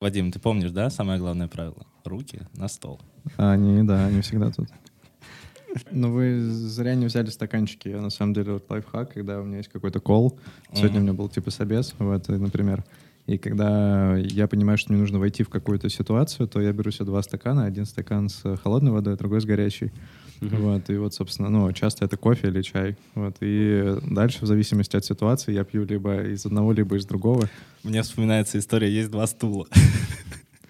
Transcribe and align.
Вадим, 0.00 0.32
ты 0.32 0.38
помнишь, 0.38 0.70
да, 0.70 0.88
самое 0.88 1.18
главное 1.18 1.46
правило? 1.46 1.86
Руки 2.06 2.40
на 2.56 2.68
стол. 2.68 3.02
А, 3.36 3.52
они, 3.52 3.82
да, 3.82 4.06
они 4.06 4.22
всегда 4.22 4.50
тут. 4.50 4.68
Ну, 5.90 6.10
вы 6.10 6.40
зря 6.40 6.94
не 6.94 7.04
взяли 7.04 7.28
стаканчики. 7.28 7.88
Я, 7.88 8.00
на 8.00 8.08
самом 8.08 8.32
деле, 8.32 8.54
вот 8.54 8.70
лайфхак, 8.70 9.12
когда 9.12 9.38
у 9.38 9.44
меня 9.44 9.58
есть 9.58 9.68
какой-то 9.68 10.00
кол. 10.00 10.38
Сегодня 10.72 11.00
у 11.00 11.02
меня 11.02 11.12
был 11.12 11.28
типа 11.28 11.50
собес, 11.50 11.94
вот, 11.98 12.28
например. 12.28 12.82
И 13.26 13.36
когда 13.36 14.16
я 14.16 14.48
понимаю, 14.48 14.78
что 14.78 14.90
мне 14.90 15.02
нужно 15.02 15.18
войти 15.18 15.42
в 15.42 15.50
какую-то 15.50 15.90
ситуацию, 15.90 16.48
то 16.48 16.62
я 16.62 16.72
беру 16.72 16.90
себе 16.90 17.04
два 17.04 17.22
стакана. 17.22 17.66
Один 17.66 17.84
стакан 17.84 18.30
с 18.30 18.56
холодной 18.56 18.92
водой, 18.92 19.18
другой 19.18 19.42
с 19.42 19.44
горячей. 19.44 19.92
Mm-hmm. 20.40 20.56
Вот, 20.56 20.90
и 20.90 20.96
вот, 20.96 21.14
собственно, 21.14 21.50
ну, 21.50 21.72
часто 21.72 22.04
это 22.04 22.16
кофе 22.16 22.48
или 22.48 22.62
чай. 22.62 22.96
Вот, 23.14 23.36
и 23.40 23.96
дальше, 24.10 24.38
в 24.42 24.46
зависимости 24.46 24.96
от 24.96 25.04
ситуации, 25.04 25.52
я 25.52 25.64
пью 25.64 25.84
либо 25.84 26.22
из 26.22 26.46
одного, 26.46 26.72
либо 26.72 26.96
из 26.96 27.04
другого. 27.04 27.48
Мне 27.84 28.02
вспоминается 28.02 28.58
история 28.58 28.90
«Есть 28.90 29.10
два 29.10 29.26
стула». 29.26 29.66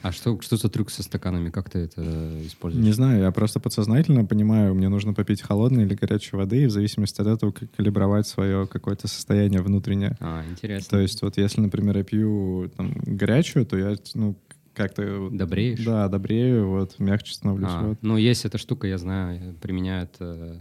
А 0.03 0.13
что, 0.13 0.41
что 0.41 0.57
за 0.57 0.71
трюк 0.71 0.91
со 0.91 1.03
стаканами? 1.03 1.51
Как 1.51 1.69
ты 1.69 1.81
это 1.81 2.41
используешь? 2.47 2.85
Не 2.85 2.93
знаю, 2.93 3.21
я 3.21 3.31
просто 3.33 3.61
подсознательно 3.61 4.25
понимаю, 4.25 4.75
мне 4.75 4.89
нужно 4.89 5.13
попить 5.13 5.43
холодной 5.43 5.85
или 5.85 5.95
горячей 5.95 6.37
воды, 6.37 6.63
и 6.63 6.67
в 6.67 6.71
зависимости 6.71 7.21
от 7.21 7.27
этого 7.27 7.53
калибровать 7.77 8.27
свое 8.27 8.67
какое-то 8.67 9.09
состояние 9.09 9.61
внутреннее. 9.61 10.17
А, 10.21 10.43
интересно. 10.51 10.89
То 10.89 11.01
есть 11.01 11.21
вот 11.21 11.37
если, 11.37 11.61
например, 11.61 11.99
я 11.99 12.05
пью 12.05 12.71
там, 12.77 12.95
горячую, 13.05 13.67
то 13.67 13.77
я, 13.77 13.97
ну, 14.15 14.37
как-то... 14.75 15.29
Добреешь? 15.31 15.85
Да, 15.85 16.09
добрею, 16.09 16.69
вот, 16.69 16.99
мягче 16.99 17.35
становлюсь. 17.35 17.71
А, 17.71 17.89
вот. 17.89 17.99
Ну, 18.03 18.17
есть 18.17 18.45
эта 18.45 18.59
штука, 18.59 18.87
я 18.87 18.99
знаю, 18.99 19.55
применяют 19.61 20.17
э, 20.21 20.57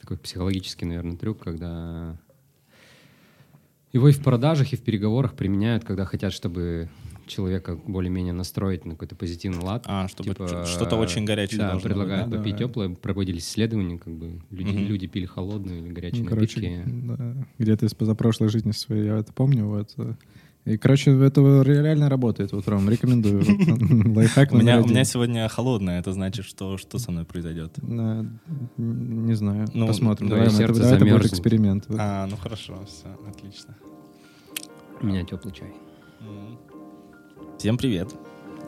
такой 0.00 0.18
психологический, 0.18 0.84
наверное, 0.84 1.16
трюк, 1.16 1.38
когда 1.38 2.18
его 3.92 4.08
и 4.08 4.12
в 4.12 4.22
продажах, 4.22 4.72
и 4.72 4.76
в 4.76 4.82
переговорах 4.82 5.34
применяют, 5.34 5.84
когда 5.84 6.04
хотят, 6.04 6.32
чтобы 6.32 6.90
человека 7.26 7.76
более-менее 7.86 8.32
настроить 8.32 8.84
на 8.84 8.92
какой-то 8.92 9.16
позитивный 9.16 9.62
лад. 9.62 9.84
А, 9.86 10.08
чтобы 10.08 10.30
типа, 10.30 10.64
что-то 10.66 10.96
очень 10.96 11.24
горячее 11.24 11.58
Да, 11.58 11.78
предлагают 11.78 12.28
быть, 12.28 12.38
попить 12.38 12.52
да. 12.52 12.58
теплое. 12.58 12.90
Проводили 12.90 13.38
исследования, 13.38 13.98
как 13.98 14.14
бы 14.14 14.40
люди, 14.50 14.70
угу. 14.70 14.78
люди 14.78 15.06
пили 15.06 15.26
холодные 15.26 15.80
или 15.80 15.88
горячие 15.88 16.24
ну, 16.24 16.30
короче, 16.30 16.60
напитки. 16.60 16.82
Да. 16.86 17.46
Где-то 17.58 17.86
из 17.86 17.94
позапрошлой 17.94 18.48
жизни 18.48 18.70
своей 18.72 19.06
я 19.06 19.18
это 19.18 19.32
помню. 19.32 19.66
Вот. 19.66 19.94
И, 20.66 20.76
короче, 20.78 21.12
это 21.12 21.40
реально 21.62 22.08
работает. 22.08 22.50
Вот, 22.50 22.66
Ром, 22.66 22.90
рекомендую. 22.90 23.44
Лайфхак 24.16 24.52
у 24.52 24.56
меня, 24.56 24.80
у 24.80 24.86
меня 24.86 25.04
сегодня 25.04 25.48
холодное. 25.48 26.00
Это 26.00 26.12
значит, 26.12 26.44
что 26.44 26.76
что 26.76 26.98
со 26.98 27.12
мной 27.12 27.24
произойдет? 27.24 27.78
Не 27.78 29.34
знаю. 29.34 29.68
Ну, 29.72 29.86
Посмотрим. 29.86 30.28
Давай, 30.28 30.48
это, 30.48 30.74
давай 30.74 30.96
это 30.96 31.04
будет 31.04 31.26
эксперимент. 31.26 31.84
А, 31.90 32.26
ну 32.26 32.36
хорошо, 32.36 32.84
все, 32.84 33.06
отлично. 33.28 33.76
У 35.00 35.06
меня 35.06 35.24
теплый 35.24 35.54
чай. 35.54 35.72
Всем 37.58 37.78
привет. 37.78 38.12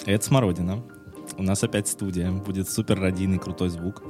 Это 0.06 0.24
Смородина. 0.24 0.80
У 1.36 1.42
нас 1.42 1.64
опять 1.64 1.88
студия. 1.88 2.30
Будет 2.30 2.70
супер 2.70 3.00
родийный 3.00 3.40
крутой 3.40 3.70
звук. 3.70 4.04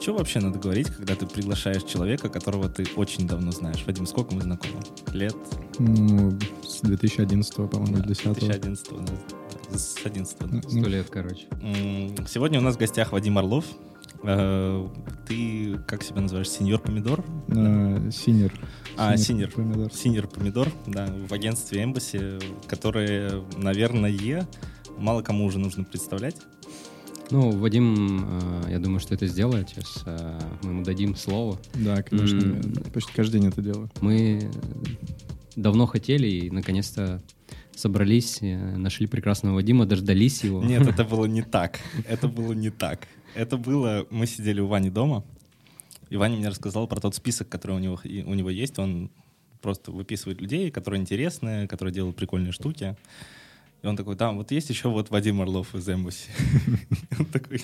Что 0.00 0.14
вообще 0.14 0.40
надо 0.40 0.58
говорить, 0.58 0.88
когда 0.88 1.14
ты 1.16 1.26
приглашаешь 1.26 1.82
человека, 1.82 2.28
которого 2.28 2.68
ты 2.68 2.86
очень 2.96 3.26
давно 3.26 3.50
знаешь? 3.50 3.82
Вадим, 3.86 4.06
сколько 4.06 4.34
мы 4.34 4.42
знакомы? 4.42 4.80
Лет? 5.12 5.34
Ну, 5.78 6.38
с 6.62 6.80
2011, 6.82 7.54
по-моему, 7.54 7.96
да, 7.96 8.02
10 8.02 8.24
2011, 8.34 8.88
да. 8.90 9.76
С 9.78 9.96
11 10.04 10.38
да. 10.38 10.62
Сто 10.62 10.78
ну, 10.78 10.88
лет, 10.88 11.08
короче. 11.10 11.46
Сегодня 12.28 12.60
у 12.60 12.62
нас 12.62 12.76
в 12.76 12.78
гостях 12.78 13.12
Вадим 13.12 13.38
Орлов. 13.38 13.64
Э, 14.22 14.88
ты 15.26 15.78
как 15.86 16.02
себя 16.02 16.20
называешь? 16.20 16.50
Сеньор 16.50 16.80
помидор? 16.80 17.24
Э, 17.48 18.10
senior. 18.12 18.52
А, 18.96 19.16
senior. 19.16 19.50
Помидор. 19.50 19.92
Senior 19.92 20.28
помидор, 20.28 20.68
да, 20.86 21.08
в 21.28 21.32
агентстве 21.32 21.82
Embacy, 21.82 22.42
которые, 22.66 23.44
наверное, 23.56 24.46
мало 24.98 25.22
кому 25.22 25.44
уже 25.44 25.58
нужно 25.58 25.84
представлять. 25.84 26.36
Ну, 27.30 27.50
Вадим, 27.50 28.24
э, 28.66 28.70
я 28.70 28.78
думаю, 28.78 29.00
что 29.00 29.14
это 29.14 29.26
сделает. 29.26 29.70
Сейчас 29.70 30.02
э, 30.06 30.40
мы 30.62 30.70
ему 30.70 30.84
дадим 30.84 31.16
слово. 31.16 31.58
Да, 31.74 32.02
конечно. 32.02 32.60
Почти 32.92 33.12
каждый 33.12 33.40
день 33.40 33.48
это 33.48 33.62
делаю. 33.62 33.90
Мы 34.00 34.50
давно 35.56 35.86
хотели 35.86 36.28
и, 36.28 36.50
наконец-то, 36.50 37.20
собрались, 37.74 38.38
э, 38.42 38.76
нашли 38.76 39.06
прекрасного 39.06 39.56
Вадима, 39.56 39.86
дождались 39.86 40.44
его. 40.44 40.62
Нет, 40.62 40.86
это 40.86 41.04
было 41.16 41.26
не 41.26 41.42
так. 41.42 41.80
Это 42.08 42.28
было 42.28 42.52
не 42.52 42.70
так. 42.70 43.08
Это 43.34 43.56
было... 43.56 44.06
Мы 44.10 44.26
сидели 44.26 44.60
у 44.60 44.66
Вани 44.66 44.90
дома, 44.90 45.24
и 46.08 46.16
Ваня 46.16 46.36
мне 46.36 46.48
рассказал 46.48 46.86
про 46.86 47.00
тот 47.00 47.14
список, 47.14 47.48
который 47.48 47.76
у 47.76 47.80
него, 47.80 47.98
у 48.04 48.34
него 48.34 48.50
есть. 48.50 48.78
Он 48.78 49.10
просто 49.60 49.90
выписывает 49.90 50.40
людей, 50.40 50.70
которые 50.70 51.00
интересные, 51.00 51.66
которые 51.66 51.92
делают 51.92 52.16
прикольные 52.16 52.52
штуки. 52.52 52.96
И 53.86 53.88
он 53.88 53.96
такой, 53.96 54.16
там 54.16 54.36
вот 54.36 54.50
есть 54.50 54.68
еще 54.68 54.88
вот 54.88 55.10
Вадим 55.10 55.40
Орлов 55.40 55.72
из 55.76 55.88
Эмбуси. 55.88 56.28
Он 57.20 57.24
такой... 57.26 57.62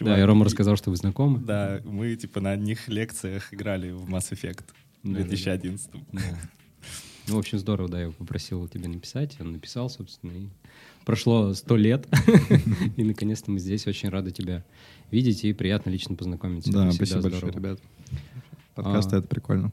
Да, 0.00 0.18
и 0.18 0.22
Рома 0.22 0.46
рассказал, 0.46 0.76
что 0.76 0.88
вы 0.88 0.96
знакомы. 0.96 1.40
Да, 1.40 1.82
мы 1.84 2.16
типа 2.16 2.40
на 2.40 2.52
одних 2.52 2.88
лекциях 2.88 3.52
играли 3.52 3.90
в 3.90 4.08
Mass 4.08 4.32
Effect 4.32 4.64
в 5.02 5.12
2011. 5.12 5.90
Ну, 5.92 7.34
в 7.34 7.38
общем, 7.38 7.58
здорово, 7.58 7.90
да, 7.90 8.00
я 8.00 8.10
попросил 8.12 8.66
тебя 8.66 8.88
написать, 8.88 9.36
он 9.40 9.52
написал, 9.52 9.90
собственно, 9.90 10.32
и 10.32 10.48
прошло 11.04 11.52
сто 11.52 11.76
лет, 11.76 12.06
и 12.96 13.04
наконец-то 13.04 13.50
мы 13.50 13.58
здесь, 13.58 13.86
очень 13.86 14.08
рады 14.08 14.30
тебя 14.30 14.64
видеть, 15.10 15.44
и 15.44 15.52
приятно 15.52 15.90
лично 15.90 16.14
познакомиться. 16.14 16.72
Да, 16.72 16.90
спасибо 16.92 17.20
большое, 17.20 17.52
ребят. 17.52 17.78
Подкасты— 18.74 19.16
это 19.18 19.28
прикольно. 19.28 19.70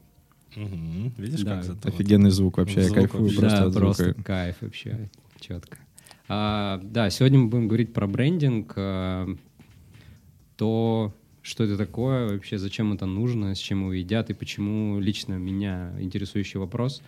Угу. 0.55 1.13
Видишь, 1.17 1.41
да, 1.41 1.55
как 1.55 1.63
зато 1.63 1.89
Офигенный 1.89 2.29
звук 2.29 2.57
вообще, 2.57 2.83
звук, 2.83 2.95
я 2.95 3.01
кайфую 3.01 3.23
вообще. 3.23 3.39
просто 3.39 3.59
да, 3.59 3.65
от 3.65 3.73
просто 3.73 4.03
звука. 4.05 4.23
кайф 4.23 4.55
вообще, 4.61 5.09
четко. 5.39 5.77
А, 6.27 6.79
да, 6.83 7.09
сегодня 7.09 7.39
мы 7.39 7.47
будем 7.47 7.67
говорить 7.67 7.93
про 7.93 8.07
брендинг, 8.07 8.73
а, 8.75 9.27
то, 10.57 11.13
что 11.41 11.63
это 11.63 11.77
такое, 11.77 12.29
вообще 12.29 12.57
зачем 12.57 12.93
это 12.93 13.05
нужно, 13.05 13.53
с 13.55 13.57
чем 13.57 13.81
его 13.81 13.93
едят 13.93 14.29
и 14.29 14.33
почему 14.33 14.99
лично 14.99 15.33
меня 15.33 15.93
интересующий 15.99 16.59
вопрос, 16.59 17.01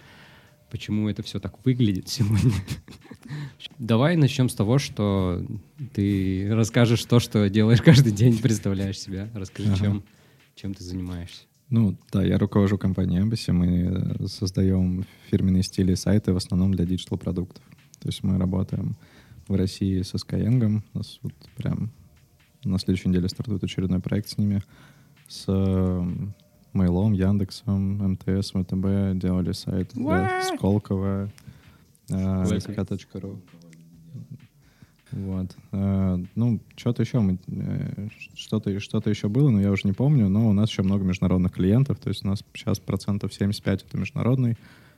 почему 0.69 1.07
это 1.09 1.23
все 1.23 1.39
так 1.39 1.63
выглядит 1.65 2.09
сегодня. 2.09 2.51
Давай 3.79 4.17
начнем 4.17 4.49
с 4.49 4.55
того, 4.55 4.77
что 4.77 5.45
ты 5.93 6.49
расскажешь 6.51 7.03
то, 7.05 7.19
что 7.19 7.49
делаешь 7.49 7.81
каждый 7.81 8.11
день, 8.11 8.37
представляешь 8.39 8.99
себя. 8.99 9.29
Расскажи, 9.33 9.69
ага. 9.69 9.79
чем, 9.79 10.03
чем 10.55 10.73
ты 10.73 10.83
занимаешься. 10.83 11.43
Ну, 11.69 11.97
да, 12.11 12.23
я 12.23 12.37
руковожу 12.37 12.77
компанией 12.77 13.21
Embacy. 13.21 13.51
Мы 13.51 13.67
э, 13.67 14.27
создаем 14.27 15.05
фирменные 15.29 15.63
стили 15.63 15.93
и 15.93 15.95
сайты 15.95 16.31
в 16.31 16.37
основном 16.37 16.73
для 16.73 16.85
digital 16.85 17.16
-продуктов. 17.16 17.63
То 17.99 18.09
есть 18.09 18.23
мы 18.23 18.37
работаем 18.37 18.95
в 19.47 19.55
России 19.55 20.01
со 20.03 20.17
Skyeng. 20.17 20.81
У 20.93 20.97
нас 20.97 21.19
вот 21.23 21.33
прям 21.55 21.91
на 22.63 22.77
следующей 22.77 23.09
неделе 23.09 23.29
стартует 23.29 23.63
очередной 23.63 23.99
проект 23.99 24.29
с 24.29 24.37
ними. 24.37 24.61
С 25.27 25.47
Мейлом, 26.73 27.13
Яндексом, 27.13 28.11
МТС, 28.11 28.51
ВТБ 28.51 29.17
делали 29.19 29.53
сайт 29.53 29.91
для 29.93 30.41
Сколково, 30.43 31.31
sk.ru. 32.09 33.39
Вот. 35.15 35.55
А, 35.71 36.19
ну, 36.35 36.59
что-то 36.75 37.01
еще 37.01 37.19
мы, 37.19 37.39
э, 37.47 38.07
что-то, 38.35 38.77
что-то 38.81 39.09
еще 39.09 39.29
было, 39.29 39.49
но 39.49 39.61
я 39.61 39.71
уже 39.71 39.87
не 39.87 39.93
помню, 39.93 40.27
но 40.27 40.49
у 40.49 40.53
нас 40.53 40.69
еще 40.69 40.83
много 40.83 41.05
международных 41.05 41.53
клиентов, 41.53 41.99
то 41.99 42.09
есть 42.09 42.25
у 42.25 42.27
нас 42.27 42.43
сейчас 42.53 42.79
процентов 42.79 43.33
75 43.33 43.85
это 43.87 43.97
международный, 43.97 44.57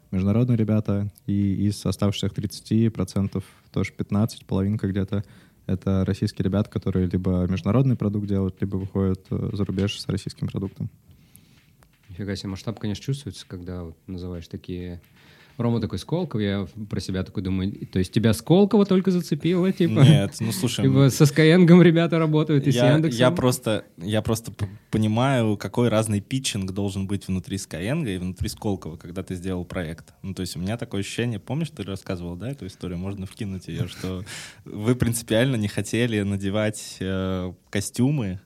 международные 0.10 0.58
ребята, 0.58 1.12
и 1.28 1.68
из 1.68 1.86
оставшихся 1.86 2.34
30 2.34 2.92
процентов 2.92 3.44
тоже 3.72 3.94
15, 3.94 4.48
половинка 4.48 4.88
где-то, 4.88 5.24
это 5.68 6.04
российские 6.04 6.46
ребята, 6.46 6.72
которые 6.72 7.06
либо 7.06 7.46
международный 7.46 7.96
продукт 7.96 8.26
делают, 8.26 8.60
либо 8.60 8.78
выходят 8.78 9.24
э, 9.30 9.50
за 9.54 9.66
рубеж 9.66 10.00
с 10.00 10.08
российским 10.08 10.48
продуктом. 10.48 10.90
Нифига 12.10 12.36
себе, 12.36 12.50
масштаб, 12.50 12.80
конечно, 12.80 13.04
чувствуется, 13.04 13.46
когда 13.48 13.84
вот 13.84 13.98
называешь 14.08 14.48
такие 14.48 15.00
Рома 15.58 15.82
такой 15.82 15.98
Сколково, 15.98 16.40
я 16.40 16.68
про 16.90 17.00
себя 17.00 17.24
такой 17.24 17.42
думаю, 17.42 17.74
то 17.88 17.98
есть 17.98 18.12
тебя 18.12 18.34
Сколково 18.34 18.86
только 18.86 19.10
зацепило, 19.10 19.72
типа? 19.72 20.02
Нет, 20.02 20.36
ну 20.40 20.52
слушай... 20.52 20.86
Типа 20.86 21.10
со 21.10 21.24
Skyeng 21.24 21.84
ребята 21.84 22.20
работают 22.20 22.68
и 22.68 22.70
я, 22.70 22.82
с 22.82 22.94
Яндексом? 22.94 23.20
Я 23.20 23.32
просто, 23.32 23.86
я 23.98 24.22
просто 24.22 24.52
понимаю, 24.92 25.58
какой 25.58 25.90
разный 25.90 26.22
питчинг 26.22 26.72
должен 26.72 27.08
быть 27.08 27.28
внутри 27.28 27.58
Skyeng 27.58 28.08
и 28.08 28.18
внутри 28.18 28.50
Сколково, 28.50 28.98
когда 28.98 29.24
ты 29.24 29.34
сделал 29.34 29.66
проект. 29.66 30.14
Ну 30.22 30.36
то 30.36 30.42
есть 30.42 30.56
у 30.56 30.60
меня 30.60 30.78
такое 30.78 31.02
ощущение, 31.02 31.40
помнишь, 31.40 31.72
ты 31.72 31.82
рассказывал, 31.84 32.36
да, 32.36 32.52
эту 32.52 32.68
историю, 32.68 33.00
можно 33.00 33.26
вкинуть 33.26 33.68
ее, 33.68 33.88
что 33.88 34.24
вы 34.64 34.96
принципиально 34.96 35.56
не 35.56 35.68
хотели 35.68 36.22
надевать 36.22 36.98
э, 37.00 37.52
костюмы, 37.72 38.40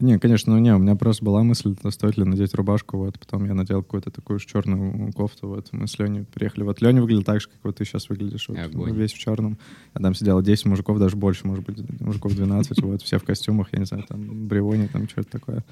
не, 0.00 0.18
конечно, 0.18 0.54
ну 0.54 0.58
не, 0.60 0.74
у 0.74 0.78
меня 0.78 0.94
просто 0.96 1.24
была 1.24 1.42
мысль, 1.42 1.74
стоит 1.90 2.16
ли 2.16 2.24
надеть 2.24 2.54
рубашку, 2.54 2.98
вот, 2.98 3.18
потом 3.18 3.44
я 3.46 3.54
надел 3.54 3.82
какую-то 3.82 4.10
такую 4.10 4.38
черную 4.38 5.12
кофту, 5.12 5.48
вот, 5.48 5.68
мы 5.72 5.86
с 5.86 5.98
Леней 5.98 6.24
приехали, 6.24 6.64
вот, 6.64 6.80
Леня 6.80 7.00
выглядел 7.00 7.24
так 7.24 7.40
же, 7.40 7.48
как 7.48 7.58
вот 7.62 7.76
ты 7.76 7.84
сейчас 7.84 8.08
выглядишь, 8.08 8.48
вот, 8.48 8.58
Огонь. 8.58 8.94
весь 8.94 9.12
в 9.12 9.18
черном, 9.18 9.58
а 9.94 10.00
там 10.00 10.14
сидело 10.14 10.42
10 10.42 10.66
мужиков, 10.66 10.98
даже 10.98 11.16
больше, 11.16 11.46
может 11.46 11.64
быть, 11.64 11.78
мужиков 12.00 12.34
12, 12.34 12.82
вот, 12.82 13.02
все 13.02 13.18
в 13.18 13.24
костюмах, 13.24 13.68
я 13.72 13.80
не 13.80 13.86
знаю, 13.86 14.04
там, 14.08 14.48
бревоне, 14.48 14.88
там, 14.88 15.08
что-то 15.08 15.30
такое. 15.30 15.64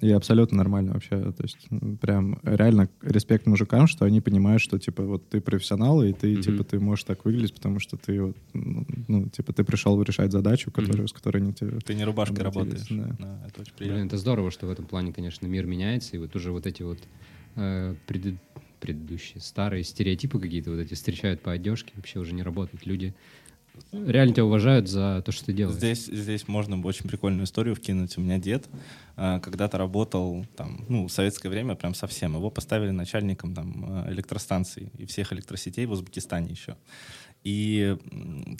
И 0.00 0.10
абсолютно 0.10 0.56
нормально 0.56 0.92
вообще. 0.94 1.32
То 1.32 1.42
есть 1.42 1.68
прям 2.00 2.38
реально 2.42 2.88
респект 3.02 3.46
мужикам, 3.46 3.86
что 3.86 4.04
они 4.06 4.20
понимают, 4.20 4.62
что 4.62 4.78
типа 4.78 5.02
вот 5.02 5.28
ты 5.28 5.40
профессионал, 5.40 6.02
и 6.02 6.12
ты 6.12 6.34
Мгм. 6.34 6.42
типа 6.42 6.64
ты 6.64 6.80
можешь 6.80 7.04
так 7.04 7.24
выглядеть, 7.24 7.54
потому 7.54 7.80
что 7.80 7.96
ты 7.96 8.22
вот, 8.22 8.36
ну, 8.54 8.86
ну, 9.08 9.28
типа 9.28 9.52
ты 9.52 9.62
пришел 9.64 10.00
решать 10.02 10.32
задачу, 10.32 10.70
которую, 10.70 11.06
с 11.06 11.12
которой 11.12 11.42
не 11.42 11.52
тебе... 11.52 11.78
Ты 11.80 11.94
не 11.94 12.04
рубашкой 12.04 12.42
работаешь. 12.42 12.86
да. 12.88 13.16
Да, 13.18 13.44
это 13.46 13.60
очень 13.60 13.72
Блин, 13.78 13.90
приятно. 13.90 14.06
это 14.06 14.16
здорово, 14.16 14.50
что 14.50 14.66
в 14.66 14.70
этом 14.70 14.86
плане, 14.86 15.12
конечно, 15.12 15.46
мир 15.46 15.66
меняется, 15.66 16.16
и 16.16 16.18
вот 16.18 16.34
уже 16.34 16.50
вот 16.50 16.66
эти 16.66 16.82
вот 16.82 16.98
э, 17.56 17.94
преды- 18.06 18.38
предыдущие 18.80 19.40
старые 19.42 19.84
стереотипы 19.84 20.40
какие-то 20.40 20.70
вот 20.70 20.78
эти 20.80 20.94
встречают 20.94 21.42
по 21.42 21.52
одежке, 21.52 21.92
вообще 21.96 22.18
уже 22.20 22.32
не 22.32 22.42
работают. 22.42 22.86
Люди 22.86 23.14
реально 23.92 24.34
тебя 24.34 24.44
уважают 24.44 24.88
за 24.88 25.22
то, 25.24 25.32
что 25.32 25.46
ты 25.46 25.52
делаешь. 25.52 25.76
Здесь, 25.76 26.06
здесь 26.06 26.48
можно 26.48 26.80
очень 26.84 27.08
прикольную 27.08 27.44
историю 27.44 27.74
вкинуть. 27.74 28.16
У 28.18 28.20
меня 28.20 28.38
дед 28.38 28.68
а, 29.16 29.40
когда-то 29.40 29.78
работал 29.78 30.46
там, 30.56 30.84
ну, 30.88 31.08
в 31.08 31.12
советское 31.12 31.48
время 31.48 31.74
прям 31.74 31.94
совсем. 31.94 32.34
Его 32.34 32.50
поставили 32.50 32.90
начальником 32.90 33.54
там 33.54 33.84
а, 33.86 34.10
электростанций 34.12 34.90
и 34.96 35.06
всех 35.06 35.32
электросетей 35.32 35.86
в 35.86 35.92
Узбекистане 35.92 36.50
еще. 36.50 36.76
И 37.42 37.96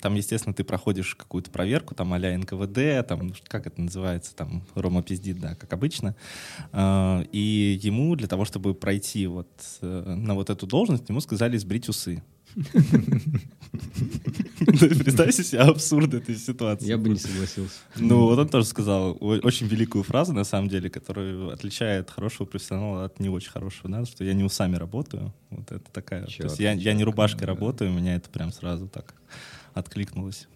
там, 0.01 0.15
естественно, 0.15 0.55
ты 0.55 0.63
проходишь 0.63 1.13
какую-то 1.13 1.51
проверку, 1.51 1.93
там, 1.93 2.13
а-ля 2.13 2.35
НКВД, 2.37 3.07
там, 3.07 3.33
как 3.47 3.67
это 3.67 3.79
называется, 3.79 4.35
там, 4.35 4.63
Рома 4.73 5.03
пиздит, 5.03 5.39
да, 5.39 5.53
как 5.55 5.71
обычно. 5.73 6.15
А, 6.71 7.23
И 7.31 7.79
ему 7.81 8.15
для 8.15 8.27
того, 8.27 8.45
чтобы 8.45 8.73
пройти 8.73 9.27
вот 9.27 9.49
э, 9.81 10.15
на 10.15 10.33
вот 10.33 10.49
эту 10.49 10.65
должность, 10.65 11.07
ему 11.09 11.21
сказали 11.21 11.57
сбрить 11.57 11.89
усы. 11.89 12.23
Представьте 15.03 15.43
себе 15.43 15.59
абсурд 15.59 16.13
этой 16.13 16.35
ситуации. 16.35 16.87
Я 16.87 16.97
бы 16.97 17.09
не 17.09 17.17
согласился. 17.17 17.75
Ну, 17.95 18.21
вот 18.25 18.39
он 18.39 18.49
тоже 18.49 18.65
сказал 18.65 19.17
очень 19.19 19.67
великую 19.67 20.03
фразу, 20.03 20.33
на 20.33 20.43
самом 20.43 20.69
деле, 20.69 20.89
которая 20.89 21.51
отличает 21.53 22.09
хорошего 22.09 22.45
профессионала 22.47 23.05
от 23.05 23.19
не 23.19 23.29
очень 23.29 23.51
хорошего, 23.51 23.89
да, 23.89 24.05
что 24.05 24.23
я 24.23 24.33
не 24.33 24.43
усами 24.43 24.75
работаю. 24.75 25.33
Вот 25.49 25.71
это 25.71 25.91
такая. 25.91 26.25
То 26.25 26.43
есть 26.43 26.59
я, 26.59 26.71
я 26.73 26.93
не 26.93 27.03
рубашкой 27.03 27.47
работаю, 27.47 27.91
у 27.91 27.93
меня 27.93 28.15
это 28.15 28.29
прям 28.29 28.51
сразу 28.51 28.87
так 28.87 29.13
откликнулось. 29.73 30.47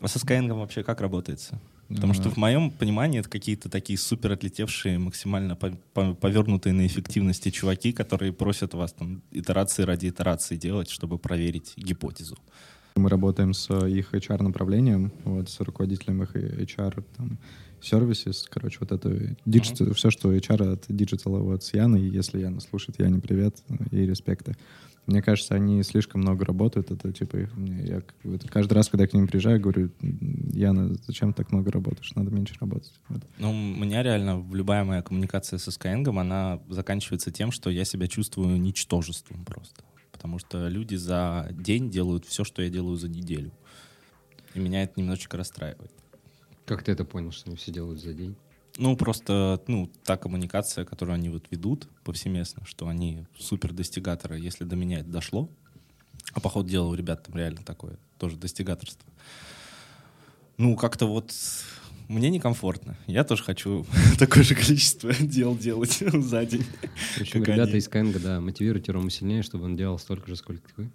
А 0.00 0.08
со 0.08 0.18
Skyeng 0.18 0.52
вообще 0.52 0.82
как 0.82 1.00
работается? 1.00 1.60
Потому 1.94 2.14
что 2.14 2.30
в 2.30 2.36
моем 2.38 2.70
понимании 2.70 3.20
это 3.20 3.28
какие-то 3.28 3.68
такие 3.68 3.98
супер 3.98 4.32
отлетевшие, 4.32 4.98
максимально 4.98 5.56
по- 5.56 5.76
по- 5.92 6.14
повернутые 6.14 6.72
на 6.72 6.86
эффективности 6.86 7.50
чуваки, 7.50 7.92
которые 7.92 8.32
просят 8.32 8.72
вас 8.72 8.92
там 8.92 9.20
итерации 9.30 9.82
ради 9.82 10.08
итерации 10.08 10.56
делать, 10.56 10.88
чтобы 10.88 11.18
проверить 11.18 11.74
гипотезу. 11.76 12.38
Мы 12.94 13.08
работаем 13.08 13.54
с 13.54 13.70
их 13.86 14.12
HR-направлением, 14.14 15.12
вот, 15.24 15.48
с 15.48 15.60
руководителем 15.60 16.22
их 16.22 16.34
HR, 16.36 17.04
там, 17.16 17.38
services, 17.80 18.44
короче, 18.48 18.78
вот 18.80 18.92
это 18.92 19.08
digital, 19.44 19.92
все, 19.94 20.10
что 20.10 20.32
HR 20.32 20.74
от 20.74 20.84
digital 20.88 21.27
а, 21.27 21.38
вот, 21.38 21.64
с 21.64 21.74
Яной, 21.74 22.02
если 22.02 22.40
Яна 22.40 22.60
слушает, 22.60 23.00
Яне 23.00 23.20
привет 23.20 23.62
и 23.90 24.06
респекты. 24.06 24.56
Мне 25.06 25.20
кажется, 25.20 25.56
они 25.56 25.82
слишком 25.82 26.20
много 26.20 26.44
работают, 26.44 26.92
это 26.92 27.12
типа, 27.12 27.48
я 27.56 28.02
вот 28.22 28.48
каждый 28.48 28.74
раз, 28.74 28.88
когда 28.88 29.02
я 29.02 29.08
к 29.08 29.14
ним 29.14 29.26
приезжаю, 29.26 29.60
говорю, 29.60 29.90
Яна, 30.52 30.94
зачем 31.06 31.32
так 31.32 31.50
много 31.50 31.72
работаешь, 31.72 32.14
надо 32.14 32.30
меньше 32.30 32.54
работать. 32.60 32.92
Вот. 33.08 33.22
Ну, 33.38 33.50
у 33.50 33.52
меня 33.52 34.04
реально 34.04 34.46
любая 34.52 34.84
моя 34.84 35.02
коммуникация 35.02 35.58
со 35.58 35.70
Skyeng, 35.70 36.08
она 36.20 36.60
заканчивается 36.68 37.32
тем, 37.32 37.50
что 37.50 37.68
я 37.68 37.84
себя 37.84 38.06
чувствую 38.06 38.60
ничтожеством 38.60 39.44
просто. 39.44 39.82
Потому 40.12 40.38
что 40.38 40.68
люди 40.68 40.94
за 40.94 41.48
день 41.50 41.90
делают 41.90 42.24
все, 42.26 42.44
что 42.44 42.62
я 42.62 42.68
делаю 42.68 42.96
за 42.96 43.08
неделю. 43.08 43.50
И 44.54 44.60
меня 44.60 44.82
это 44.82 44.92
немножечко 44.96 45.36
расстраивает. 45.36 45.90
Как 46.66 46.84
ты 46.84 46.92
это 46.92 47.04
понял, 47.04 47.32
что 47.32 47.48
они 47.48 47.56
все 47.56 47.72
делают 47.72 48.00
за 48.00 48.12
день? 48.12 48.36
Ну, 48.78 48.96
просто, 48.96 49.62
ну, 49.66 49.90
та 50.04 50.16
коммуникация, 50.16 50.84
которую 50.84 51.14
они 51.14 51.28
вот 51.28 51.44
ведут 51.50 51.88
повсеместно, 52.04 52.64
что 52.64 52.88
они 52.88 53.26
супер 53.38 53.72
достигаторы, 53.72 54.38
если 54.38 54.64
до 54.64 54.76
меня 54.76 55.00
это 55.00 55.10
дошло, 55.10 55.50
а 56.32 56.40
по 56.40 56.48
ходу 56.48 56.70
дела 56.70 56.86
у 56.86 56.94
ребят 56.94 57.22
там 57.24 57.36
реально 57.36 57.62
такое, 57.64 57.98
тоже 58.18 58.36
достигаторство. 58.36 59.10
Ну, 60.56 60.76
как-то 60.76 61.06
вот 61.06 61.34
мне 62.12 62.30
некомфортно. 62.30 62.96
Я 63.06 63.24
тоже 63.24 63.42
хочу 63.42 63.86
такое 64.18 64.42
же 64.42 64.54
количество 64.54 65.12
дел 65.20 65.56
делать 65.56 66.02
за 66.12 66.44
день. 66.44 66.64
Причем 67.16 67.42
ребята 67.42 67.70
они. 67.70 67.78
из 67.78 67.88
Skyeng, 67.88 68.18
да, 68.20 68.40
мотивируйте 68.40 68.92
Рому 68.92 69.10
сильнее, 69.10 69.42
чтобы 69.42 69.64
он 69.64 69.76
делал 69.76 69.98
столько 69.98 70.28
же, 70.28 70.36
сколько 70.36 70.62
вы. 70.76 70.90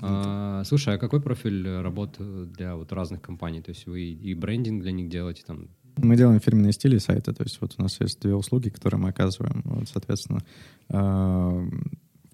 А, 0.00 0.62
слушай, 0.64 0.94
а 0.94 0.98
какой 0.98 1.20
профиль 1.20 1.66
э, 1.66 1.80
работ 1.80 2.16
э, 2.18 2.46
для 2.56 2.76
вот 2.76 2.92
разных 2.92 3.22
компаний? 3.22 3.62
То 3.62 3.70
есть 3.70 3.86
вы 3.86 4.02
и 4.02 4.34
брендинг 4.34 4.82
для 4.82 4.92
них 4.92 5.08
делаете 5.08 5.42
там? 5.46 5.68
Мы 5.96 6.16
делаем 6.16 6.40
фирменные 6.40 6.72
стили 6.72 6.98
сайта, 6.98 7.32
то 7.32 7.44
есть 7.44 7.60
вот 7.60 7.74
у 7.78 7.82
нас 7.82 8.00
есть 8.00 8.20
две 8.20 8.34
услуги, 8.34 8.68
которые 8.68 9.00
мы 9.00 9.10
оказываем. 9.10 9.62
Вот, 9.64 9.88
соответственно, 9.88 10.42
э, 10.88 11.68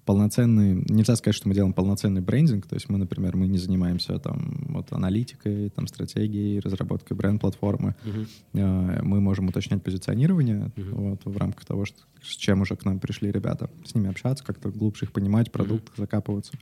полноценный, 0.05 0.83
нельзя 0.89 1.15
сказать, 1.15 1.35
что 1.35 1.47
мы 1.47 1.53
делаем 1.55 1.73
полноценный 1.73 2.21
брендинг, 2.21 2.65
то 2.67 2.75
есть 2.75 2.89
мы, 2.89 2.97
например, 2.97 3.35
мы 3.35 3.47
не 3.47 3.57
занимаемся 3.57 4.17
там 4.19 4.65
вот 4.69 4.91
аналитикой, 4.93 5.69
там 5.69 5.87
стратегией, 5.87 6.59
разработкой 6.59 7.15
бренд-платформы. 7.17 7.95
Э, 8.53 9.01
Мы 9.03 9.19
можем 9.21 9.47
уточнять 9.49 9.83
позиционирование 9.83 10.71
Мгм. 10.75 10.93
вот, 10.95 11.21
в 11.25 11.37
рамках 11.37 11.65
того, 11.65 11.85
что, 11.85 11.97
с 12.21 12.35
чем 12.35 12.61
уже 12.61 12.75
к 12.75 12.85
нам 12.85 12.99
пришли 12.99 13.31
ребята. 13.31 13.69
С 13.85 13.95
ними 13.95 14.09
общаться, 14.09 14.43
как-то 14.43 14.69
глубже 14.69 15.05
их 15.05 15.11
понимать, 15.11 15.51
продукт 15.51 15.91
закапываться. 15.97 16.53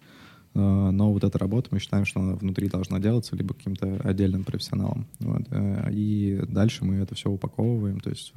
Э, 0.56 0.90
Но 0.92 1.14
вот 1.14 1.24
эта 1.24 1.38
работа, 1.38 1.70
мы 1.72 1.80
считаем, 1.80 2.06
что 2.06 2.20
она 2.20 2.36
внутри 2.36 2.68
должна 2.70 3.00
делаться 3.00 3.36
либо 3.36 3.54
каким-то 3.54 4.02
отдельным 4.04 4.44
профессионалом. 4.44 5.06
Вот. 5.20 5.44
Э, 5.52 5.90
И 5.92 6.42
дальше 6.48 6.84
мы 6.86 6.96
это 6.96 7.16
все 7.16 7.30
упаковываем, 7.30 8.00
то 8.00 8.10
есть 8.10 8.34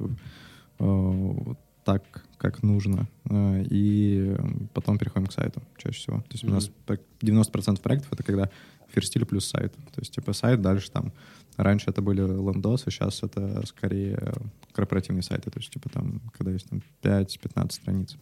так, 1.83 2.03
как 2.37 2.63
нужно. 2.63 3.07
Э, 3.29 3.63
И 3.69 4.35
потом 4.73 4.97
переходим 4.97 5.27
к 5.27 5.33
сайту 5.33 5.61
чаще 5.77 5.97
всего. 5.99 6.17
То 6.21 6.31
есть 6.33 6.43
у 6.43 6.49
нас 6.49 6.65
Мгм. 6.67 6.73
так 6.85 7.01
90% 7.21 7.81
проектов— 7.81 8.09
это 8.13 8.23
когда 8.23 8.49
фирстиль 8.89 9.25
плюс 9.25 9.45
сайт. 9.47 9.73
То 9.73 9.99
есть 10.01 10.13
типа 10.13 10.33
сайт, 10.33 10.61
дальше 10.61 10.91
там... 10.91 11.11
Раньше 11.55 11.91
это 11.91 12.01
были 12.01 12.21
лендосы, 12.21 12.89
сейчас 12.89 13.21
это 13.21 13.63
скорее 13.67 14.33
корпоративные 14.71 15.21
сайты. 15.21 15.51
То 15.51 15.59
есть 15.59 15.71
типа 15.71 15.87
там, 15.89 16.19
когда 16.35 16.51
есть 16.51 16.67
там 16.69 16.81
5-15 17.03 17.71
страниц. 17.71 18.17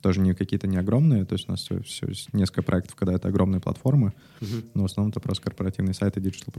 Тоже 0.00 0.20
не 0.20 0.34
какие-то 0.34 0.66
не 0.68 0.78
огромные, 0.78 1.24
то 1.26 1.34
есть 1.34 1.48
у 1.48 1.50
нас 1.50 1.60
все, 1.62 1.82
все 1.82 2.06
несколько 2.32 2.62
проектов, 2.62 2.94
когда 2.94 3.12
это 3.14 3.28
огромные 3.28 3.60
платформы, 3.60 4.14
но 4.72 4.82
в 4.82 4.84
основном 4.86 5.10
это 5.10 5.20
просто 5.20 5.44
корпоративные 5.44 5.92
сайты 5.94 6.20
digital 6.20 6.52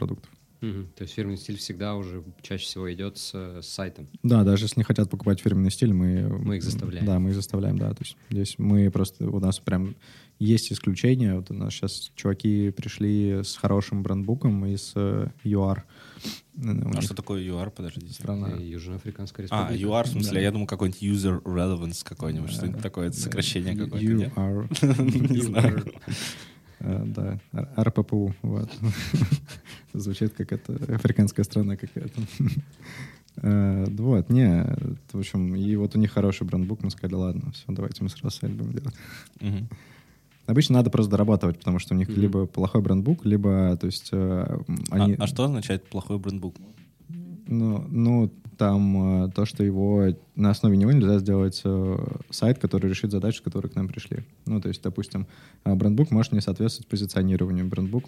Мгм. 0.62 0.90
То 0.96 1.02
есть 1.04 1.14
фирменный 1.16 1.38
стиль 1.38 1.58
всегда 1.58 1.96
уже 1.96 2.24
чаще 2.42 2.66
всего 2.66 2.92
идет 2.94 3.18
с, 3.18 3.34
с 3.34 3.66
сайтом. 3.68 4.08
Да, 4.24 4.44
даже 4.44 4.66
если 4.66 4.80
не 4.80 4.84
хотят 4.84 5.10
покупать 5.10 5.40
фирменный 5.42 5.72
стиль, 5.72 5.92
мы... 5.94 6.28
Мы 6.30 6.58
их 6.58 6.64
заставляем. 6.64 7.06
Да, 7.06 7.18
мы 7.20 7.30
их 7.32 7.36
заставляем, 7.36 7.78
да. 7.80 7.90
То 7.94 8.04
есть 8.04 8.16
здесь 8.30 8.56
мы 8.60 8.90
просто... 8.92 9.28
У 9.28 9.40
нас 9.40 9.60
прям 9.60 9.96
есть 10.38 10.72
исключения. 10.72 11.36
Вот 11.36 11.50
у 11.52 11.54
нас 11.56 11.74
сейчас 11.74 12.12
чуваки 12.16 12.70
пришли 12.72 13.42
с 13.44 13.56
хорошим 13.58 14.04
брендбуком 14.04 14.66
и 14.68 14.78
с 14.78 14.94
э, 14.96 15.28
UR. 15.44 15.82
У 16.58 16.62
А 16.62 16.74
них 16.74 17.02
что 17.04 17.16
такое 17.16 17.44
UR, 17.44 17.72
подождите? 17.72 18.14
страна. 18.14 18.50
Южноафриканская 18.50 19.48
А, 19.50 19.68
республика. 19.72 19.90
UR, 19.90 20.04
в 20.04 20.08
смысле, 20.08 20.34
Да. 20.34 20.40
я 20.42 20.52
думал, 20.52 20.68
какой-нибудь 20.68 21.02
user 21.04 21.42
relevance 21.44 22.04
какой-нибудь, 22.04 22.52
что-нибудь 22.52 22.82
такое, 22.82 23.08
это 23.08 23.18
сокращение 23.18 23.76
какое-то? 23.76 24.06
UR. 24.06 25.32
Не 25.34 25.42
знаю. 25.42 25.86
Э, 26.80 27.04
Да, 27.06 27.40
РППУ, 27.84 28.34
вот. 28.42 28.72
Звучит 29.94 30.34
как 30.34 30.52
это 30.52 30.74
африканская 30.96 31.44
страна 31.44 31.76
какая-то. 31.76 32.22
Э, 33.38 33.86
Вот, 33.98 34.30
не, 34.30 34.66
в 35.14 35.20
общем, 35.20 35.56
и 35.56 35.76
вот 35.78 35.96
у 35.96 36.00
них 36.00 36.12
хороший 36.12 36.46
брендбук, 36.46 36.84
мы 36.84 36.92
сказали, 36.92 37.16
ладно, 37.16 37.52
все, 37.54 37.64
давайте 37.70 38.04
мы 38.04 38.10
сразу 38.10 38.36
сайт 38.36 38.52
будем 38.52 38.74
делать. 38.74 39.64
Обычно 40.48 40.76
надо 40.76 40.90
просто 40.90 41.12
дорабатывать, 41.12 41.58
потому 41.60 41.80
что 41.80 41.96
у 41.96 41.98
них 41.98 42.10
либо 42.10 42.46
плохой 42.46 42.82
брендбук, 42.82 43.26
либо, 43.26 43.78
то 43.78 43.86
есть, 43.86 44.10
э, 44.12 44.60
они... 44.90 45.14
А 45.14 45.24
а 45.24 45.28
что 45.28 45.46
означает 45.46 45.88
плохой 45.88 46.20
брендбук? 46.20 46.56
Ну, 47.48 47.86
ну, 47.90 48.32
там 48.58 49.24
э, 49.26 49.32
то, 49.32 49.46
что 49.46 49.64
его 49.64 50.06
на 50.36 50.52
основе 50.52 50.78
него 50.78 50.92
нельзя 50.92 51.18
сделать 51.20 51.62
э, 51.64 51.98
сайт, 52.30 52.60
который 52.60 52.90
решит 52.90 53.12
задачи, 53.12 53.42
которые 53.42 53.72
к 53.72 53.76
нам 53.76 53.88
пришли. 53.88 54.20
Ну, 54.46 54.62
то 54.62 54.68
есть, 54.68 54.84
допустим, 54.84 55.26
э, 55.66 55.74
брендбук 55.74 56.12
может 56.12 56.32
не 56.32 56.42
соответствовать 56.42 56.88
позиционированию. 56.88 57.66
Брендбук 57.68 58.06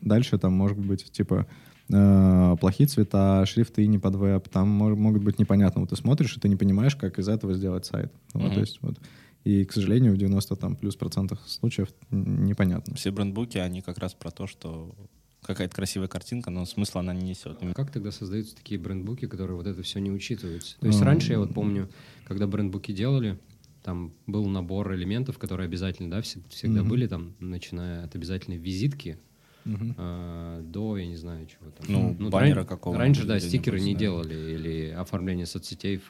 дальше 0.00 0.38
там 0.38 0.52
может 0.52 0.78
быть 0.78 1.10
типа 1.10 1.46
плохие 1.88 2.86
цвета, 2.86 3.44
шрифты 3.46 3.86
не 3.86 3.98
под 3.98 4.14
веб, 4.14 4.48
там 4.48 4.68
мож- 4.82 4.96
могут 4.96 5.22
быть 5.22 5.38
непонятно. 5.38 5.82
Вот 5.82 5.90
ты 5.90 5.96
смотришь, 5.96 6.34
и 6.36 6.40
ты 6.40 6.48
не 6.48 6.56
понимаешь, 6.56 6.96
как 6.96 7.18
из 7.18 7.28
этого 7.28 7.52
сделать 7.52 7.84
сайт. 7.84 8.10
Вот, 8.32 8.44
Мгм. 8.44 8.54
то 8.54 8.60
есть, 8.60 8.78
вот. 8.80 8.96
И, 9.44 9.66
к 9.66 9.72
сожалению, 9.72 10.14
в 10.14 10.16
90 10.16 10.56
там 10.56 10.76
плюс 10.76 10.96
процентах 10.96 11.46
случаев 11.46 11.88
непонятно. 12.10 12.94
Все 12.94 13.10
брендбуки, 13.10 13.58
они 13.58 13.82
как 13.82 13.98
раз 13.98 14.14
про 14.14 14.30
то, 14.30 14.46
что 14.46 14.94
какая-то 15.44 15.74
красивая 15.74 16.08
картинка, 16.08 16.50
но 16.50 16.64
смысла 16.66 17.00
она 17.00 17.14
не 17.14 17.30
несет. 17.30 17.58
А 17.60 17.74
Как 17.74 17.90
тогда 17.90 18.10
создаются 18.10 18.56
такие 18.56 18.80
брендбуки, 18.80 19.26
которые 19.26 19.56
вот 19.56 19.66
это 19.66 19.82
все 19.82 20.00
не 20.00 20.10
учитываются? 20.10 20.78
То 20.80 20.86
есть 20.86 21.00
А. 21.00 21.04
раньше 21.04 21.32
я 21.32 21.38
вот 21.38 21.52
помню, 21.54 21.88
когда 22.24 22.46
брендбуки 22.46 22.92
делали, 22.92 23.38
там 23.82 24.12
был 24.26 24.46
набор 24.46 24.94
элементов, 24.94 25.38
которые 25.38 25.66
обязательно, 25.66 26.10
да, 26.10 26.22
все- 26.22 26.40
всегда 26.48 26.80
Мгм. 26.80 26.88
были 26.88 27.06
там, 27.06 27.34
начиная 27.38 28.04
от 28.04 28.14
обязательной 28.14 28.56
визитки, 28.56 29.18
Мгм. 29.66 29.94
а, 29.98 30.62
до, 30.62 30.96
я 30.96 31.06
не 31.06 31.16
знаю, 31.16 31.46
чего 31.46 31.70
там. 31.70 32.16
Ну, 32.18 32.30
баннера 32.30 32.56
ран- 32.60 32.66
какого-нибудь 32.66 33.04
Раньше, 33.18 33.26
да, 33.26 33.38
стикеры 33.40 33.80
не 33.80 33.94
делали, 33.94 34.34
или 34.34 34.88
оформление 34.90 35.46
соцсетей 35.46 36.00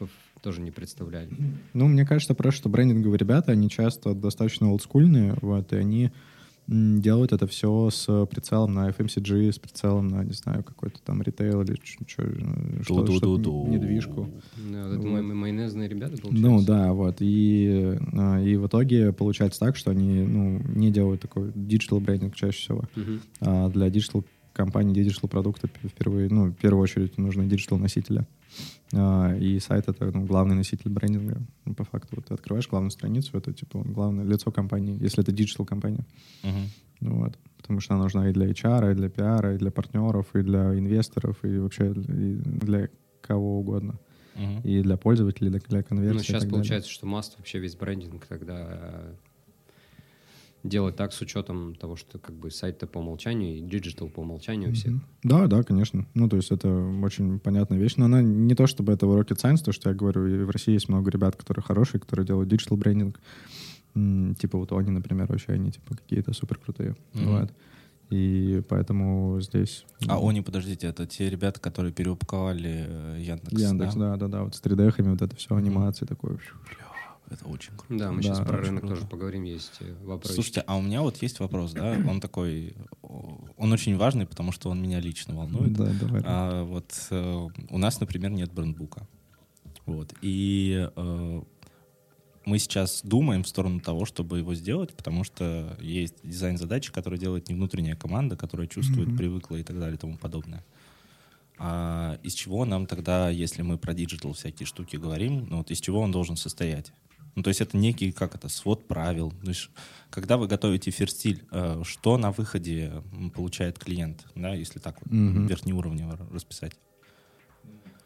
тоже 0.43 0.61
не 0.61 0.71
представляли. 0.71 1.31
Ну, 1.73 1.89
мне 1.89 2.05
кажется 2.07 2.35
просто, 2.35 2.59
что 2.61 2.69
брендинговые 2.69 3.19
ребята, 3.19 3.53
они 3.53 3.69
часто 3.71 4.15
достаточно 4.15 4.71
олдскульные, 4.71 5.37
вот, 5.41 5.73
и 5.73 5.77
они 5.77 6.13
делают 6.67 7.33
это 7.33 7.47
все 7.47 7.91
с 7.91 8.27
прицелом 8.27 8.75
на 8.75 8.89
FMCG, 8.89 9.53
с 9.53 9.59
прицелом 9.59 10.09
на, 10.09 10.25
не 10.25 10.33
знаю, 10.33 10.65
какой-то 10.65 11.01
там 11.03 11.21
ритейл 11.23 11.61
или 11.63 11.75
э, 11.75 12.83
что, 12.83 13.07
что 13.07 13.37
недвижку. 13.69 14.31
Да, 14.71 14.85
вот 14.85 14.93
это 14.93 15.01
Вот. 15.01 15.11
май- 15.11 15.23
майонезные 15.23 15.89
ребята, 15.89 16.17
получается? 16.17 16.49
Ну 16.49 16.65
да, 16.65 16.93
вот. 16.93 17.17
И, 17.21 17.99
а, 18.15 18.41
и 18.41 18.57
в 18.57 18.67
итоге 18.67 19.13
получается 19.13 19.61
так, 19.61 19.77
что 19.77 19.91
они 19.91 20.23
ну, 20.23 20.63
не 20.75 20.91
делают 20.91 21.21
такой 21.21 21.53
диджитал 21.55 22.01
брендинг 22.01 22.35
чаще 22.35 22.59
всего. 22.59 22.85
Мгм. 22.97 23.21
А 23.41 23.69
для 23.69 23.91
диджитал 23.91 24.25
компаний, 24.55 24.95
диджитал 24.95 25.29
продукта 25.29 25.69
впервые, 25.85 26.31
ну, 26.31 26.47
в 26.47 26.55
первую 26.55 26.83
очередь 26.83 27.19
нужны 27.19 27.47
диджитал 27.47 27.79
носители. 27.79 28.21
А, 28.21 28.25
И 29.41 29.59
сайт— 29.61 29.85
это 29.89 30.11
ну, 30.13 30.25
главный 30.25 30.55
носитель 30.55 30.91
брендинга. 30.91 31.41
Ну, 31.65 31.75
по 31.75 31.85
факту, 31.85 32.17
вот 32.17 32.27
ты 32.27 32.35
открываешь 32.35 32.69
главную 32.69 32.91
страницу, 32.91 33.37
это 33.37 33.53
типа 33.53 33.83
главное 33.85 34.25
лицо 34.25 34.51
компании, 34.51 34.97
если 35.01 35.23
это 35.23 35.33
диджитал 35.33 35.67
компания. 35.67 36.05
Мгм. 36.43 36.71
Ну, 37.01 37.25
вот. 37.25 37.39
Потому 37.57 37.81
что 37.81 37.95
она 37.95 38.05
нужна 38.05 38.29
и 38.29 38.33
для 38.33 38.47
HR, 38.47 38.93
и 38.93 38.95
для 38.95 39.09
пиара, 39.09 39.55
и 39.55 39.59
для 39.59 39.71
партнеров, 39.71 40.35
и 40.35 40.43
для 40.43 40.79
инвесторов, 40.79 41.45
и 41.45 41.59
вообще 41.59 41.93
и 41.93 42.35
для 42.45 42.89
кого 43.21 43.59
угодно. 43.59 43.99
Мгм. 44.35 44.61
И 44.65 44.83
для 44.83 44.97
пользователей, 44.97 45.49
и 45.49 45.61
для 45.69 45.83
конверсии. 45.83 46.15
Ну, 46.15 46.21
и 46.21 46.25
сейчас 46.25 46.43
так 46.43 46.51
далее. 46.51 46.53
получается, 46.53 46.91
что 46.91 47.07
must 47.07 47.39
вообще 47.39 47.59
весь 47.59 47.77
брендинг 47.77 48.27
тогда 48.27 48.67
э, 48.69 49.15
делать 50.65 50.97
так 50.97 51.13
с 51.13 51.21
учетом 51.21 51.75
того, 51.75 51.95
что 51.95 52.19
как 52.19 52.35
бы 52.35 52.51
сайт-то 52.51 52.87
по 52.87 52.99
умолчанию 52.99 53.59
и 53.59 53.61
диджитал 53.61 54.09
по 54.09 54.21
умолчанию 54.21 54.71
у 54.71 54.73
всех. 54.73 54.93
Мгм. 54.93 55.05
Да, 55.23 55.47
да, 55.47 55.63
конечно. 55.63 56.07
Ну, 56.15 56.29
то 56.29 56.37
есть 56.37 56.51
это 56.51 56.69
очень 57.03 57.39
понятная 57.39 57.79
вещь. 57.79 57.97
Но 57.97 58.07
она 58.07 58.23
не 58.23 58.55
то, 58.55 58.67
чтобы 58.67 58.93
это 58.95 59.07
rocket 59.07 59.37
science, 59.37 59.63
то, 59.63 59.73
что 59.73 59.91
я 59.91 59.95
говорю, 59.95 60.27
и 60.27 60.43
в 60.43 60.51
России 60.51 60.73
есть 60.73 60.89
много 60.89 61.11
ребят, 61.11 61.37
которые 61.37 61.63
хорошие, 61.63 62.01
которые 62.01 62.27
делают 62.27 62.49
диджитал 62.49 62.79
брендинг. 62.79 63.21
Типа 63.95 64.59
вот 64.59 64.73
они, 64.73 64.91
например, 64.91 65.27
вообще, 65.29 65.53
они 65.53 65.71
типа 65.71 65.97
какие-то 65.97 66.33
супер 66.33 66.59
крутые. 66.59 66.97
Мгм. 67.13 67.27
Вот. 67.27 67.53
И 68.11 68.63
поэтому 68.69 69.41
здесь... 69.41 69.85
А 70.07 70.19
они, 70.27 70.41
подождите, 70.41 70.87
это 70.87 71.07
те 71.07 71.29
ребята, 71.29 71.61
которые 71.61 71.93
переупаковали 71.93 72.87
э, 72.87 73.17
Яндекс, 73.21 73.61
Яндекс, 73.61 73.95
да, 73.95 74.17
да, 74.17 74.29
да, 74.29 74.45
вот 74.45 74.55
с 74.55 74.63
3D-хами, 74.63 75.11
вот 75.11 75.23
это 75.23 75.35
все, 75.37 75.57
анимации 75.57 76.05
такое. 76.05 76.39
Это 77.31 77.47
очень 77.49 77.73
круто. 77.77 77.95
Да, 77.99 78.13
мы 78.13 78.23
Да, 78.23 78.29
сейчас 78.35 78.47
про 78.47 78.59
рынок 78.59 78.81
круто. 78.83 78.97
тоже 78.97 79.07
поговорим, 79.09 79.45
есть 79.45 79.79
э, 79.81 79.95
вопросы. 80.03 80.35
Слушайте, 80.35 80.63
а 80.67 80.77
у 80.77 80.83
меня 80.83 81.01
вот 81.03 81.17
есть 81.23 81.41
вопрос, 81.41 81.73
да, 81.73 81.97
он 82.09 82.21
такой, 82.21 82.75
он 83.03 83.73
очень 83.73 83.97
важный, 83.97 84.27
потому 84.27 84.53
что 84.53 84.71
он 84.71 84.83
меня 84.83 85.01
лично 85.01 85.35
волнует. 85.35 85.73
Да, 85.73 85.91
давай. 86.01 86.23
А, 86.25 86.65
вот 86.65 86.93
э, 87.11 87.49
у 87.71 87.79
нас, 87.79 88.01
например, 88.01 88.31
нет 88.31 88.53
брендбука. 88.53 89.07
Вот. 89.87 90.15
И 90.23 90.89
э, 90.95 91.43
мы 92.45 92.59
сейчас 92.59 93.01
думаем 93.03 93.43
в 93.43 93.49
сторону 93.49 93.81
того, 93.81 94.05
чтобы 94.05 94.39
его 94.39 94.55
сделать, 94.55 94.95
потому 94.95 95.25
что 95.25 95.77
есть 95.81 96.17
дизайн 96.23 96.59
задачи, 96.59 96.93
который 96.93 97.19
делает 97.19 97.49
не 97.49 97.55
внутренняя 97.55 97.97
команда, 97.97 98.37
которая 98.37 98.67
чувствует, 98.67 99.09
Мгм. 99.09 99.17
привыкла 99.17 99.57
и 99.57 99.63
так 99.63 99.79
далее 99.79 99.97
и 99.97 99.99
тому 99.99 100.17
подобное. 100.19 100.63
А 101.57 102.19
из 102.23 102.35
чего 102.35 102.65
нам 102.65 102.87
тогда, 102.87 103.31
если 103.31 103.63
мы 103.63 103.79
про 103.79 103.95
диджитал 103.95 104.33
всякие 104.33 104.67
штуки 104.67 104.97
говорим, 104.97 105.47
ну 105.49 105.59
вот 105.59 105.71
из 105.71 105.81
чего 105.81 106.01
он 106.01 106.11
должен 106.11 106.37
состоять? 106.37 106.93
Ну, 107.35 107.43
то 107.43 107.49
есть 107.49 107.61
это 107.61 107.77
некий, 107.77 108.13
как 108.13 108.35
это, 108.35 108.49
свод 108.49 108.87
правил. 108.87 109.33
То 109.43 109.49
есть, 109.49 109.71
когда 110.11 110.37
вы 110.37 110.47
готовите 110.47 110.91
фирстиль, 110.91 111.43
э, 111.51 111.83
что 111.85 112.17
на 112.17 112.31
выходе 112.31 113.03
получает 113.35 113.79
клиент, 113.79 114.25
да, 114.35 114.55
если 114.55 114.79
так 114.79 114.97
вот 115.03 115.13
Мгм. 115.13 115.47
верхнеуровнево 115.47 116.19
расписать? 116.33 116.73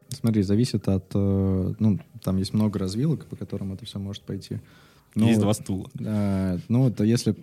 Смотри, 0.08 0.42
зависит 0.42 0.88
от... 0.88 1.10
э, 1.14 1.74
Ну, 1.78 2.00
там 2.22 2.38
есть 2.38 2.54
много 2.54 2.78
развилок, 2.78 3.26
по 3.26 3.36
которым 3.36 3.72
это 3.74 3.84
все 3.84 3.98
может 3.98 4.22
пойти. 4.22 4.60
Ну, 5.14 5.26
Есть 5.26 5.36
вот, 5.38 5.44
два 5.44 5.54
стула. 5.54 5.90
А, 6.06 6.58
ну, 6.68 6.90
то 6.90 7.04
если... 7.04 7.34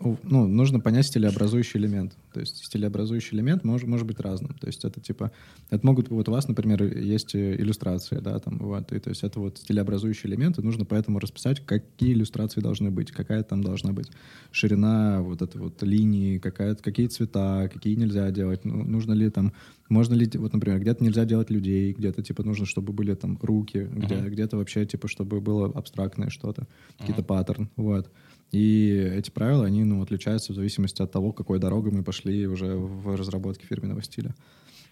Ну, 0.00 0.46
нужно 0.46 0.80
понять 0.80 1.06
стилеобразующий 1.06 1.80
элемент. 1.80 2.16
То 2.32 2.40
есть 2.40 2.64
стилеобразующий 2.64 3.36
элемент 3.36 3.64
может, 3.64 3.88
может 3.88 4.06
быть 4.06 4.20
разным. 4.20 4.54
То 4.54 4.66
есть 4.66 4.84
это 4.84 5.00
типа... 5.00 5.32
Это 5.70 5.84
могут... 5.86 6.10
Вот 6.10 6.28
у 6.28 6.32
вас, 6.32 6.48
например, 6.48 6.82
есть 6.82 7.34
э, 7.34 7.56
иллюстрации, 7.56 8.18
да, 8.18 8.38
там, 8.38 8.58
вот. 8.58 8.92
И 8.92 8.98
то 8.98 9.10
есть 9.10 9.22
это 9.22 9.40
вот 9.40 9.58
стилеобразующий 9.58 10.28
элемент, 10.28 10.58
и 10.58 10.62
нужно 10.62 10.84
поэтому 10.84 11.18
расписать, 11.18 11.64
какие 11.64 12.12
иллюстрации 12.12 12.60
должны 12.60 12.90
быть, 12.90 13.10
какая 13.10 13.42
там 13.42 13.62
должна 13.62 13.92
быть 13.92 14.10
ширина 14.52 15.22
вот 15.22 15.42
этой 15.42 15.60
вот 15.60 15.82
линии, 15.82 16.38
какая, 16.38 16.74
какие 16.74 17.06
цвета, 17.06 17.70
какие 17.72 17.94
нельзя 17.94 18.30
делать. 18.30 18.64
Ну, 18.64 18.84
нужно 18.84 19.12
ли 19.12 19.30
там... 19.30 19.52
Можно 19.88 20.14
ли, 20.14 20.28
вот, 20.34 20.52
например, 20.52 20.80
где-то 20.80 21.04
нельзя 21.04 21.24
делать 21.24 21.48
людей, 21.48 21.92
где-то, 21.92 22.20
типа, 22.22 22.42
нужно, 22.42 22.66
чтобы 22.66 22.92
были 22.92 23.14
там 23.14 23.38
руки, 23.40 23.88
где, 23.92 24.16
Мгм. 24.16 24.30
где-то 24.30 24.56
вообще, 24.56 24.84
типа, 24.84 25.06
чтобы 25.06 25.40
было 25.40 25.66
абстрактное 25.68 26.28
что-то, 26.28 26.66
какие-то 26.98 27.22
паттерн, 27.22 27.70
вот. 27.76 28.10
И 28.52 28.90
эти 28.90 29.30
правила, 29.30 29.66
они, 29.66 29.84
ну, 29.84 30.02
отличаются 30.02 30.52
в 30.52 30.56
зависимости 30.56 31.02
от 31.02 31.12
того, 31.12 31.32
какой 31.32 31.58
дорогой 31.58 31.92
мы 31.92 32.02
пошли 32.02 32.46
уже 32.46 32.76
в 32.76 33.16
разработке 33.16 33.66
фирменного 33.66 34.02
стиля. 34.02 34.34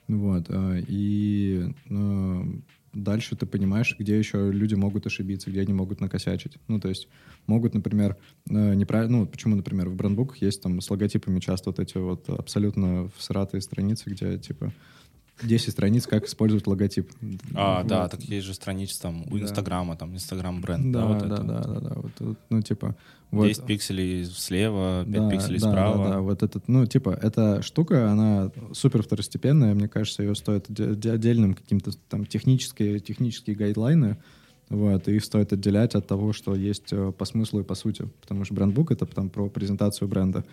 Вот. 0.08 0.46
э, 0.48 0.82
И 0.86 1.72
э, 1.88 2.42
дальше 2.92 3.36
ты 3.36 3.46
понимаешь, 3.46 3.96
где 3.98 4.18
еще 4.18 4.50
люди 4.52 4.74
могут 4.74 5.06
ошибиться, 5.06 5.50
где 5.50 5.60
они 5.60 5.72
могут 5.72 6.00
накосячить. 6.00 6.58
Ну, 6.68 6.80
то 6.80 6.88
есть 6.88 7.08
могут, 7.46 7.74
например, 7.74 8.16
э, 8.50 8.74
неправильно... 8.74 9.18
Ну, 9.18 9.26
почему, 9.26 9.56
например, 9.56 9.88
в 9.88 9.94
брендбуках 9.94 10.38
есть 10.38 10.62
там 10.62 10.80
с 10.80 10.90
логотипами 10.90 11.40
часто 11.40 11.70
вот 11.70 11.78
эти 11.78 11.96
вот 11.96 12.28
абсолютно 12.28 13.08
всратые 13.16 13.60
страницы, 13.60 14.10
где, 14.10 14.38
типа, 14.38 14.72
10 15.42 15.72
страниц, 15.72 16.06
как 16.06 16.26
использовать 16.26 16.66
логотип. 16.66 17.10
А, 17.54 17.78
Вот. 17.78 17.86
да, 17.88 18.08
так 18.08 18.20
есть 18.22 18.46
же 18.46 18.54
страницы 18.54 19.00
там 19.00 19.22
у 19.30 19.36
Да. 19.38 19.44
Инстаграма, 19.44 19.96
там 19.96 20.14
Инстаграм 20.14 20.60
бренд, 20.60 20.92
да, 20.92 21.00
Да, 21.00 21.06
вот 21.06 21.18
да, 21.18 21.26
это. 21.26 21.42
да, 21.42 21.62
да, 21.62 21.80
да, 21.80 21.92
вот, 21.96 22.12
вот, 22.20 22.38
ну, 22.50 22.62
типа... 22.62 22.96
Вот, 23.30 23.48
10 23.48 23.64
пикселей 23.66 24.24
слева, 24.26 25.04
5 25.04 25.10
да, 25.12 25.30
пикселей 25.30 25.58
да, 25.58 25.68
справа. 25.68 26.04
Да, 26.04 26.10
да, 26.12 26.20
вот 26.20 26.42
этот, 26.44 26.68
ну, 26.68 26.86
типа, 26.86 27.18
эта 27.20 27.62
штука, 27.62 28.08
она 28.12 28.52
супер 28.72 29.02
второстепенная, 29.02 29.74
мне 29.74 29.88
кажется, 29.88 30.22
ее 30.22 30.36
стоит 30.36 30.68
отде- 30.70 30.92
отде- 30.92 31.10
отдельным 31.10 31.54
каким-то 31.54 31.90
там 32.08 32.26
технические, 32.26 33.00
технические 33.00 33.56
гайдлайны, 33.56 34.18
вот, 34.68 35.08
и 35.08 35.16
их 35.16 35.24
стоит 35.24 35.52
отделять 35.52 35.96
от 35.96 36.06
того, 36.06 36.32
что 36.32 36.54
есть 36.54 36.92
э, 36.92 37.12
по 37.12 37.24
смыслу 37.24 37.60
и 37.60 37.64
по 37.64 37.74
сути, 37.74 38.08
потому 38.20 38.44
что 38.44 38.54
брендбук— 38.54 38.90
это 38.92 39.04
там 39.04 39.28
про 39.30 39.48
презентацию 39.48 40.06
бренда, 40.06 40.44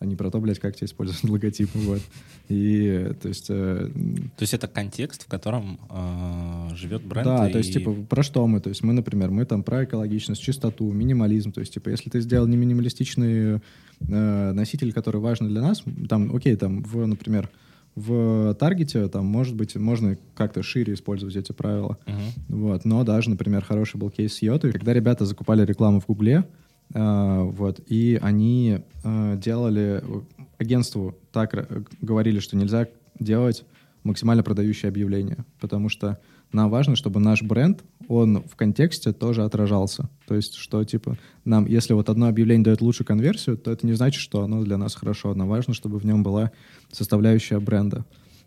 а 0.00 0.06
не 0.06 0.16
про 0.16 0.30
то, 0.30 0.40
блядь, 0.40 0.58
как 0.58 0.74
тебе 0.74 0.86
использовать 0.86 1.22
логотип, 1.30 1.70
вот. 1.74 2.00
И, 2.48 3.12
то 3.22 3.28
есть... 3.28 3.46
э, 3.50 3.88
То 4.36 4.42
есть 4.42 4.54
это 4.54 4.66
контекст, 4.66 5.24
в 5.24 5.26
котором 5.28 5.78
э, 5.88 6.74
живет 6.74 7.02
бренд. 7.04 7.24
да, 7.26 7.48
и- 7.48 7.52
то 7.52 7.58
есть, 7.58 7.72
типа, 7.72 7.92
про 8.08 8.22
что 8.22 8.46
мы? 8.46 8.60
То 8.60 8.70
есть 8.70 8.82
мы, 8.82 8.92
например, 8.92 9.30
мы 9.30 9.44
там 9.44 9.62
про 9.62 9.84
экологичность, 9.84 10.42
чистоту, 10.42 10.90
минимализм. 10.90 11.52
То 11.52 11.60
есть, 11.60 11.74
типа, 11.74 11.90
если 11.90 12.10
ты 12.10 12.20
сделал 12.20 12.46
не 12.48 12.56
минималистичный 12.56 13.60
э, 14.00 14.52
носитель, 14.52 14.92
который 14.92 15.20
важен 15.20 15.48
для 15.48 15.60
нас, 15.60 15.84
там, 16.08 16.34
окей, 16.34 16.56
там, 16.56 16.82
в, 16.82 17.06
например, 17.06 17.50
в 17.96 18.54
таргете, 18.54 19.08
там, 19.08 19.26
может 19.26 19.54
быть, 19.54 19.76
можно 19.76 20.16
как-то 20.34 20.62
шире 20.62 20.94
использовать 20.94 21.36
эти 21.36 21.52
правила. 21.52 21.98
Мгм. 22.06 22.60
Вот. 22.60 22.84
Но 22.84 23.04
даже, 23.04 23.30
например, 23.30 23.62
хороший 23.64 23.96
был 23.98 24.10
кейс 24.10 24.32
с 24.34 24.42
Йотой, 24.42 24.72
когда 24.72 24.94
ребята 24.94 25.26
закупали 25.26 25.64
рекламу 25.66 26.00
в 26.00 26.06
Гугле, 26.06 26.44
вот, 26.92 27.80
и 27.86 28.18
они 28.20 28.80
э, 29.04 29.36
делали 29.36 30.02
э, 30.02 30.20
агентству 30.58 31.16
так 31.32 31.54
э, 31.54 31.82
говорили, 32.00 32.40
что 32.40 32.56
нельзя 32.56 32.88
делать 33.18 33.64
максимально 34.02 34.42
продающие 34.42 34.88
объявления, 34.88 35.44
потому 35.60 35.88
что 35.88 36.18
нам 36.52 36.68
важно, 36.68 36.96
чтобы 36.96 37.20
наш 37.20 37.42
бренд, 37.42 37.84
он 38.08 38.42
в 38.42 38.56
контексте 38.56 39.12
тоже 39.12 39.44
отражался. 39.44 40.08
То 40.26 40.34
есть, 40.34 40.54
что, 40.54 40.82
типа, 40.82 41.16
нам, 41.44 41.66
если 41.66 41.92
вот 41.92 42.08
одно 42.08 42.26
объявление 42.26 42.64
дает 42.64 42.80
лучшую 42.80 43.06
конверсию, 43.06 43.56
то 43.56 43.70
это 43.70 43.86
не 43.86 43.92
значит, 43.92 44.20
что 44.20 44.42
оно 44.42 44.64
для 44.64 44.76
нас 44.76 44.96
хорошо. 44.96 45.32
Нам 45.34 45.48
важно, 45.48 45.74
чтобы 45.74 45.98
в 45.98 46.04
нем 46.04 46.24
была 46.24 46.50
составляющая 46.90 47.60
бренда. 47.60 48.04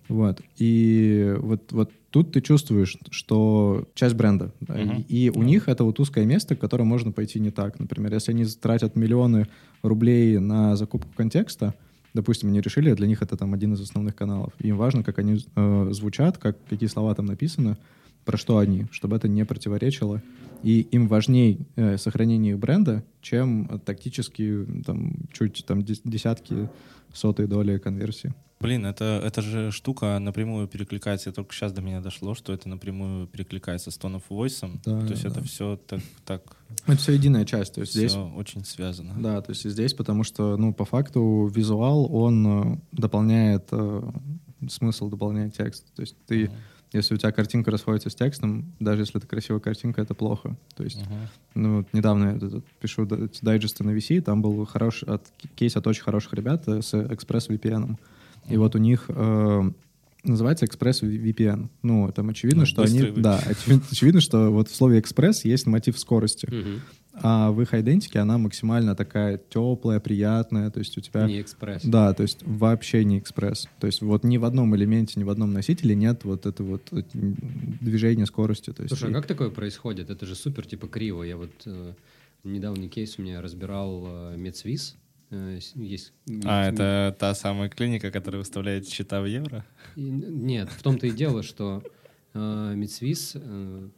Вот. 0.10 0.42
И 0.58 1.34
вот, 1.38 1.72
вот 1.72 1.92
тут 2.14 2.32
ты 2.32 2.42
чувствуешь, 2.42 2.96
что 3.10 3.88
часть 3.96 4.14
бренда. 4.14 4.54
да, 4.62 4.76
Мгм. 4.76 5.06
И, 5.10 5.26
и 5.26 5.30
у 5.30 5.42
них 5.42 5.68
это 5.68 5.84
вот 5.84 6.00
узкое 6.00 6.26
место, 6.26 6.56
к 6.56 6.60
которому 6.60 6.88
можно 6.88 7.12
пойти 7.12 7.40
не 7.40 7.50
так. 7.50 7.80
Например, 7.80 8.14
если 8.14 8.32
они 8.32 8.46
тратят 8.46 8.96
миллионы 8.96 9.48
рублей 9.82 10.38
на 10.38 10.76
закупку 10.76 11.10
контекста, 11.18 11.74
допустим, 12.14 12.50
они 12.50 12.62
решили, 12.62 12.94
для 12.94 13.08
них 13.08 13.24
это 13.24 13.36
там 13.36 13.56
один 13.56 13.74
из 13.74 13.82
основных 13.82 14.16
каналов. 14.16 14.54
Им 14.60 14.78
важно, 14.78 15.04
как 15.04 15.18
они 15.18 15.44
э, 15.56 15.88
звучат, 15.92 16.38
как, 16.38 16.56
какие 16.70 16.88
слова 16.88 17.16
там 17.16 17.26
написаны, 17.26 17.78
про 18.26 18.38
что 18.38 18.60
они, 18.60 18.86
чтобы 18.92 19.16
это 19.16 19.28
не 19.28 19.44
противоречило 19.44 20.22
и 20.64 20.88
им 20.92 21.08
важнее 21.08 21.58
э, 21.76 21.98
сохранение 21.98 22.54
их 22.54 22.60
бренда, 22.60 23.04
чем 23.22 23.82
тактически 23.86 24.66
там 24.86 25.14
чуть 25.34 25.66
там 25.66 25.82
дес- 25.82 26.02
десятки, 26.06 26.70
сотые 27.12 27.48
доли 27.48 27.80
конверсии. 27.80 28.34
Блин, 28.64 28.86
это, 28.86 29.22
это 29.22 29.42
же 29.42 29.72
штука 29.72 30.18
напрямую 30.20 30.70
перекликается. 30.70 31.34
Только 31.34 31.54
сейчас 31.54 31.74
до 31.74 31.82
меня 31.82 32.00
дошло, 32.00 32.34
что 32.34 32.54
это 32.54 32.70
напрямую 32.70 33.28
перекликается 33.28 33.92
с 33.92 33.98
Tone 33.98 34.16
of 34.16 34.24
Voice. 34.30 34.80
Да, 34.86 35.02
то 35.02 35.12
есть 35.12 35.24
да. 35.24 35.30
это 35.30 35.44
все 35.44 35.78
так, 35.86 36.00
так 36.26 36.42
Это 36.88 36.96
все 36.96 37.12
единая 37.12 37.44
часть, 37.44 37.74
то 37.76 37.82
есть 37.82 37.92
все 37.92 38.08
здесь 38.08 38.16
очень 38.16 38.64
связано. 38.64 39.16
Да, 39.22 39.42
то 39.42 39.52
есть 39.52 39.70
здесь, 39.70 39.94
потому 39.94 40.24
что, 40.24 40.56
ну, 40.56 40.74
по 40.74 40.86
факту 40.86 41.52
визуал, 41.54 42.08
он 42.16 42.48
э, 42.48 42.78
дополняет 42.94 43.68
э, 43.72 44.02
смысл, 44.70 45.10
дополняет 45.10 45.58
текст. 45.58 45.94
То 45.94 46.02
есть 46.02 46.16
ты, 46.26 46.46
Мгм. 46.46 46.54
если 46.94 47.16
у 47.16 47.18
тебя 47.18 47.34
картинка 47.34 47.70
расходится 47.70 48.10
с 48.10 48.16
текстом, 48.16 48.74
даже 48.80 49.02
если 49.02 49.18
это 49.18 49.28
красивая 49.28 49.60
картинка, 49.60 50.02
это 50.02 50.14
плохо. 50.14 50.56
То 50.78 50.86
есть, 50.86 51.02
Мгм. 51.02 51.18
ну, 51.56 51.78
вот 51.80 51.88
недавно 51.92 52.40
я 52.42 52.62
пишу 52.80 53.06
дайджесты 53.42 53.84
на 53.84 53.92
VC, 53.92 54.22
там 54.22 54.42
был 54.42 54.66
хороший 54.66 55.10
от, 55.10 55.22
кейс 55.56 55.76
от 55.76 55.86
очень 55.86 56.04
хороших 56.04 56.32
ребят 56.34 56.66
э, 56.70 56.82
с 56.82 56.94
ExpressVPN. 56.94 57.98
И 58.50 58.58
вот 58.58 58.76
у 58.76 58.78
них 58.80 59.06
э, 59.08 59.72
называется 60.24 60.66
ExpressVPN. 60.66 61.70
Ну, 61.82 62.12
там 62.12 62.30
очевидно, 62.30 62.62
Ну, 62.62 62.66
что 62.66 62.84
они... 62.84 63.00
быстрый 63.00 63.22
Да, 63.22 63.40
очевидно, 63.46 63.84
очевидно, 63.92 64.22
что 64.22 64.52
вот 64.52 64.70
в 64.70 64.76
слове 64.76 65.00
экспресс 65.00 65.46
есть 65.46 65.66
мотив 65.66 65.98
скорости. 66.00 66.48
Мгм. 66.52 66.82
А 67.16 67.52
в 67.52 67.62
их 67.62 67.76
идентике 67.76 68.18
она 68.20 68.40
максимально 68.40 68.96
такая 68.96 69.38
теплая, 69.38 70.00
приятная, 70.00 70.72
то 70.72 70.80
есть 70.80 70.98
у 70.98 71.02
тебя... 71.02 71.28
Не 71.28 71.42
экспресс. 71.42 71.84
Да, 71.84 72.12
то 72.14 72.24
есть 72.24 72.40
вообще 72.42 73.06
не 73.06 73.20
экспресс. 73.20 73.70
То 73.80 73.86
есть 73.86 74.02
вот 74.02 74.24
ни 74.24 74.38
в 74.38 74.46
одном 74.46 74.76
элементе, 74.76 75.20
ни 75.20 75.24
в 75.24 75.30
одном 75.30 75.54
носителе 75.54 75.94
нет 75.94 76.24
вот 76.24 76.48
этого 76.48 76.68
вот 76.72 76.88
э, 76.92 77.04
движения 77.14 78.26
скорости. 78.26 78.72
То 78.72 78.82
есть 78.82 78.96
Слушай, 78.96 79.10
а 79.10 79.12
и- 79.12 79.14
как 79.14 79.28
такое 79.28 79.52
происходит? 79.52 80.10
Это 80.10 80.26
же 80.26 80.34
супер 80.34 80.66
типа 80.66 80.88
криво. 80.88 81.22
Я 81.22 81.38
вот 81.38 81.52
э, 81.68 81.94
недавний 82.44 82.90
кейс 82.90 83.20
у 83.20 83.22
меня 83.22 83.42
разбирал 83.42 84.04
э, 84.08 84.36
Медсвис. 84.38 84.96
Э, 85.34 85.60
с- 85.60 85.76
есть, 85.76 86.14
А, 86.46 86.70
это 86.70 87.16
та 87.20 87.34
самая 87.34 87.68
клиника, 87.70 88.12
которая 88.12 88.40
выставляет 88.40 88.88
счета 88.88 89.20
в 89.20 89.26
евро? 89.26 89.66
И- 89.96 90.02
Нет, 90.02 90.70
в 90.70 90.84
том-то 90.84 91.08
и 91.08 91.12
дело, 91.12 91.42
что 91.42 91.82
э, 92.36 92.74
э, 93.36 93.90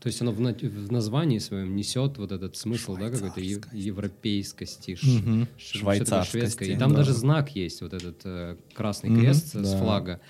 то 0.00 0.06
есть 0.06 0.22
оно 0.22 0.32
в, 0.32 0.40
на- 0.40 0.54
в 0.54 0.90
названии 0.92 1.38
своем 1.38 1.76
несет 1.76 2.16
вот 2.16 2.32
этот 2.32 2.56
смысл, 2.56 2.96
да, 2.96 3.10
какой-то 3.10 3.40
е- 3.40 3.60
европейскости, 3.72 4.94
ш- 4.94 5.06
Мгм. 5.06 5.48
ш- 5.58 5.78
шведское. 6.24 6.68
И 6.70 6.76
там 6.78 6.90
Да. 6.92 6.96
даже 6.98 7.12
знак 7.12 7.54
есть, 7.54 7.82
вот 7.82 7.92
этот 7.92 8.22
э, 8.24 8.56
красный 8.74 9.10
Мгм, 9.10 9.20
крест 9.20 9.48
с 9.48 9.72
да. 9.72 9.78
флага. 9.78 10.20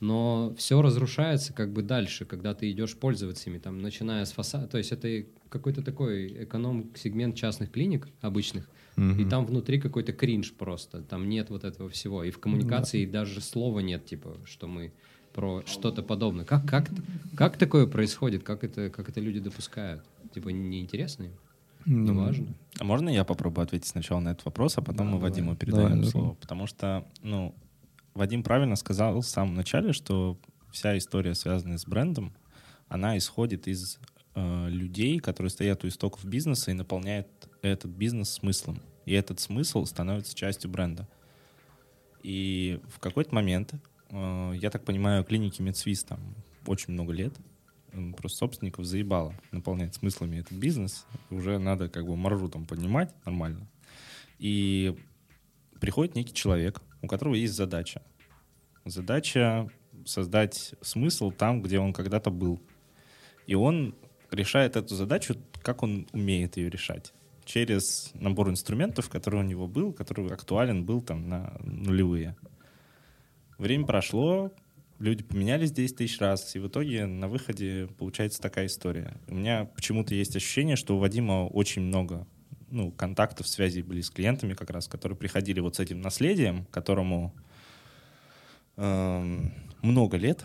Но 0.00 0.54
все 0.56 0.80
разрушается 0.82 1.52
как 1.52 1.72
бы 1.72 1.82
дальше, 1.82 2.24
когда 2.26 2.54
ты 2.54 2.70
идешь 2.70 2.94
пользоваться 2.94 3.50
ими, 3.50 3.58
там, 3.58 3.78
начиная 3.78 4.24
с 4.24 4.32
фасада. 4.32 4.66
То 4.68 4.78
есть 4.78 4.92
это 4.92 5.24
какой-то 5.48 5.82
такой 5.82 6.44
эконом-сегмент 6.44 7.34
частных 7.34 7.70
клиник 7.72 8.06
обычных, 8.20 8.68
и 8.96 9.00
Мгм. 9.00 9.28
там 9.28 9.46
внутри 9.46 9.80
какой-то 9.80 10.12
кринж 10.12 10.52
просто. 10.52 11.02
Там 11.02 11.28
нет 11.28 11.50
вот 11.50 11.64
этого 11.64 11.88
всего. 11.90 12.22
И 12.24 12.30
в 12.30 12.38
коммуникации 12.38 13.06
даже 13.06 13.40
слова 13.40 13.80
нет, 13.80 14.06
типа, 14.06 14.36
что 14.44 14.66
мы 14.68 14.92
про 15.32 15.62
что-то 15.66 16.02
подобное. 16.02 16.44
Как, 16.44 16.64
как, 16.68 16.90
как 17.36 17.56
такое 17.56 17.86
происходит? 17.88 18.44
Как 18.44 18.62
это, 18.62 18.90
как 18.90 19.08
это 19.08 19.20
люди 19.20 19.40
допускают? 19.40 20.04
Типа, 20.32 20.50
неинтересно 20.50 21.24
им? 21.24 21.32
Ну, 21.86 22.12
Неважно. 22.12 22.54
А 22.78 22.84
можно 22.84 23.08
я 23.10 23.24
попробую 23.24 23.64
ответить 23.64 23.88
сначала 23.88 24.20
на 24.20 24.30
этот 24.30 24.44
вопрос, 24.44 24.78
а 24.78 24.80
потом 24.80 24.96
Да, 24.96 25.04
мы 25.04 25.10
давай. 25.18 25.30
Вадиму 25.30 25.56
передаем 25.56 25.88
Давай, 25.90 26.04
слово? 26.06 26.26
давай. 26.28 26.40
Потому 26.40 26.66
что, 26.66 27.04
ну, 27.22 27.54
Вадим 28.14 28.42
правильно 28.44 28.76
сказал 28.76 29.20
в 29.20 29.26
самом 29.26 29.54
начале, 29.54 29.92
что 29.92 30.38
вся 30.70 30.96
история, 30.96 31.34
связанная 31.34 31.78
с 31.78 31.84
брендом, 31.86 32.32
она 32.88 33.18
исходит 33.18 33.66
из 33.68 33.98
э, 34.36 34.68
людей, 34.68 35.18
которые 35.18 35.50
стоят 35.50 35.84
у 35.84 35.88
истоков 35.88 36.24
бизнеса 36.24 36.70
и 36.70 36.74
наполняют 36.74 37.26
этот 37.68 37.90
бизнес 37.90 38.30
смыслом. 38.30 38.80
И 39.06 39.12
этот 39.12 39.40
смысл 39.40 39.84
становится 39.84 40.34
частью 40.34 40.70
бренда. 40.70 41.06
И 42.22 42.80
в 42.88 42.98
какой-то 43.00 43.34
момент, 43.34 43.74
э, 44.10 44.52
я 44.56 44.70
так 44.70 44.84
понимаю, 44.84 45.24
клиники 45.24 45.60
Медсвис 45.60 46.04
там 46.04 46.20
очень 46.66 46.94
много 46.94 47.12
лет, 47.12 47.34
просто 48.16 48.38
собственников 48.38 48.84
заебало 48.84 49.34
наполнять 49.52 49.94
смыслами 49.94 50.38
этот 50.38 50.52
бизнес. 50.52 51.06
Уже 51.30 51.58
надо 51.58 51.88
как 51.88 52.06
бы 52.06 52.16
маршрутом 52.16 52.66
поднимать 52.66 53.14
нормально. 53.24 53.68
И 54.38 54.96
приходит 55.80 56.14
некий 56.14 56.34
человек, 56.34 56.80
у 57.02 57.06
которого 57.06 57.34
есть 57.34 57.54
задача. 57.54 58.02
Задача 58.84 59.70
создать 60.04 60.74
смысл 60.80 61.30
там, 61.30 61.62
где 61.62 61.78
он 61.78 61.92
когда-то 61.92 62.30
был. 62.30 62.60
И 63.46 63.54
он 63.54 63.94
решает 64.30 64.76
эту 64.76 64.94
задачу, 64.94 65.36
как 65.62 65.82
он 65.82 66.06
умеет 66.12 66.56
ее 66.56 66.68
решать. 66.68 67.12
Через 67.44 68.10
набор 68.14 68.50
инструментов, 68.50 69.08
который 69.08 69.40
у 69.40 69.42
него 69.42 69.66
был, 69.66 69.92
который 69.92 70.26
актуален 70.28 70.84
был 70.84 71.00
там 71.02 71.28
на 71.28 71.56
нулевые. 71.62 72.36
Время 73.58 73.86
прошло, 73.86 74.50
люди 74.98 75.22
поменялись 75.22 75.70
10 75.72 75.96
тысяч 75.96 76.18
раз, 76.18 76.56
и 76.56 76.58
в 76.58 76.68
итоге 76.68 77.06
на 77.06 77.28
выходе 77.28 77.88
получается 77.98 78.40
такая 78.40 78.66
история. 78.66 79.14
У 79.28 79.34
меня 79.34 79.66
почему-то 79.66 80.14
есть 80.14 80.34
ощущение, 80.34 80.76
что 80.76 80.96
у 80.96 80.98
Вадима 80.98 81.46
очень 81.46 81.82
много 81.82 82.26
ну, 82.70 82.90
контактов, 82.90 83.46
связей 83.46 83.82
были 83.82 84.00
с 84.00 84.10
клиентами 84.10 84.54
как 84.54 84.70
раз, 84.70 84.88
которые 84.88 85.16
приходили 85.16 85.60
вот 85.60 85.76
с 85.76 85.80
этим 85.80 86.00
наследием, 86.00 86.64
которому 86.66 87.32
эм, 88.76 89.52
много 89.82 90.16
лет, 90.16 90.44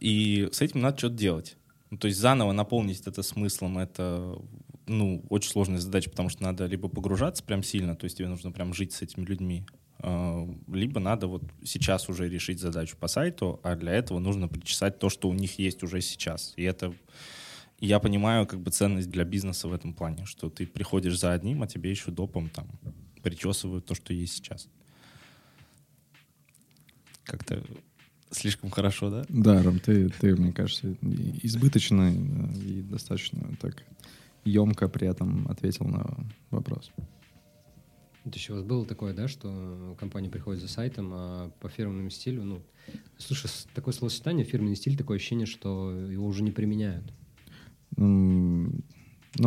и 0.00 0.48
с 0.52 0.60
этим 0.60 0.80
надо 0.80 0.98
что-то 0.98 1.16
делать. 1.16 1.56
Ну, 1.90 1.98
то 1.98 2.08
есть 2.08 2.18
заново 2.18 2.52
наполнить 2.52 3.06
это 3.06 3.22
смыслом, 3.22 3.78
это 3.78 4.36
ну, 4.86 5.24
очень 5.30 5.50
сложная 5.50 5.78
задача, 5.78 6.10
потому 6.10 6.28
что 6.28 6.42
надо 6.42 6.66
либо 6.66 6.88
погружаться 6.88 7.42
прям 7.42 7.62
сильно, 7.62 7.96
то 7.96 8.04
есть 8.04 8.18
тебе 8.18 8.28
нужно 8.28 8.52
прям 8.52 8.74
жить 8.74 8.92
с 8.92 9.02
этими 9.02 9.24
людьми, 9.24 9.66
э, 10.00 10.48
либо 10.68 11.00
надо 11.00 11.26
вот 11.26 11.42
сейчас 11.64 12.08
уже 12.08 12.28
решить 12.28 12.60
задачу 12.60 12.96
по 12.98 13.08
сайту, 13.08 13.60
а 13.62 13.76
для 13.76 13.92
этого 13.92 14.18
нужно 14.18 14.48
причесать 14.48 14.98
то, 14.98 15.08
что 15.08 15.28
у 15.28 15.34
них 15.34 15.58
есть 15.58 15.82
уже 15.82 16.00
сейчас. 16.00 16.52
И 16.56 16.62
это 16.62 16.94
я 17.80 17.98
понимаю 17.98 18.46
как 18.46 18.60
бы 18.60 18.70
ценность 18.70 19.10
для 19.10 19.24
бизнеса 19.24 19.68
в 19.68 19.72
этом 19.72 19.94
плане, 19.94 20.24
что 20.26 20.50
ты 20.50 20.66
приходишь 20.66 21.18
за 21.18 21.32
одним, 21.32 21.62
а 21.62 21.66
тебе 21.66 21.90
еще 21.90 22.10
допом 22.10 22.48
там 22.48 22.66
причесывают 23.22 23.86
то, 23.86 23.94
что 23.94 24.12
есть 24.12 24.34
сейчас. 24.34 24.68
Как-то 27.24 27.64
слишком 28.30 28.70
хорошо, 28.70 29.10
да? 29.10 29.24
Да, 29.28 29.62
Ром, 29.62 29.80
ты, 29.80 30.10
ты, 30.10 30.36
мне 30.36 30.52
кажется, 30.52 30.94
избыточно 31.42 32.12
и 32.12 32.82
достаточно 32.82 33.48
так 33.60 33.82
емко 34.44 34.88
при 34.88 35.08
этом 35.08 35.46
ответил 35.48 35.86
на 35.86 36.16
вопрос. 36.50 36.90
То 38.24 38.30
есть 38.32 38.48
у 38.48 38.54
вас 38.54 38.62
было 38.62 38.86
такое, 38.86 39.12
да, 39.12 39.28
что 39.28 39.94
компания 40.00 40.30
приходит 40.30 40.62
за 40.62 40.68
сайтом, 40.68 41.10
а 41.12 41.50
по 41.60 41.68
фирменному 41.68 42.08
стилю, 42.08 42.42
ну, 42.42 42.62
слушай, 43.18 43.50
такое 43.74 43.92
словосочетание, 43.92 44.46
фирменный 44.46 44.76
стиль, 44.76 44.96
такое 44.96 45.18
ощущение, 45.18 45.44
что 45.46 45.92
его 45.92 46.26
уже 46.26 46.42
не 46.42 46.50
применяют. 46.50 47.04
Ну, 47.96 48.72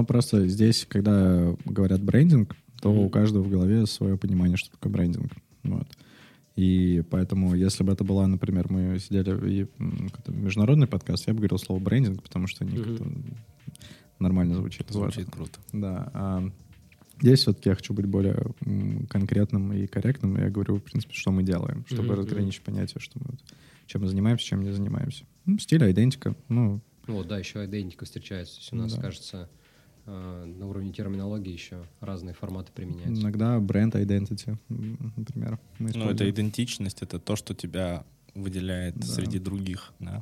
просто 0.08 0.48
здесь, 0.48 0.86
когда 0.88 1.56
говорят 1.66 2.04
брендинг, 2.04 2.56
то 2.82 2.92
Мгм. 2.92 3.00
у 3.06 3.10
каждого 3.10 3.42
в 3.44 3.50
голове 3.50 3.88
свое 3.88 4.16
понимание, 4.18 4.58
что 4.58 4.70
такое 4.72 4.92
брендинг. 4.94 5.32
Вот. 5.64 5.88
И 6.56 7.04
поэтому, 7.10 7.56
если 7.56 7.84
бы 7.84 7.94
это 7.94 8.04
была, 8.04 8.28
например, 8.28 8.72
мы 8.72 9.00
сидели 9.00 9.68
какой-то 10.12 10.32
международный 10.32 10.88
подкаст, 10.88 11.28
я 11.28 11.34
бы 11.34 11.40
говорил 11.40 11.58
слово 11.58 11.80
брендинг, 11.80 12.22
потому 12.22 12.46
что 12.48 12.64
они 12.64 12.78
Мгм. 12.78 13.38
Нормально 14.20 14.56
звучит. 14.56 14.90
Вот. 14.92 15.14
Звучит 15.14 15.30
круто. 15.32 15.60
Да. 15.74 16.10
а 16.14 16.50
здесь 17.22 17.40
все-таки 17.40 17.70
я 17.70 17.76
хочу 17.76 17.94
быть 17.94 18.06
более 18.06 18.38
конкретным 19.10 19.74
и 19.74 19.88
корректным. 19.88 20.38
Я 20.38 20.50
говорю, 20.50 20.76
в 20.76 20.84
принципе, 20.84 21.14
что 21.14 21.32
мы 21.32 21.44
делаем, 21.44 21.84
чтобы 21.88 22.10
Мгм, 22.10 22.14
разграничить 22.20 22.62
понятие, 22.62 23.00
что 23.02 23.20
мы 23.20 23.38
чем 23.88 24.02
мы 24.02 24.08
занимаемся, 24.10 24.46
чем 24.46 24.64
не 24.64 24.72
занимаемся. 24.72 25.24
Ну, 25.46 25.58
стиль, 25.60 25.90
идентика. 25.90 26.36
Ну, 26.50 26.82
Вот, 27.08 27.28
да, 27.30 27.38
еще 27.40 27.64
идентика 27.66 28.04
встречается. 28.04 28.56
То 28.56 28.60
есть 28.60 28.74
у 28.74 28.76
нас, 28.76 28.94
Да. 28.94 29.02
кажется, 29.02 29.50
э, 30.06 30.46
на 30.60 30.68
уровне 30.68 30.92
терминологии 30.92 31.54
еще 31.54 31.82
разные 32.02 32.34
форматы 32.34 32.72
применяются. 32.74 33.22
иногда 33.22 33.60
бренд 33.62 33.96
identity, 33.96 34.58
например. 35.16 35.58
Ну, 35.80 36.10
это 36.10 36.30
идентичность, 36.30 37.02
это 37.02 37.18
то, 37.20 37.36
что 37.38 37.54
тебя 37.54 38.04
выделяет 38.36 38.96
Да. 38.98 39.08
среди 39.08 39.40
других, 39.40 39.94
да. 40.00 40.22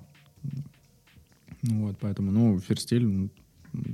Ну, 1.63 1.87
вот, 1.87 1.97
поэтому, 1.99 2.31
ну, 2.31 2.59
ферстиль 2.59 3.29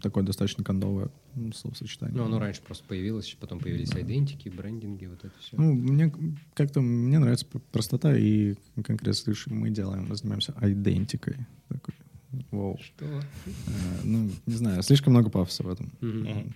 такое 0.01 0.23
достаточно 0.23 0.63
кондовое 0.63 1.09
словосочетание. 1.55 2.15
Ну, 2.17 2.25
оно 2.25 2.39
раньше 2.39 2.61
просто 2.61 2.83
появилось, 2.87 3.35
потом 3.39 3.59
появились 3.59 3.91
идентики, 3.91 4.49
брендинги, 4.49 5.05
вот 5.05 5.19
это 5.23 5.33
все. 5.39 5.57
Ну, 5.57 5.73
мне 5.73 6.11
как-то 6.53 6.81
мне 6.81 7.19
нравится 7.19 7.45
простота 7.71 8.15
и 8.15 8.55
конкретно 8.75 9.13
слышь, 9.13 9.47
мы 9.47 9.69
делаем, 9.69 10.07
мы 10.09 10.15
занимаемся 10.15 10.53
идентикой. 10.61 11.35
Такой, 11.69 11.93
Вау. 12.51 12.79
Что? 12.81 13.05
Э, 13.05 13.21
Ну, 14.03 14.29
не 14.45 14.53
знаю, 14.55 14.81
слишком 14.83 15.13
много 15.13 15.29
пафоса 15.29 15.63
в 15.63 15.69
этом. 15.69 15.91
Мгм. 16.01 16.53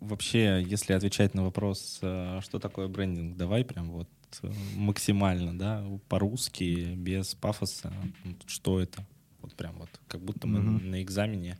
Вообще, 0.00 0.64
если 0.66 0.92
отвечать 0.94 1.34
на 1.34 1.44
вопрос, 1.44 1.98
э, 2.02 2.40
что 2.42 2.58
такое 2.58 2.88
брендинг, 2.88 3.36
давай 3.36 3.64
прям 3.64 3.90
вот 3.90 4.08
э, 4.42 4.50
максимально, 4.74 5.56
да, 5.56 5.84
по-русски, 6.08 6.94
без 6.96 7.34
пафоса, 7.34 7.92
что 8.46 8.80
это? 8.80 9.06
Вот 9.40 9.54
прям 9.54 9.74
вот, 9.78 9.88
как 10.08 10.20
будто 10.20 10.46
мы 10.48 10.60
Мгм. 10.60 10.90
на 10.90 11.02
экзамене. 11.02 11.58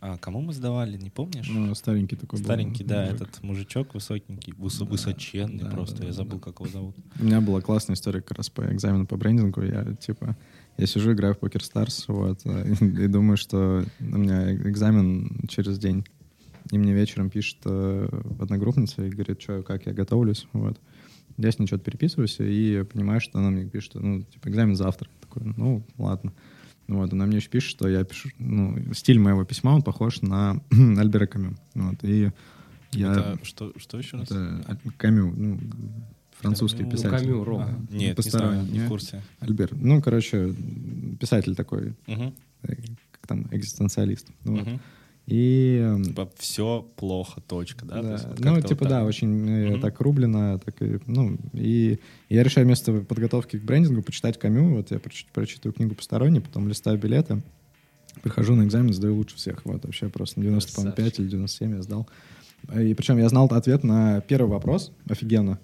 А, 0.00 0.18
кому 0.18 0.40
мы 0.42 0.52
сдавали, 0.52 0.96
не 0.96 1.10
помнишь? 1.10 1.48
Ну, 1.48 1.74
старенький 1.74 2.16
такой 2.16 2.38
был 2.38 2.44
Старенький, 2.44 2.84
да, 2.84 3.06
мужик. 3.06 3.14
этот 3.20 3.42
мужичок 3.42 3.94
высокенький, 3.94 4.52
высо- 4.52 4.80
Да, 4.80 4.90
высоченный 4.90 5.58
да, 5.64 5.70
просто, 5.70 6.00
да, 6.00 6.06
я 6.06 6.12
забыл, 6.12 6.38
да. 6.38 6.44
как 6.44 6.60
его 6.60 6.68
зовут. 6.68 6.96
У 7.18 7.24
меня 7.24 7.40
была 7.40 7.60
классная 7.60 7.94
история 7.94 8.20
как 8.20 8.36
раз 8.36 8.50
по 8.50 8.62
экзамену 8.72 9.06
по 9.06 9.16
брендингу. 9.16 9.62
Я, 9.62 9.94
типа, 9.94 10.36
я 10.76 10.86
сижу, 10.86 11.12
играю 11.12 11.34
в 11.34 11.38
Покер 11.38 11.64
Старс, 11.64 12.06
вот, 12.08 12.40
э, 12.44 12.74
и 12.80 13.06
думаю, 13.08 13.36
что 13.38 13.84
у 14.00 14.04
меня 14.04 14.54
экзамен 14.54 15.46
через 15.48 15.78
день. 15.78 16.04
И 16.72 16.78
мне 16.78 16.92
вечером 16.92 17.30
пишет 17.30 17.58
э, 17.64 18.08
одногруппница 18.40 19.06
и 19.06 19.10
говорит, 19.10 19.40
что, 19.40 19.62
как 19.62 19.86
я 19.86 19.92
готовлюсь, 19.92 20.46
вот. 20.52 20.78
Я 21.38 21.52
с 21.52 21.58
ней 21.58 21.66
что-то 21.66 21.84
переписываюсь 21.84 22.36
и 22.40 22.82
понимаю, 22.90 23.20
что 23.20 23.38
она 23.38 23.50
мне 23.50 23.66
пишет, 23.66 23.94
ну, 23.94 24.22
типа, 24.22 24.48
экзамен 24.48 24.74
завтра. 24.74 25.08
Такой, 25.20 25.42
ну, 25.56 25.84
ладно. 25.98 26.32
Вот, 26.88 27.12
она 27.12 27.26
мне 27.26 27.38
еще 27.38 27.48
пишет, 27.48 27.70
что 27.70 27.88
я 27.88 28.04
пишу, 28.04 28.28
ну, 28.38 28.76
стиль 28.94 29.18
моего 29.18 29.44
письма, 29.44 29.70
он 29.70 29.82
похож 29.82 30.22
на 30.22 30.60
Альбера 30.70 31.26
Камю. 31.26 31.56
Вот, 31.74 32.02
и 32.02 32.30
я... 32.92 33.12
Это 33.12 33.38
что, 33.42 33.72
что 33.76 33.98
еще 33.98 34.18
раз? 34.18 34.30
Это 34.30 34.78
Камю, 34.96 35.32
ну, 35.36 35.58
французский 36.38 36.84
Камю. 36.84 36.90
писатель. 36.92 37.26
Камю, 37.26 37.44
Ром. 37.44 37.62
А, 37.62 37.68
Нет, 37.68 37.90
не 37.90 37.98
знаю, 37.98 38.16
посторонний, 38.16 38.70
не 38.70 38.78
в 38.80 38.88
курсе. 38.88 39.22
Альбер. 39.40 39.70
Ну, 39.72 40.00
короче, 40.00 40.54
писатель 41.18 41.56
такой, 41.56 41.94
э, 42.06 42.30
как 42.62 43.26
там, 43.26 43.46
экзистенциалист. 43.50 44.28
Вот. 44.44 44.66
мгм. 44.66 44.80
И... 45.26 45.80
эм, 45.82 46.04
Типа 46.04 46.30
все 46.36 46.86
плохо, 46.96 47.40
точка, 47.40 47.84
да? 47.84 47.96
То 47.96 48.02
да, 48.02 48.12
есть 48.12 48.24
вот 48.28 48.38
ну, 48.38 48.60
типа, 48.60 48.84
вот 48.84 48.88
да, 48.88 49.04
очень 49.04 49.28
Мгм. 49.72 49.80
так 49.80 50.00
рублено, 50.00 50.58
так 50.64 50.80
и, 50.80 51.00
ну, 51.06 51.36
и 51.52 51.98
я 52.28 52.42
решаю 52.44 52.64
вместо 52.66 52.92
подготовки 53.00 53.58
к 53.58 53.62
брендингу 53.64 54.02
почитать 54.02 54.38
Камю, 54.38 54.76
вот 54.76 54.90
я 54.92 54.98
проч- 54.98 55.26
прочитаю 55.32 55.72
книгу 55.72 55.94
посторонний, 55.96 56.40
потом 56.40 56.68
листаю 56.68 56.96
билеты, 56.98 57.42
прихожу 58.22 58.54
на 58.54 58.64
экзамен, 58.64 58.92
сдаю 58.92 59.16
лучше 59.16 59.34
всех, 59.36 59.64
вот, 59.64 59.84
вообще 59.84 60.08
просто 60.08 60.40
95 60.40 60.94
Красавчик. 60.94 61.18
или 61.20 61.28
97 61.28 61.74
я 61.76 61.82
сдал. 61.82 62.08
И 62.80 62.94
причем 62.94 63.18
я 63.18 63.28
знал 63.28 63.46
ответ 63.46 63.82
на 63.84 64.20
первый 64.20 64.48
вопрос, 64.48 64.92
офигенно, 65.08 65.58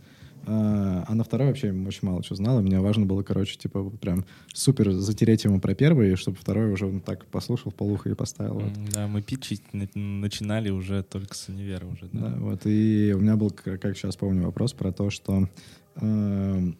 а 0.46 1.04
а 1.08 1.14
на 1.14 1.24
второй 1.24 1.48
вообще 1.48 1.70
очень 1.72 2.00
мало 2.08 2.22
чего 2.22 2.36
знал, 2.36 2.58
и 2.60 2.62
мне 2.62 2.80
важно 2.80 3.06
было, 3.06 3.22
короче, 3.22 3.56
типа, 3.56 3.90
прям 4.00 4.24
супер 4.52 4.92
затереть 4.92 5.44
ему 5.44 5.60
про 5.60 5.74
первый, 5.74 6.14
чтобы 6.16 6.36
второй 6.36 6.72
уже 6.72 6.86
он 6.86 7.00
так 7.00 7.24
послушал 7.26 7.70
в 7.72 7.74
полухо 7.74 8.10
и 8.10 8.14
поставил. 8.14 8.54
вот. 8.60 8.72
Да, 8.92 9.06
мы 9.06 9.22
питчить 9.22 9.62
на- 9.72 9.88
начинали 9.94 10.70
уже 10.70 11.02
только 11.02 11.34
с 11.34 11.48
универа 11.48 11.86
уже, 11.86 12.08
Да, 12.12 12.28
да. 12.28 12.36
вот. 12.38 12.66
И 12.66 13.12
у 13.16 13.20
меня 13.20 13.36
был, 13.36 13.50
как 13.50 13.96
сейчас 13.96 14.16
помню, 14.16 14.44
вопрос 14.44 14.72
про 14.72 14.92
то, 14.92 15.10
что 15.10 15.48
э, 15.96 16.72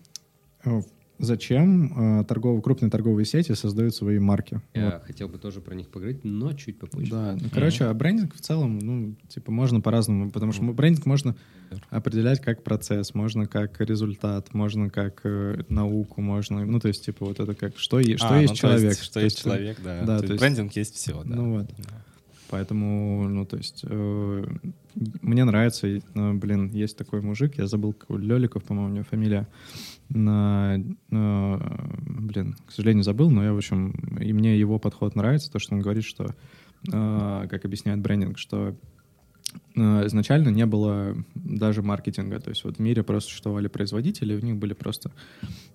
зачем 1.25 2.21
э, 2.21 2.25
торговые, 2.25 2.61
крупные 2.63 2.91
торговые 2.91 3.25
сети 3.25 3.53
создают 3.53 3.95
свои 3.95 4.19
марки. 4.19 4.61
Я 4.75 5.01
хотел 5.05 5.29
бы 5.29 5.39
тоже 5.39 5.61
про 5.61 5.75
них 5.75 5.89
поговорить, 5.89 6.25
но 6.25 6.53
чуть 6.53 6.81
Вот. 6.81 6.91
попозже. 6.91 7.11
Да, 7.11 7.37
ну, 7.41 7.49
короче, 7.53 7.85
а 7.85 7.95
брендинг 7.95 8.35
в 8.35 8.41
целом, 8.41 8.79
ну, 8.79 9.15
типа, 9.29 9.51
можно 9.51 9.81
по-разному, 9.81 10.31
потому 10.31 10.53
что 10.53 10.63
брендинг 10.65 11.07
можно 11.07 11.35
определять 11.91 12.41
как 12.41 12.63
процесс, 12.63 13.15
можно 13.15 13.47
как 13.47 13.81
результат, 13.81 14.53
можно 14.53 14.91
как 14.91 15.21
э, 15.25 15.63
науку, 15.69 16.21
можно, 16.21 16.65
ну, 16.67 16.79
то 16.81 16.89
есть, 16.89 17.05
типа, 17.05 17.25
вот 17.25 17.41
это 17.41 17.55
как, 17.55 17.79
что, 17.79 17.99
е- 17.99 18.17
что 18.19 18.35
А, 18.35 18.39
есть 18.41 18.51
ну, 18.51 18.55
то 18.55 18.61
человек. 18.61 18.99
Что 19.01 19.15
То 19.15 19.21
есть 19.21 19.37
есть, 19.37 19.45
человек, 19.45 19.79
да. 19.83 20.01
да, 20.01 20.07
То 20.07 20.07
то 20.07 20.13
есть 20.15 20.29
есть- 20.31 20.41
брендинг 20.41 20.73
есть 20.77 20.95
все, 20.95 21.23
да. 21.25 21.35
Ну 21.37 21.53
вот. 21.59 21.67
Да. 21.79 22.05
Поэтому, 22.53 23.27
ну, 23.31 23.47
то 23.47 23.57
есть, 23.57 23.83
э, 23.89 24.45
мне 25.23 25.45
нравится, 25.45 25.89
ну, 26.13 26.35
блин, 26.35 26.69
есть 26.69 26.99
такой 26.99 27.23
мужик, 27.23 27.57
я 27.57 27.67
забыл, 27.67 27.95
какой, 27.95 28.21
Леликов, 28.21 28.63
по-моему, 28.63 28.91
у 28.91 28.95
него 28.97 29.05
фамилия. 29.05 29.49
На, 30.11 30.77
э, 31.11 31.59
блин, 32.07 32.55
к 32.67 32.73
сожалению, 32.73 33.05
забыл, 33.05 33.31
но 33.31 33.43
я, 33.43 33.55
в 33.55 33.57
общем, 33.57 33.93
и 34.21 34.35
мне 34.35 34.59
его 34.59 34.79
подход 34.79 35.17
нравится, 35.17 35.51
то, 35.51 35.59
что 35.59 35.75
он 35.75 35.81
говорит, 35.81 36.05
что, 36.05 36.35
э, 36.93 37.47
как 37.49 37.65
объясняет 37.65 38.01
брендинг, 38.01 38.39
что 38.39 38.77
э, 39.75 40.07
изначально 40.07 40.51
не 40.51 40.67
было 40.67 41.17
даже 41.35 41.81
маркетинга, 41.81 42.39
то 42.39 42.51
есть 42.51 42.65
вот 42.65 42.77
в 42.77 42.81
мире 42.81 43.03
просто 43.03 43.31
существовали 43.31 43.69
производители, 43.69 44.37
у 44.37 44.45
них 44.45 44.57
были 44.57 44.75
просто 44.75 45.11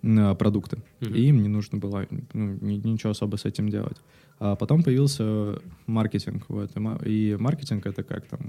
э, 0.04 0.36
продукты, 0.36 0.84
Мгм. 1.02 1.16
и 1.16 1.22
им 1.22 1.42
не 1.42 1.50
нужно 1.50 1.80
было 1.80 2.06
ну, 2.34 2.58
ни- 2.62 2.88
ничего 2.88 3.12
особо 3.13 3.38
с 3.38 3.46
этим 3.46 3.70
делать. 3.70 3.98
А 4.39 4.56
потом 4.56 4.84
появился 4.84 5.60
маркетинг, 5.88 6.43
вот, 6.47 6.69
и, 6.76 6.80
ма- 6.80 7.00
и 7.04 7.36
маркетинг 7.39 7.88
это 7.88 8.04
как 8.04 8.28
там 8.28 8.39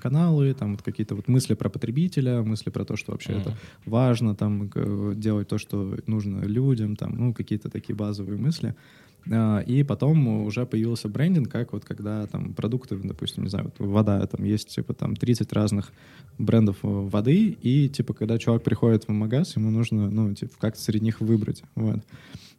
каналы, 0.00 0.54
там 0.54 0.72
вот 0.72 0.82
какие-то 0.82 1.14
вот 1.14 1.28
мысли 1.28 1.52
про 1.54 1.68
потребителя, 1.68 2.42
мысли 2.42 2.70
про 2.70 2.84
то, 2.86 2.96
что 2.96 3.12
вообще 3.12 3.32
это 3.32 3.50
Мгм. 3.50 3.58
важно, 3.84 4.34
там 4.34 4.68
к- 4.70 5.14
делать 5.14 5.48
то, 5.48 5.58
что 5.58 5.98
нужно 6.06 6.40
людям, 6.44 6.96
там, 6.96 7.14
ну, 7.16 7.34
какие-то 7.34 7.68
такие 7.68 7.94
базовые 7.94 8.38
мысли. 8.38 8.74
А, 9.30 9.60
И 9.60 9.82
потом 9.84 10.28
уже 10.46 10.64
появился 10.66 11.08
брендинг, 11.08 11.50
как 11.50 11.72
вот 11.72 11.84
когда 11.84 12.26
там 12.26 12.52
продукты, 12.54 12.96
допустим, 13.02 13.44
не 13.44 13.50
знаю, 13.50 13.66
вот 13.78 13.86
вода, 13.86 14.26
там 14.26 14.44
есть 14.44 14.68
типа 14.68 14.92
там 14.94 15.14
30 15.16 15.52
разных 15.52 15.92
брендов 16.38 16.76
э, 16.82 16.88
воды, 16.88 17.56
и 17.62 17.88
типа 17.88 18.12
когда 18.14 18.38
чувак 18.38 18.62
приходит 18.62 19.04
в 19.04 19.10
магаз, 19.10 19.56
ему 19.56 19.70
нужно, 19.70 20.10
ну, 20.10 20.34
типа 20.34 20.52
как-то 20.58 20.80
среди 20.80 21.04
них 21.04 21.20
выбрать, 21.20 21.62
вот. 21.74 22.00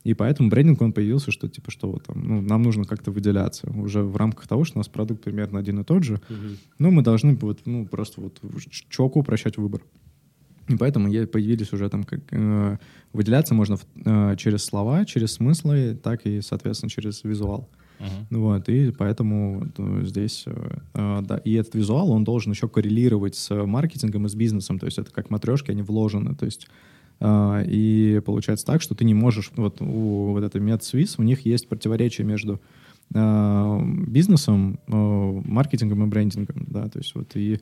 И 0.05 0.13
поэтому 0.13 0.49
брендинг, 0.49 0.81
он 0.81 0.93
появился, 0.93 1.31
что 1.31 1.47
типа 1.49 1.71
что 1.71 1.91
вот 1.91 2.03
там, 2.05 2.21
ну, 2.23 2.41
нам 2.41 2.61
нужно 2.61 2.85
как-то 2.85 3.11
выделяться 3.11 3.69
уже 3.71 4.03
в 4.03 4.15
рамках 4.15 4.47
того, 4.47 4.63
что 4.63 4.77
у 4.77 4.79
нас 4.79 4.87
продукт 4.87 5.23
примерно 5.23 5.59
один 5.59 5.79
и 5.79 5.83
тот 5.83 6.03
же, 6.03 6.21
Мгм. 6.29 6.57
ну, 6.79 6.91
мы 6.91 7.01
должны 7.01 7.35
вот, 7.35 7.61
ну, 7.65 7.85
просто 7.87 8.21
вот 8.21 8.39
ч- 8.69 8.85
чуваку 8.89 9.19
упрощать 9.21 9.57
выбор. 9.57 9.81
И 10.69 10.77
поэтому 10.77 11.07
появились 11.27 11.73
уже 11.73 11.89
там 11.89 12.03
как 12.03 12.19
э, 12.31 12.77
выделяться 13.13 13.53
можно 13.55 13.77
в- 13.77 13.85
э, 14.05 14.35
через 14.37 14.63
слова, 14.63 15.05
через 15.05 15.33
смыслы, 15.33 15.95
так 16.01 16.25
и, 16.27 16.41
соответственно, 16.41 16.89
через 16.91 17.23
визуал. 17.23 17.67
Мгм. 17.99 18.41
Вот, 18.41 18.69
и 18.69 18.91
поэтому 18.91 19.59
вот, 19.59 19.69
э, 19.77 20.05
здесь, 20.05 20.43
э, 20.45 20.77
э, 20.93 21.21
да, 21.23 21.37
и 21.37 21.53
этот 21.53 21.75
визуал, 21.75 22.11
он 22.11 22.23
должен 22.23 22.51
еще 22.51 22.67
коррелировать 22.67 23.35
с 23.35 23.65
маркетингом 23.65 24.25
и 24.25 24.29
с 24.29 24.35
бизнесом, 24.35 24.77
то 24.79 24.85
есть 24.85 24.99
это 24.99 25.11
как 25.11 25.29
матрешки, 25.31 25.71
они 25.71 25.81
вложены, 25.81 26.35
то 26.35 26.45
есть 26.45 26.67
и 27.21 28.21
получается 28.25 28.65
так, 28.65 28.81
что 28.81 28.93
ты 28.95 29.05
не 29.05 29.13
можешь, 29.13 29.51
вот 29.55 29.81
у 29.81 30.31
вот 30.33 30.43
этой 30.43 30.61
MedSwiss, 30.61 31.15
у 31.17 31.23
них 31.23 31.45
есть 31.45 31.67
противоречие 31.69 32.25
между 32.27 32.59
э, 33.13 33.79
бизнесом, 34.07 34.79
э, 34.87 35.41
маркетингом 35.45 36.03
и 36.03 36.07
брендингом, 36.07 36.65
да, 36.67 36.89
то 36.89 36.99
есть 36.99 37.15
вот 37.15 37.35
и 37.35 37.59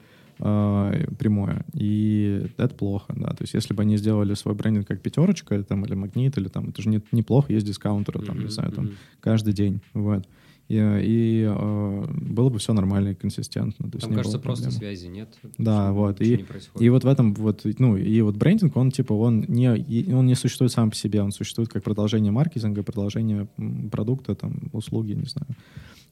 прямое. 1.19 1.63
И 1.73 2.47
это 2.57 2.73
плохо, 2.73 3.13
да. 3.15 3.27
То 3.29 3.43
есть 3.43 3.53
если 3.53 3.75
бы 3.75 3.83
они 3.83 3.97
сделали 3.97 4.33
свой 4.33 4.55
брендинг 4.55 4.87
как 4.87 4.99
пятерочка 4.99 5.61
там, 5.63 5.85
или 5.85 5.93
магнит, 5.93 6.35
или 6.39 6.47
там, 6.47 6.69
это 6.69 6.81
же 6.81 6.89
не, 6.89 7.01
неплохо, 7.11 7.53
есть 7.53 7.67
дискаунтеры, 7.67 8.19
там, 8.25 8.37
не 8.37 8.45
Мгм, 8.45 8.51
знаю, 8.51 8.71
там, 8.71 8.85
мгм. 8.85 8.93
каждый 9.21 9.53
день, 9.53 9.79
вот. 9.93 10.27
И, 10.69 10.75
и, 10.75 11.45
э, 11.47 12.05
было 12.09 12.49
бы 12.49 12.57
все 12.57 12.73
нормально 12.73 13.09
и 13.09 13.15
консистентно. 13.15 13.89
То 13.89 13.97
есть 13.97 14.07
Там, 14.07 14.15
кажется, 14.15 14.39
просто 14.39 14.71
связи 14.71 15.07
нет. 15.07 15.29
Да, 15.57 15.91
вот, 15.91 16.21
и-. 16.21 16.45
И 16.79 16.89
вот 16.89 17.03
в 17.03 17.07
этом 17.07 17.33
вот, 17.33 17.61
ну, 17.79 17.97
и 17.97 18.21
вот 18.21 18.37
брендинг, 18.37 18.75
он 18.77 18.91
типа, 18.91 19.13
он 19.13 19.45
не, 19.47 19.69
он 20.13 20.25
не 20.25 20.35
существует 20.35 20.71
сам 20.71 20.89
по 20.89 20.95
себе, 20.95 21.21
он 21.21 21.31
существует 21.31 21.69
как 21.69 21.83
продолжение 21.83 22.31
маркетинга, 22.31 22.81
продолжение 22.81 23.47
продукта, 23.91 24.35
там, 24.35 24.69
услуги, 24.71 25.13
не 25.13 25.25
знаю, 25.25 25.47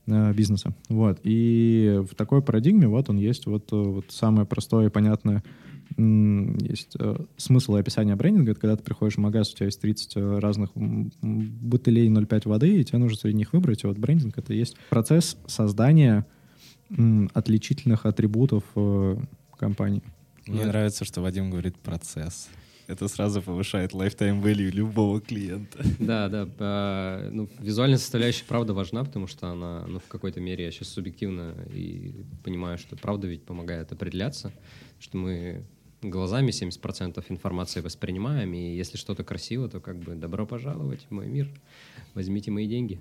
бизнеса. 0.06 0.74
Вот. 0.90 1.20
И 1.24 2.02
в 2.10 2.16
такой 2.16 2.42
парадигме 2.42 2.88
вот 2.88 3.10
он 3.10 3.18
есть 3.18 3.46
вот, 3.46 3.72
э, 3.72 3.76
вот 3.76 4.06
самое 4.10 4.46
простое 4.46 4.88
и 4.88 4.90
понятное 4.90 5.44
есть 5.98 6.96
э, 7.00 7.18
смысл 7.38 7.76
и 7.76 7.80
описание 7.80 8.16
брендинга. 8.16 8.52
Это 8.52 8.62
когда 8.62 8.76
ты 8.78 8.84
приходишь 8.84 9.16
в 9.16 9.20
магаз, 9.20 9.52
у 9.52 9.56
тебя 9.56 9.66
есть 9.66 9.82
30 9.82 10.16
э, 10.16 10.40
разных 10.40 10.72
бутылей 10.76 12.08
0,5 12.10 12.48
воды, 12.48 12.80
и 12.80 12.84
тебе 12.84 13.00
нужно 13.00 13.18
среди 13.18 13.36
них 13.36 13.54
выбрать. 13.54 13.84
И 13.84 13.88
вот 13.88 13.98
брендинг— 13.98 14.38
это 14.38 14.54
есть 14.54 14.78
процесс 14.90 15.38
создания 15.48 16.26
отличительных 17.34 18.06
атрибутов 18.06 18.64
э, 18.76 19.18
компании. 19.58 20.04
Мне 20.48 20.62
Ну, 20.62 20.68
нравится, 20.68 21.06
что 21.06 21.22
Вадим 21.22 21.50
говорит 21.50 21.78
процесс. 21.78 22.50
Это 22.88 23.08
сразу 23.08 23.42
повышает 23.42 23.94
lifetime 23.94 24.42
value 24.42 24.72
любого 24.72 25.22
клиента. 25.22 25.84
Да, 26.00 26.30
да. 26.30 26.48
а, 26.60 27.30
ну, 27.32 27.50
визуальная 27.60 27.98
составляющая, 27.98 28.46
правда, 28.46 28.74
важна, 28.74 29.04
потому 29.04 29.28
что 29.28 29.48
она, 29.48 29.86
ну, 29.88 30.00
в 30.00 30.08
какой-то 30.08 30.40
мере, 30.40 30.66
я 30.66 30.72
сейчас 30.72 30.90
субъективно 30.90 31.56
и 31.74 32.24
понимаю, 32.44 32.78
что 32.78 32.96
правда 32.96 33.28
ведь 33.28 33.44
помогает 33.44 33.92
определяться, 33.92 34.52
что 35.00 35.18
мы 35.18 35.64
глазами 36.02 36.52
70% 36.52 37.24
информации 37.30 37.82
воспринимаем, 37.82 38.54
и 38.54 38.76
если 38.76 38.98
что-то 38.98 39.24
красиво, 39.24 39.70
то 39.70 39.80
как 39.80 39.98
бы 39.98 40.16
добро 40.16 40.46
пожаловать 40.46 41.06
в 41.10 41.12
мой 41.12 41.28
мир, 41.28 41.50
возьмите 42.14 42.52
мои 42.52 42.68
деньги. 42.68 43.00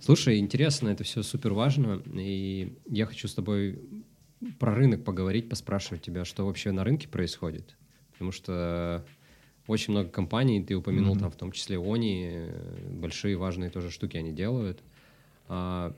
Слушай, 0.00 0.38
интересно, 0.38 0.88
это 0.90 1.02
все 1.02 1.22
супер 1.22 1.52
важно, 1.54 2.02
и 2.12 2.76
я 2.86 3.06
хочу 3.06 3.26
с 3.26 3.34
тобой 3.34 3.78
про 4.58 4.74
рынок 4.74 5.04
поговорить, 5.04 5.48
поспрашивать 5.48 6.02
тебя, 6.02 6.24
что 6.24 6.46
вообще 6.46 6.70
на 6.72 6.84
рынке 6.84 7.08
происходит, 7.08 7.76
потому 8.14 8.32
что 8.32 9.04
очень 9.66 9.92
много 9.92 10.08
компаний, 10.08 10.62
ты 10.62 10.74
упомянул 10.76 11.14
Мгм. 11.14 11.20
там 11.20 11.30
в 11.30 11.36
том 11.36 11.52
числе 11.52 11.78
Они, 11.78 12.28
э, 12.30 12.88
большие 12.90 13.36
важные 13.36 13.70
тоже 13.70 13.90
штуки 13.90 14.16
они 14.16 14.32
делают. 14.32 14.82
А, 15.48 15.94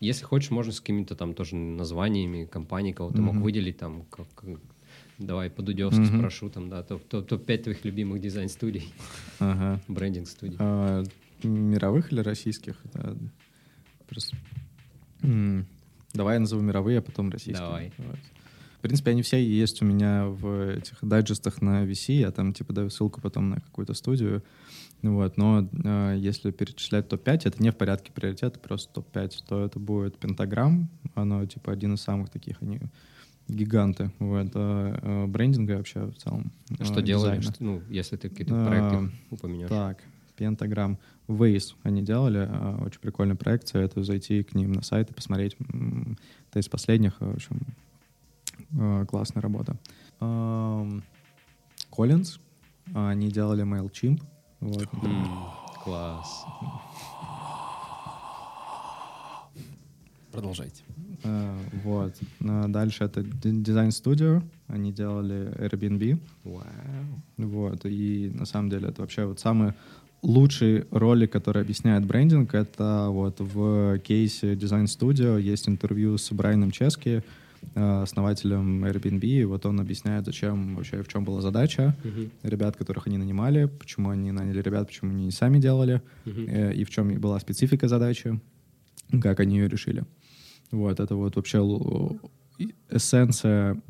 если 0.00 0.24
хочешь, 0.24 0.50
можно 0.50 0.72
с 0.72 0.80
какими-то 0.80 1.14
там 1.16 1.34
тоже 1.34 1.56
названиями 1.56 2.44
компаний, 2.46 2.92
кого 2.92 3.10
ты 3.10 3.20
мог 3.22 3.36
выделить 3.36 3.78
там, 3.78 4.04
как, 4.10 4.26
э, 4.42 4.56
давай 5.18 5.50
по-дудевски 5.50 6.00
Мгм. 6.00 6.18
спрошу, 6.18 6.50
там, 6.50 6.68
да, 6.68 6.82
топ- 6.82 7.04
топ- 7.08 7.26
топ-5 7.26 7.62
твоих 7.64 7.84
любимых 7.84 8.20
дизайн-студий, 8.20 8.92
Ага. 9.38 9.80
брендинг-студий. 9.88 10.56
А, 10.58 11.02
мировых 11.42 12.12
или 12.12 12.20
российских? 12.20 12.76
Да. 12.92 13.16
Просто... 14.08 14.36
м, 15.22 15.66
Давай 16.12 16.34
я 16.36 16.40
назову 16.40 16.62
мировые, 16.62 16.98
а 16.98 17.02
потом 17.02 17.30
российские. 17.30 17.64
Давай. 17.66 17.92
Вот. 17.98 18.18
В 18.84 18.86
принципе, 18.86 19.12
они 19.12 19.22
все 19.22 19.42
есть 19.42 19.80
у 19.80 19.86
меня 19.86 20.26
в 20.26 20.76
этих 20.76 20.98
дайджестах 21.00 21.62
на 21.62 21.86
VC. 21.86 22.16
Я 22.16 22.30
там 22.30 22.52
типа 22.52 22.74
даю 22.74 22.90
ссылку 22.90 23.18
потом 23.22 23.48
на 23.48 23.56
какую-то 23.58 23.94
студию. 23.94 24.44
Вот. 25.00 25.38
Но 25.38 25.66
э, 25.72 26.16
если 26.18 26.50
перечислять 26.50 27.08
топ-5, 27.08 27.40
это 27.46 27.62
не 27.62 27.70
в 27.70 27.76
порядке 27.76 28.12
приоритета, 28.12 28.58
просто 28.58 28.92
топ-5, 28.92 29.32
то 29.48 29.64
это 29.64 29.78
будет 29.78 30.18
Пентаграм. 30.18 30.90
Оно 31.14 31.46
типа 31.46 31.72
один 31.72 31.94
из 31.94 32.02
самых 32.02 32.28
таких, 32.28 32.60
они 32.60 32.78
гиганты 33.48 34.10
вот, 34.18 34.50
э, 34.54 34.98
э, 35.00 35.26
брендинга 35.28 35.78
вообще 35.78 36.04
в 36.04 36.16
целом. 36.16 36.52
А 36.78 36.84
Что 36.84 37.00
э, 37.00 37.02
делали, 37.02 37.38
дизайна. 37.38 37.42
что- 37.54 37.64
ну, 37.64 37.82
если 37.88 38.16
ты 38.16 38.28
какие-то 38.28 38.54
А, 38.54 38.66
проекты 38.66 39.16
упомянешь? 39.30 39.70
Так, 39.70 40.02
Пентаграм. 40.36 40.98
Waze 41.26 41.72
они 41.84 42.02
делали, 42.02 42.46
а, 42.50 42.82
очень 42.84 43.00
прикольный 43.00 43.34
проект, 43.34 43.66
советую 43.66 44.04
зайти 44.04 44.42
к 44.42 44.54
ним 44.54 44.72
на 44.72 44.82
сайт 44.82 45.10
и 45.10 45.14
посмотреть. 45.14 45.56
Это 46.50 46.58
из 46.58 46.68
последних, 46.68 47.18
в 47.18 47.34
общем, 47.34 47.56
э, 47.66 47.70
классная 49.08 49.42
работа. 49.42 49.76
А, 50.20 50.86
они 52.92 53.28
делали 53.28 53.64
MailChimp. 53.64 54.22
Вот. 54.60 54.88
Класс. 55.82 56.44
Продолжайте. 60.32 60.82
Э, 61.22 61.56
Вот. 61.84 62.14
А 62.44 62.68
Дальше 62.68 63.04
это 63.04 63.20
Design 63.20 63.88
Studio, 63.88 64.42
они 64.66 64.92
делали 64.92 65.52
Airbnb. 65.58 66.18
Вау. 66.44 66.64
Вот, 67.36 67.84
и 67.84 68.32
на 68.34 68.44
самом 68.44 68.70
деле 68.70 68.88
это 68.88 69.02
вообще 69.02 69.24
вот 69.24 69.40
самый 69.40 69.74
лучший 70.22 70.86
ролик, 70.90 71.30
который 71.32 71.62
объясняет 71.62 72.04
брендинг, 72.04 72.54
это 72.54 73.08
вот 73.10 73.40
в 73.40 73.98
кейсе 73.98 74.54
Design 74.54 74.84
Studio 74.84 75.40
есть 75.40 75.68
интервью 75.68 76.18
с 76.18 76.32
Брайаном 76.32 76.70
Чески, 76.70 77.08
э, 77.08 77.22
основателем 77.74 78.84
Airbnb, 78.84 79.24
и 79.24 79.44
вот 79.44 79.66
он 79.66 79.80
объясняет, 79.80 80.24
зачем 80.26 80.76
вообще, 80.76 81.02
в 81.02 81.08
чем 81.08 81.24
была 81.24 81.40
задача 81.40 81.96
Мгм. 82.04 82.30
ребят, 82.42 82.76
которых 82.76 83.06
они 83.06 83.18
нанимали, 83.18 83.66
почему 83.66 84.10
они 84.10 84.32
наняли 84.32 84.60
ребят, 84.62 84.86
почему 84.88 85.10
они 85.10 85.24
не 85.26 85.30
сами 85.32 85.58
делали, 85.60 86.00
э, 86.26 86.72
и 86.74 86.84
в 86.84 86.90
чем 86.90 87.20
была 87.20 87.38
специфика 87.40 87.88
задачи, 87.88 88.40
как 89.22 89.40
они 89.40 89.56
ее 89.58 89.68
решили. 89.68 90.04
Вот, 90.70 91.00
это 91.00 91.14
вот 91.16 91.36
вообще 91.36 91.58
эссенция 92.90 93.80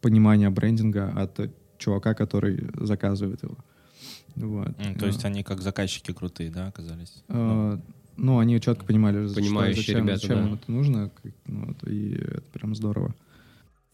понимания 0.00 0.50
брендинга 0.50 1.08
от 1.08 1.50
чувака, 1.78 2.14
который 2.14 2.68
заказывает 2.74 3.42
его. 3.42 3.56
Вот. 4.36 4.74
М, 4.78 4.94
То 4.94 5.06
есть 5.06 5.24
они 5.24 5.42
как 5.42 5.60
заказчики 5.60 6.12
крутые, 6.12 6.50
да, 6.50 6.68
оказались? 6.68 7.22
Э, 7.28 7.34
ну, 7.76 7.82
они 8.38 8.60
четко 8.60 8.84
понимали, 8.84 9.26
что- 9.26 9.36
Понимающие 9.36 9.82
зачем, 9.82 10.04
ребята, 10.04 10.20
зачем 10.20 10.36
да. 10.36 10.48
им 10.48 10.54
это 10.54 10.70
нужно, 10.72 11.10
как- 11.22 11.32
ну, 11.46 11.66
вот, 11.66 11.88
и 11.88 12.12
это 12.14 12.42
прям 12.52 12.74
здорово. 12.74 13.14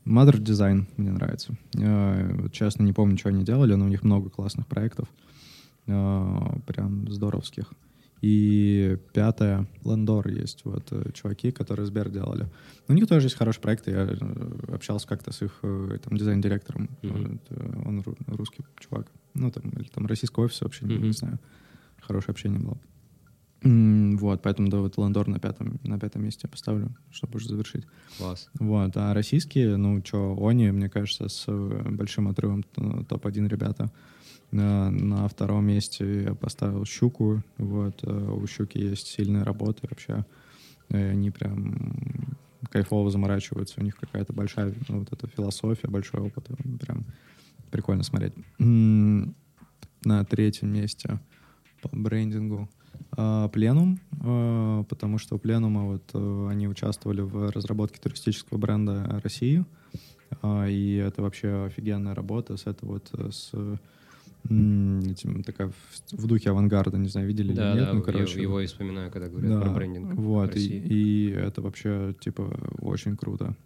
Mother 0.05 0.39
Design 0.39 0.87
мне 0.97 1.11
нравится. 1.13 1.57
Э, 1.77 2.33
вот 2.43 2.53
честно, 2.53 2.83
не 2.85 2.93
помню, 2.93 3.19
что 3.19 3.29
они 3.31 3.45
делали, 3.45 3.75
но 3.75 3.85
у 3.87 3.89
них 3.89 4.03
много 4.05 4.31
классных 4.31 4.67
проектов. 4.67 5.09
Э, 5.87 6.39
прям 6.67 7.09
здоровских. 7.11 7.73
И 8.23 8.97
пятое, 9.13 9.67
Лендор 9.85 10.27
есть, 10.29 10.65
вот, 10.65 10.89
э, 10.91 11.11
чуваки, 11.13 11.53
которые 11.53 11.87
Сбер 11.87 12.09
делали. 12.09 12.47
У 12.89 12.93
них 12.95 13.07
тоже 13.07 13.27
есть 13.27 13.37
хорошие 13.37 13.61
проекты, 13.63 13.91
я 13.91 14.09
общался 14.75 15.07
как-то 15.07 15.33
с 15.33 15.43
их 15.43 15.61
там, 15.61 16.17
дизайн-директором, 16.17 16.89
Мгм. 17.03 17.41
Вот, 17.51 17.87
он 17.87 18.01
ру- 18.01 18.17
русский 18.37 18.65
чувак, 18.81 19.07
ну, 19.35 19.51
там, 19.51 19.65
или 19.71 19.89
там 19.89 20.07
российского 20.07 20.45
офиса 20.45 20.65
вообще, 20.65 20.87
не- 20.87 20.95
Мгм. 20.95 21.05
не 21.05 21.13
знаю, 21.13 21.39
хорошее 22.01 22.33
общение 22.33 22.59
было. 22.61 22.79
Вот, 23.63 24.43
поэтому, 24.43 24.69
да, 24.69 24.79
вот 24.79 24.99
Лендор 24.99 25.29
на 25.29 25.39
пятом, 25.39 25.81
на 25.83 25.99
пятом 25.99 26.23
месте 26.23 26.47
поставлю, 26.47 26.95
чтобы 27.11 27.37
уже 27.37 27.49
завершить. 27.49 27.85
Класс. 28.19 28.49
Вот, 28.59 28.97
а 28.97 29.15
российские, 29.15 29.77
ну, 29.77 30.03
что, 30.05 30.47
они, 30.47 30.71
мне 30.71 30.89
кажется, 30.89 31.29
с 31.29 31.45
э, 31.49 31.83
большим 31.91 32.29
отрывом 32.29 32.65
э, 32.77 33.05
топ-1 33.09 33.49
ребята. 33.49 33.91
На, 34.53 34.91
на 34.91 35.27
втором 35.27 35.67
месте 35.67 36.25
я 36.25 36.35
поставил 36.35 36.85
«Щуку». 36.85 37.43
Вот, 37.57 37.99
э, 38.03 38.31
у 38.31 38.47
«Щуки» 38.47 38.79
есть 38.79 39.07
сильные 39.09 39.43
работы 39.43 39.89
вообще. 39.89 40.25
Они 40.91 41.31
прям 41.31 42.37
кайфово 42.71 43.11
заморачиваются. 43.11 43.81
У 43.81 43.85
них 43.85 43.97
какая-то 43.97 44.33
большая 44.33 44.75
ну, 44.89 45.01
вот 45.01 45.13
эта 45.13 45.27
философия, 45.27 45.89
большой 45.89 46.21
опыт. 46.21 46.49
Прям 46.81 47.05
прикольно 47.71 48.03
смотреть. 48.03 48.35
На 48.59 50.25
третьем 50.25 50.73
месте 50.73 51.19
по 51.83 51.89
брендингу 51.93 52.69
Пленум, 53.53 53.99
а, 54.23 54.85
потому 54.85 55.19
что 55.19 55.37
у 55.37 55.39
Пленума 55.39 55.85
вот 55.85 56.03
э, 56.15 56.49
они 56.51 56.69
участвовали 56.69 57.21
в 57.21 57.51
разработке 57.51 58.01
туристического 58.01 58.59
бренда 58.59 59.21
России, 59.23 59.65
и 60.45 61.03
это 61.07 61.23
вообще 61.23 61.67
офигенная 61.67 62.15
работа 62.15 62.57
с 62.57 62.67
это 62.67 62.85
вот 62.85 63.09
э, 63.13 63.31
с 63.31 63.53
этим 64.49 65.43
такая 65.43 65.73
в, 66.13 66.27
духе 66.27 66.51
авангарда, 66.51 66.99
не 66.99 67.09
знаю, 67.09 67.27
видели 67.27 67.53
Да, 67.53 67.73
или 67.73 67.79
нет, 67.79 67.87
да, 67.87 67.93
ну 67.95 67.99
я 67.99 68.05
короче. 68.05 68.41
его 68.41 68.61
и 68.61 68.67
вспоминаю, 68.67 69.11
когда 69.11 69.29
говорят 69.29 69.51
Да, 69.51 69.61
про 69.61 69.71
брендинг 69.71 70.15
Вот, 70.15 70.51
и, 70.51 70.55
России. 70.55 70.83
и 70.85 71.31
это 71.31 71.63
вообще 71.63 72.15
типа 72.21 72.57
очень 72.81 73.17
круто. 73.17 73.57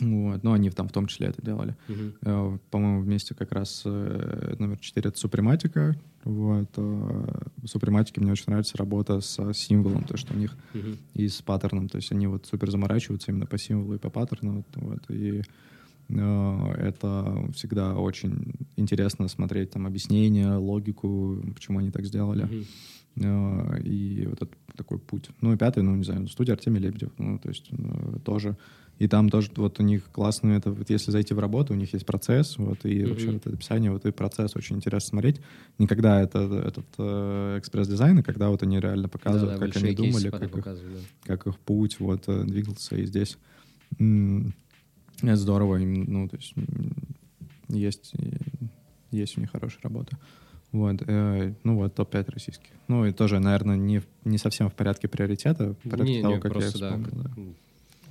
Вот, 0.00 0.42
ну 0.42 0.52
они 0.52 0.70
там 0.70 0.88
в 0.88 0.92
том 0.92 1.06
числе 1.06 1.28
это 1.28 1.40
делали. 1.42 1.76
Э, 2.22 2.58
По-моему, 2.70 3.00
вместе 3.02 3.34
как 3.34 3.52
раз 3.52 3.82
э, 3.84 4.56
номер 4.58 4.78
4— 4.78 5.08
это 5.10 5.18
Супрематика. 5.18 5.96
Вот. 6.24 6.68
э, 6.76 6.80
В 7.62 7.66
Супрематике 7.68 8.20
мне 8.20 8.32
очень 8.32 8.44
нравится 8.48 8.76
работа 8.76 9.20
с 9.20 9.52
символом, 9.52 10.02
то, 10.04 10.16
что 10.16 10.34
у 10.34 10.36
них 10.36 10.56
Мгм. 10.74 10.96
и 11.14 11.28
с 11.28 11.40
паттерном. 11.42 11.88
То 11.88 11.96
есть 11.98 12.10
они 12.12 12.26
вот 12.26 12.44
супер 12.46 12.70
заморачиваются 12.70 13.30
именно 13.30 13.46
по 13.46 13.56
символу 13.58 13.94
и 13.94 13.98
по 13.98 14.10
паттерну. 14.10 14.64
Вот, 14.74 15.10
и 15.10 15.42
это 16.08 17.48
всегда 17.54 17.94
очень 17.96 18.52
интересно 18.76 19.28
смотреть 19.28 19.70
там 19.70 19.86
объяснение, 19.86 20.54
логику, 20.54 21.38
почему 21.54 21.78
они 21.78 21.90
так 21.90 22.04
сделали. 22.04 22.48
Э, 23.16 23.80
И 23.84 24.26
вот 24.26 24.34
этот 24.42 24.50
такой 24.76 24.98
путь. 24.98 25.30
Ну 25.40 25.52
и 25.52 25.56
пятый, 25.56 25.82
ну 25.84 25.94
не 25.94 26.04
знаю, 26.04 26.26
студия 26.28 26.54
Артемий 26.54 26.80
Лебедев. 26.80 27.12
Ну, 27.18 27.38
то 27.38 27.48
есть 27.48 27.68
э, 27.70 28.18
тоже. 28.24 28.56
И 28.98 29.08
там 29.08 29.28
тоже 29.28 29.50
вот 29.56 29.80
у 29.80 29.82
них 29.82 30.04
классно 30.12 30.52
это, 30.52 30.70
вот 30.70 30.88
если 30.88 31.10
зайти 31.10 31.34
в 31.34 31.38
работу, 31.40 31.72
у 31.72 31.76
них 31.76 31.92
есть 31.92 32.06
процесс, 32.06 32.56
вот, 32.58 32.84
и 32.84 33.00
Мгм. 33.00 33.10
вообще 33.10 33.30
вот 33.32 33.46
это 33.46 33.56
описание, 33.56 33.90
вот 33.90 34.06
и 34.06 34.12
процесс 34.12 34.54
очень 34.56 34.76
интересно 34.76 35.08
смотреть. 35.08 35.40
Никогда 35.78 36.20
это 36.20 36.38
этот 36.40 36.86
э, 36.98 37.58
экспресс-дизайн, 37.58 38.18
а 38.18 38.22
когда 38.22 38.50
вот 38.50 38.62
они 38.62 38.78
реально 38.78 39.08
показывают, 39.08 39.54
Да-да, 39.54 39.58
как 39.58 39.74
большие 39.74 39.86
они 39.88 39.96
думали, 39.96 40.30
как 40.30 40.42
их, 40.56 40.64
да. 40.64 41.00
как 41.24 41.46
их 41.48 41.58
путь 41.58 41.98
вот 41.98 42.24
э, 42.28 42.44
двигался, 42.44 42.96
и 42.96 43.04
здесь 43.06 43.36
м, 43.98 44.54
это 45.22 45.36
здорово, 45.36 45.76
им, 45.76 46.04
ну, 46.04 46.28
то 46.28 46.36
есть 46.36 46.54
есть, 47.68 48.12
и- 48.14 48.36
есть 49.10 49.36
у 49.38 49.40
них 49.40 49.50
хорошая 49.50 49.80
работа. 49.82 50.16
Вот, 50.72 51.02
э, 51.06 51.54
ну 51.62 51.76
вот, 51.76 51.94
топ-5 51.94 52.30
российских. 52.30 52.70
Ну 52.88 53.06
и 53.06 53.12
тоже, 53.12 53.38
наверное, 53.38 53.76
не, 53.76 54.02
не 54.24 54.38
совсем 54.38 54.68
в 54.68 54.74
порядке 54.74 55.08
приоритета, 55.08 55.74
в 55.84 55.88
порядке 55.88 56.14
Не, 56.14 56.22
того, 56.22 56.34
не, 56.34 56.40
как 56.40 56.52
я 56.52 56.58
просто, 56.60 56.78
да, 56.78 56.86
вспомнил, 56.96 57.22
да. 57.22 57.30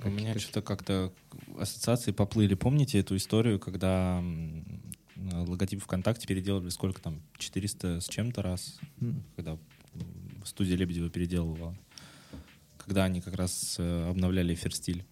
У 0.04 0.10
меня 0.10 0.38
что-то 0.38 0.60
как-то 0.60 1.12
ассоциации 1.58 2.12
поплыли. 2.12 2.54
Помните 2.54 2.98
эту 2.98 3.16
историю, 3.16 3.58
когда 3.58 4.22
логотип 5.16 5.82
ВКонтакте 5.82 6.26
переделали 6.26 6.68
сколько 6.68 7.00
там, 7.00 7.20
400 7.38 8.00
с 8.00 8.08
чем-то 8.08 8.42
раз, 8.42 8.78
когда 9.36 9.56
студия 10.44 10.76
Лебедева 10.76 11.08
переделывала, 11.08 11.74
когда 12.76 13.04
они 13.04 13.20
как 13.20 13.34
раз 13.34 13.76
э, 13.78 14.10
обновляли 14.10 14.52
эфир-стиль. 14.52 15.04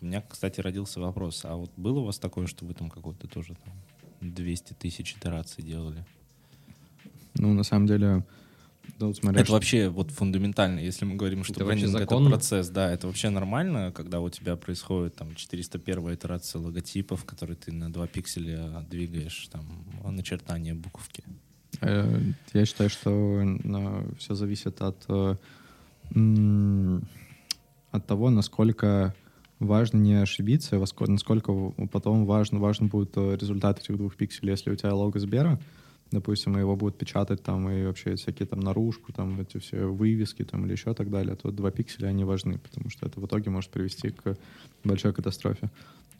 У 0.00 0.06
меня, 0.06 0.22
кстати, 0.22 0.60
родился 0.60 1.00
вопрос, 1.00 1.44
а 1.44 1.56
вот 1.56 1.70
было 1.76 1.98
у 1.98 2.04
вас 2.04 2.18
такое, 2.18 2.46
что 2.46 2.64
вы 2.64 2.72
там 2.72 2.88
какой-то 2.88 3.28
тоже 3.28 3.54
там 3.62 3.74
200 4.22 4.72
тысяч 4.74 5.14
итераций 5.14 5.62
делали? 5.62 6.04
Ну, 7.34 7.52
на 7.52 7.62
самом 7.62 7.86
деле, 7.86 8.24
смотря, 9.14 9.40
Это 9.40 9.46
что- 9.46 9.52
вообще 9.54 9.88
вот 9.88 10.10
фундаментально, 10.10 10.80
если 10.80 11.04
мы 11.04 11.16
говорим, 11.16 11.44
что 11.44 11.54
Это 11.54 11.64
брендинг— 11.64 11.94
это 12.00 12.24
процесс, 12.28 12.68
да, 12.68 12.90
это 12.92 13.06
вообще 13.06 13.30
нормально, 13.30 13.92
когда 13.94 14.20
у 14.20 14.28
тебя 14.30 14.56
происходит 14.56 15.16
там 15.16 15.34
401 15.34 16.14
итерация 16.14 16.60
логотипов, 16.60 17.24
который 17.24 17.56
ты 17.56 17.72
на 17.72 17.92
2 17.92 18.06
пикселя 18.06 18.84
двигаешь, 18.90 19.48
там, 19.52 19.64
начертание 20.04 20.74
буковки. 20.74 21.22
Э, 21.80 22.20
Я 22.52 22.64
считаю, 22.66 22.90
что 22.90 23.42
все 24.18 24.34
зависит 24.34 24.80
от, 24.82 25.04
э, 25.08 25.36
от 27.90 28.06
того, 28.06 28.30
насколько 28.30 29.14
важно 29.58 29.98
не 29.98 30.14
ошибиться, 30.14 30.82
насколько 31.06 31.52
потом 31.92 32.24
важно, 32.24 32.58
важен 32.58 32.88
будет 32.88 33.12
э, 33.16 33.36
результат 33.40 33.78
этих 33.78 33.96
двух 33.96 34.16
пикселей. 34.16 34.52
Если 34.52 34.70
у 34.70 34.76
тебя 34.76 34.94
лого 34.94 35.18
Сбера, 35.18 35.60
допустим, 36.10 36.56
его 36.56 36.76
будут 36.76 36.98
печатать 36.98 37.42
там 37.42 37.68
и 37.70 37.84
вообще 37.84 38.16
всякие 38.16 38.46
там 38.46 38.60
наружку, 38.60 39.12
там 39.12 39.40
эти 39.40 39.58
все 39.58 39.86
вывески 39.86 40.44
там 40.44 40.66
или 40.66 40.72
еще 40.72 40.94
так 40.94 41.10
далее, 41.10 41.36
то 41.36 41.50
два 41.50 41.70
пикселя, 41.70 42.08
они 42.08 42.24
важны, 42.24 42.58
потому 42.58 42.90
что 42.90 43.06
это 43.06 43.20
в 43.20 43.26
итоге 43.26 43.50
может 43.50 43.70
привести 43.70 44.10
к 44.10 44.36
большой 44.84 45.12
катастрофе. 45.12 45.70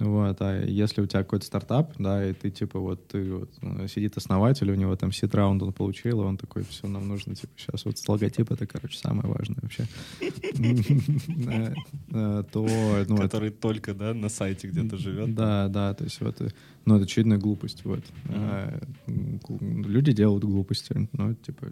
Вот, 0.00 0.40
а 0.40 0.64
если 0.64 1.02
у 1.02 1.06
тебя 1.06 1.22
какой-то 1.22 1.44
стартап, 1.44 1.92
да, 1.98 2.26
и 2.26 2.32
ты 2.32 2.50
типа 2.50 2.78
вот, 2.78 3.06
ты 3.08 3.34
вот, 3.34 3.50
ну, 3.60 3.86
сидит 3.86 4.16
основатель, 4.16 4.70
у 4.70 4.74
него 4.74 4.96
там 4.96 5.12
сит 5.12 5.34
раунд 5.34 5.62
он 5.62 5.74
получил, 5.74 6.22
и 6.22 6.24
он 6.24 6.38
такой, 6.38 6.64
все, 6.64 6.88
нам 6.88 7.06
нужно 7.06 7.34
типа 7.34 7.52
сейчас 7.58 7.84
вот 7.84 7.96
логотип, 8.08 8.50
это, 8.50 8.66
короче, 8.66 8.96
самое 8.96 9.28
важное 9.28 9.58
вообще. 9.60 9.86
То, 12.52 12.66
ну, 13.08 13.16
Который 13.18 13.50
только, 13.50 13.92
да, 13.92 14.14
на 14.14 14.30
сайте 14.30 14.68
где-то 14.68 14.96
живет. 14.96 15.34
Да, 15.34 15.68
да, 15.68 15.92
то 15.92 16.04
есть 16.04 16.18
вот, 16.22 16.40
ну, 16.84 16.96
это 16.96 17.04
очевидная 17.04 17.38
глупость, 17.38 17.84
вот. 17.84 18.04
А, 18.28 18.80
люди 19.06 20.12
делают 20.12 20.44
глупости, 20.44 21.08
но, 21.12 21.34
типа, 21.34 21.68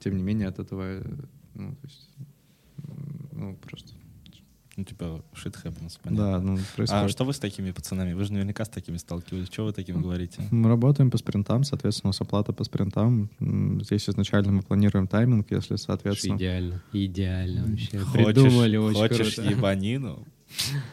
тем 0.00 0.16
не 0.16 0.22
менее 0.22 0.48
от 0.48 0.58
этого, 0.58 1.02
ну, 1.54 1.74
то 1.74 1.86
есть, 1.86 2.08
ну, 3.32 3.56
просто 3.56 3.94
ну, 4.80 4.84
типа, 4.84 5.22
shit 5.34 5.54
happens, 5.62 5.98
понятно. 6.02 6.16
Да, 6.16 6.40
ну, 6.40 6.58
происходит. 6.74 7.04
А 7.04 7.08
что 7.08 7.24
вы 7.24 7.34
с 7.34 7.38
такими 7.38 7.70
пацанами? 7.70 8.14
Вы 8.14 8.24
же 8.24 8.32
наверняка 8.32 8.64
с 8.64 8.68
такими 8.70 8.96
сталкивались. 8.96 9.48
Что 9.48 9.66
вы 9.66 9.72
таким 9.72 10.00
говорите? 10.00 10.42
Мы 10.50 10.70
работаем 10.70 11.10
по 11.10 11.18
спринтам, 11.18 11.64
соответственно, 11.64 12.08
у 12.08 12.12
нас 12.12 12.20
оплата 12.22 12.54
по 12.54 12.64
спринтам. 12.64 13.28
Здесь 13.82 14.08
изначально 14.08 14.52
мы 14.52 14.62
планируем 14.62 15.06
тайминг, 15.06 15.50
если, 15.50 15.76
соответственно... 15.76 16.36
Идеально, 16.36 16.82
идеально 16.94 17.66
вообще. 17.66 17.98
Хочешь, 17.98 18.24
Придумали 18.24 18.76
очень 18.78 18.98
Хочешь 19.00 19.34
круто. 19.34 19.50
ебанину? 19.50 20.26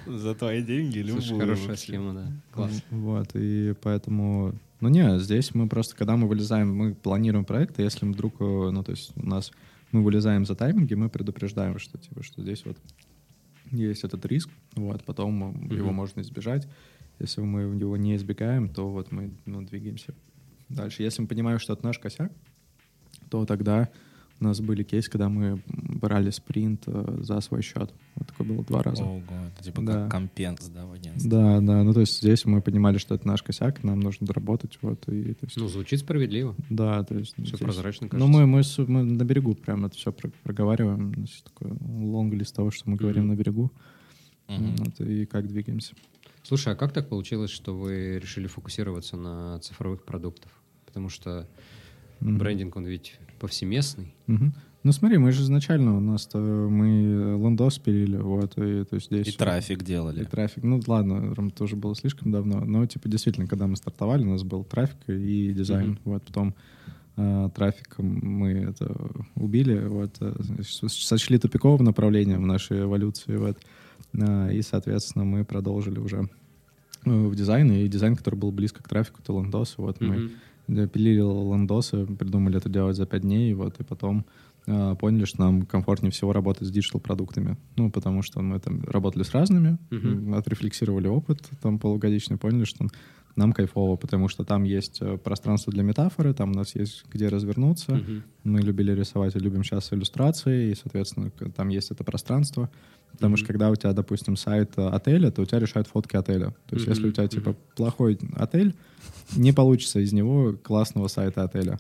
За 0.06 0.36
твои 0.36 0.62
деньги 0.62 1.00
любую. 1.00 1.22
Слушай, 1.22 1.39
хорошая 1.39 1.76
схема, 1.76 2.13
да. 2.13 2.32
Класс. 2.52 2.84
Вот, 2.91 3.30
и 3.34 3.74
поэтому... 3.82 4.54
Ну 4.80 4.89
не, 4.89 5.20
здесь 5.20 5.56
мы 5.56 5.67
просто, 5.67 5.96
когда 5.96 6.15
мы 6.15 6.28
вылезаем, 6.28 6.76
мы 6.76 6.93
планируем 6.93 7.46
проект, 7.46 7.80
и 7.80 7.84
если 7.84 8.06
вдруг, 8.06 8.36
э, 8.39 8.70
ну 8.72 8.84
то 8.84 8.91
есть 8.91 9.12
у 9.15 9.26
нас 9.26 9.52
мы 9.91 10.04
вылезаем 10.04 10.46
за 10.46 10.54
тайминги, 10.54 10.93
мы 10.93 11.10
предупреждаем, 11.10 11.80
что 11.80 11.98
типа, 11.98 12.22
что 12.22 12.43
здесь 12.43 12.63
вот 12.63 12.78
есть 13.72 14.04
этот 14.04 14.24
риск, 14.26 14.50
вот, 14.76 15.04
потом 15.04 15.43
mm-hmm. 15.43 15.76
его 15.76 15.91
можно 15.91 16.22
избежать. 16.22 16.67
Если 17.20 17.41
мы 17.41 17.62
его 17.62 17.98
не 17.98 18.15
избегаем, 18.15 18.70
то 18.70 18.89
вот 18.89 19.12
мы 19.12 19.32
ну, 19.46 19.63
двигаемся 19.63 20.13
дальше. 20.70 21.02
Если 21.02 21.22
мы 21.22 21.28
понимаем, 21.28 21.58
что 21.58 21.74
это 21.74 21.84
наш 21.84 21.98
косяк, 21.98 22.32
то 23.30 23.46
тогда 23.46 23.89
у 24.39 24.43
нас 24.43 24.60
были 24.60 24.84
кейсы, 24.84 25.10
когда 25.10 25.30
мы 25.30 25.62
брали 25.67 26.30
спринт 26.30 26.84
э, 26.86 27.19
за 27.21 27.39
свой 27.41 27.62
счет. 27.62 27.91
Вот 28.15 28.28
такое 28.28 28.47
было 28.47 28.63
два 28.63 28.84
раза. 28.84 29.04
Ого, 29.04 29.21
это 29.47 29.63
типа 29.63 29.82
да. 29.82 29.93
как 29.93 30.12
компенс, 30.12 30.67
да, 30.67 30.86
в 30.86 30.91
агентстве? 30.91 31.30
Да, 31.30 31.60
да. 31.60 31.84
Ну, 31.84 31.93
то 31.93 32.02
есть 32.02 32.19
здесь 32.19 32.45
мы 32.45 32.62
понимали, 32.62 32.97
что 32.97 33.15
это 33.15 33.28
наш 33.28 33.41
косяк, 33.41 33.84
нам 33.84 34.00
нужно 34.00 34.28
доработать. 34.28 34.78
Вот, 34.82 35.08
и, 35.10 35.34
то 35.34 35.45
есть... 35.45 35.58
Ну, 35.58 35.67
звучит 35.67 36.02
справедливо. 36.02 36.56
Да, 36.69 37.04
то 37.04 37.15
есть... 37.15 37.34
Все 37.34 37.45
здесь... 37.45 37.60
прозрачно, 37.60 38.10
кажется. 38.10 38.30
Ну, 38.30 38.32
мы, 38.32 38.45
мы, 38.45 38.62
мы 38.88 39.04
на 39.04 39.23
берегу 39.23 39.56
прям 39.56 39.86
это 39.86 39.95
все 39.95 40.12
проговариваем. 40.43 41.13
У 41.15 41.19
нас 41.21 41.43
такой 41.43 41.71
лонг-лист 41.71 42.56
того, 42.56 42.71
что 42.71 42.89
мы 42.89 42.97
говорим 42.97 43.23
mm-hmm. 43.23 43.28
на 43.28 43.36
берегу. 43.36 43.71
Mm-hmm. 44.47 44.76
Вот, 44.78 45.02
и 45.02 45.26
как 45.26 45.47
двигаемся. 45.47 45.95
Слушай, 46.43 46.73
а 46.73 46.76
как 46.76 46.93
так 46.93 47.10
получилось, 47.10 47.52
что 47.52 47.76
вы 47.76 48.19
решили 48.19 48.47
фокусироваться 48.47 49.17
на 49.17 49.60
цифровых 49.60 50.06
продуктах? 50.06 50.52
Потому 50.86 51.10
что 51.10 51.50
mm-hmm. 52.21 52.38
брендинг, 52.38 52.76
он 52.76 52.86
ведь 52.86 53.19
повсеместный. 53.38 54.13
Угу. 54.28 54.52
Ну 54.88 54.93
смотри, 54.93 55.17
мы 55.17 55.34
же 55.34 55.41
изначально 55.41 55.97
у 55.97 56.00
нас 56.00 56.30
мы 56.34 57.38
лендос 57.41 57.78
пилили, 57.78 58.15
вот, 58.15 58.58
и 58.58 58.86
то 58.86 58.95
есть 58.95 59.08
здесь... 59.08 59.28
И 59.28 59.32
трафик 59.32 59.84
делали. 59.84 60.21
И 60.21 60.26
трафик, 60.26 60.63
ну 60.63 60.80
ладно, 60.88 61.52
тоже 61.52 61.76
было 61.76 61.93
слишком 61.93 62.32
давно, 62.32 62.62
но 62.62 62.86
типа 62.86 63.10
действительно, 63.10 63.47
когда 63.47 63.67
мы 63.67 63.76
стартовали, 63.76 64.23
у 64.23 64.32
нас 64.32 64.43
был 64.43 64.63
трафик 64.63 64.97
и 65.08 65.52
дизайн, 65.52 65.93
mm 65.93 66.00
вот, 66.06 66.23
потом 66.23 66.56
э, 67.17 67.50
трафик 67.54 67.97
мы 67.97 68.50
это 68.69 68.95
убили, 69.36 69.78
вот, 69.86 70.15
э, 70.21 70.34
сочли 70.63 71.38
тупиковым 71.38 71.84
направлением 71.84 72.43
в 72.43 72.47
нашей 72.47 72.82
эволюции, 72.82 73.36
вот, 73.36 73.58
э, 74.13 74.54
и, 74.54 74.62
соответственно, 74.62 75.26
мы 75.26 75.43
продолжили 75.43 76.00
уже 76.00 76.30
э, 77.04 77.10
в 77.10 77.36
дизайн, 77.36 77.71
и 77.73 77.88
дизайн, 77.89 78.15
который 78.15 78.36
был 78.36 78.52
близко 78.52 78.82
к 78.82 78.88
трафику, 78.88 79.19
это 79.21 79.34
лендос, 79.34 79.73
вот, 79.78 79.97
mm-hmm. 79.97 80.08
мы 80.08 80.32
пилили 80.67 81.21
лендосы, 81.21 82.06
придумали 82.06 82.58
это 82.58 82.69
делать 82.69 82.95
за 82.95 83.06
пять 83.06 83.21
дней, 83.21 83.53
вот, 83.53 83.80
и 83.80 83.84
потом 83.84 84.25
э, 84.65 84.95
поняли, 84.99 85.25
что 85.25 85.41
нам 85.41 85.62
комфортнее 85.63 86.12
всего 86.12 86.34
работать 86.34 86.67
с 86.67 86.71
диджитал-продуктами. 86.71 87.58
Ну, 87.75 87.89
потому 87.89 88.21
что 88.21 88.41
мы 88.41 88.60
там 88.60 88.84
работали 88.84 89.23
с 89.23 89.32
разными, 89.32 89.77
uh-huh. 89.89 90.38
отрефлексировали 90.38 91.08
опыт 91.08 91.49
там 91.62 91.80
полугодичный, 91.80 92.38
поняли, 92.38 92.65
что 92.65 92.88
нам 93.38 93.54
кайфово, 93.54 93.95
потому 93.95 94.28
что 94.28 94.43
там 94.43 94.63
есть 94.63 94.97
э, 95.02 95.17
пространство 95.17 95.71
для 95.71 95.84
метафоры, 95.84 96.34
там 96.34 96.52
у 96.52 96.54
нас 96.54 96.76
есть 96.76 97.06
где 97.12 97.28
развернуться. 97.28 97.93
Uh-huh. 97.93 98.21
Мы 98.43 98.62
любили 98.62 98.91
рисовать 98.91 99.36
и 99.36 99.39
любим 99.39 99.63
сейчас 99.63 99.93
иллюстрации, 99.93 100.71
и, 100.71 100.76
соответственно, 100.76 101.32
там 101.56 101.69
есть 101.69 101.91
это 101.91 102.04
пространство. 102.04 102.69
Потому 103.12 103.36
uh-huh. 103.36 103.38
что 103.38 103.47
когда 103.47 103.69
у 103.69 103.76
тебя, 103.76 103.93
допустим, 103.93 104.36
сайт 104.36 104.71
э, 104.78 104.88
отеля, 104.88 105.32
то 105.32 105.41
у 105.41 105.45
тебя 105.45 105.60
решают 105.60 105.88
фотки 105.88 106.15
отеля. 106.15 106.56
То 106.67 106.76
есть 106.76 106.88
uh-huh. 106.88 106.89
если 106.89 107.08
у 107.08 107.12
тебя, 107.12 107.28
типа, 107.28 107.56
плохой 107.76 108.17
отель, 108.36 108.76
не 109.36 109.54
получится 109.54 110.00
из 110.00 110.12
него 110.13 110.54
классного 110.62 111.08
сайта 111.08 111.43
отеля. 111.43 111.80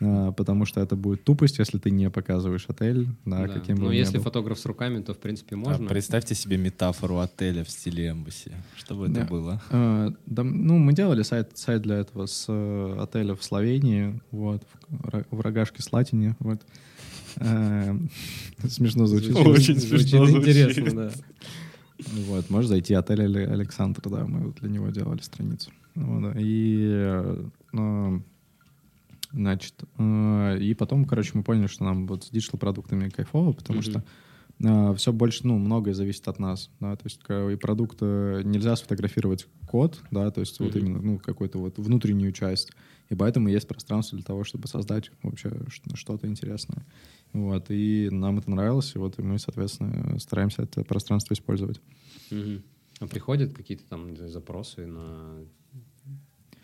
А, 0.00 0.32
потому 0.32 0.64
что 0.66 0.80
это 0.80 0.96
будет 0.96 1.24
тупость, 1.24 1.58
если 1.58 1.78
ты 1.78 1.90
не 1.90 2.10
показываешь 2.10 2.66
отель, 2.68 3.08
да, 3.24 3.46
да. 3.46 3.48
каким 3.48 3.76
бы 3.76 3.82
Ну, 3.84 3.90
если 3.90 4.16
был. 4.16 4.24
фотограф 4.24 4.58
с 4.58 4.66
руками, 4.66 5.02
то, 5.02 5.14
в 5.14 5.18
принципе, 5.18 5.56
можно. 5.56 5.86
А 5.86 5.88
представьте 5.88 6.34
себе 6.34 6.56
метафору 6.56 7.18
отеля 7.18 7.64
в 7.64 7.70
стиле 7.70 8.10
эмбасси. 8.10 8.52
Что 8.76 8.94
бы 8.94 9.08
да. 9.08 9.22
это 9.22 9.30
было? 9.30 9.62
А, 9.70 10.12
да, 10.26 10.42
ну, 10.42 10.78
мы 10.78 10.92
делали 10.92 11.22
сайт, 11.22 11.56
сайт 11.56 11.82
для 11.82 11.96
этого 11.96 12.26
с 12.26 12.46
э, 12.48 12.96
отеля 13.00 13.34
в 13.34 13.44
Словении, 13.44 14.20
вот, 14.30 14.62
в, 14.88 15.24
в 15.30 15.40
Рогашке 15.40 15.82
Слатине, 15.82 16.36
вот. 16.40 16.60
А, 17.36 17.96
смешно 18.68 19.06
звучит. 19.06 19.36
Очень 19.36 19.78
смешно 19.78 20.26
звучит. 20.26 20.48
Интересно, 20.48 20.94
да. 20.94 21.10
Вот, 22.26 22.50
можешь 22.50 22.68
зайти 22.68 22.94
отель 22.94 23.22
Александр, 23.22 24.02
да, 24.04 24.26
мы 24.26 24.52
для 24.60 24.68
него 24.68 24.88
делали 24.88 25.20
страницу. 25.20 25.70
Вот, 25.94 26.34
и 26.36 26.90
э, 27.72 28.18
Значит, 29.34 29.82
э, 29.98 30.58
и 30.60 30.74
потом, 30.74 31.04
короче, 31.04 31.32
мы 31.34 31.42
поняли, 31.42 31.66
что 31.66 31.84
нам 31.84 32.06
вот 32.06 32.24
с 32.24 32.30
диджитал-продуктами 32.30 33.08
кайфово, 33.08 33.52
потому 33.52 33.80
mm-hmm. 33.80 33.82
что 33.82 34.04
э, 34.60 34.94
все 34.96 35.12
больше, 35.12 35.44
ну, 35.44 35.58
многое 35.58 35.92
зависит 35.92 36.28
от 36.28 36.38
нас, 36.38 36.70
да, 36.78 36.94
то 36.94 37.02
есть 37.04 37.20
и 37.28 37.56
продукт 37.56 38.00
нельзя 38.00 38.76
сфотографировать 38.76 39.46
код, 39.66 40.00
да, 40.12 40.30
то 40.30 40.40
есть 40.40 40.60
mm-hmm. 40.60 40.64
вот 40.64 40.76
именно, 40.76 41.02
ну, 41.02 41.18
какую-то 41.18 41.58
вот 41.58 41.78
внутреннюю 41.78 42.30
часть, 42.32 42.70
и 43.08 43.16
поэтому 43.16 43.48
есть 43.48 43.66
пространство 43.66 44.16
для 44.16 44.24
того, 44.24 44.44
чтобы 44.44 44.68
создать 44.68 45.10
вообще 45.24 45.50
что-то 45.94 46.28
интересное. 46.28 46.86
Вот, 47.32 47.66
и 47.70 48.08
нам 48.12 48.38
это 48.38 48.48
нравилось, 48.52 48.94
и 48.94 48.98
вот 48.98 49.18
и 49.18 49.22
мы, 49.22 49.40
соответственно, 49.40 50.20
стараемся 50.20 50.62
это 50.62 50.84
пространство 50.84 51.34
использовать. 51.34 51.80
Mm-hmm. 52.30 52.62
А 53.00 53.06
приходят 53.08 53.52
какие-то 53.52 53.84
там 53.88 54.16
запросы 54.16 54.86
на 54.86 55.40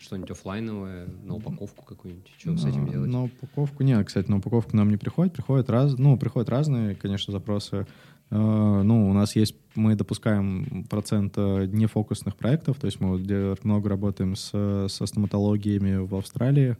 что-нибудь 0.01 0.31
офлайновое, 0.31 1.07
на 1.23 1.35
упаковку 1.35 1.85
какую-нибудь? 1.85 2.31
Что 2.37 2.57
с 2.57 2.65
этим 2.65 2.89
делать? 2.89 3.09
На 3.09 3.23
упаковку 3.23 3.83
нет, 3.83 4.05
кстати, 4.05 4.29
на 4.29 4.37
упаковку 4.37 4.75
нам 4.75 4.89
не 4.89 4.97
приходит. 4.97 5.33
Приходят, 5.33 5.69
раз, 5.69 5.97
ну, 5.97 6.17
приходят 6.17 6.49
разные, 6.49 6.95
конечно, 6.95 7.31
запросы. 7.31 7.85
Uh, 8.29 8.81
ну, 8.83 9.09
у 9.09 9.13
нас 9.13 9.35
есть, 9.35 9.55
мы 9.75 9.95
допускаем 9.95 10.85
процент 10.89 11.37
uh, 11.37 11.67
нефокусных 11.67 12.37
проектов, 12.37 12.79
то 12.79 12.85
есть 12.85 13.01
мы 13.01 13.17
вот 13.17 13.63
много 13.65 13.89
работаем 13.89 14.37
с, 14.37 14.87
со 14.87 15.05
стоматологиями 15.05 15.97
в 15.97 16.15
Австралии. 16.15 16.77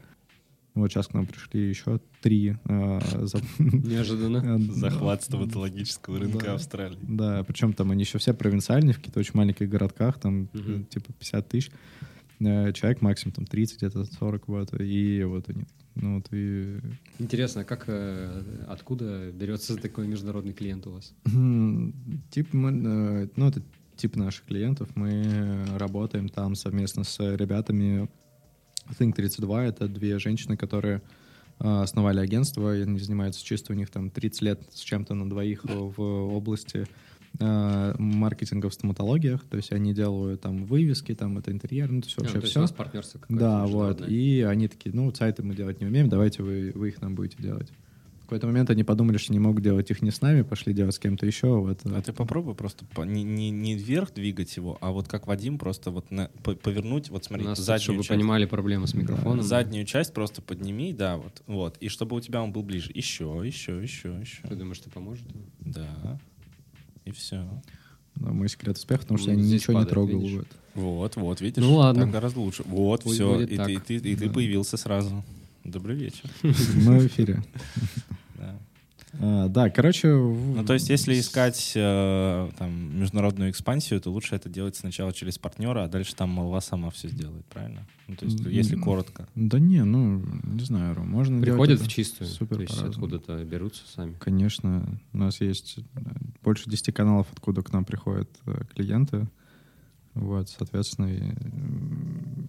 Вот 0.76 0.90
сейчас 0.90 1.08
к 1.08 1.14
нам 1.14 1.26
пришли 1.26 1.68
еще 1.68 2.00
три. 2.22 2.56
Uh, 2.64 3.26
за... 3.26 3.42
Неожиданно. 3.60 4.60
Захват 4.60 5.24
стоматологического 5.24 6.20
рынка 6.20 6.46
да, 6.46 6.54
Австралии. 6.54 7.00
Да, 7.02 7.44
причем 7.44 7.74
там 7.74 7.92
они 7.92 8.04
еще 8.04 8.18
все 8.18 8.34
провинциальные, 8.34 8.94
в 8.94 9.00
каких-то 9.00 9.20
очень 9.20 9.34
маленьких 9.36 9.68
городках, 9.68 10.20
там 10.20 10.48
типа 10.48 11.12
50 11.20 11.50
тысяч. 11.50 11.72
Э, 12.44 12.74
человек 12.74 13.02
максимум 13.02 13.34
там 13.34 13.46
30, 13.46 13.78
где-то 13.78 14.04
40, 14.06 14.48
вот, 14.48 14.74
и 14.80 15.24
вот 15.24 15.48
они. 15.50 15.66
Ну, 15.96 16.16
вот 16.16 16.28
и... 16.32 16.80
Интересно, 17.20 17.62
а 17.62 17.64
как, 17.66 17.84
э, 17.88 18.44
откуда 18.68 19.32
берется 19.32 19.76
такой 19.76 20.08
международный 20.08 20.54
клиент 20.54 20.88
у 20.88 20.92
вас? 20.92 21.14
Тип, 22.32 22.54
мы, 22.54 22.72
э, 22.72 23.28
ну, 23.36 23.48
это 23.48 23.62
тип 23.98 24.16
наших 24.16 24.46
клиентов. 24.46 24.90
Мы 24.96 25.66
работаем 25.78 26.30
там 26.30 26.56
совместно 26.56 27.04
с 27.04 27.20
ребятами 27.36 28.10
Think 28.98 29.14
32. 29.14 29.66
Это 29.66 29.88
две 29.88 30.18
женщины, 30.18 30.58
которые 30.58 31.02
основали 31.60 32.20
агентство, 32.20 32.76
и 32.76 32.82
они 32.82 32.98
занимаются 32.98 33.46
чисто, 33.46 33.74
у 33.74 33.76
них 33.76 33.92
там 33.92 34.10
30 34.10 34.42
лет 34.42 34.62
с 34.74 34.80
чем-то 34.80 35.14
на 35.14 35.30
двоих 35.30 35.64
в 35.64 36.02
области 36.02 36.88
э, 37.40 37.96
маркетинга 37.98 38.70
в 38.70 38.74
стоматологиях, 38.74 39.44
то 39.50 39.58
есть 39.58 39.72
они 39.72 39.94
делают 39.94 40.42
там 40.42 40.66
вывески, 40.66 41.14
там 41.16 41.38
это 41.38 41.52
интерьер, 41.52 41.92
ну 41.92 42.02
то 42.02 42.08
есть 42.08 42.18
вообще 42.18 42.38
а, 42.38 42.42
то 42.42 42.48
все. 42.48 42.48
Есть 42.48 42.58
у 42.58 42.62
вас 42.62 42.72
партнерство 42.72 43.22
Да, 43.30 43.66
вот. 43.66 44.08
И 44.08 44.42
они 44.42 44.68
такие, 44.68 44.94
ну 44.96 45.14
сайты 45.14 45.44
мы 45.44 45.56
делать 45.56 45.80
не 45.80 45.88
умеем, 45.88 46.10
давайте 46.10 46.44
вы, 46.44 46.72
вы 46.76 46.90
их 46.90 47.02
нам 47.02 47.16
будете 47.16 47.42
делать. 47.42 47.70
какой-то 48.32 48.48
момент 48.48 48.70
они 48.70 48.86
подумали, 48.86 49.18
что 49.18 49.34
не 49.34 49.40
могут 49.40 49.62
делать 49.62 49.92
их 49.92 50.02
не 50.02 50.10
с 50.12 50.22
нами, 50.22 50.42
пошли 50.44 50.74
делать 50.74 50.96
с 50.96 51.00
кем-то 51.00 51.26
еще. 51.26 51.48
Вот. 51.60 51.82
А 51.86 52.02
ты 52.02 52.14
попробуй 52.14 52.56
просто 52.56 52.86
по- 52.86 53.02
не, 53.02 53.24
не, 53.24 53.50
не 53.50 53.76
вверх 53.76 54.14
двигать 54.14 54.56
его, 54.56 54.78
а 54.80 54.92
вот 54.92 55.10
как 55.10 55.28
Вадим, 55.28 55.58
просто 55.58 55.92
вот 55.92 56.12
на- 56.12 56.30
по- 56.44 56.56
повернуть, 56.56 57.10
вот 57.10 57.26
смотри, 57.26 57.46
нас, 57.46 57.60
заднюю 57.60 57.82
чтобы 57.82 57.98
вы 57.98 58.04
часть. 58.04 58.18
понимали 58.18 58.46
проблему 58.46 58.88
с 58.88 58.94
микрофоном. 58.94 59.44
Заднюю 59.44 59.86
часть 59.86 60.14
просто 60.14 60.42
подними, 60.42 60.94
да, 60.94 61.18
вот, 61.18 61.42
вот, 61.48 61.78
и 61.80 61.90
чтобы 61.90 62.16
у 62.16 62.22
тебя 62.22 62.42
он 62.42 62.54
был 62.54 62.64
ближе. 62.64 62.92
Еще, 62.94 63.42
еще, 63.44 63.82
еще, 63.84 64.16
еще. 64.22 64.48
Ты 64.48 64.56
думаешь, 64.56 64.80
это 64.80 64.90
поможет? 64.92 65.26
Да. 65.60 66.18
И 67.06 67.12
все. 67.12 67.48
Да, 68.16 68.32
мой 68.32 68.50
секрет 68.50 68.78
успеха, 68.78 69.02
потому 69.02 69.18
что 69.18 69.32
Ну, 69.32 69.40
я 69.40 69.44
ничего 69.46 69.74
не 69.74 69.80
падает, 69.86 69.90
трогал. 69.90 70.20
видишь? 70.20 70.38
вот. 70.38 70.48
Вот, 70.74 71.16
вот, 71.18 71.42
видишь? 71.42 71.64
Ну 71.64 71.76
ладно. 71.76 72.04
Так 72.04 72.12
гораздо 72.12 72.40
лучше. 72.40 72.64
Вот, 72.66 73.04
Пусть 73.04 73.16
все. 73.16 73.42
И, 73.42 73.58
так. 73.58 73.68
ты, 73.68 73.74
и 73.74 73.80
ты- 73.80 73.96
и 74.12 74.16
ты 74.16 74.28
Да. 74.28 74.34
появился 74.34 74.78
сразу. 74.78 75.24
Добрый 75.64 75.96
вечер. 75.96 76.30
Мы 76.44 77.00
в 77.00 77.08
эфире. 77.08 77.44
Да. 79.22 79.46
А, 79.46 79.48
Да, 79.50 79.70
короче... 79.70 80.08
Ну, 80.08 80.66
то 80.66 80.74
есть, 80.74 80.90
если 80.90 81.20
искать 81.20 81.74
э, 81.76 82.50
там, 82.58 83.00
международную 83.00 83.52
экспансию, 83.52 84.02
то 84.02 84.10
лучше 84.10 84.36
это 84.36 84.50
делать 84.50 84.76
сначала 84.76 85.14
через 85.14 85.38
партнера, 85.38 85.84
а 85.84 85.88
дальше 85.88 86.16
там 86.16 86.30
молва 86.30 86.60
сама 86.62 86.90
все 86.90 87.08
сделает, 87.08 87.46
правильно? 87.46 87.88
Ну, 88.08 88.16
то 88.16 88.26
есть, 88.26 88.40
если 88.42 88.76
коротко. 88.76 89.28
Да 89.36 89.60
не, 89.60 89.84
ну, 89.84 90.24
не 90.44 90.64
знаю, 90.64 90.96
Ром, 90.96 91.10
можно 91.10 91.42
Приходят 91.42 91.80
в 91.80 91.88
чистую, 91.88 92.28
супер 92.28 92.58
то 92.58 92.62
есть 92.64 92.82
откуда-то 92.82 93.44
берутся 93.44 93.84
сами. 93.88 94.16
Конечно, 94.20 95.00
у 95.14 95.18
нас 95.18 95.40
есть 95.40 95.78
э, 95.78 96.00
больше 96.44 96.70
10 96.70 96.94
каналов, 96.94 97.28
откуда 97.32 97.62
к 97.62 97.72
нам 97.72 97.86
приходят 97.86 98.30
э, 98.46 98.64
клиенты. 98.74 99.28
Вот, 100.14 100.50
соответственно, 100.50 101.08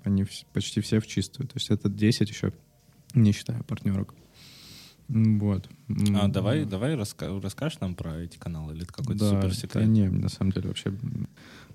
они 0.05 0.27
почти 0.53 0.81
все 0.81 0.99
в 0.99 1.07
чистую. 1.07 1.47
То 1.47 1.55
есть 1.57 1.70
это 1.70 1.89
10 1.89 2.29
еще, 2.29 2.53
не 3.14 3.33
считая 3.33 3.62
партнерок. 3.62 4.14
Вот. 5.09 5.68
А 6.16 6.28
давай, 6.28 6.64
давай 6.64 6.94
раска- 6.94 7.40
расскажешь 7.40 7.80
нам 7.80 7.94
про 7.94 8.16
эти 8.22 8.38
каналы, 8.38 8.72
или 8.74 8.84
это 8.84 8.92
какой-то 8.92 9.30
да, 9.30 9.50
супер 9.50 9.80
да 9.80 9.84
не, 9.84 10.09
на 10.09 10.28
самом 10.28 10.53
деле 10.53 10.68
вообще... 10.68 10.92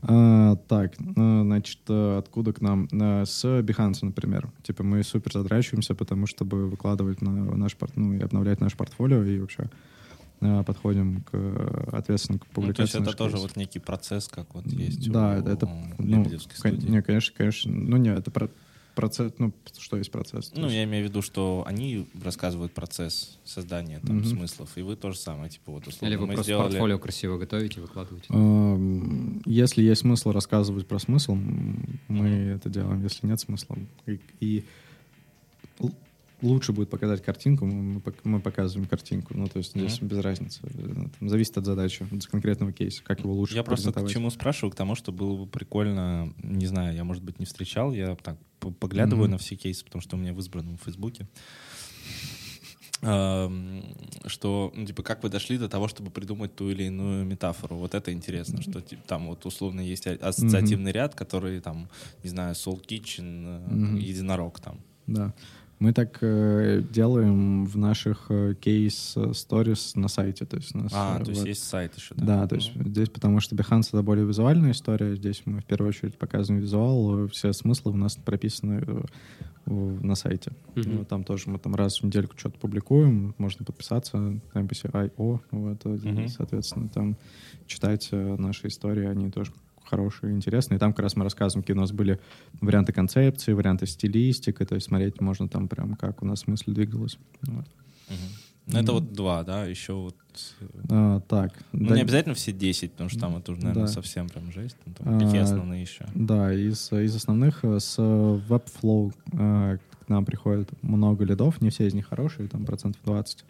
А, 0.04 0.56
так, 0.56 0.94
э, 1.00 1.42
значит, 1.42 1.80
э, 1.88 2.18
откуда 2.20 2.54
к 2.54 2.62
нам? 2.62 2.88
Э, 2.92 3.26
С 3.26 3.44
Behance, 3.62 4.00
например. 4.04 4.52
Типа 4.62 4.84
мы 4.84 5.02
супер 5.04 5.34
задрачиваемся, 5.34 5.96
потому 5.96 6.28
чтобы 6.28 6.68
выкладывать 6.70 7.22
на 7.22 7.32
наш 7.56 7.76
порт, 7.76 7.96
ну, 7.96 8.14
и 8.14 8.20
обновлять 8.20 8.62
наше 8.62 8.78
портфолио, 8.78 9.24
и 9.24 9.40
вообще 9.40 9.70
э, 10.42 10.64
подходим 10.64 11.22
к 11.22 11.34
ответственно 11.92 12.38
к 12.38 12.44
Ну, 12.56 12.72
то 12.74 12.82
есть 12.84 12.94
публикации. 12.94 13.02
это 13.02 13.18
тоже 13.18 13.38
вот 13.38 13.56
некий 13.56 13.80
процесс, 13.80 14.28
как 14.28 14.54
вот 14.54 14.68
есть 14.68 15.12
Да, 15.12 15.30
у, 15.30 15.40
это, 15.40 15.50
это, 15.52 15.66
у 15.66 15.70
ну, 15.98 16.24
кон- 16.62 16.78
не, 16.78 17.02
конечно, 17.02 17.34
конечно. 17.36 17.72
Ну, 17.72 17.98
не, 17.98 18.10
это 18.14 18.30
про- 18.30 18.50
процесс, 18.98 19.32
ну, 19.38 19.54
что 19.80 19.96
есть 19.98 20.12
процесс? 20.12 20.52
Ну, 20.56 20.64
есть- 20.64 20.76
я 20.76 20.84
имею 20.84 21.06
в 21.06 21.10
виду, 21.10 21.22
что 21.22 21.64
они 21.66 22.06
рассказывают 22.22 22.74
процесс 22.74 23.38
создания 23.46 24.00
там 24.00 24.18
Мгм. 24.18 24.26
смыслов, 24.26 24.70
и 24.76 24.82
вы 24.82 24.96
то 24.98 25.12
же 25.12 25.18
самое, 25.18 25.50
типа 25.50 25.72
вот 25.72 25.88
условно 25.88 26.08
Или 26.12 26.16
вы 26.18 26.26
мы 26.28 26.34
просто 26.34 26.44
сделали... 26.52 26.70
портфолио 26.72 27.00
красиво 27.00 27.38
готовите, 27.38 27.80
выкладываете. 27.80 28.28
Эм, 28.30 29.42
Если 29.46 29.82
есть 29.84 30.02
смысл 30.02 30.32
рассказывать 30.32 30.88
про 30.88 31.00
смысл, 31.00 31.36
мы 31.36 32.28
это 32.56 32.70
делаем. 32.70 33.02
Если 33.04 33.26
нет 33.28 33.40
смысла, 33.40 33.78
и, 34.08 34.20
и 34.42 34.66
лучше 36.42 36.72
будет 36.72 36.90
показать 36.90 37.24
картинку, 37.24 37.66
мы, 37.66 37.74
мы 37.82 38.00
пок- 38.00 38.20
мы 38.24 38.40
показываем 38.40 38.88
картинку. 38.88 39.34
Ну, 39.36 39.48
то 39.48 39.58
есть 39.58 39.72
здесь 39.72 40.00
Мгм. 40.02 40.08
без 40.10 40.18
разницы. 40.20 40.60
Э, 40.64 41.06
там 41.20 41.30
зависит 41.30 41.58
от 41.58 41.66
задачи, 41.66 42.06
от 42.12 42.26
конкретного 42.28 42.72
кейса, 42.74 43.04
как 43.04 43.20
его 43.22 43.34
лучше 43.34 43.56
Я 43.56 43.64
просто 43.64 43.92
к 43.92 44.08
чему 44.10 44.30
спрашиваю, 44.30 44.72
к 44.72 44.76
тому, 44.76 44.96
что 44.96 45.12
было 45.12 45.36
бы 45.38 45.48
прикольно, 45.48 46.34
не 46.44 46.66
знаю, 46.68 46.96
я, 46.96 47.04
может 47.04 47.24
быть, 47.24 47.40
не 47.40 47.46
встречал, 47.46 47.92
я 47.94 48.16
так 48.16 48.38
поглядываю 48.80 49.26
Мгм. 49.26 49.32
на 49.34 49.38
все 49.38 49.56
кейсы, 49.56 49.84
потому 49.86 50.02
что 50.02 50.16
у 50.16 50.20
меня 50.20 50.34
в 50.34 50.40
избранном 50.40 50.78
в 50.78 50.84
Фейсбуке, 50.84 51.28
Эм, 53.04 53.84
что, 54.26 54.74
ну, 54.76 54.84
типа, 54.88 55.04
как 55.04 55.22
вы 55.22 55.30
дошли 55.30 55.60
до 55.60 55.70
того, 55.70 55.88
чтобы 55.88 56.10
придумать 56.10 56.56
ту 56.56 56.72
или 56.72 56.86
иную 56.86 57.26
метафору. 57.26 57.76
Вот 57.78 57.94
это 57.94 58.12
интересно, 58.12 58.60
что 58.60 58.82
типа, 58.82 59.04
там 59.08 59.28
вот 59.28 59.46
условно 59.46 59.82
есть 59.82 60.08
ассоциативный 60.08 60.92
ряд, 60.92 61.14
который 61.14 61.60
там, 61.62 61.90
не 62.24 62.30
знаю, 62.32 62.56
Soul 62.56 62.84
Kitchen, 62.84 63.72
Мгм. 63.72 63.98
единорог 63.98 64.60
там. 64.60 64.80
Да. 65.06 65.32
Мы 65.80 65.94
так 65.94 66.18
э, 66.22 66.82
делаем 66.92 67.66
в 67.66 67.78
наших 67.78 68.26
э, 68.30 68.56
кейс-сторис 68.60 69.96
на 69.96 70.08
сайте. 70.08 70.46
То 70.46 70.58
есть, 70.58 70.74
у 70.74 70.80
нас, 70.80 70.92
А, 70.96 71.20
э, 71.20 71.24
то 71.24 71.30
есть 71.30 71.42
вот- 71.42 71.48
есть 71.48 71.64
сайт 71.68 71.96
еще, 71.96 72.16
Да, 72.16 72.26
да? 72.42 72.48
то 72.48 72.56
есть 72.56 72.72
здесь, 72.74 73.10
потому 73.10 73.40
что 73.40 73.56
Behance— 73.56 73.88
это 73.94 74.02
более 74.02 74.26
визуальная 74.26 74.72
история, 74.72 75.16
здесь 75.16 75.44
мы 75.46 75.60
в 75.62 75.66
первую 75.66 75.90
очередь 75.90 76.18
показываем 76.18 76.62
визуал, 76.64 77.26
э, 77.26 77.28
все 77.28 77.54
смыслы 77.54 77.92
у 77.92 77.96
нас 77.96 78.16
прописаны 78.16 78.84
э, 78.88 79.04
на 80.02 80.16
сайте. 80.16 80.54
Вот 80.76 81.08
там 81.10 81.24
тоже 81.24 81.50
мы 81.50 81.60
там 81.60 81.76
раз 81.76 82.00
в 82.02 82.04
недельку 82.06 82.36
что-то 82.38 82.58
публикуем, 82.58 83.36
можно 83.38 83.64
подписаться 83.66 84.18
на 84.18 84.40
MPC.io, 84.56 85.42
вот, 85.52 85.82
э, 85.86 85.90
Мгм. 85.90 86.28
соответственно, 86.30 86.90
там 86.90 87.18
читать 87.68 88.10
э, 88.12 88.36
наши 88.40 88.68
истории, 88.68 89.06
они 89.06 89.30
тоже 89.30 89.52
хорошие, 89.88 90.34
интересные. 90.34 90.80
Там 90.80 90.94
как 90.94 91.04
раз 91.04 91.16
мы 91.16 91.24
рассказываем, 91.24 91.64
какие 91.64 91.76
у 91.76 91.80
нас 91.80 91.92
были 91.92 92.20
варианты 92.62 92.94
концепции, 92.94 93.54
варианты 93.54 93.86
стилистики, 93.88 94.64
то 94.66 94.76
есть 94.76 94.88
смотреть 94.88 95.20
можно 95.22 95.48
там 95.48 95.68
прям, 95.68 95.96
как 95.96 96.22
у 96.22 96.26
нас 96.26 96.48
мысль 96.48 96.74
двигалась. 96.74 97.18
Вот. 97.44 97.66
Мгм. 98.10 98.18
Ну, 98.70 98.80
это 98.80 98.92
вот 98.92 99.14
два, 99.14 99.44
да, 99.44 99.66
еще 99.66 99.94
вот... 99.94 100.16
э, 100.60 100.66
А, 100.90 101.22
так. 101.22 101.54
Ну, 101.72 101.88
да- 101.88 101.96
не 101.96 102.02
обязательно 102.02 102.36
все 102.36 102.52
10, 102.52 102.92
потому 102.92 103.10
что 103.10 103.20
там 103.22 103.38
это 103.38 103.54
уже, 103.54 103.62
наверное, 103.62 103.86
Да. 103.88 103.92
совсем 103.92 104.28
прям 104.28 104.52
жесть. 104.52 104.76
Ну, 104.86 104.94
там 104.94 105.20
какие 105.20 105.40
А, 105.40 105.44
основные 105.44 105.82
еще? 105.84 106.06
Да, 106.14 106.54
из, 106.54 106.92
из 106.92 107.16
основных 107.16 107.64
э, 107.64 107.80
с 107.80 107.98
Webflow 107.98 109.14
э, 109.32 109.78
к 110.06 110.10
нам 110.10 110.26
приходит 110.26 110.70
много 110.84 111.24
лидов, 111.24 111.62
не 111.62 111.70
все 111.70 111.88
из 111.88 111.94
них 111.94 112.08
хорошие, 112.08 112.50
там 112.50 112.66
процентов 112.66 113.02
20. 113.06 113.46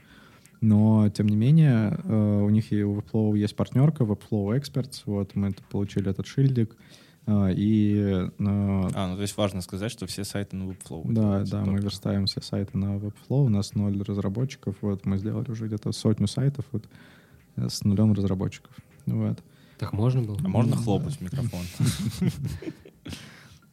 Но, 0.62 1.08
тем 1.10 1.28
не 1.28 1.36
менее, 1.36 2.00
э, 2.04 2.42
у 2.44 2.50
них 2.50 2.72
и 2.72 2.84
у 2.84 3.00
Webflow 3.00 3.38
есть 3.38 3.56
партнерка, 3.56 4.04
Webflow 4.04 4.60
Experts, 4.60 5.02
вот 5.06 5.36
мы 5.36 5.50
это 5.50 5.62
получили 5.64 6.10
этот 6.10 6.26
шильдик, 6.26 6.76
э, 7.28 7.54
и 7.54 7.96
э, 7.98 8.30
А, 8.40 9.08
ну 9.10 9.16
то 9.16 9.22
есть 9.22 9.38
важно 9.38 9.62
сказать, 9.62 9.92
что 9.92 10.08
все 10.08 10.24
сайты 10.24 10.56
на 10.56 10.64
Webflow. 10.72 11.04
да, 11.12 11.44
да, 11.44 11.60
мы 11.62 11.66
только. 11.74 11.84
верстаем 11.84 12.26
все 12.26 12.42
сайты 12.42 12.78
на 12.78 12.98
Webflow, 12.98 13.46
у 13.46 13.50
нас 13.50 13.76
ноль 13.76 14.02
разработчиков, 14.02 14.76
вот 14.82 15.06
мы 15.06 15.18
сделали 15.20 15.52
уже 15.52 15.68
где-то 15.68 15.92
сотню 15.92 16.28
сайтов 16.28 16.66
вот, 16.72 16.88
с 17.56 17.84
нулем 17.84 18.14
разработчиков. 18.14 18.76
Вот. 19.06 19.44
Так 19.78 19.94
можно 19.94 20.24
было? 20.24 20.38
А 20.44 20.48
можно 20.48 20.76
хлопать 20.76 21.18
в 21.18 21.22
микрофон? 21.22 21.62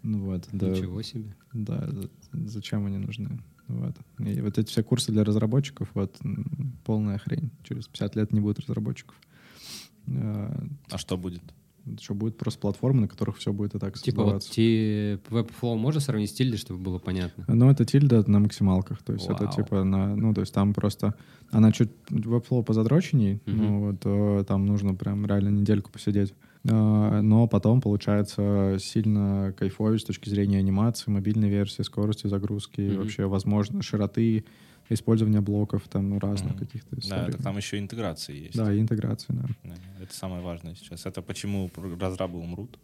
Ну 0.03 0.19
вот, 0.27 0.47
да. 0.53 0.69
Ничего 0.69 1.01
себе. 1.01 1.35
Да, 1.55 1.89
за- 1.91 2.11
зачем 2.33 2.85
они 2.85 2.99
нужны? 2.99 3.39
Вот. 3.69 3.97
И 4.19 4.41
вот 4.41 4.59
эти 4.59 4.69
все 4.69 4.83
курсы 4.83 5.11
для 5.13 5.25
разработчиков, 5.25 5.89
вот, 5.95 6.19
полная 6.85 7.19
хрень. 7.19 7.51
Через 7.63 7.87
50 7.89 8.17
лет 8.17 8.33
не 8.33 8.41
будет 8.41 8.61
разработчиков. 8.61 9.17
А, 10.09 10.65
А 10.91 10.99
что 10.99 11.17
будет? 11.17 11.43
Что 12.01 12.15
будет 12.15 12.39
просто 12.39 12.61
платформы, 12.61 13.03
на 13.03 13.09
которых 13.09 13.37
все 13.37 13.53
будет 13.53 13.75
и 13.75 13.79
так 13.79 13.99
Типа 13.99 14.23
вот 14.23 14.43
создаваться. 14.43 14.53
ти- 14.53 15.19
Webflow 15.29 15.77
можно 15.77 16.01
сравнить 16.01 16.31
с 16.31 16.41
Tilda, 16.41 16.57
чтобы 16.57 16.81
было 16.81 16.99
понятно? 16.99 17.45
Ну, 17.47 17.69
это 17.71 17.85
тильда 17.85 18.25
на 18.31 18.39
максималках. 18.39 19.03
То 19.03 19.13
есть 19.13 19.27
это 19.27 19.45
Вау. 19.45 19.53
типа 19.53 19.85
на... 19.85 20.17
Ну, 20.17 20.33
то 20.33 20.41
есть 20.41 20.55
там 20.55 20.73
просто... 20.73 21.15
Она 21.51 21.73
чуть 21.73 21.91
Webflow 22.09 22.63
позадроченней, 22.65 23.41
Мгм. 23.45 23.57
ну 23.59 23.81
вот 23.81 24.01
э, 24.05 24.45
там 24.49 24.65
нужно 24.65 24.95
прям 24.95 25.27
реально 25.27 25.51
недельку 25.51 25.91
посидеть. 25.93 26.33
А, 26.69 27.21
Но 27.21 27.47
потом 27.47 27.81
получается 27.81 28.77
сильно 28.81 29.53
кайфовее 29.57 29.99
с 29.99 30.05
точки 30.05 30.29
зрения 30.29 30.59
анимации, 30.59 31.11
мобильной 31.11 31.49
версии, 31.51 31.83
скорости 31.83 32.27
загрузки, 32.27 32.81
Мгм. 32.81 33.01
вообще, 33.01 33.27
возможно, 33.27 33.83
широты 33.83 34.45
использования 34.89 35.41
блоков 35.41 35.89
там 35.89 36.11
ну, 36.11 36.19
разных 36.19 36.53
Мгм. 36.55 36.61
каких-то 36.67 36.97
Да, 37.09 37.29
это 37.29 37.43
там 37.43 37.57
еще 37.57 37.79
интеграции 37.79 38.45
есть. 38.45 38.57
Да, 38.57 38.73
и 38.73 38.81
интеграция, 38.81 39.37
да. 39.37 39.73
Это 40.01 40.15
самое 40.15 40.43
важное 40.43 40.75
сейчас. 40.75 41.07
Это 41.07 41.23
почему 41.23 41.71
разрабы 41.99 42.39
умрут. 42.39 42.79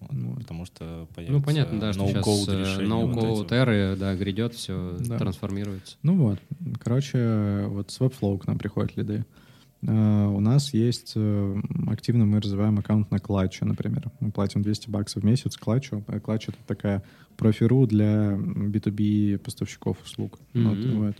Вот, 0.00 0.10
Вот. 0.12 0.38
Потому 0.40 0.64
что 0.66 1.08
появится 1.14 1.32
Ну, 1.38 1.42
понятно, 1.42 1.80
да, 1.80 1.92
что 1.92 2.06
сейчас 2.06 2.26
no-code 2.26 2.60
решения 2.60 3.04
вот 3.06 3.52
эры, 3.52 3.96
да, 3.96 4.14
грядет, 4.14 4.54
все 4.54 4.98
Да. 5.00 5.18
трансформируется. 5.18 5.96
Ну 6.02 6.16
вот, 6.16 6.38
короче, 6.82 7.66
вот 7.68 7.90
с 7.90 8.00
Webflow 8.00 8.38
к 8.38 8.46
нам 8.46 8.58
приходят 8.58 8.96
лиды. 8.96 9.14
Э, 9.20 9.45
У 9.88 10.40
нас 10.40 10.74
есть 10.74 11.12
э, 11.14 11.60
активно 11.86 12.26
мы 12.26 12.40
развиваем 12.40 12.78
аккаунт 12.78 13.10
на 13.12 13.18
Клатче, 13.20 13.64
например. 13.64 14.10
Мы 14.20 14.32
платим 14.32 14.62
200 14.62 14.90
баксов 14.90 15.22
в 15.22 15.26
месяц 15.26 15.56
Клатчу. 15.56 16.02
А 16.08 16.18
Клатч— 16.18 16.48
это 16.48 16.58
такая 16.66 17.02
профи.ру 17.36 17.86
для 17.86 18.32
B2B 18.36 19.38
поставщиков 19.38 20.02
услуг. 20.04 20.38
Вот, 20.54 20.76
Мгм. 20.78 20.98
вот. 20.98 21.16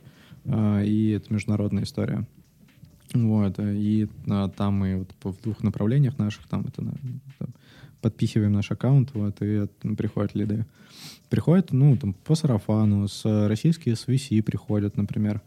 А, 0.46 0.82
И 0.82 1.10
это 1.10 1.32
международная 1.32 1.84
история. 1.84 2.26
Вот, 3.14 3.58
э, 3.60 3.74
и 3.76 4.08
а, 4.28 4.48
там 4.48 4.74
мы 4.74 5.06
вот 5.22 5.34
в 5.36 5.42
двух 5.42 5.62
направлениях 5.62 6.18
наших, 6.18 6.48
там 6.48 6.62
это 6.62 6.82
там 7.38 7.48
подпихиваем 8.00 8.52
наш 8.52 8.70
аккаунт, 8.72 9.10
вот, 9.14 9.40
и 9.42 9.56
от- 9.58 9.78
приходят 9.96 10.34
лиды. 10.34 10.66
Приходят, 11.30 11.72
ну, 11.72 11.96
там, 11.96 12.14
по 12.14 12.34
сарафану, 12.34 13.06
с 13.08 13.24
российские 13.48 13.94
SVC 13.94 14.42
приходят, 14.42 14.96
например. 14.96 15.36
У 15.36 15.40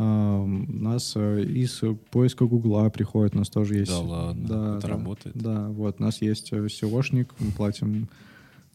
нас 0.00 1.12
э, 1.16 1.42
из 1.42 1.82
поиска 2.10 2.46
Гугла 2.46 2.88
приходят, 2.90 3.34
у 3.34 3.38
нас 3.38 3.48
тоже 3.48 3.78
есть... 3.78 3.90
Да 3.90 4.00
ладно, 4.00 4.48
Да, 4.48 4.76
это 4.78 4.86
да. 4.86 4.88
работает. 4.88 5.36
Да, 5.36 5.68
вот, 5.68 5.96
у 5.98 6.02
нас 6.02 6.20
есть 6.22 6.52
э, 6.52 6.56
SEOшник, 6.66 7.30
мы 7.38 7.50
платим 7.52 8.08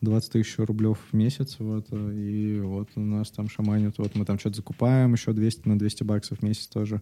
20 0.01 0.32
тысяч 0.32 0.57
рублев 0.57 0.99
в 1.11 1.15
месяц, 1.15 1.57
вот, 1.59 1.88
э, 1.91 2.13
и 2.13 2.59
вот 2.59 2.89
у 2.95 3.01
нас 3.01 3.32
там 3.32 3.49
шаманят, 3.49 3.97
вот 3.97 4.15
мы 4.15 4.26
там 4.26 4.38
что-то 4.39 4.57
закупаем, 4.57 5.13
еще 5.13 5.34
200 5.34 5.67
на 5.67 5.80
200 5.80 6.03
баксов 6.03 6.39
в 6.39 6.43
месяц 6.43 6.67
тоже. 6.67 7.01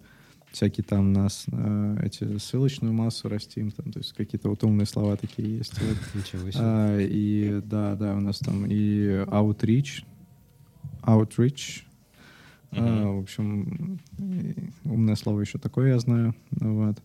всякие 0.51 0.84
там 0.84 1.13
нас 1.13 1.45
э, 1.51 1.97
эти 2.03 2.38
ссылочную 2.38 2.93
массу 2.93 3.30
растим, 3.30 3.72
там, 3.72 3.91
то 3.91 3.99
есть 3.99 4.13
какие-то 4.13 4.49
вот 4.49 4.63
умные 4.63 4.86
слова 4.86 5.15
такие 5.17 5.57
есть. 5.57 5.74
Вот. 5.82 5.97
Ничего 6.13 6.51
себе. 6.51 6.61
А, 6.61 6.99
и 6.99 7.61
да, 7.63 7.95
да, 7.95 8.15
у 8.15 8.19
нас 8.19 8.39
там 8.39 8.65
и 8.65 9.24
outreach, 9.28 10.03
outreach, 11.03 11.84
а, 12.72 12.82
Мгм. 12.82 13.17
в 13.17 13.19
общем, 13.22 13.99
умное 14.86 15.15
слово 15.15 15.41
еще 15.41 15.57
такое 15.59 15.89
я 15.89 15.99
знаю, 15.99 16.36
вот. 16.51 17.01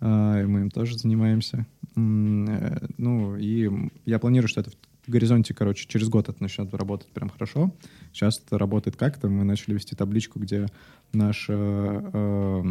А, 0.00 0.40
и 0.42 0.46
мы 0.46 0.60
им 0.62 0.70
тоже 0.70 0.98
занимаемся. 0.98 1.66
Э, 1.96 2.86
Ну, 2.98 3.36
и 3.36 3.70
я 4.04 4.18
планирую, 4.18 4.48
что 4.48 4.60
это 4.60 4.70
в 5.06 5.10
горизонте, 5.10 5.52
короче, 5.54 5.86
через 5.88 6.08
год 6.08 6.28
это 6.28 6.40
начнет 6.42 6.72
работать 6.74 7.08
прям 7.08 7.28
хорошо. 7.28 7.72
Сейчас 8.12 8.40
это 8.44 8.56
работает 8.58 8.96
как-то. 8.96 9.28
Мы 9.28 9.44
начали 9.44 9.74
вести 9.74 9.94
табличку, 9.96 10.38
где 10.40 10.66
наш 11.12 11.46
э, 11.48 11.52
э, 12.12 12.64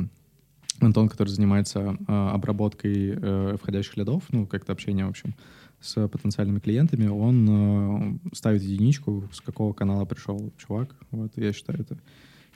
Антон, 0.80 1.10
который 1.10 1.30
занимается 1.30 1.98
э, 2.08 2.12
обработкой 2.12 3.14
э, 3.16 3.58
входящих 3.62 3.98
лидов, 3.98 4.24
ну, 4.32 4.46
как-то 4.48 4.72
общение, 4.72 5.06
в 5.06 5.10
общем, 5.10 5.36
с 5.80 6.08
потенциальными 6.08 6.60
клиентами, 6.60 7.08
он 7.08 7.48
э, 7.50 8.36
ставит 8.36 8.62
единичку, 8.62 9.24
с 9.32 9.42
какого 9.42 9.74
канала 9.74 10.06
пришел 10.06 10.52
чувак. 10.58 10.96
Вот, 11.12 11.32
я 11.36 11.52
считаю 11.54 11.82
это 11.82 11.98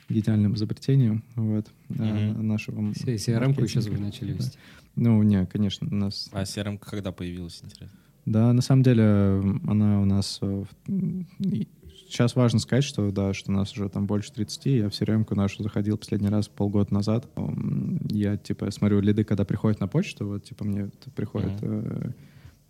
гениальным 0.08 0.54
изобретением 0.54 1.22
вот, 1.34 1.66
э, 1.90 2.30
Мгм. 2.32 2.46
нашего 2.46 2.80
CRM-ку 2.92 3.66
сейчас 3.66 3.86
вы 3.86 3.98
начали 3.98 4.32
Да. 4.32 4.38
вести. 4.38 4.58
Ну, 4.94 5.22
не, 5.22 5.44
конечно, 5.46 5.86
у 5.90 5.94
нас... 5.94 6.28
А 6.32 6.42
CRM 6.42 6.78
когда 6.78 7.12
появилась, 7.12 7.60
интересно? 7.64 7.96
Да, 8.24 8.52
на 8.52 8.62
самом 8.62 8.82
деле 8.82 9.02
она 9.66 10.00
у 10.00 10.04
нас... 10.04 10.38
э, 10.42 10.64
Сейчас 12.08 12.36
важно 12.36 12.60
сказать, 12.60 12.84
что 12.84 13.10
да, 13.10 13.34
что 13.34 13.50
у 13.50 13.54
нас 13.54 13.72
уже 13.72 13.88
там 13.88 14.06
больше 14.06 14.32
30. 14.32 14.66
Я 14.66 14.88
в 14.88 14.92
crm 14.92 15.26
нашу 15.34 15.62
заходил 15.64 15.98
последний 15.98 16.28
раз 16.28 16.46
полгода 16.46 16.94
назад. 16.94 17.28
Я, 18.08 18.36
типа, 18.36 18.70
смотрю 18.70 19.00
лиды, 19.00 19.24
когда 19.24 19.44
приходят 19.44 19.80
на 19.80 19.88
почту, 19.88 20.26
вот, 20.26 20.44
типа, 20.44 20.64
мне 20.64 20.82
э, 20.82 20.86
м, 21.66 22.14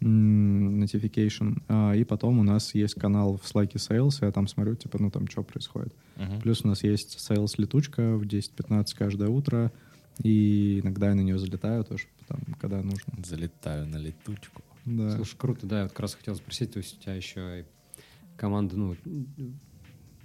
notification, 0.01 1.63
а, 1.69 1.93
и 1.95 2.05
потом 2.05 2.39
у 2.39 2.43
нас 2.43 2.75
есть 2.75 2.95
канал 2.95 3.37
в 3.37 3.43
Slack 3.45 3.73
Sales, 3.75 4.19
я 4.25 4.31
там 4.33 4.47
смотрю, 4.49 4.75
типа, 4.77 4.99
ну, 5.01 5.11
там, 5.11 5.27
что 5.29 5.43
происходит. 5.43 5.95
Мгм. 6.17 6.41
Плюс 6.41 6.63
у 6.65 6.69
нас 6.69 6.83
есть 6.85 7.17
Sales-летучка 7.19 8.17
в 8.17 8.25
10-15 8.27 8.95
каждое 8.97 9.29
утро, 9.29 9.73
и 10.23 10.81
иногда 10.83 11.09
я 11.09 11.15
на 11.15 11.21
нее 11.23 11.39
залетаю 11.39 11.85
тоже, 11.85 12.05
там, 12.29 12.41
когда 12.61 12.83
нужно. 12.83 13.13
Залетаю 13.25 13.87
на 13.87 13.97
летучку. 13.97 14.63
Да. 14.85 15.11
Слушай, 15.17 15.37
круто, 15.37 15.67
да, 15.67 15.77
я 15.79 15.83
вот 15.85 15.93
как 15.93 16.01
раз 16.01 16.15
хотел 16.15 16.37
спросить, 16.37 16.73
то 16.73 16.79
есть 16.79 16.99
у 16.99 17.03
тебя 17.03 17.15
еще 17.15 17.61
и 17.61 17.65
команда, 18.37 18.77
ну, 18.77 18.97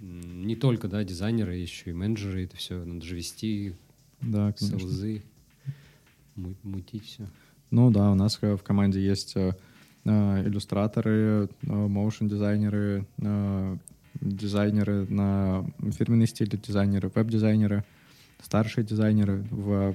не 0.00 0.56
только, 0.56 0.88
да, 0.88 1.02
дизайнеры, 1.04 1.56
еще 1.56 1.90
и 1.90 1.92
менеджеры, 1.92 2.44
это 2.44 2.56
все 2.56 2.84
надо 2.84 3.04
же 3.04 3.16
вести, 3.16 3.74
Да, 4.20 4.52
конечно. 4.52 4.78
селзы, 4.78 5.22
му- 6.36 6.54
мутить 6.62 7.04
все. 7.04 7.28
Ну 7.72 7.90
да, 7.90 8.10
у 8.12 8.14
нас 8.14 8.38
э, 8.42 8.54
в 8.54 8.62
команде 8.62 9.00
есть 9.02 9.32
э, 9.34 9.54
э, 10.04 10.42
иллюстраторы, 10.46 11.48
моушен 11.62 12.28
дизайнеры, 12.28 13.06
э, 13.16 13.76
дизайнеры 14.20 15.06
на 15.08 15.64
фирменный 15.98 16.26
стиль, 16.26 16.50
дизайнеры, 16.50 17.10
веб-дизайнеры, 17.14 17.82
старшие 18.42 18.84
дизайнеры 18.84 19.46
в, 19.50 19.94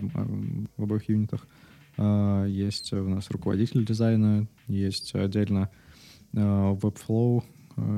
в 0.75 0.83
обоих 0.83 1.07
юнитах. 1.07 1.47
Э, 1.97 2.47
Есть 2.49 2.93
у 2.93 3.07
нас 3.07 3.29
руководитель 3.29 3.85
дизайна, 3.85 4.47
есть 4.67 5.13
отдельно 5.13 5.69
э, 6.33 6.39
Webflow, 6.39 7.43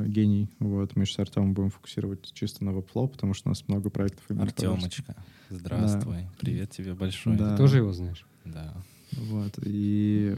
гений. 0.07 0.49
Вот, 0.59 0.97
мы 0.97 1.05
сейчас 1.05 1.15
с 1.15 1.19
Артемом 1.19 1.53
будем 1.53 1.69
фокусировать 1.69 2.33
чисто 2.33 2.65
на 2.65 2.71
Webflow, 2.71 3.07
потому 3.07 3.33
что 3.33 3.47
у 3.47 3.51
нас 3.51 3.65
много 3.69 3.89
проектов. 3.89 4.25
Артемочка, 4.37 5.15
здравствуй. 5.49 6.27
Привет 6.37 6.71
тебе 6.71 6.93
большой. 6.93 7.37
Да. 7.37 7.51
Ты 7.51 7.57
тоже 7.57 7.77
его 7.77 7.93
знаешь? 7.93 8.25
Да. 8.43 8.73
Вот, 9.13 9.53
и 9.63 10.35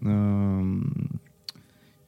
эм, 0.00 1.20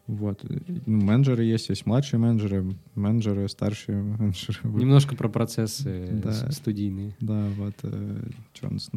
вот, 0.07 0.45
ну, 0.87 1.01
менеджеры 1.05 1.45
есть, 1.45 1.69
есть 1.69 1.87
младшие 1.87 2.19
менеджеры, 2.19 2.75
менеджеры, 2.95 3.49
старшие 3.49 4.03
менеджеры. 4.03 4.59
Немножко 4.65 5.15
про 5.17 5.29
процессы 5.29 6.21
Да. 6.23 6.51
студийные. 6.51 7.15
Да, 7.21 7.49
вот, 7.57 7.75
э, 7.83 8.23
нас? 8.63 8.91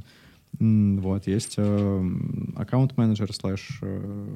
М, 0.60 1.00
Вот, 1.00 1.28
есть 1.28 1.56
эм, 1.58 2.54
аккаунт-менеджер 2.56 3.34
слэш 3.34 3.80
э, 3.82 4.28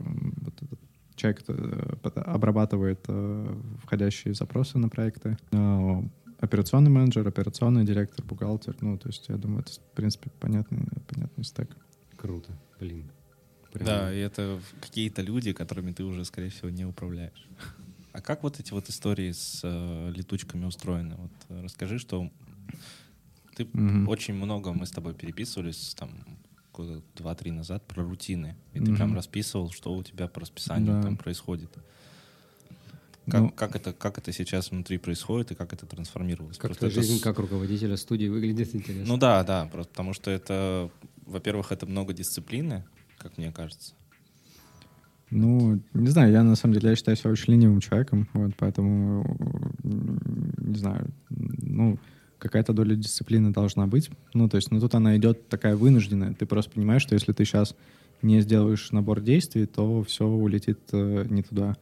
вот 0.41 0.53
этот 0.61 0.79
человек, 1.15 1.39
кто 1.39 1.53
э, 1.53 1.95
пот- 2.01 2.17
обрабатывает 2.17 2.99
э, 3.07 3.55
входящие 3.83 4.33
запросы 4.33 4.77
на 4.77 4.89
проекты. 4.89 5.37
Э, 5.51 6.01
Операционный 6.39 6.91
менеджер, 6.91 7.27
операционный 7.27 7.83
директор, 7.83 8.23
бухгалтер. 8.23 8.75
Ну, 8.81 8.95
то 8.99 9.07
есть, 9.09 9.27
я 9.27 9.37
думаю, 9.37 9.61
это, 9.61 9.71
в 9.71 9.95
принципе, 9.95 10.29
понятный, 10.39 10.85
понятный 11.07 11.43
стек. 11.43 11.75
Круто, 12.17 12.51
блин. 12.79 13.09
Прям- 13.71 13.85
Да, 13.85 14.13
и 14.13 14.17
это 14.17 14.59
какие-то 14.81 15.21
люди, 15.21 15.53
которыми 15.53 15.91
ты 15.91 16.03
уже, 16.03 16.25
скорее 16.25 16.49
всего, 16.49 16.69
не 16.69 16.85
управляешь. 16.85 17.47
А 18.13 18.21
как 18.21 18.43
вот 18.43 18.59
эти 18.59 18.71
вот 18.71 18.89
истории 18.89 19.31
с 19.31 19.61
э, 19.63 20.11
летучками 20.15 20.65
устроены? 20.65 21.15
Вот 21.17 21.31
э, 21.49 21.61
расскажи, 21.63 21.99
что 21.99 22.31
ты 23.55 23.65
Мгм. 23.73 24.07
очень 24.07 24.33
много 24.33 24.73
мы 24.73 24.85
с 24.87 24.91
тобой 24.91 25.13
переписывались 25.13 25.93
там 25.95 26.09
года 26.73 27.01
два-три 27.15 27.51
назад 27.51 27.85
про 27.87 28.03
рутины, 28.03 28.55
и 28.73 28.79
ты 28.79 28.85
Мгм. 28.85 28.95
прям 28.95 29.15
расписывал, 29.15 29.71
что 29.71 29.93
у 29.95 30.03
тебя 30.03 30.27
по 30.27 30.39
расписанию 30.41 30.93
Да. 30.93 31.01
там 31.03 31.17
происходит. 31.17 31.69
Как, 33.29 33.41
Ну- 33.41 33.49
как, 33.49 33.75
это, 33.75 33.91
как 33.93 34.17
это 34.17 34.31
сейчас 34.31 34.71
внутри 34.71 34.97
происходит 34.97 35.51
и 35.51 35.55
как 35.55 35.73
это 35.73 35.85
трансформировалось? 35.85 36.57
Как 36.57 36.71
это 36.71 36.89
жизнь 36.89 37.17
с- 37.17 37.21
как 37.21 37.37
руководителя 37.39 37.97
студии 37.97 38.27
выглядит, 38.29 38.73
интересно. 38.73 39.05
Ну 39.05 39.17
да, 39.17 39.43
да, 39.43 39.65
просто 39.65 39.89
потому 39.91 40.13
что 40.13 40.31
это, 40.31 40.89
во-первых, 41.27 41.71
это 41.71 41.85
много 41.85 42.13
дисциплины, 42.13 42.83
как 43.17 43.37
мне 43.37 43.51
кажется. 43.51 43.93
Ну, 45.29 45.81
не 45.93 46.07
знаю, 46.07 46.31
я 46.31 46.41
на 46.41 46.55
самом 46.55 46.75
деле 46.75 46.91
я 46.91 46.95
считаю 46.95 47.17
себя 47.17 47.31
очень 47.31 47.53
ленивым 47.53 47.81
человеком, 47.81 48.29
вот, 48.33 48.53
поэтому, 48.57 49.37
не 49.83 50.77
знаю, 50.77 51.09
ну, 51.29 51.99
какая-то 52.39 52.71
доля 52.71 52.95
дисциплины 52.95 53.51
должна 53.51 53.87
быть. 53.87 54.09
Ну, 54.33 54.47
то 54.47 54.55
есть, 54.55 54.71
ну, 54.71 54.79
тут 54.79 54.95
она 54.95 55.17
идет 55.17 55.49
такая 55.49 55.75
вынужденная. 55.75 56.33
Ты 56.33 56.45
просто 56.45 56.71
понимаешь, 56.71 57.01
что 57.01 57.13
если 57.13 57.33
ты 57.33 57.43
сейчас 57.43 57.75
не 58.21 58.41
сделаешь 58.41 58.91
набор 58.91 59.21
действий, 59.21 59.65
то 59.65 60.03
все 60.03 60.25
улетит 60.25 60.79
э, 60.91 61.25
не 61.29 61.43
туда. 61.43 61.75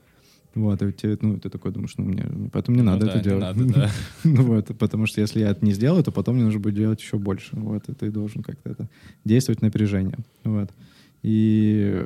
Вот, 0.55 0.81
и 0.81 0.91
тебе, 0.93 1.17
ну, 1.21 1.37
ты 1.37 1.49
такой 1.49 1.71
думаешь, 1.71 1.93
ну, 1.97 2.05
мне, 2.05 2.25
поэтому 2.51 2.77
не 2.77 2.83
Ну 2.83 2.91
надо 2.91 3.05
да, 3.07 3.11
это 3.11 3.19
делать. 3.23 3.41
надо, 3.57 3.65
да. 3.73 3.91
Ну 4.23 4.43
вот, 4.43 4.67
потому 4.79 5.05
что 5.05 5.19
если 5.21 5.41
я 5.41 5.49
это 5.49 5.65
не 5.65 5.73
сделаю, 5.73 6.01
то 6.03 6.11
потом 6.11 6.35
мне 6.35 6.45
нужно 6.45 6.59
будет 6.61 6.75
делать 6.75 7.01
еще 7.01 7.17
больше. 7.17 7.49
Вот, 7.57 7.89
и 7.89 7.93
ты 7.93 8.09
должен 8.09 8.41
как-то 8.41 8.69
это 8.69 8.89
действовать 9.25 9.61
на 9.61 9.67
опережение. 9.67 10.17
Вот. 10.45 10.71
И, 11.23 12.05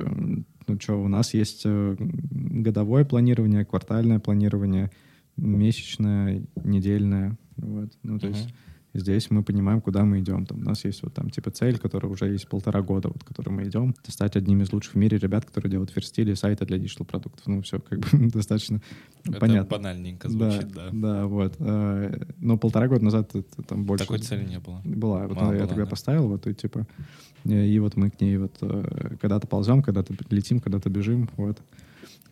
ну 0.68 0.80
что, 0.80 0.96
у 1.02 1.08
нас 1.08 1.34
есть 1.36 1.62
э, 1.66 1.96
годовое 2.00 3.06
планирование, 3.06 3.66
квартальное 3.66 4.20
планирование, 4.20 4.90
месячное, 5.38 6.42
недельное. 6.64 7.38
Вот. 7.58 7.92
Ну, 8.04 8.20
то 8.20 8.28
Мгм. 8.28 8.36
есть 8.36 8.50
здесь 8.94 9.30
мы 9.30 9.44
понимаем, 9.44 9.82
куда 9.82 10.04
мы 10.04 10.20
идем. 10.20 10.46
Там, 10.46 10.60
у 10.60 10.64
нас 10.64 10.84
есть 10.86 11.04
вот 11.04 11.14
там 11.14 11.30
типа 11.30 11.52
цель, 11.52 11.78
которая 11.78 12.12
уже 12.12 12.26
есть 12.26 12.48
полтора 12.48 12.82
года, 12.82 13.10
вот, 13.10 13.24
к 13.24 13.28
которой 13.28 13.50
мы 13.50 13.64
идем. 13.64 13.96
Это 14.02 14.12
стать 14.12 14.36
одним 14.36 14.62
из 14.62 14.72
лучших 14.74 14.94
в 14.94 14.98
мире 14.98 15.18
ребят, 15.18 15.46
которые 15.46 15.72
делают 15.72 15.96
фирстили, 15.96 16.34
сайты 16.34 16.66
для 16.66 16.78
диджитал-продуктов. 16.78 17.46
Ну, 17.48 17.62
все 17.62 17.80
как 17.80 18.00
бы 18.00 18.08
достаточно 18.30 18.82
Это 19.26 19.40
понятно. 19.40 19.78
банальненько 19.78 20.30
звучит, 20.30 20.72
да. 20.72 20.90
Да, 20.92 21.28
вот. 21.28 21.56
Э, 21.60 22.26
Но 22.38 22.58
полтора 22.58 22.88
года 22.88 23.04
назад 23.04 23.36
это 23.36 23.64
там 23.64 23.86
больше... 23.86 24.06
Такой 24.06 24.20
цели 24.20 24.46
не 24.46 24.60
было. 24.60 24.82
Была. 24.84 25.28
Вот 25.28 25.38
Мало 25.38 25.54
я 25.54 25.68
тогда 25.68 25.84
да. 25.84 25.90
поставил, 25.90 26.28
вот, 26.28 26.48
и 26.48 26.54
типа... 26.54 26.88
И 27.46 27.80
вот 27.80 27.96
мы 27.96 28.10
к 28.10 28.20
ней 28.20 28.38
вот 28.38 28.58
э, 28.62 29.16
когда-то 29.22 29.48
ползем, 29.48 29.82
когда-то 29.82 30.14
летим, 30.30 30.60
когда-то 30.60 30.90
бежим, 30.90 31.30
вот. 31.38 31.62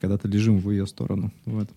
Когда-то 0.01 0.27
лежим 0.27 0.59
в 0.59 0.69
ее 0.69 0.85
сторону, 0.85 1.31
вот. 1.45 1.69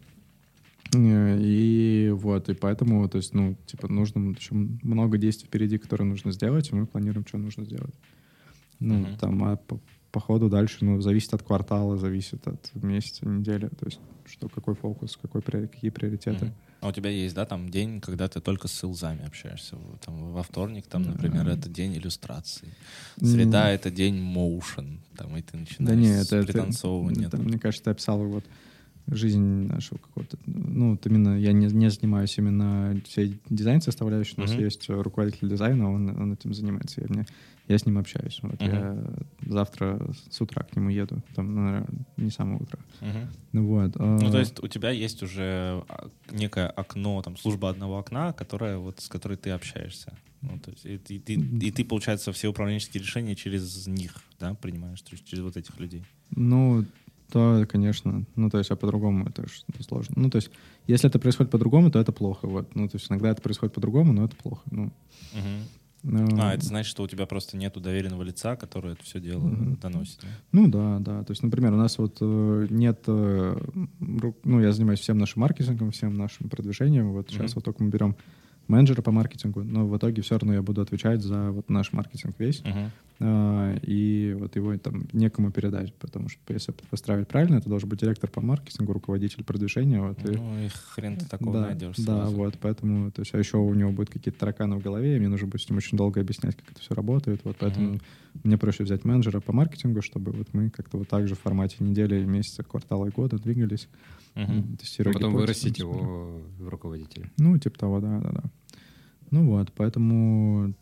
Э, 0.94 1.38
И 1.40 2.10
вот, 2.12 2.48
и 2.48 2.54
поэтому, 2.54 3.08
то 3.08 3.18
есть, 3.18 3.34
ну, 3.34 3.56
типа, 3.66 3.88
нужно 3.88 4.30
еще 4.30 4.54
много 4.54 5.18
действий 5.18 5.46
впереди, 5.46 5.78
которые 5.78 6.06
нужно 6.08 6.32
сделать, 6.32 6.70
и 6.70 6.74
мы 6.74 6.86
планируем, 6.86 7.26
что 7.26 7.38
нужно 7.38 7.64
сделать. 7.64 7.94
Ну, 8.80 8.94
Мгм. 8.94 9.16
там, 9.18 9.44
а 9.44 9.56
по, 9.56 9.78
по 10.10 10.20
ходу 10.20 10.48
дальше, 10.48 10.78
ну, 10.84 11.00
зависит 11.00 11.34
от 11.34 11.42
квартала, 11.42 11.96
зависит 11.96 12.46
от 12.48 12.70
месяца, 12.74 13.26
недели, 13.28 13.68
то 13.68 13.86
есть, 13.86 14.00
что, 14.26 14.48
какой 14.48 14.74
фокус, 14.74 15.16
какой, 15.20 15.42
какие 15.42 15.90
приоритеты. 15.90 16.46
Мгм. 16.46 16.54
А 16.80 16.88
у 16.88 16.92
тебя 16.92 17.10
есть, 17.10 17.34
да, 17.34 17.44
там 17.44 17.68
день, 17.68 18.00
когда 18.00 18.26
ты 18.26 18.40
только 18.40 18.66
с 18.66 18.72
селзами 18.72 19.26
общаешься? 19.26 19.76
Там, 20.04 20.32
во 20.32 20.42
вторник, 20.42 20.86
там, 20.86 21.02
например, 21.02 21.46
это 21.46 21.68
день 21.68 21.94
иллюстрации. 21.94 22.68
Среда— 23.18 23.70
это 23.72 23.90
день 23.90 24.18
моушен. 24.18 25.00
Там, 25.14 25.36
и 25.36 25.42
ты 25.42 25.58
начинаешь 25.58 25.90
Да 25.90 25.94
не, 25.94 26.06
с 26.22 26.26
это, 26.26 26.36
это- 26.36 26.46
пританцовывания. 26.52 27.26
это, 27.28 27.36
там. 27.36 27.44
мне 27.46 27.58
кажется, 27.58 27.84
ты 27.84 27.90
описал 27.90 28.18
вот 28.24 28.44
жизнь 29.10 29.66
нашего 29.66 29.98
какого-то... 29.98 30.38
Ну, 30.46 30.92
вот 30.92 31.06
именно 31.06 31.38
я 31.38 31.52
не, 31.52 31.66
не 31.66 31.90
занимаюсь 31.90 32.36
именно 32.38 33.00
всей 33.06 33.40
дизайн-составляющей. 33.48 34.34
У 34.36 34.40
нас 34.40 34.50
Мгм. 34.52 34.60
есть 34.64 34.88
руководитель 34.88 35.48
дизайна, 35.48 35.92
он, 35.92 36.08
он 36.20 36.32
этим 36.32 36.54
занимается. 36.54 37.00
Я, 37.00 37.06
мне, 37.08 37.26
я 37.68 37.78
с 37.78 37.86
ним 37.86 37.98
общаюсь. 37.98 38.38
Вот 38.42 38.60
Мгм. 38.60 38.70
Я 38.70 39.04
завтра 39.46 40.00
с 40.30 40.40
утра 40.40 40.62
к 40.62 40.76
нему 40.76 40.90
еду. 40.90 41.22
Там, 41.34 41.54
ну, 41.54 41.60
наверное, 41.62 41.88
не 42.16 42.30
с 42.30 42.34
самого 42.34 42.62
утра. 42.62 42.78
Мгм. 43.00 43.28
Ну, 43.52 43.66
вот. 43.66 43.96
Ну, 43.96 44.26
а, 44.26 44.30
то 44.30 44.38
есть 44.38 44.62
у 44.62 44.68
тебя 44.68 44.90
есть 44.90 45.22
уже 45.22 45.82
а, 45.88 46.08
некое 46.30 46.68
окно, 46.68 47.20
там, 47.22 47.36
служба 47.36 47.70
одного 47.70 47.98
окна, 47.98 48.32
которая, 48.32 48.78
вот, 48.78 49.00
с 49.00 49.08
которой 49.08 49.36
ты 49.36 49.50
общаешься. 49.50 50.12
Ну, 50.42 50.58
то 50.58 50.70
есть, 50.70 50.86
и, 50.86 50.96
ты- 50.96 51.14
и 51.16 51.18
ты, 51.18 51.34
и 51.34 51.70
ты, 51.70 51.84
получается, 51.84 52.32
все 52.32 52.48
управленческие 52.48 53.02
решения 53.02 53.34
через 53.36 53.86
них, 53.86 54.14
да, 54.38 54.54
принимаешь, 54.54 55.02
то 55.02 55.10
есть 55.12 55.26
через 55.26 55.42
вот 55.42 55.56
этих 55.58 55.78
людей. 55.78 56.02
Ну, 56.30 56.86
то, 57.30 57.64
конечно. 57.68 58.24
Ну, 58.36 58.50
то 58.50 58.58
есть, 58.58 58.70
а 58.70 58.76
по-другому 58.76 59.26
это 59.28 59.46
ж 59.48 59.62
сложно. 59.86 60.14
Ну, 60.16 60.30
то 60.30 60.36
есть, 60.36 60.50
если 60.86 61.08
это 61.08 61.18
происходит 61.18 61.50
по-другому, 61.52 61.90
то 61.90 61.98
это 61.98 62.12
плохо. 62.12 62.46
Вот. 62.46 62.74
Ну, 62.74 62.88
то 62.88 62.96
есть, 62.96 63.10
иногда 63.10 63.30
это 63.30 63.40
происходит 63.42 63.74
по-другому, 63.74 64.12
но 64.12 64.24
это 64.24 64.36
плохо. 64.36 64.62
Ну, 64.70 64.90
Мгм. 65.32 65.64
ну, 66.02 66.40
А, 66.42 66.54
это 66.54 66.64
значит, 66.66 66.90
что 66.90 67.02
у 67.02 67.08
тебя 67.08 67.26
просто 67.26 67.56
нету 67.56 67.80
доверенного 67.80 68.22
лица, 68.22 68.56
который 68.56 68.92
это 68.92 69.02
все 69.04 69.20
дело 69.20 69.46
Мгм. 69.46 69.76
доносит. 69.76 70.20
да? 70.22 70.28
Ну 70.52 70.68
да, 70.68 70.98
да. 70.98 71.24
То 71.24 71.30
есть, 71.32 71.42
например, 71.42 71.72
у 71.72 71.76
нас 71.76 71.98
вот 71.98 72.18
э, 72.20 72.66
нет, 72.70 73.02
э, 73.06 73.56
ну 74.44 74.60
я 74.60 74.72
занимаюсь 74.72 75.00
всем 75.00 75.18
нашим 75.18 75.42
маркетингом, 75.42 75.90
всем 75.90 76.14
нашим 76.16 76.48
продвижением. 76.48 77.12
Вот 77.12 77.28
сейчас 77.30 77.50
Мгм. 77.50 77.52
вот 77.56 77.64
только 77.64 77.82
мы 77.82 77.90
берем 77.90 78.16
менеджера 78.70 79.02
по 79.02 79.10
маркетингу, 79.10 79.62
но 79.62 79.86
в 79.86 79.96
итоге 79.96 80.22
все 80.22 80.38
равно 80.38 80.54
я 80.54 80.62
буду 80.62 80.80
отвечать 80.80 81.22
за 81.22 81.50
вот 81.50 81.68
наш 81.68 81.92
маркетинг 81.92 82.34
весь. 82.38 82.62
Мгм. 82.64 82.90
А, 83.22 83.76
и 83.82 84.34
вот 84.38 84.56
его 84.56 84.74
там 84.78 85.02
некому 85.12 85.50
передать, 85.50 85.94
потому 85.96 86.30
что 86.30 86.40
если 86.54 86.72
построить 86.88 87.28
правильно, 87.28 87.56
это 87.56 87.68
должен 87.68 87.86
быть 87.88 88.00
директор 88.00 88.30
по 88.30 88.40
маркетингу, 88.40 88.94
руководитель 88.94 89.44
продвижения. 89.44 90.00
Вот, 90.00 90.16
Ну, 90.24 90.58
и 90.64 90.68
хрен 90.68 91.18
ты 91.18 91.26
такого 91.28 91.52
да, 91.52 91.66
найдешь 91.66 91.96
да, 91.98 92.02
сразу. 92.16 92.36
вот, 92.36 92.58
поэтому, 92.58 93.10
то 93.10 93.20
есть, 93.20 93.34
а 93.34 93.38
еще 93.38 93.58
у 93.58 93.74
него 93.74 93.90
будут 93.92 94.08
какие-то 94.10 94.38
тараканы 94.40 94.76
в 94.76 94.82
голове, 94.82 95.16
и 95.16 95.18
мне 95.18 95.28
нужно 95.28 95.48
будет 95.48 95.60
с 95.60 95.68
ним 95.68 95.76
очень 95.76 95.98
долго 95.98 96.20
объяснять, 96.20 96.56
как 96.56 96.70
это 96.70 96.80
все 96.80 96.94
работает, 96.94 97.42
вот, 97.44 97.56
поэтому 97.58 97.88
Мгм. 97.88 98.00
мне 98.44 98.56
проще 98.56 98.84
взять 98.84 99.04
менеджера 99.04 99.40
по 99.40 99.52
маркетингу, 99.52 100.00
чтобы 100.00 100.32
вот 100.32 100.54
мы 100.54 100.70
как-то 100.70 100.96
вот 100.96 101.08
так 101.08 101.28
же 101.28 101.34
в 101.34 101.40
формате 101.40 101.76
недели, 101.80 102.24
месяца, 102.24 102.62
квартала 102.62 103.04
и 103.06 103.10
года 103.10 103.38
двигались, 103.38 103.88
Мгм. 104.34 104.52
м, 104.52 104.68
А 104.72 104.76
тестировали 104.78 105.14
потом 105.18 105.34
вырастить 105.34 105.78
его 105.78 106.40
в 106.58 106.68
руководителя. 106.68 107.28
Ну, 107.36 107.58
типа 107.58 107.78
того, 107.78 108.00
да, 108.00 108.18
да, 108.20 108.30
да. 108.30 108.42
Ну 109.30 109.46
вот, 109.50 109.72
поэтому 109.72 110.74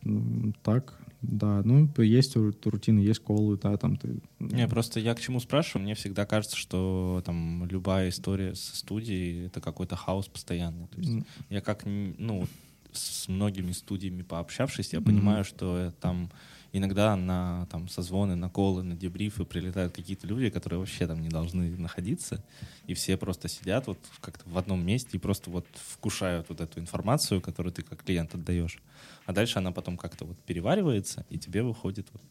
так, 0.62 0.98
да, 1.20 1.62
ну, 1.64 1.88
есть 1.98 2.36
ру- 2.36 2.54
рутины, 2.64 3.00
есть 3.00 3.20
колы, 3.20 3.58
да, 3.58 3.76
там 3.76 3.96
ты... 3.96 4.20
Не, 4.38 4.66
просто 4.68 5.00
я 5.00 5.14
к 5.14 5.20
чему 5.20 5.38
спрашиваю, 5.40 5.84
мне 5.84 5.94
всегда 5.94 6.24
кажется, 6.24 6.56
что 6.56 7.22
там 7.26 7.66
любая 7.66 8.08
история 8.08 8.54
со 8.54 8.76
студией— 8.76 9.46
это 9.48 9.60
какой-то 9.60 9.96
хаос 9.96 10.28
постоянный. 10.28 10.86
То 10.88 10.98
есть 11.00 11.26
я 11.50 11.60
как, 11.60 11.82
ну, 11.84 12.46
с 12.92 13.28
многими 13.28 13.72
студиями 13.72 14.22
пообщавшись, 14.22 14.92
я 14.94 15.00
Мгм. 15.00 15.06
понимаю, 15.06 15.44
что 15.44 15.76
э, 15.78 15.92
там 16.00 16.30
иногда 16.72 17.16
на 17.16 17.66
там 17.70 17.88
созвоны, 17.88 18.34
на 18.36 18.48
колы, 18.50 18.82
на 18.82 18.94
дебрифы 18.94 19.44
прилетают 19.44 19.94
какие-то 19.94 20.26
люди, 20.26 20.50
которые 20.50 20.78
вообще 20.78 21.06
там 21.06 21.20
не 21.20 21.28
должны 21.28 21.76
находиться, 21.76 22.42
и 22.86 22.94
все 22.94 23.16
просто 23.16 23.48
сидят 23.48 23.86
вот 23.86 23.98
как-то 24.20 24.48
в 24.48 24.58
одном 24.58 24.84
месте 24.84 25.16
и 25.16 25.18
просто 25.20 25.50
вот 25.50 25.66
вкушают 25.74 26.48
вот 26.48 26.60
эту 26.60 26.80
информацию, 26.80 27.40
которую 27.40 27.72
ты 27.72 27.82
как 27.82 28.02
клиент 28.02 28.34
отдаешь. 28.34 28.78
А 29.26 29.32
дальше 29.32 29.58
она 29.58 29.72
потом 29.72 29.96
как-то 29.96 30.24
вот 30.24 30.38
переваривается, 30.38 31.24
и 31.30 31.38
тебе 31.38 31.62
выходит 31.62 32.06
вот 32.12 32.22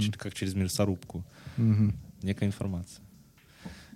чуть 0.00 0.16
как 0.16 0.34
через 0.34 0.54
мясорубку 0.54 1.24
мгм. 1.56 1.94
некая 2.22 2.46
информация. 2.46 3.04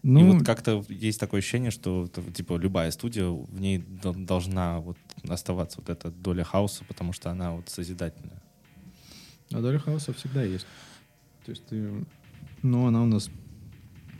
Ну, 0.03 0.21
И 0.21 0.33
вот 0.35 0.47
как-то 0.47 0.85
есть 0.89 1.21
такое 1.21 1.41
ощущение, 1.41 1.71
что 1.71 2.09
типа 2.09 2.57
любая 2.57 2.91
студия, 2.91 3.27
в 3.27 3.61
ней 3.61 3.79
до- 3.79 4.15
должна 4.15 4.81
вот 4.81 4.97
оставаться 5.29 5.79
вот 5.81 5.91
эта 5.91 6.11
доля 6.11 6.43
хаоса, 6.43 6.85
потому 6.85 7.13
что 7.13 7.31
она 7.31 7.53
вот 7.53 7.69
созидательная. 7.69 8.43
А 9.53 9.61
доля 9.61 9.79
хаоса 9.79 10.13
всегда 10.13 10.43
есть. 10.43 10.67
То 11.45 11.51
есть 11.51 11.65
ты... 11.67 12.05
Ну, 12.63 12.87
она 12.87 13.03
у 13.03 13.07
нас... 13.07 13.31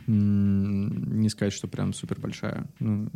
Не 0.07 1.29
сказать, 1.29 1.53
что 1.53 1.67
прям 1.67 1.93
супер 1.93 2.19
большая. 2.19 2.67
Ну, 2.79 3.09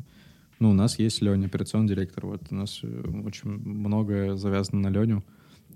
ну, 0.60 0.70
у 0.70 0.74
нас 0.74 1.00
есть 1.00 1.22
Леня, 1.22 1.48
операционный 1.48 1.90
директор. 1.90 2.26
Вот 2.26 2.44
у 2.52 2.56
нас 2.56 2.80
э, 2.84 3.02
очень 3.26 3.50
многое 3.50 4.36
завязано 4.38 4.90
на 4.90 4.94
Леню. 4.94 5.24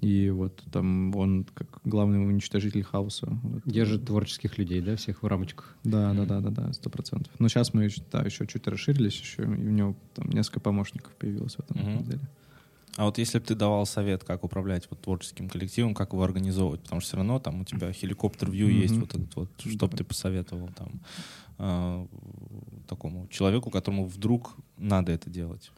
И 0.02 0.30
вот 0.30 0.64
там 0.72 1.14
он 1.16 1.46
как 1.54 1.82
главный 1.84 2.26
уничтожитель 2.26 2.84
хаоса. 2.84 3.38
Держит 3.66 4.06
творческих 4.06 4.58
людей, 4.58 4.80
да, 4.82 4.96
всех 4.96 5.24
в 5.24 5.28
рамочках. 5.28 5.76
Да, 5.84 6.14
да, 6.14 6.26
да, 6.26 6.40
да, 6.40 6.50
да, 6.52 6.74
сто 6.74 6.90
процентов. 6.90 7.34
Но 7.40 7.50
сейчас 7.50 7.74
мы 7.74 7.84
еще, 7.84 8.02
да, 8.10 8.22
еще 8.22 8.48
чуть 8.48 8.66
расширились, 8.68 9.20
еще 9.20 9.44
и 9.44 9.46
у 9.46 9.72
него 9.72 9.98
там 10.16 10.30
несколько 10.30 10.62
помощников 10.62 11.14
появилось 11.16 11.56
в 11.56 11.60
этом 11.60 11.78
Мгм. 11.82 12.04
деле. 12.06 12.22
А 13.00 13.06
вот 13.06 13.18
если 13.18 13.40
бы 13.40 13.46
ты 13.46 13.56
давал 13.56 13.86
совет, 13.86 14.26
как 14.26 14.44
управлять 14.44 14.86
вот 14.90 15.02
творческим 15.02 15.48
коллективом, 15.48 15.96
как 15.96 16.12
его 16.12 16.22
организовывать, 16.22 16.82
потому 16.82 17.00
что 17.00 17.08
все 17.08 17.16
равно 17.16 17.40
там 17.40 17.62
у 17.62 17.64
тебя 17.64 17.94
хеликоптер-вью 17.94 18.68
Мгм. 18.68 18.76
есть 18.76 18.98
вот 18.98 19.16
этот 19.16 19.34
вот, 19.38 19.50
что 19.58 19.88
бы 19.88 19.96
ты 19.96 20.04
посоветовал 20.04 20.70
там 20.76 21.00
а, 21.58 22.06
такому 22.90 23.30
человеку, 23.30 23.70
которому 23.70 24.06
вдруг 24.06 24.54
надо 24.76 25.14
это 25.14 25.30
делать? 25.30 25.72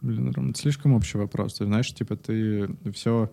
Блин, 0.00 0.32
Ром, 0.32 0.50
это 0.50 0.58
слишком 0.58 0.94
общий 0.94 1.18
вопрос. 1.18 1.54
Ты 1.54 1.66
знаешь, 1.66 1.94
типа 1.94 2.16
ты 2.16 2.68
все 2.92 3.30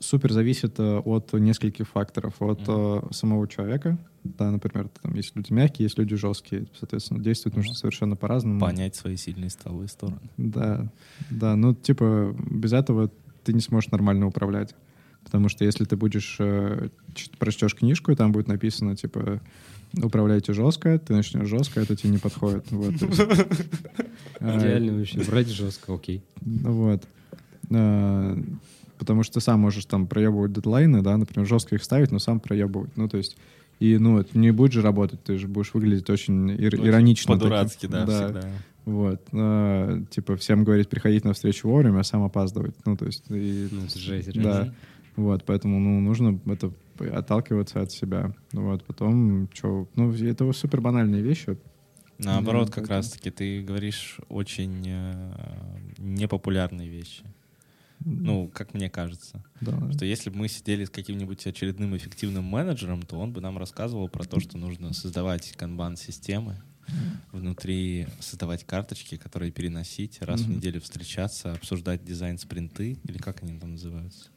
супер 0.00 0.32
зависит 0.32 0.78
э, 0.78 0.98
от 0.98 1.32
нескольких 1.32 1.88
факторов. 1.88 2.34
От 2.40 2.60
э, 2.66 3.00
самого 3.12 3.46
человека. 3.46 3.98
Да, 4.24 4.50
например, 4.50 4.88
там 5.00 5.14
есть 5.14 5.34
люди 5.36 5.52
мягкие, 5.52 5.84
есть 5.86 5.98
люди 5.98 6.16
жесткие. 6.16 6.66
Соответственно, 6.78 7.20
действовать 7.20 7.56
нужно 7.56 7.70
Мгм. 7.70 7.76
совершенно 7.76 8.16
по-разному. 8.16 8.60
Понять 8.60 8.96
свои 8.96 9.16
сильные 9.16 9.46
и 9.46 9.50
слабые 9.50 9.88
стороны. 9.88 10.20
Да, 10.36 10.90
да, 11.30 11.56
ну 11.56 11.74
типа 11.74 12.34
без 12.50 12.72
этого 12.72 13.10
ты 13.44 13.52
не 13.52 13.60
сможешь 13.60 13.90
нормально 13.90 14.26
управлять. 14.26 14.74
Потому 15.24 15.48
что 15.50 15.64
если 15.64 15.84
ты 15.84 15.96
будешь, 15.96 16.36
э, 16.40 16.88
прочтешь 17.38 17.74
книжку, 17.74 18.10
и 18.10 18.14
там 18.16 18.32
будет 18.32 18.48
написано, 18.48 18.96
типа, 18.96 19.40
управляйте 20.02 20.54
жестко, 20.54 20.98
ты 20.98 21.12
начнешь 21.14 21.46
жестко, 21.46 21.80
это 21.80 21.94
тебе 21.94 22.10
не 22.10 22.18
подходит. 22.18 22.70
Вот, 22.70 22.94
Идеально 24.40 24.98
вообще. 24.98 25.22
Брать 25.24 25.48
жестко, 25.48 25.94
окей. 25.94 26.22
Вот. 26.40 27.02
Потому 29.00 29.22
что 29.22 29.34
ты 29.34 29.40
сам 29.40 29.60
можешь 29.60 29.86
там 29.86 30.06
проебывать 30.06 30.52
дедлайны, 30.52 31.00
да, 31.00 31.16
например, 31.16 31.48
жестко 31.48 31.74
их 31.74 31.82
ставить, 31.82 32.10
но 32.12 32.18
сам 32.18 32.38
проебывать. 32.38 32.94
Ну, 32.98 33.08
то 33.08 33.16
есть, 33.16 33.38
и, 33.80 33.96
ну, 33.96 34.18
это 34.18 34.38
не 34.38 34.50
будет 34.50 34.72
же 34.72 34.82
работать, 34.82 35.24
ты 35.24 35.38
же 35.38 35.48
будешь 35.48 35.72
выглядеть 35.72 36.10
очень 36.10 36.50
ир- 36.50 36.74
Очень 36.74 36.86
иронично. 36.86 37.32
По-дурацки, 37.34 37.86
таким. 37.86 38.06
да, 38.06 38.24
всегда. 38.26 38.48
Вот. 38.84 39.22
А, 39.32 40.02
типа, 40.10 40.36
всем 40.36 40.64
говорить, 40.64 40.90
приходить 40.90 41.24
на 41.24 41.32
встречу 41.32 41.66
вовремя, 41.68 42.00
а 42.00 42.04
сам 42.04 42.22
опаздывать. 42.24 42.74
Ну, 42.84 42.94
то 42.98 43.06
есть, 43.06 43.24
и- 43.30 43.68
Ну, 43.70 43.84
это 43.86 43.98
жесть. 43.98 44.32
Да. 44.40 44.72
вот, 45.16 45.44
поэтому, 45.46 45.80
ну, 45.80 46.00
нужно 46.00 46.38
это 46.46 46.70
отталкиваться 46.98 47.80
от 47.80 47.90
себя. 47.90 48.34
Вот, 48.52 48.84
потом, 48.84 49.48
что, 49.54 49.88
ну, 49.96 50.12
это 50.12 50.52
супер 50.52 50.82
банальные 50.82 51.22
вещи. 51.22 51.56
Наоборот, 52.18 52.66
Да, 52.66 52.72
как 52.72 52.74
поэтому- 52.88 52.96
раз-таки 52.98 53.30
ты 53.30 53.62
говоришь 53.62 54.18
очень 54.28 54.82
э, 54.86 55.32
непопулярные 55.96 56.88
вещи. 56.90 57.22
Ну, 58.04 58.48
как 58.48 58.72
мне 58.74 58.88
кажется. 58.88 59.44
Да. 59.60 59.92
Что 59.92 60.04
если 60.06 60.30
бы 60.30 60.36
мы 60.38 60.48
сидели 60.48 60.84
с 60.84 60.90
каким-нибудь 60.90 61.46
очередным 61.46 61.96
эффективным 61.96 62.44
менеджером, 62.44 63.02
то 63.02 63.16
он 63.18 63.32
бы 63.32 63.40
нам 63.40 63.58
рассказывал 63.58 64.08
про 64.08 64.24
то, 64.24 64.40
что 64.40 64.56
нужно 64.58 64.92
создавать 64.94 65.52
канбан-системы, 65.52 66.56
внутри 67.32 68.06
создавать 68.18 68.64
карточки, 68.64 69.16
которые 69.16 69.52
переносить, 69.52 70.20
раз 70.22 70.40
в 70.40 70.48
Мгм. 70.48 70.56
неделю 70.56 70.80
встречаться, 70.80 71.52
обсуждать 71.52 72.04
дизайн-спринты, 72.04 72.98
или 73.04 73.18
как 73.18 73.42
они 73.42 73.58
там 73.58 73.72
называются. 73.72 74.30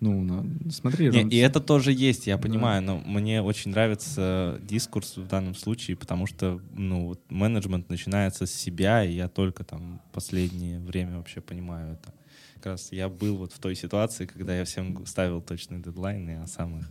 Ну, 0.00 0.22
на- 0.22 0.70
смотри, 0.70 1.08
Не, 1.10 1.22
и 1.28 1.36
это 1.38 1.60
тоже 1.60 1.92
есть, 1.92 2.26
я 2.28 2.36
Да. 2.36 2.42
понимаю, 2.42 2.82
но 2.82 2.98
мне 2.98 3.42
очень 3.42 3.72
нравится 3.72 4.60
дискурс 4.62 5.16
в 5.16 5.26
данном 5.26 5.54
случае, 5.56 5.96
потому 5.96 6.26
что 6.26 6.60
ну, 6.72 7.06
вот 7.06 7.20
менеджмент 7.30 7.88
начинается 7.90 8.46
с 8.46 8.52
себя, 8.52 9.02
и 9.04 9.12
я 9.14 9.28
только 9.28 9.64
там 9.64 10.00
последнее 10.12 10.78
время 10.78 11.16
вообще 11.16 11.40
понимаю 11.40 11.94
это. 11.94 12.12
Как 12.58 12.72
раз 12.72 12.90
я 12.90 13.08
был 13.08 13.36
вот 13.36 13.52
в 13.52 13.58
той 13.60 13.76
ситуации, 13.76 14.26
когда 14.26 14.56
я 14.56 14.64
всем 14.64 15.06
ставил 15.06 15.40
точные 15.40 15.80
дедлайны, 15.80 16.40
а 16.42 16.46
сам 16.48 16.80
их... 16.80 16.90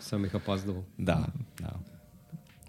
Сам 0.00 0.26
их 0.26 0.34
опаздывал. 0.34 0.84
Да, 0.98 1.32
да. 1.58 1.76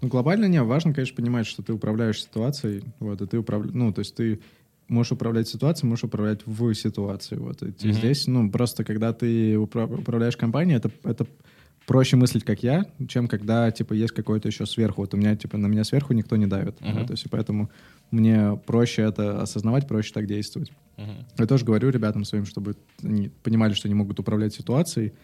Ну, 0.00 0.08
глобально 0.08 0.46
не, 0.46 0.62
важно, 0.62 0.94
конечно, 0.94 1.14
понимать, 1.14 1.46
что 1.46 1.62
ты 1.62 1.74
управляешь 1.74 2.22
ситуацией, 2.22 2.82
вот, 2.98 3.20
и 3.20 3.26
ты 3.26 3.38
управляешь, 3.38 3.74
ну, 3.74 3.92
то 3.92 3.98
есть 3.98 4.14
ты 4.14 4.40
можешь 4.88 5.12
управлять 5.12 5.48
ситуацией, 5.48 5.90
можешь 5.90 6.04
управлять 6.04 6.46
в 6.46 6.72
ситуации, 6.74 7.36
вот, 7.36 7.62
и 7.62 7.66
Мгм. 7.66 7.92
здесь, 7.92 8.26
ну, 8.26 8.50
просто 8.50 8.84
когда 8.84 9.12
ты 9.12 9.54
упра- 9.54 10.00
управляешь 10.00 10.36
компанией, 10.36 10.78
это, 10.78 10.90
это 11.04 11.26
проще 11.88 12.16
мыслить, 12.16 12.44
как 12.44 12.62
я, 12.62 12.84
чем 13.08 13.26
когда, 13.28 13.70
типа, 13.70 13.94
есть 13.94 14.12
какой-то 14.12 14.46
еще 14.46 14.66
сверху, 14.66 15.00
вот 15.00 15.14
у 15.14 15.16
меня, 15.16 15.34
типа, 15.34 15.56
на 15.56 15.66
меня 15.68 15.84
сверху 15.84 16.12
никто 16.12 16.36
не 16.36 16.46
давит, 16.46 16.78
Мгм. 16.82 16.94
да, 16.94 17.04
то 17.06 17.12
есть, 17.12 17.24
и 17.24 17.28
поэтому 17.30 17.70
мне 18.10 18.60
проще 18.66 19.02
это 19.02 19.40
осознавать, 19.40 19.88
проще 19.88 20.12
так 20.12 20.26
действовать. 20.26 20.70
Мгм. 20.98 21.24
Я 21.38 21.46
тоже 21.46 21.64
говорю 21.64 21.88
ребятам 21.88 22.24
своим, 22.24 22.44
чтобы 22.44 22.76
они 23.02 23.30
понимали, 23.42 23.72
что 23.72 23.88
они 23.88 23.94
могут 23.94 24.20
управлять 24.20 24.52
ситуацией, 24.54 25.14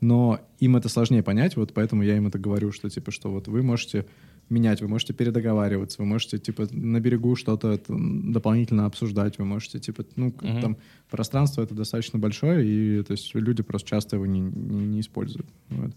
но 0.00 0.40
им 0.60 0.76
это 0.76 0.88
сложнее 0.88 1.22
понять, 1.22 1.56
вот 1.56 1.74
поэтому 1.74 2.02
я 2.02 2.16
им 2.16 2.26
это 2.26 2.38
говорю, 2.38 2.72
что 2.72 2.88
типа, 2.88 3.10
что 3.10 3.30
вот 3.30 3.46
вы 3.46 3.62
можете 3.62 4.06
менять, 4.48 4.80
вы 4.80 4.88
можете 4.88 5.12
передоговариваться, 5.12 6.00
вы 6.00 6.06
можете, 6.06 6.38
типа, 6.38 6.68
на 6.70 7.00
берегу 7.00 7.36
что-то 7.36 7.80
дополнительно 7.88 8.86
обсуждать, 8.86 9.38
вы 9.38 9.44
можете, 9.44 9.78
типа, 9.78 10.04
ну, 10.16 10.34
Мгм. 10.40 10.60
там, 10.60 10.76
пространство 11.10 11.62
это 11.62 11.74
достаточно 11.74 12.18
большое, 12.18 12.66
и, 12.66 13.02
то 13.02 13.12
есть, 13.12 13.34
люди 13.34 13.62
просто 13.62 13.88
часто 13.88 14.16
его 14.16 14.26
не, 14.26 14.40
не, 14.40 14.86
не 14.86 15.00
используют. 15.00 15.46
Вот. 15.70 15.92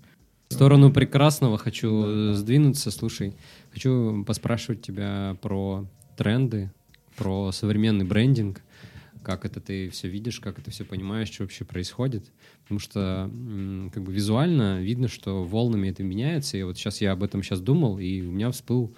В 0.50 0.54
сторону 0.54 0.92
прекрасного 0.92 1.58
хочу 1.58 2.06
э, 2.06 2.34
сдвинуться. 2.34 2.90
Слушай, 2.90 3.34
хочу 3.72 4.24
поспрашивать 4.26 4.82
тебя 4.82 5.38
про 5.42 5.86
тренды, 6.16 6.72
про 7.18 7.52
современный 7.52 8.06
брендинг. 8.06 8.62
Как 9.24 9.44
это 9.44 9.60
ты 9.60 9.90
все 9.90 10.08
видишь, 10.08 10.40
как 10.40 10.58
это 10.58 10.72
все 10.72 10.86
понимаешь, 10.86 11.30
что 11.30 11.44
вообще 11.44 11.66
происходит. 11.66 12.32
Потому 12.64 12.80
что 12.80 13.30
как 13.94 14.04
бы 14.04 14.14
визуально 14.14 14.82
видно, 14.82 15.10
что 15.10 15.44
волнами 15.44 15.90
это 15.90 16.04
меняется. 16.04 16.58
И 16.58 16.64
вот 16.64 16.78
сейчас 16.78 17.02
я 17.02 17.12
об 17.12 17.24
этом 17.24 17.44
сейчас 17.44 17.60
думал, 17.60 18.00
и 18.00 18.22
у 18.22 18.32
меня 18.32 18.50
всплыл 18.52 18.96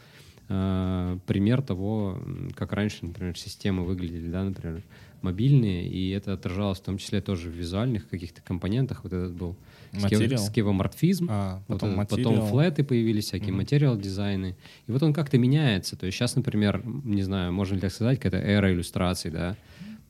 пример 1.27 1.61
того, 1.61 2.19
как 2.55 2.73
раньше, 2.73 3.05
например, 3.05 3.37
системы 3.37 3.85
выглядели, 3.85 4.27
да, 4.29 4.43
например, 4.43 4.81
мобильные, 5.21 5.87
и 5.87 6.09
это 6.09 6.33
отражалось 6.33 6.79
в 6.79 6.83
том 6.83 6.97
числе 6.97 7.21
тоже 7.21 7.49
в 7.49 7.53
визуальных 7.53 8.07
каких-то 8.09 8.41
компонентах. 8.41 9.03
Вот 9.03 9.13
этот 9.13 9.33
был 9.33 9.55
скевоморфизм, 10.39 11.27
А, 11.29 11.61
вот 11.67 11.79
потом 11.81 11.99
это- 11.99 12.15
потом 12.15 12.33
флеты 12.47 12.83
появились, 12.83 13.25
всякие 13.25 13.51
материал 13.57 13.97
дизайны. 13.97 14.55
И 14.87 14.91
вот 14.91 15.03
он 15.03 15.13
как-то 15.13 15.37
меняется. 15.37 15.95
То 15.95 16.05
есть 16.05 16.17
сейчас, 16.17 16.35
например, 16.35 16.81
не 16.85 17.21
знаю, 17.21 17.53
можно 17.53 17.75
ли 17.75 17.81
так 17.81 17.91
сказать, 17.91 18.19
какая-то 18.19 18.37
эра 18.45 18.71
иллюстраций, 18.73 19.29
да. 19.31 19.55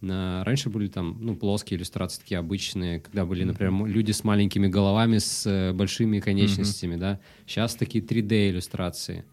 На- 0.02 0.44
Раньше 0.46 0.70
были 0.70 0.88
там, 0.88 1.18
ну, 1.20 1.36
плоские 1.36 1.78
иллюстрации 1.78 2.22
такие 2.22 2.38
обычные, 2.38 3.02
когда 3.02 3.26
были, 3.26 3.44
например, 3.44 3.86
люди 3.88 4.12
с 4.14 4.24
маленькими 4.24 4.68
головами, 4.68 5.18
с 5.18 5.46
э, 5.46 5.74
большими 5.74 6.20
конечностями, 6.20 6.96
да. 6.96 7.20
Сейчас 7.46 7.76
такие 7.76 8.02
3D 8.02 8.50
иллюстрации. 8.52 9.26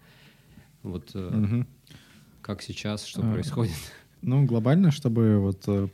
Вот 0.87 1.15
Мгм. 1.15 1.67
как 2.43 2.63
сейчас, 2.63 3.05
что 3.05 3.23
А, 3.23 3.33
происходит? 3.33 3.75
Ну, 4.23 4.45
глобально, 4.45 4.91
чтобы 4.93 5.39
вот 5.39 5.63
э, 5.67 5.89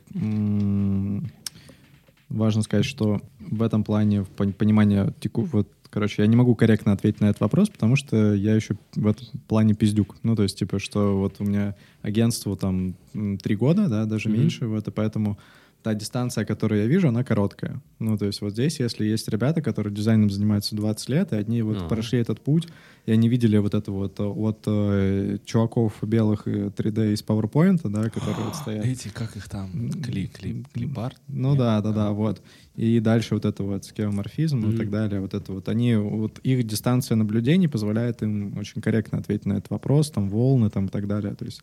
важно 2.29 2.61
сказать, 2.61 2.85
что 2.85 3.21
в 3.39 3.61
этом 3.63 3.83
плане 3.83 4.21
в 4.23 4.29
пон- 4.29 4.53
понимание 4.53 5.13
теку, 5.19 5.43
вот, 5.51 5.67
короче, 5.89 6.21
я 6.21 6.27
не 6.27 6.35
могу 6.35 6.55
корректно 6.55 6.91
ответить 6.93 7.21
на 7.21 7.25
этот 7.25 7.41
вопрос, 7.41 7.69
потому 7.69 7.95
что 7.95 8.33
я 8.33 8.55
еще 8.55 8.75
в 8.95 9.07
этом 9.07 9.27
плане 9.47 9.73
пиздюк. 9.73 10.15
Ну, 10.23 10.35
то 10.35 10.43
есть, 10.43 10.57
типа, 10.57 10.79
что 10.79 11.17
вот 11.17 11.35
у 11.39 11.43
меня 11.43 11.75
агентство 12.01 12.55
там 12.55 12.95
три 13.41 13.55
года, 13.55 13.87
да, 13.87 14.05
даже 14.05 14.29
Мгм. 14.29 14.39
меньше, 14.39 14.67
вот, 14.67 14.87
и 14.87 14.91
поэтому 14.91 15.37
та 15.83 15.93
дистанция, 15.93 16.45
которую 16.45 16.81
я 16.81 16.87
вижу, 16.87 17.09
она 17.09 17.23
короткая. 17.23 17.81
Ну, 17.99 18.17
то 18.17 18.25
есть 18.25 18.41
вот 18.41 18.53
здесь, 18.53 18.79
если 18.79 19.05
есть 19.05 19.27
ребята, 19.27 19.61
которые 19.61 19.93
дизайном 19.93 20.29
занимаются 20.29 20.75
20 20.75 21.09
лет, 21.09 21.33
и 21.33 21.35
они 21.35 21.61
вот 21.61 21.81
А. 21.81 21.87
прошли 21.87 22.19
этот 22.19 22.41
путь, 22.41 22.67
и 23.05 23.11
они 23.11 23.27
видели 23.27 23.57
вот 23.57 23.73
это 23.73 23.91
вот 23.91 24.19
э, 24.19 24.23
от 24.23 24.63
э, 24.65 25.37
чуваков 25.45 25.93
белых 26.01 26.47
и 26.47 26.51
3D 26.51 27.13
из 27.13 27.21
PowerPoint, 27.21 27.81
да, 27.83 28.09
которые 28.09 28.45
вот 28.45 28.55
стоят. 28.55 28.85
Эти, 28.85 29.09
как 29.09 29.35
их 29.35 29.49
там? 29.49 29.91
Кли, 30.01 30.27
клип, 30.27 30.67
клипарт? 30.73 31.17
Ну 31.27 31.49
Нет? 31.49 31.57
да, 31.59 31.81
да, 31.81 31.91
да, 31.91 32.11
вот. 32.11 32.41
И 32.75 32.99
дальше 32.99 33.35
вот 33.35 33.45
это 33.45 33.63
вот 33.63 33.85
скеоморфизм 33.85 34.71
и 34.71 34.77
так 34.77 34.89
далее, 34.89 35.19
вот 35.19 35.33
это 35.33 35.51
вот. 35.51 35.67
Они, 35.67 35.95
вот 35.95 36.39
их 36.39 36.65
дистанция 36.65 37.15
наблюдений 37.15 37.67
позволяет 37.67 38.23
им 38.23 38.57
очень 38.57 38.81
корректно 38.81 39.19
ответить 39.19 39.45
на 39.45 39.53
этот 39.53 39.69
вопрос, 39.69 40.09
там, 40.09 40.29
волны 40.29 40.69
там 40.69 40.85
и 40.85 40.89
так 40.89 41.07
далее. 41.07 41.35
То 41.35 41.45
есть 41.45 41.61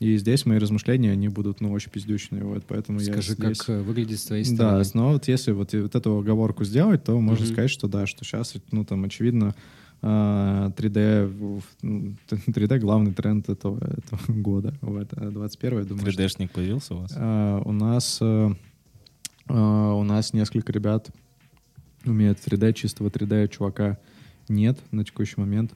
и 0.00 0.16
здесь 0.16 0.46
мои 0.46 0.58
размышления, 0.58 1.10
они 1.12 1.28
будут, 1.28 1.60
ну, 1.60 1.72
очень 1.72 1.90
пиздючные, 1.90 2.44
вот, 2.44 2.64
поэтому 2.66 3.00
я 3.00 3.12
Скажи, 3.12 3.32
здесь... 3.34 3.58
как 3.58 3.68
э, 3.70 3.82
выглядит 3.82 4.18
с 4.20 4.24
твоей 4.24 4.44
Да, 4.44 4.82
стороны. 4.84 4.84
но 4.94 5.12
вот 5.14 5.28
если 5.28 5.52
вот, 5.52 5.72
вот 5.72 5.94
эту 5.94 6.18
оговорку 6.18 6.64
сделать, 6.64 7.02
то 7.04 7.18
можно 7.20 7.44
Мгм. 7.44 7.52
сказать, 7.54 7.70
что 7.70 7.88
да, 7.88 8.06
что 8.06 8.24
сейчас, 8.24 8.54
ну, 8.70 8.84
там, 8.84 9.04
очевидно, 9.04 9.54
а, 10.00 10.70
3D, 10.76 11.26
в- 11.26 11.62
ну, 11.82 12.14
3D 12.30 12.78
главный 12.78 13.12
тренд 13.12 13.48
этого, 13.48 13.78
этого 13.78 14.20
года. 14.28 14.72
Вот, 14.80 15.08
а 15.14 15.30
21 15.30 15.78
я 15.80 15.84
думаю, 15.84 16.10
что 16.12 16.22
3D-шник 16.22 16.52
появился 16.52 16.94
у 16.94 16.98
вас? 17.00 17.12
а, 17.16 17.60
у 17.64 17.72
нас 17.72 18.18
э, 18.20 18.50
а, 19.48 19.92
у 19.94 20.04
нас 20.04 20.32
несколько 20.32 20.70
ребят 20.72 21.10
умеют 22.04 22.38
3D, 22.38 22.72
чистого 22.74 23.08
3D 23.08 23.48
чувака 23.48 23.98
нет 24.48 24.78
на 24.92 25.04
текущий 25.04 25.34
момент. 25.40 25.72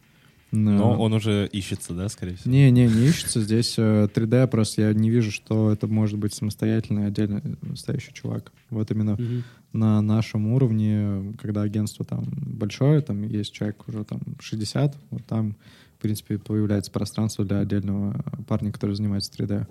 Но 0.52 1.00
он 1.00 1.14
уже 1.14 1.48
ищется, 1.50 1.94
да, 1.94 2.08
скорее 2.10 2.36
всего? 2.36 2.52
Не, 2.52 2.70
не, 2.70 2.86
не 2.86 3.06
ищется. 3.06 3.40
Здесь 3.40 3.74
э, 3.78 4.06
3D 4.14 4.46
просто 4.48 4.82
я 4.82 4.92
не 4.92 5.08
вижу, 5.08 5.30
что 5.32 5.72
это 5.72 5.86
может 5.86 6.18
быть 6.18 6.34
самостоятельный 6.34 7.06
отдельно 7.06 7.40
стоящий 7.74 8.12
чувак. 8.12 8.52
Вот 8.68 8.90
именно 8.90 9.12
Мгм. 9.12 9.44
на 9.72 10.00
нашем 10.02 10.48
уровне, 10.48 11.34
когда 11.40 11.62
агентство 11.62 12.04
там 12.04 12.24
большое, 12.36 13.00
там 13.00 13.22
есть 13.22 13.52
человек 13.52 13.88
уже 13.88 14.04
там 14.04 14.20
60, 14.40 14.94
вот 15.10 15.24
там, 15.24 15.56
в 15.98 16.02
принципе, 16.02 16.36
появляется 16.36 16.90
пространство 16.90 17.46
для 17.46 17.60
отдельного 17.60 18.22
парня, 18.46 18.70
который 18.72 18.94
занимается 18.94 19.32
3D. 19.32 19.66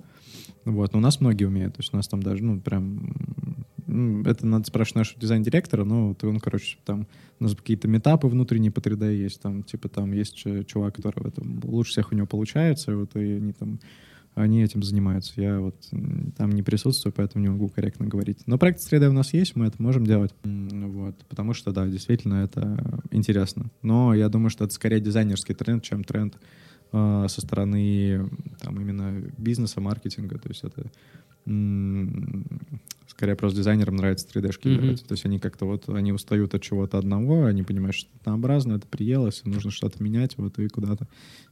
Вот, 0.65 0.93
но 0.93 0.99
у 0.99 1.01
нас 1.01 1.19
многие 1.21 1.45
умеют, 1.45 1.75
то 1.75 1.81
есть 1.81 1.93
у 1.93 1.97
нас 1.97 2.07
там 2.07 2.23
даже, 2.23 2.43
ну, 2.43 2.59
прям, 2.59 3.13
это 4.25 4.45
надо 4.45 4.65
спрашивать 4.65 4.95
нашего 4.95 5.19
дизайн-директора, 5.19 5.83
ну, 5.83 6.09
вот 6.09 6.23
он, 6.23 6.39
короче, 6.39 6.77
там, 6.85 7.07
у 7.39 7.43
нас 7.43 7.55
какие-то 7.55 7.87
метапы 7.87 8.27
внутренние 8.27 8.71
по 8.71 8.79
3D 8.79 9.15
есть, 9.15 9.41
там, 9.41 9.63
типа, 9.63 9.89
там 9.89 10.11
есть 10.11 10.35
чувак, 10.67 10.95
который 10.95 11.23
в 11.23 11.27
этом 11.27 11.59
лучше 11.63 11.91
всех 11.91 12.11
у 12.11 12.15
него 12.15 12.27
получается, 12.27 12.95
вот, 12.95 13.15
и 13.15 13.33
они 13.33 13.53
там 13.53 13.79
они 14.33 14.63
этим 14.63 14.81
занимаются. 14.81 15.33
Я 15.35 15.59
вот 15.59 15.75
там 16.37 16.51
не 16.51 16.63
присутствую, 16.63 17.13
поэтому 17.13 17.43
не 17.43 17.49
могу 17.49 17.67
корректно 17.67 18.07
говорить. 18.07 18.39
Но 18.45 18.57
проект 18.57 18.79
3D 18.91 19.07
у 19.07 19.13
нас 19.13 19.33
есть, 19.33 19.55
мы 19.55 19.65
это 19.65 19.81
можем 19.81 20.05
делать. 20.05 20.33
Вот, 20.43 21.17
потому 21.27 21.53
что, 21.53 21.71
да, 21.71 21.85
действительно, 21.87 22.35
это 22.35 23.01
интересно. 23.11 23.69
Но 23.81 24.13
я 24.13 24.29
думаю, 24.29 24.49
что 24.49 24.63
это 24.63 24.73
скорее 24.73 25.01
дизайнерский 25.01 25.53
тренд, 25.53 25.83
чем 25.83 26.03
тренд 26.03 26.37
э, 26.93 27.25
со 27.27 27.41
стороны 27.41 28.29
там 28.61 28.79
именно 28.79 29.21
бизнеса, 29.37 29.81
маркетинга. 29.81 30.37
То 30.39 30.49
есть 30.49 30.63
это 30.63 30.89
скорее 33.07 33.35
просто 33.35 33.57
дизайнерам 33.57 33.95
нравится 33.97 34.27
3D-шки 34.27 34.69
Мгм. 34.69 34.81
делать. 34.81 35.05
То 35.05 35.13
есть 35.13 35.25
они 35.25 35.39
как-то 35.39 35.65
вот, 35.65 35.89
они 35.89 36.11
устают 36.11 36.53
от 36.55 36.61
чего-то 36.61 36.97
одного, 36.97 37.45
они 37.45 37.63
понимают, 37.63 37.95
что 37.95 38.09
это 38.09 38.31
однообразно, 38.31 38.73
это 38.73 38.87
приелось, 38.87 39.41
и 39.45 39.49
нужно 39.49 39.69
что-то 39.69 40.01
менять, 40.01 40.37
вот, 40.37 40.57
и 40.59 40.67
куда-то 40.67 41.07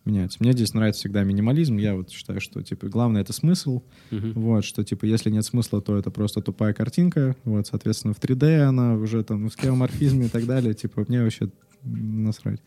меняется. 0.06 0.38
Мне 0.42 0.54
здесь 0.54 0.74
нравится 0.74 1.02
всегда 1.02 1.24
минимализм. 1.24 1.78
Я 1.78 1.96
вот 1.96 2.10
считаю, 2.10 2.40
что, 2.40 2.62
типа, 2.64 2.88
главное— 2.88 3.22
это 3.24 3.34
смысл. 3.34 3.84
Мгм. 4.12 4.34
Вот, 4.34 4.64
что, 4.64 4.84
типа, 4.84 5.06
если 5.06 5.30
нет 5.30 5.44
смысла, 5.46 5.82
то 5.82 5.98
это 5.98 6.12
просто 6.12 6.42
тупая 6.42 6.74
картинка. 6.74 7.36
Вот, 7.44 7.68
соответственно, 7.68 8.14
в 8.14 8.20
3D 8.20 8.62
она 8.62 8.96
уже 8.96 9.24
там 9.24 9.50
в 9.50 9.54
скеоморфизме 9.54 10.28
и 10.28 10.30
так 10.30 10.46
далее. 10.46 10.74
Типа, 10.74 11.04
мне 11.08 11.22
вообще 11.22 11.50
насрать. 11.84 12.62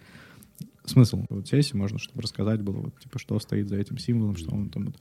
Смысл. 0.84 1.24
Вот 1.28 1.46
здесь 1.46 1.72
можно, 1.74 1.98
чтобы 1.98 2.22
рассказать 2.22 2.60
было, 2.60 2.76
вот, 2.76 2.98
типа, 2.98 3.18
что 3.18 3.38
стоит 3.38 3.68
за 3.68 3.76
этим 3.76 3.98
символом, 3.98 4.36
что 4.36 4.54
он 4.54 4.68
там 4.68 4.86
вот. 4.86 4.96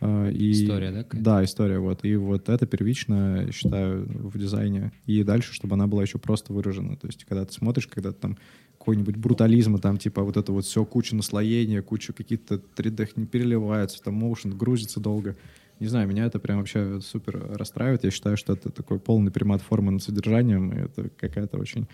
А, 0.00 0.28
и, 0.28 0.52
История, 0.52 0.90
да? 0.90 1.06
Да, 1.12 1.44
история, 1.44 1.78
вот. 1.78 2.04
И 2.04 2.16
вот 2.16 2.48
это 2.48 2.66
первично, 2.66 3.48
считаю, 3.52 4.06
в 4.06 4.38
дизайне. 4.38 4.92
И 5.06 5.22
дальше, 5.22 5.54
чтобы 5.54 5.74
она 5.74 5.86
была 5.86 6.02
еще 6.02 6.18
просто 6.18 6.52
выражена. 6.52 6.96
То 6.96 7.06
есть, 7.06 7.24
когда 7.24 7.44
ты 7.44 7.52
смотришь, 7.52 7.86
когда 7.86 8.12
ты 8.12 8.18
там 8.18 8.38
какой-нибудь 8.78 9.16
брутализм, 9.16 9.78
там, 9.78 9.96
типа, 9.96 10.22
вот 10.22 10.36
это 10.36 10.52
вот 10.52 10.64
все, 10.64 10.84
куча 10.84 11.16
наслоения, 11.16 11.82
куча 11.82 12.12
каких-то 12.12 12.60
3D 12.76 13.08
не 13.16 13.26
переливается, 13.26 14.02
там, 14.02 14.14
моушен 14.14 14.56
грузится 14.56 15.00
долго. 15.00 15.36
Не 15.80 15.88
знаю, 15.88 16.08
меня 16.08 16.24
это 16.24 16.38
прям 16.38 16.58
вообще 16.58 17.00
супер 17.00 17.48
расстраивает. 17.54 18.04
Я 18.04 18.10
считаю, 18.10 18.36
что 18.36 18.54
это 18.54 18.70
такой 18.70 18.98
полный 18.98 19.30
примат 19.30 19.60
формы 19.60 19.92
над 19.92 20.02
содержанием, 20.02 20.72
и 20.72 20.84
это 20.84 21.10
какая-то 21.10 21.58
очень 21.58 21.86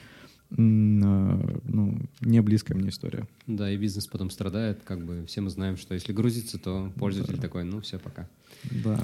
ну, 0.57 2.00
не 2.20 2.40
близкая 2.42 2.76
мне 2.76 2.90
история. 2.90 3.26
Да, 3.46 3.70
и 3.70 3.76
бизнес 3.76 4.07
потом 4.07 4.30
страдает, 4.30 4.82
как 4.84 5.05
бы 5.05 5.24
все 5.26 5.40
мы 5.40 5.50
знаем, 5.50 5.76
что 5.76 5.94
если 5.94 6.12
грузится, 6.12 6.59
то 6.59 6.92
пользователь 6.96 7.38
такой, 7.38 7.64
ну 7.64 7.80
все, 7.80 7.98
пока. 7.98 8.28
Да. 8.70 9.03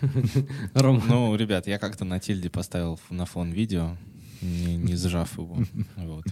Рома, 0.74 1.02
Ну, 1.08 1.34
ребят, 1.36 1.66
я 1.66 1.78
как-то 1.78 2.04
на 2.04 2.20
тильде 2.20 2.50
поставил 2.50 3.00
на 3.10 3.26
фон 3.26 3.52
видео, 3.52 3.96
не, 4.42 4.76
не 4.76 4.96
сжав 4.96 5.38
его. 5.38 5.58
Вот. 5.96 6.24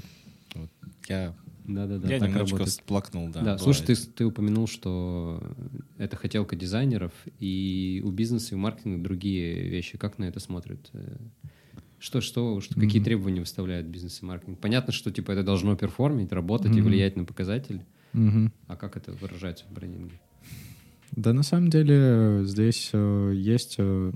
Вот. 0.55 0.71
Я, 1.09 1.35
да-да-да, 1.65 2.09
я 2.13 2.19
так 2.21 2.29
немножко 2.29 2.59
работает. 2.59 2.75
сплакнул, 2.75 3.27
да. 3.29 3.33
Да, 3.33 3.41
бывает. 3.41 3.61
слушай, 3.61 3.87
ты, 3.87 3.97
ты 3.97 4.27
упомянул, 4.27 4.67
что 4.67 5.43
это 5.99 6.17
хотелка 6.17 6.55
дизайнеров, 6.57 7.13
и 7.39 8.03
у 8.05 8.11
бизнеса 8.11 8.49
и 8.53 8.55
у 8.55 8.59
маркетинга 8.59 9.03
другие 9.03 9.69
вещи. 9.69 9.97
Как 9.97 10.19
на 10.19 10.25
это 10.25 10.41
смотрят? 10.41 10.91
Э, 12.03 12.05
Что, 12.05 12.21
что, 12.21 12.61
что 12.61 12.75
какие 12.75 12.99
Мгм. 12.99 13.05
требования 13.05 13.41
выставляют 13.41 13.87
бизнес 13.87 14.23
и 14.23 14.27
маркетинг? 14.27 14.59
Понятно, 14.59 14.93
что 14.93 15.11
типа 15.13 15.33
это 15.33 15.43
должно 15.43 15.77
перформить, 15.77 16.33
работать 16.33 16.73
и 16.77 16.81
Мгм. 16.81 16.85
влиять 16.89 17.17
на 17.17 17.25
показатель. 17.25 17.83
Мгм. 18.13 18.53
А 18.67 18.77
как 18.77 18.97
это 18.97 19.13
выражается 19.13 19.65
в 19.71 19.73
брендинге? 19.73 20.19
Да, 21.13 21.33
на 21.33 21.43
самом 21.43 21.69
деле 21.71 22.41
здесь 22.45 22.91
э, 22.93 23.33
есть 23.35 23.77
э, 23.79 24.13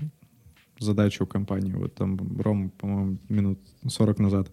задача 0.79 1.23
у 1.23 1.25
компании. 1.25 1.71
Вот 1.73 1.95
там 1.95 2.17
Ром, 2.41 2.69
по-моему, 2.71 3.17
минут 3.29 3.59
40 3.87 4.19
назад 4.19 4.51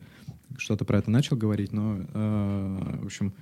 что-то 0.57 0.85
про 0.85 0.99
это 0.99 1.11
начал 1.11 1.37
говорить, 1.37 1.72
но, 1.72 1.99
э, 2.14 2.99
в 3.03 3.07
общем, 3.07 3.32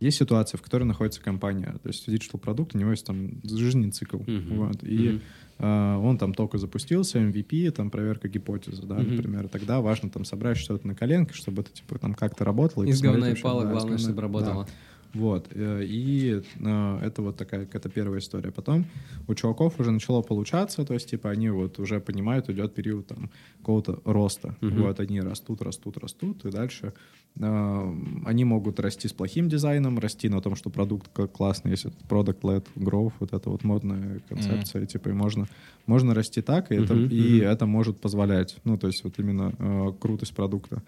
есть 0.00 0.18
ситуация, 0.18 0.58
в 0.58 0.62
которой 0.62 0.84
находится 0.84 1.20
компания. 1.22 1.74
То 1.82 1.88
есть 1.88 2.10
диджитал 2.10 2.38
продукт, 2.38 2.74
у 2.74 2.78
него 2.78 2.90
есть 2.90 3.06
там 3.06 3.40
жизненный 3.44 3.90
цикл. 3.90 4.18
Мгм. 4.26 4.56
Вот, 4.56 4.82
и 4.82 5.08
Мгм. 5.08 5.22
э, 5.58 5.96
он 5.96 6.18
там 6.18 6.34
только 6.34 6.58
запустился, 6.58 7.18
MVP, 7.18 7.70
там 7.70 7.90
проверка 7.90 8.28
гипотезы, 8.28 8.82
да, 8.86 8.96
Мгм. 8.96 9.16
например. 9.16 9.48
Тогда 9.48 9.80
важно 9.80 10.10
там 10.10 10.24
собрать 10.24 10.58
что-то 10.58 10.86
на 10.86 10.94
коленке, 10.94 11.32
чтобы 11.34 11.62
это 11.62 11.72
типа 11.72 11.98
там 11.98 12.14
как-то 12.14 12.44
работало. 12.44 12.84
Из 12.84 13.00
говна 13.00 13.30
и 13.30 13.40
пала, 13.40 13.64
да, 13.64 13.70
главное, 13.70 13.98
чтобы 13.98 14.16
да. 14.16 14.22
работало. 14.22 14.68
Вот. 15.14 15.48
э, 15.52 15.82
И 15.84 16.42
э, 16.60 16.98
это 17.02 17.22
вот 17.22 17.36
такая 17.38 17.64
какая-то 17.64 17.88
первая 17.88 18.20
история. 18.20 18.50
Потом 18.50 18.84
у 19.28 19.34
чуваков 19.34 19.80
уже 19.80 19.90
начало 19.90 20.20
получаться, 20.20 20.84
то 20.84 20.92
есть, 20.92 21.08
типа, 21.08 21.30
они 21.30 21.48
вот 21.48 21.78
уже 21.78 22.00
понимают, 22.00 22.50
идет 22.50 22.74
период 22.74 23.06
там 23.06 23.30
какого-то 23.60 24.02
роста. 24.04 24.56
Мгм. 24.60 24.82
Вот 24.82 25.00
они 25.00 25.22
растут, 25.22 25.62
растут, 25.62 25.96
растут, 25.96 26.44
и 26.44 26.50
дальше 26.50 26.92
они 27.38 28.44
могут 28.44 28.80
расти 28.80 29.08
с 29.08 29.12
плохим 29.12 29.48
дизайном, 29.48 29.98
расти 29.98 30.28
на 30.28 30.40
том, 30.40 30.56
что 30.56 30.70
продукт 30.70 31.10
классный, 31.32 31.72
если 31.72 31.92
product-led 32.08 32.64
growth, 32.76 33.12
вот 33.20 33.32
это 33.32 33.50
вот 33.50 33.62
модная 33.64 34.20
концепция, 34.28 34.86
типа, 34.86 35.10
и 35.10 35.12
можно, 35.12 35.46
можно 35.86 36.14
расти 36.14 36.40
так, 36.40 36.72
и, 36.72 36.76
это, 36.76 36.94
Мгм, 36.94 37.08
и 37.10 37.38
это 37.38 37.66
может 37.66 37.98
позволять, 38.00 38.56
ну, 38.64 38.78
то 38.78 38.86
есть 38.86 39.04
вот 39.04 39.18
именно 39.18 39.52
э, 39.58 39.92
крутость 40.00 40.34
продукта. 40.34 40.82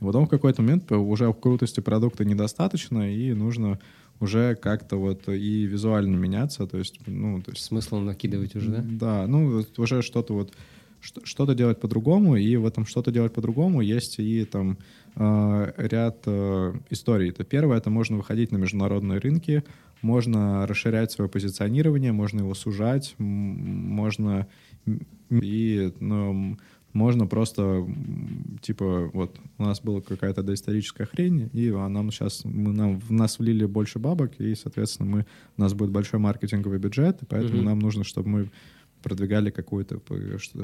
Потом 0.00 0.26
в 0.26 0.28
какой-то 0.28 0.60
момент 0.60 0.90
уже 0.92 1.32
крутости 1.32 1.80
продукта 1.80 2.24
недостаточно, 2.24 3.10
и 3.10 3.32
нужно 3.32 3.78
уже 4.20 4.54
как-то 4.56 4.96
вот 4.96 5.28
и 5.28 5.64
визуально 5.64 6.16
меняться, 6.16 6.66
то 6.66 6.78
есть, 6.78 7.00
ну, 7.06 7.40
то 7.42 7.50
есть... 7.52 7.64
Смысл 7.64 7.96
накидывать 7.98 8.54
уже, 8.56 8.70
да? 8.70 8.84
Да, 8.84 9.26
ну, 9.26 9.64
уже 9.78 10.02
что-то 10.02 10.34
вот, 10.34 10.52
что- 11.00 11.24
что-то 11.24 11.54
делать 11.54 11.80
по-другому, 11.80 12.36
и 12.36 12.56
в 12.56 12.66
этом 12.66 12.86
что-то 12.86 13.10
делать 13.10 13.32
по-другому 13.32 13.80
есть 13.80 14.18
и 14.18 14.44
там 14.44 14.72
э, 14.72 15.03
ряд 15.16 16.22
э, 16.26 16.74
историй. 16.90 17.30
Это 17.30 17.44
первое, 17.44 17.78
это 17.78 17.90
можно 17.90 18.16
выходить 18.16 18.50
на 18.50 18.56
международные 18.56 19.20
рынки, 19.20 19.62
можно 20.02 20.66
расширять 20.66 21.12
свое 21.12 21.30
позиционирование, 21.30 22.12
можно 22.12 22.40
его 22.40 22.54
сужать, 22.54 23.14
можно 23.18 24.46
и 25.30 25.92
ну, 26.00 26.58
можно 26.92 27.26
просто 27.26 27.86
типа 28.60 29.10
вот 29.12 29.38
у 29.58 29.62
нас 29.62 29.80
была 29.80 30.00
какая-то 30.00 30.42
доисторическая 30.42 31.06
хрень, 31.06 31.48
и 31.52 31.70
нам 31.70 32.10
сейчас 32.10 32.44
мы 32.44 32.72
нам 32.72 33.00
в 33.00 33.10
нас 33.10 33.38
влили 33.38 33.66
больше 33.66 33.98
бабок, 33.98 34.32
и 34.38 34.54
соответственно 34.54 35.08
мы 35.08 35.26
у 35.56 35.60
нас 35.60 35.74
будет 35.74 35.90
большой 35.90 36.20
маркетинговый 36.20 36.78
бюджет, 36.78 37.22
и 37.22 37.26
поэтому 37.26 37.58
Мгм. 37.58 37.64
нам 37.64 37.78
нужно, 37.78 38.04
чтобы 38.04 38.28
мы 38.28 38.50
продвигали 39.02 39.50
какое-то 39.50 40.00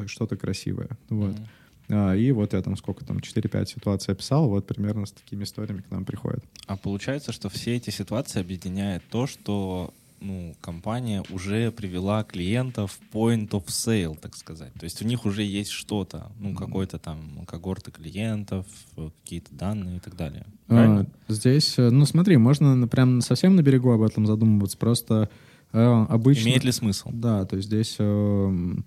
что-то 0.06 0.36
красивое. 0.36 0.90
Вот. 1.08 1.34
Мгм. 1.34 1.46
А, 1.90 2.14
и 2.14 2.30
вот 2.32 2.52
я 2.52 2.62
там 2.62 2.76
сколько 2.76 3.04
там, 3.04 3.18
4-5 3.18 3.66
ситуаций 3.66 4.14
описал, 4.14 4.48
вот 4.48 4.66
примерно 4.66 5.06
с 5.06 5.12
такими 5.12 5.44
историями 5.44 5.80
к 5.80 5.90
нам 5.90 6.04
приходят. 6.04 6.44
А 6.66 6.76
получается, 6.76 7.32
что 7.32 7.48
все 7.48 7.76
эти 7.76 7.90
ситуации 7.90 8.40
объединяет 8.40 9.02
то, 9.10 9.26
что 9.26 9.92
ну, 10.20 10.54
компания 10.60 11.22
уже 11.30 11.70
привела 11.70 12.22
клиентов 12.24 12.98
в 12.98 13.16
point 13.16 13.48
of 13.50 13.66
sale, 13.66 14.16
так 14.20 14.36
сказать. 14.36 14.72
То 14.74 14.84
есть 14.84 15.00
у 15.02 15.06
них 15.06 15.24
уже 15.24 15.42
есть 15.42 15.70
что-то, 15.70 16.30
ну, 16.38 16.54
какой-то 16.54 16.98
там 16.98 17.44
когорты 17.46 17.90
клиентов, 17.90 18.66
э, 18.96 19.08
какие-то 19.22 19.54
данные 19.54 19.96
и 19.96 20.00
так 20.00 20.16
далее. 20.16 20.44
А, 20.68 21.06
здесь, 21.28 21.78
э, 21.78 21.90
ну 21.90 22.04
смотри, 22.04 22.36
можно 22.36 22.86
прям 22.86 23.22
совсем 23.22 23.56
на 23.56 23.62
берегу 23.62 23.90
об 23.92 24.02
этом 24.02 24.26
задумываться, 24.26 24.76
просто 24.76 25.30
э, 25.72 26.06
обычно... 26.08 26.48
Имеет 26.48 26.64
ли 26.64 26.72
смысл? 26.72 27.10
Да, 27.12 27.46
то 27.46 27.56
есть 27.56 27.68
здесь, 27.68 27.96
эм, 27.98 28.84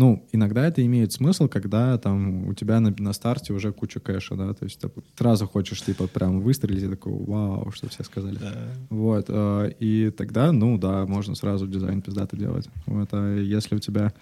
ну, 0.00 0.26
иногда 0.32 0.66
это 0.66 0.84
имеет 0.86 1.12
смысл, 1.12 1.46
когда 1.46 1.98
там 1.98 2.48
у 2.48 2.54
тебя 2.54 2.80
на, 2.80 2.94
на 2.98 3.12
старте 3.12 3.52
уже 3.52 3.70
куча 3.70 4.00
кэша, 4.00 4.34
да, 4.34 4.54
то 4.54 4.64
есть 4.64 4.80
ты 4.80 4.90
сразу 5.14 5.46
хочешь, 5.46 5.82
типа, 5.82 6.06
прям 6.06 6.40
выстрелить 6.40 6.84
и 6.84 6.88
такой, 6.88 7.12
вау, 7.12 7.70
что 7.70 7.86
все 7.90 8.02
сказали. 8.02 8.38
Вот, 8.88 9.26
э, 9.28 9.72
и 9.78 10.10
тогда, 10.10 10.52
ну, 10.52 10.78
да, 10.78 11.04
можно 11.04 11.34
сразу 11.34 11.66
дизайн 11.66 12.00
пиздато 12.00 12.34
делать. 12.34 12.66
Вот, 12.86 13.10
а 13.12 13.36
если 13.36 13.74
у 13.76 13.78
тебя, 13.78 14.14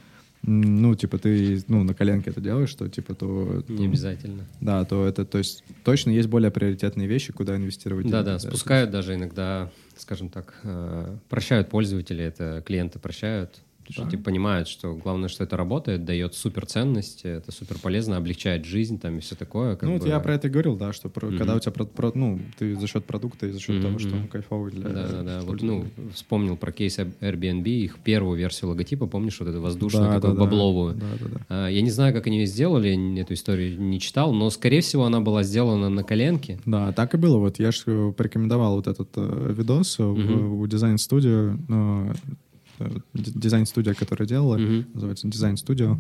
ну, 0.43 0.97
типа, 0.97 1.17
ты, 1.19 1.63
ну, 1.69 1.85
на 1.85 1.95
коленке 1.95 2.31
это 2.31 2.41
делаешь, 2.41 2.75
то, 2.75 2.89
типа, 2.89 3.15
то... 3.15 3.63
Не 3.69 3.77
то- 3.77 3.85
обязательно. 3.85 4.47
Да, 4.61 4.85
то 4.85 5.07
это, 5.07 5.25
то 5.25 5.39
есть, 5.39 5.63
точно 5.85 6.11
есть 6.11 6.29
более 6.29 6.51
приоритетные 6.51 7.07
вещи, 7.07 7.33
куда 7.33 7.55
инвестировать. 7.55 8.11
Да-да, 8.11 8.41
спускают 8.41 8.91
даже 8.91 9.15
иногда, 9.15 9.71
скажем 9.97 10.29
так, 10.29 10.55
э, 10.65 11.19
прощают 11.29 11.69
пользователи, 11.71 12.25
это 12.25 12.65
клиенты 12.67 12.99
прощают, 12.99 13.61
потому 13.89 14.07
что 14.09 14.17
типа, 14.17 14.25
понимают, 14.25 14.69
что 14.69 14.95
главное, 14.95 15.29
что 15.29 15.45
это 15.45 15.57
работает, 15.57 16.05
дает 16.05 16.35
супер 16.35 16.67
ценность, 16.67 17.25
это 17.25 17.51
супер 17.53 17.79
полезно, 17.79 18.17
облегчает 18.17 18.65
жизнь 18.65 18.99
там 18.99 19.19
и 19.19 19.21
все 19.21 19.35
такое. 19.35 19.77
Ну, 19.83 19.93
вот 19.93 20.03
бы. 20.03 20.09
я 20.09 20.21
про 20.21 20.35
это 20.35 20.49
и 20.49 20.51
говорил, 20.51 20.77
да, 20.77 20.93
что 20.93 21.09
про- 21.09 21.29
Мгм. 21.29 21.39
когда 21.39 21.57
у 21.57 21.61
тебя, 21.61 21.73
про- 21.73 21.85
про- 21.87 22.13
ну, 22.15 22.39
ты 22.59 22.75
за 22.77 22.87
счет 22.87 23.05
продукта 23.05 23.47
и 23.47 23.51
за 23.51 23.61
счет 23.61 23.77
Мгм, 23.77 23.83
того, 23.83 23.99
что 23.99 24.15
он 24.17 24.29
кайфовый 24.29 24.73
для 24.73 24.89
Да-да-да, 24.91 25.41
вот, 25.43 25.63
ну, 25.63 25.87
вспомнил 26.15 26.57
про 26.57 26.73
кейс 26.73 26.99
Airbnb, 26.99 27.65
их 27.69 27.99
первую 27.99 28.39
версию 28.39 28.71
логотипа, 28.71 29.07
помнишь, 29.07 29.41
вот 29.41 29.49
эту 29.49 29.61
воздушную, 29.61 30.09
Да, 30.09 30.15
такую 30.15 30.35
да, 30.35 30.41
бабловую? 30.41 30.95
Да, 30.95 31.07
да, 31.21 31.27
да. 31.27 31.41
А, 31.49 31.69
Я 31.69 31.83
не 31.83 31.91
знаю, 31.91 32.13
как 32.15 32.27
они 32.27 32.39
ее 32.41 32.47
сделали, 32.47 33.19
эту 33.21 33.35
историю 33.35 33.81
не 33.81 33.99
читал, 34.01 34.33
но, 34.33 34.51
скорее 34.51 34.81
всего, 34.81 35.05
она 35.05 35.21
была 35.21 35.43
сделана 35.43 35.89
на 35.89 36.03
коленке. 36.05 36.59
Да, 36.67 36.93
так 36.93 37.15
и 37.15 37.17
было. 37.17 37.39
Вот 37.39 37.59
я 37.59 37.71
же 37.73 38.13
порекомендовал 38.17 38.77
вот 38.77 38.87
этот 38.87 39.09
э, 39.17 39.55
видос 39.57 39.99
э, 39.99 40.05
в- 40.05 40.19
Мгм. 40.19 40.53
у 40.61 40.67
дизайн-студио, 40.67 41.31
э, 41.31 41.57
э, 41.69 42.15
дизайн-студия, 43.15 43.95
которая 43.95 44.29
делала, 44.29 44.57
Мгм. 44.59 44.87
называется 44.95 45.29
дизайн-студио, 45.29 45.99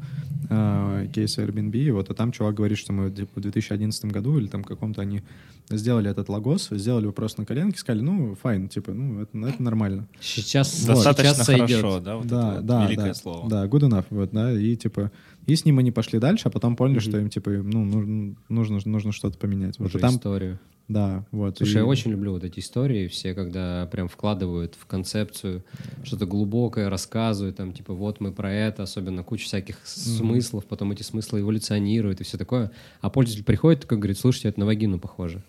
э, 0.50 1.08
кейс 1.14 1.38
Airbnb, 1.38 1.92
вот, 1.92 2.10
а 2.10 2.14
там 2.14 2.32
чувак 2.32 2.54
говорит, 2.54 2.78
что 2.78 2.92
мы 2.92 3.10
типа, 3.10 3.30
в 3.36 3.40
2011 3.40 4.10
году 4.12 4.38
или 4.38 4.46
там 4.46 4.64
каком-то 4.64 5.02
они 5.02 5.22
сделали 5.70 6.10
этот 6.10 6.28
логос, 6.28 6.68
сделали 6.70 7.04
его 7.04 7.12
просто 7.12 7.40
на 7.42 7.46
коленке, 7.46 7.78
сказали, 7.78 8.02
ну, 8.02 8.34
fine, 8.34 8.68
типа, 8.68 8.92
ну, 8.92 9.20
это, 9.22 9.38
это 9.38 9.62
нормально. 9.62 10.08
Сейчас, 10.20 10.84
Достаточно 10.84 11.34
сейчас 11.34 11.46
сойдет. 11.46 11.80
хорошо, 11.80 12.00
да, 12.00 12.16
вот 12.16 12.26
да, 12.26 12.48
это 12.48 12.56
вот 12.56 12.66
да, 12.66 12.86
великое 12.86 13.06
да, 13.06 13.14
слово. 13.14 13.50
Да, 13.50 13.66
good 13.66 13.88
enough, 13.88 14.06
вот, 14.10 14.30
да, 14.32 14.52
и 14.52 14.76
типа, 14.76 15.10
и 15.48 15.56
с 15.56 15.64
ним 15.64 15.78
они 15.80 15.90
пошли 15.90 16.18
дальше, 16.20 16.46
а 16.46 16.50
потом 16.50 16.76
поняли, 16.76 16.98
Мгм. 16.98 17.02
что 17.02 17.18
им, 17.18 17.28
типа, 17.30 17.50
ну, 17.50 17.84
нужно, 17.84 18.36
нужно, 18.48 18.78
нужно 18.84 19.12
что-то 19.12 19.36
поменять. 19.38 19.78
Вот, 19.80 19.86
Уже 19.88 19.98
и 19.98 20.00
там, 20.00 20.14
историю. 20.14 20.58
да, 20.86 21.24
вот. 21.32 21.56
Слушай, 21.58 21.72
и- 21.72 21.78
я 21.78 21.84
очень 21.86 22.10
люблю 22.12 22.32
вот 22.32 22.44
эти 22.44 22.60
истории, 22.60 23.08
все, 23.08 23.34
когда 23.34 23.86
прям 23.90 24.08
вкладывают 24.08 24.76
в 24.78 24.86
концепцию 24.86 25.64
что-то 26.04 26.26
глубокое, 26.26 26.88
рассказывают, 26.90 27.56
там, 27.56 27.72
типа, 27.72 27.94
вот 27.94 28.20
мы 28.20 28.30
про 28.32 28.52
это, 28.52 28.82
особенно 28.84 29.22
куча 29.24 29.46
всяких 29.46 29.78
смыслов, 29.84 30.66
потом 30.66 30.92
эти 30.92 31.02
смыслы 31.02 31.40
эволюционируют 31.40 32.20
и 32.20 32.24
все 32.24 32.38
такое. 32.38 32.70
А 33.00 33.10
пользователь 33.10 33.44
приходит, 33.44 33.80
такой 33.82 33.98
говорит, 33.98 34.18
слушайте, 34.18 34.48
это 34.48 34.60
на 34.60 34.66
вагину 34.66 34.98
похоже. 34.98 35.42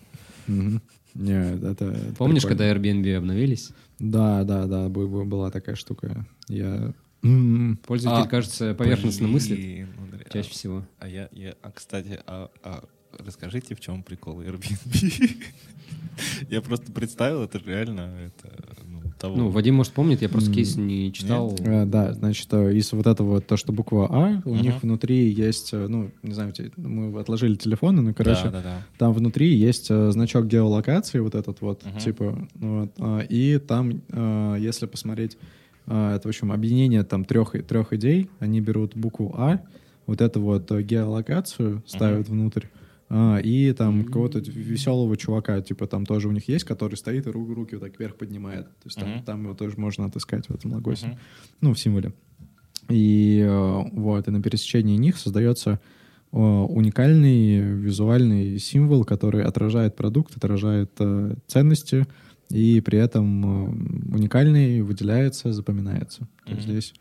Мгм. 0.46 0.80
Не, 1.14 1.54
это, 1.56 1.96
Помнишь, 2.16 2.42
прикольно. 2.42 2.48
когда 2.48 2.72
Airbnb 2.72 3.16
обновились? 3.16 3.70
Да, 3.98 4.44
да, 4.44 4.66
да, 4.66 4.88
была 4.88 5.50
такая 5.50 5.74
штука. 5.74 6.24
Я... 6.48 6.94
М, 7.22 7.78
Пользователь, 7.86 8.22
А, 8.24 8.26
кажется, 8.26 8.74
поверхностно 8.74 9.28
мыслит 9.28 9.58
Блин, 9.58 9.88
Андрей, 9.98 10.22
а- 10.28 10.32
чаще 10.32 10.50
всего. 10.50 10.84
А 10.98 11.08
я, 11.08 11.28
я, 11.32 11.54
а 11.62 11.70
кстати, 11.70 12.18
а, 12.26 12.50
а 12.62 12.84
расскажите, 13.18 13.74
в 13.74 13.80
чем 13.80 14.02
прикол 14.02 14.40
Airbnb? 14.40 15.30
Я 16.50 16.60
просто 16.60 16.92
представил, 16.92 17.42
это 17.42 17.58
реально 17.64 18.10
это, 18.26 18.52
ну, 18.86 19.00
того. 19.18 19.36
Ну, 19.36 19.48
Вадим, 19.48 19.76
может, 19.76 19.92
помнит, 19.94 20.20
я 20.20 20.28
просто 20.28 20.52
кейс 20.52 20.76
не 20.76 21.12
читал. 21.14 21.54
э, 21.60 21.86
Да, 21.86 22.12
значит, 22.12 22.52
э, 22.52 22.74
из 22.76 22.92
вот 22.92 23.06
этого 23.06 23.28
вот, 23.34 23.46
то, 23.46 23.56
что 23.56 23.72
буква 23.72 24.06
А, 24.10 24.42
у 24.44 24.52
Мгм. 24.54 24.62
них 24.62 24.82
внутри 24.82 25.30
есть, 25.30 25.72
э, 25.72 25.86
ну, 25.88 26.10
не 26.22 26.34
знаю, 26.34 26.52
мы 26.76 27.18
отложили 27.18 27.54
телефоны, 27.54 28.02
ну, 28.02 28.12
короче, 28.12 28.44
да, 28.44 28.50
да, 28.50 28.62
да. 28.62 28.86
Там 28.98 29.12
внутри 29.14 29.54
есть 29.54 29.86
э, 29.90 30.10
значок 30.10 30.46
геолокации, 30.46 31.20
вот 31.20 31.34
этот 31.34 31.62
вот, 31.62 31.84
Мгм. 31.86 31.98
типа, 31.98 32.48
вот, 32.56 32.92
а, 32.98 33.20
и 33.20 33.58
там, 33.58 34.02
если 34.58 34.84
посмотреть, 34.86 35.38
это, 35.94 36.20
в 36.24 36.28
общем, 36.28 36.52
объединение 36.52 37.02
там 37.02 37.24
трех, 37.24 37.52
трех 37.66 37.92
идей, 37.92 38.30
они 38.38 38.60
берут 38.60 38.96
букву 38.96 39.34
А, 39.36 39.60
вот 40.06 40.20
эту 40.20 40.40
вот 40.40 40.70
э, 40.72 40.82
геолокацию 40.82 41.82
ставят 41.86 42.28
внутрь, 42.28 42.66
а, 43.08 43.38
и 43.38 43.72
там 43.72 44.04
какого-то 44.04 44.38
веселого 44.38 45.16
чувака, 45.16 45.60
типа, 45.60 45.86
там 45.86 46.06
тоже 46.06 46.28
у 46.28 46.32
них 46.32 46.48
есть, 46.48 46.64
который 46.64 46.94
стоит 46.94 47.26
и 47.26 47.30
ру- 47.30 47.52
руки 47.54 47.74
вот 47.74 47.84
так 47.84 47.98
вверх 47.98 48.16
поднимает. 48.16 48.66
То 48.66 48.86
есть 48.86 48.98
там, 49.00 49.10
Мгм. 49.10 49.22
там 49.24 49.42
его 49.44 49.54
тоже 49.54 49.74
можно 49.78 50.04
отыскать 50.06 50.46
в 50.48 50.54
этом 50.54 50.72
логосе 50.72 51.06
Мгм. 51.08 51.18
ну, 51.60 51.74
в 51.74 51.78
символе. 51.78 52.12
И 52.88 53.40
э, 53.44 53.82
вот, 53.92 54.26
и 54.26 54.30
на 54.30 54.42
пересечении 54.42 54.96
них 54.96 55.16
создается 55.16 55.80
э, 56.32 56.36
уникальный 56.38 57.60
визуальный 57.60 58.58
символ, 58.58 59.04
который 59.04 59.42
отражает 59.42 59.96
продукт, 59.96 60.36
отражает 60.36 60.92
э, 61.00 61.34
ценности, 61.46 62.06
и 62.50 62.80
при 62.80 62.98
этом 62.98 63.44
э, 63.44 64.16
уникальный, 64.16 64.82
выделяется, 64.82 65.52
запоминается. 65.52 66.28
То 66.44 66.52
есть 66.52 66.62
здесь 66.64 66.94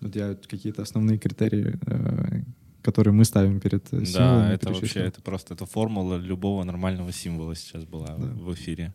вот 0.00 0.14
я 0.16 0.36
какие-то 0.48 0.82
основные 0.82 1.18
критерии, 1.18 1.78
э, 1.86 2.42
которые 2.82 3.14
мы 3.14 3.24
ставим 3.24 3.60
перед 3.60 3.86
э, 3.92 3.98
Да, 4.00 4.04
символами, 4.04 4.54
это 4.54 4.66
вообще, 4.68 4.80
перечислил. 4.82 5.04
это 5.04 5.22
просто, 5.22 5.54
это 5.54 5.66
формула 5.66 6.16
любого 6.16 6.62
нормального 6.64 7.12
символа 7.12 7.54
сейчас 7.54 7.84
была 7.84 8.08
Да. 8.16 8.26
в 8.26 8.52
эфире. 8.54 8.92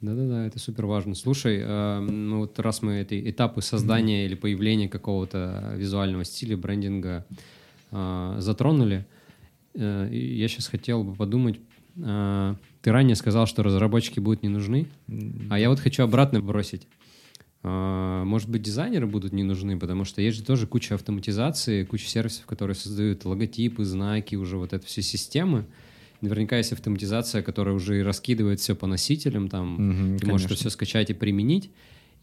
Да-да-да, 0.00 0.46
это 0.46 0.58
супер 0.58 0.86
важно. 0.86 1.14
Слушай, 1.14 1.60
э, 1.62 2.00
ну 2.00 2.40
вот 2.40 2.58
раз 2.58 2.82
мы 2.82 3.00
эти 3.02 3.30
этапы 3.30 3.62
создания 3.62 4.26
или 4.26 4.34
появления 4.34 4.88
какого-то 4.88 5.74
визуального 5.76 6.24
стиля, 6.24 6.56
брендинга 6.56 7.24
э, 7.92 8.34
затронули, 8.38 9.06
э, 9.74 10.08
я 10.10 10.48
сейчас 10.48 10.66
хотел 10.66 11.04
бы 11.04 11.14
подумать, 11.14 11.60
ты 11.96 12.90
ранее 12.92 13.16
сказал, 13.16 13.46
что 13.46 13.62
разработчики 13.62 14.20
будут 14.20 14.42
не 14.42 14.48
нужны, 14.48 14.88
а 15.50 15.58
я 15.58 15.68
вот 15.70 15.80
хочу 15.80 16.02
обратно 16.02 16.40
бросить. 16.40 16.86
А, 17.64 18.24
Может 18.24 18.48
быть, 18.48 18.62
дизайнеры 18.62 19.06
будут 19.06 19.32
не 19.32 19.44
нужны, 19.44 19.78
потому 19.78 20.04
что 20.04 20.20
есть 20.20 20.38
же 20.38 20.42
тоже 20.44 20.66
куча 20.66 20.94
автоматизации, 20.96 21.84
куча 21.84 22.06
сервисов, 22.06 22.46
которые 22.46 22.74
создают 22.74 23.24
логотипы, 23.24 23.84
знаки, 23.84 24.34
уже 24.34 24.56
вот 24.56 24.72
это 24.72 24.84
все 24.86 25.00
системы. 25.02 25.64
наверняка 26.20 26.56
есть 26.56 26.72
автоматизация, 26.72 27.42
которая 27.42 27.74
уже 27.74 27.98
и 28.00 28.02
раскидывает 28.02 28.60
все 28.60 28.74
по 28.74 28.86
носителям, 28.86 29.48
там, 29.48 29.74
Мгм, 29.74 30.18
ты 30.18 30.26
можешь 30.26 30.46
это 30.46 30.54
конечно. 30.54 30.56
все 30.56 30.70
скачать 30.70 31.10
и 31.10 31.14
применить. 31.14 31.70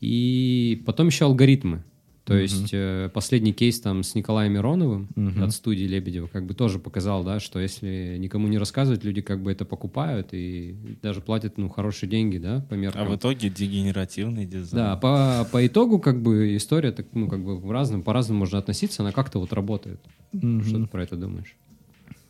И 0.01 0.81
потом 0.85 1.07
еще 1.07 1.25
алгоритмы. 1.25 1.83
То 2.29 2.37
есть 2.37 2.69
э, 2.73 3.09
последний 3.13 3.51
кейс 3.53 3.79
там 3.81 4.03
с 4.03 4.15
Николаем 4.15 4.53
Мироновым 4.53 5.07
Мгм. 5.15 5.43
от 5.43 5.51
студии 5.51 5.83
Лебедева 5.85 6.27
как 6.27 6.45
бы 6.45 6.53
тоже 6.53 6.79
показал, 6.79 7.23
да, 7.23 7.39
что 7.39 7.59
если 7.59 8.17
никому 8.19 8.47
не 8.47 8.57
рассказывать, 8.57 9.03
люди 9.03 9.21
как 9.21 9.41
бы 9.43 9.51
это 9.51 9.65
покупают 9.65 10.29
и 10.33 10.75
даже 11.01 11.21
платят, 11.21 11.57
ну, 11.57 11.69
хорошие 11.69 12.09
деньги, 12.09 12.37
да, 12.37 12.65
по 12.69 12.75
А 12.75 12.77
меркам. 12.77 13.07
в 13.09 13.15
итоге 13.15 13.49
дегенеративный 13.49 14.45
дизайн. 14.45 14.85
Да, 14.85 14.95
по, 14.95 15.47
по 15.51 15.65
итогу 15.65 15.99
как 15.99 16.21
бы 16.21 16.55
история, 16.55 16.91
так, 16.91 17.07
ну, 17.13 17.27
как 17.27 17.43
бы 17.43 17.59
разным, 17.73 18.03
по-разному 18.03 18.39
можно 18.39 18.59
относиться, 18.59 19.01
она 19.03 19.11
как-то 19.11 19.39
вот 19.39 19.51
работает. 19.51 19.99
Мгм. 20.31 20.63
Что 20.63 20.79
ты 20.81 20.87
про 20.87 21.03
это 21.03 21.15
думаешь? 21.17 21.55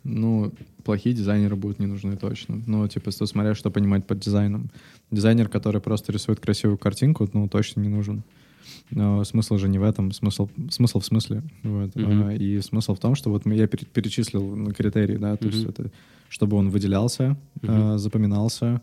Ну, 0.06 0.54
плохие 0.86 1.14
дизайнеры 1.14 1.58
будут 1.58 1.80
не 1.80 1.86
нужны 1.86 2.16
точно. 2.16 2.62
Ну, 2.66 2.88
типа, 2.88 3.12
смотря, 3.12 3.54
что 3.54 3.70
понимать 3.70 4.08
под 4.08 4.20
дизайном. 4.20 4.72
Дизайнер, 5.12 5.50
который 5.50 5.82
просто 5.82 6.14
рисует 6.14 6.40
красивую 6.40 6.78
картинку, 6.78 7.30
ну, 7.34 7.50
точно 7.50 7.82
не 7.82 7.90
нужен. 7.90 8.24
Но 8.92 9.24
смысл 9.24 9.58
же 9.58 9.68
не 9.70 9.78
в 9.78 9.84
этом, 9.84 10.12
смысл, 10.12 10.50
смысл 10.72 11.00
в 11.00 11.06
смысле. 11.06 11.44
Вот. 11.64 11.92
А, 11.96 12.32
И 12.34 12.60
смысл 12.62 12.96
в 12.96 13.00
том, 13.00 13.16
что 13.16 13.30
вот 13.30 13.46
я 13.46 13.68
пере- 13.68 13.86
перечислил 13.86 14.72
критерии, 14.74 15.18
да, 15.18 15.36
то 15.38 15.46
есть 15.48 15.62
Мгм. 15.62 15.70
это, 15.70 15.92
чтобы 16.28 16.58
он 16.58 16.70
выделялся, 16.70 17.38
а, 17.68 17.98
запоминался, 17.98 18.82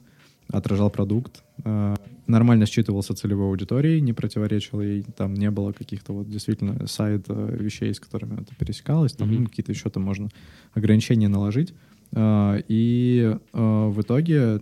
отражал 0.48 0.90
продукт, 0.90 1.42
а, 1.64 1.96
нормально 2.28 2.64
считывался 2.66 3.14
целевой 3.14 3.46
аудиторией, 3.48 4.00
не 4.00 4.12
противоречил 4.12 4.80
ей, 4.80 5.02
там 5.16 5.34
не 5.34 5.50
было 5.50 5.72
каких-то 5.72 6.12
вот 6.12 6.28
действительно 6.30 6.86
сайт 6.86 7.26
вещей, 7.28 7.92
с 7.92 7.98
которыми 8.00 8.42
это 8.42 8.54
пересекалось, 8.54 9.12
там 9.12 9.28
Мгм. 9.28 9.42
ну, 9.42 9.48
какие-то 9.48 9.72
еще 9.72 9.90
там 9.90 10.04
можно 10.04 10.28
ограничения 10.74 11.28
наложить. 11.28 11.74
И 12.16 13.36
в 13.52 14.00
итоге, 14.00 14.61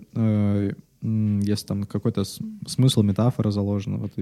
если 1.03 1.67
там 1.67 1.85
какой-то 1.85 2.25
смысл, 2.67 3.03
метафора 3.03 3.51
заложена, 3.51 3.99
вот, 3.99 4.13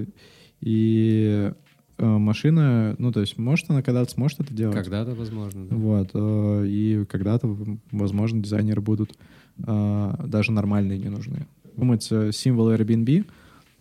и, 0.62 1.52
э, 1.98 2.06
машина, 2.06 2.94
ну, 2.98 3.12
то 3.12 3.20
есть 3.20 3.36
может 3.36 3.68
она 3.68 3.82
когда-то 3.82 4.10
сможет 4.12 4.40
это 4.40 4.54
делать. 4.54 4.76
Когда-то 4.76 5.14
возможно. 5.14 5.66
да. 5.66 5.76
Вот, 5.76 6.10
э, 6.14 6.66
и 6.68 7.04
когда-то, 7.06 7.54
возможно, 7.90 8.42
дизайнеры 8.42 8.80
будут 8.80 9.12
э, 9.58 10.14
даже 10.24 10.52
нормальные 10.52 10.98
не 10.98 11.08
нужны. 11.08 11.46
Думать 11.76 12.04
символы 12.04 12.76
Airbnb, 12.76 13.24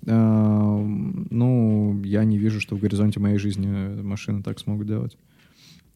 ну, 0.04 2.02
я 2.04 2.24
не 2.24 2.40
вижу, 2.40 2.60
что 2.60 2.76
в 2.76 2.80
горизонте 2.80 3.20
моей 3.20 3.38
жизни 3.38 4.02
машины 4.02 4.42
так 4.42 4.58
смогут 4.58 4.88
делать. 4.88 5.16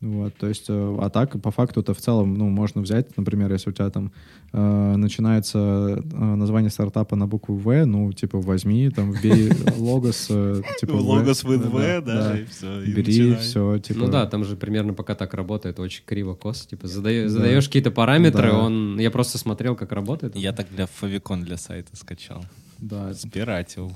Вот, 0.06 0.36
то 0.36 0.48
есть, 0.48 0.66
э, 0.70 0.98
а 1.02 1.10
так, 1.10 1.42
по 1.42 1.50
факту, 1.50 1.82
это 1.82 1.94
в 1.96 1.98
целом, 1.98 2.36
ну, 2.36 2.48
можно 2.50 2.82
взять, 2.82 3.18
например, 3.18 3.52
если 3.52 3.72
у 3.72 3.74
тебя 3.74 3.90
там 3.90 4.12
э, 4.54 4.96
начинается 4.98 5.58
э, 5.58 6.36
название 6.36 6.70
стартапа 6.70 7.16
на 7.16 7.26
букву 7.26 7.56
В, 7.56 7.86
ну, 7.86 8.14
типа, 8.14 8.40
возьми, 8.40 8.90
там, 8.92 9.12
вбей 9.12 9.52
логос, 9.78 10.28
э, 10.30 10.62
типа, 10.80 10.94
Ну, 10.94 11.00
В. 11.00 11.08
Логос 11.08 11.44
with 11.44 11.64
Да, 11.64 11.70
V, 11.70 12.02
да, 12.02 12.40
и 12.40 12.46
все. 12.46 12.86
Бери, 12.86 13.36
все, 13.36 13.80
типа... 13.80 14.00
Ну 14.00 14.08
да, 14.12 14.28
там 14.28 14.44
же 14.44 14.56
примерно 14.56 14.94
пока 14.94 15.16
так 15.16 15.34
работает, 15.34 15.80
очень 15.80 16.04
криво 16.06 16.36
кос. 16.36 16.68
Типа 16.68 16.84
Да. 16.84 17.30
задаешь 17.30 17.66
какие-то 17.66 17.90
параметры, 17.90 18.50
Да. 18.52 18.58
он. 18.60 19.00
Я 19.00 19.10
просто 19.10 19.40
смотрел, 19.40 19.76
как 19.76 19.92
работает. 19.92 20.36
Я 20.36 20.54
так 20.54 20.68
для 20.70 20.86
Favicon 20.86 21.42
для 21.44 21.58
сайта 21.58 21.96
скачал. 21.98 22.46
Да, 22.78 23.12
Спиратил. 23.16 23.92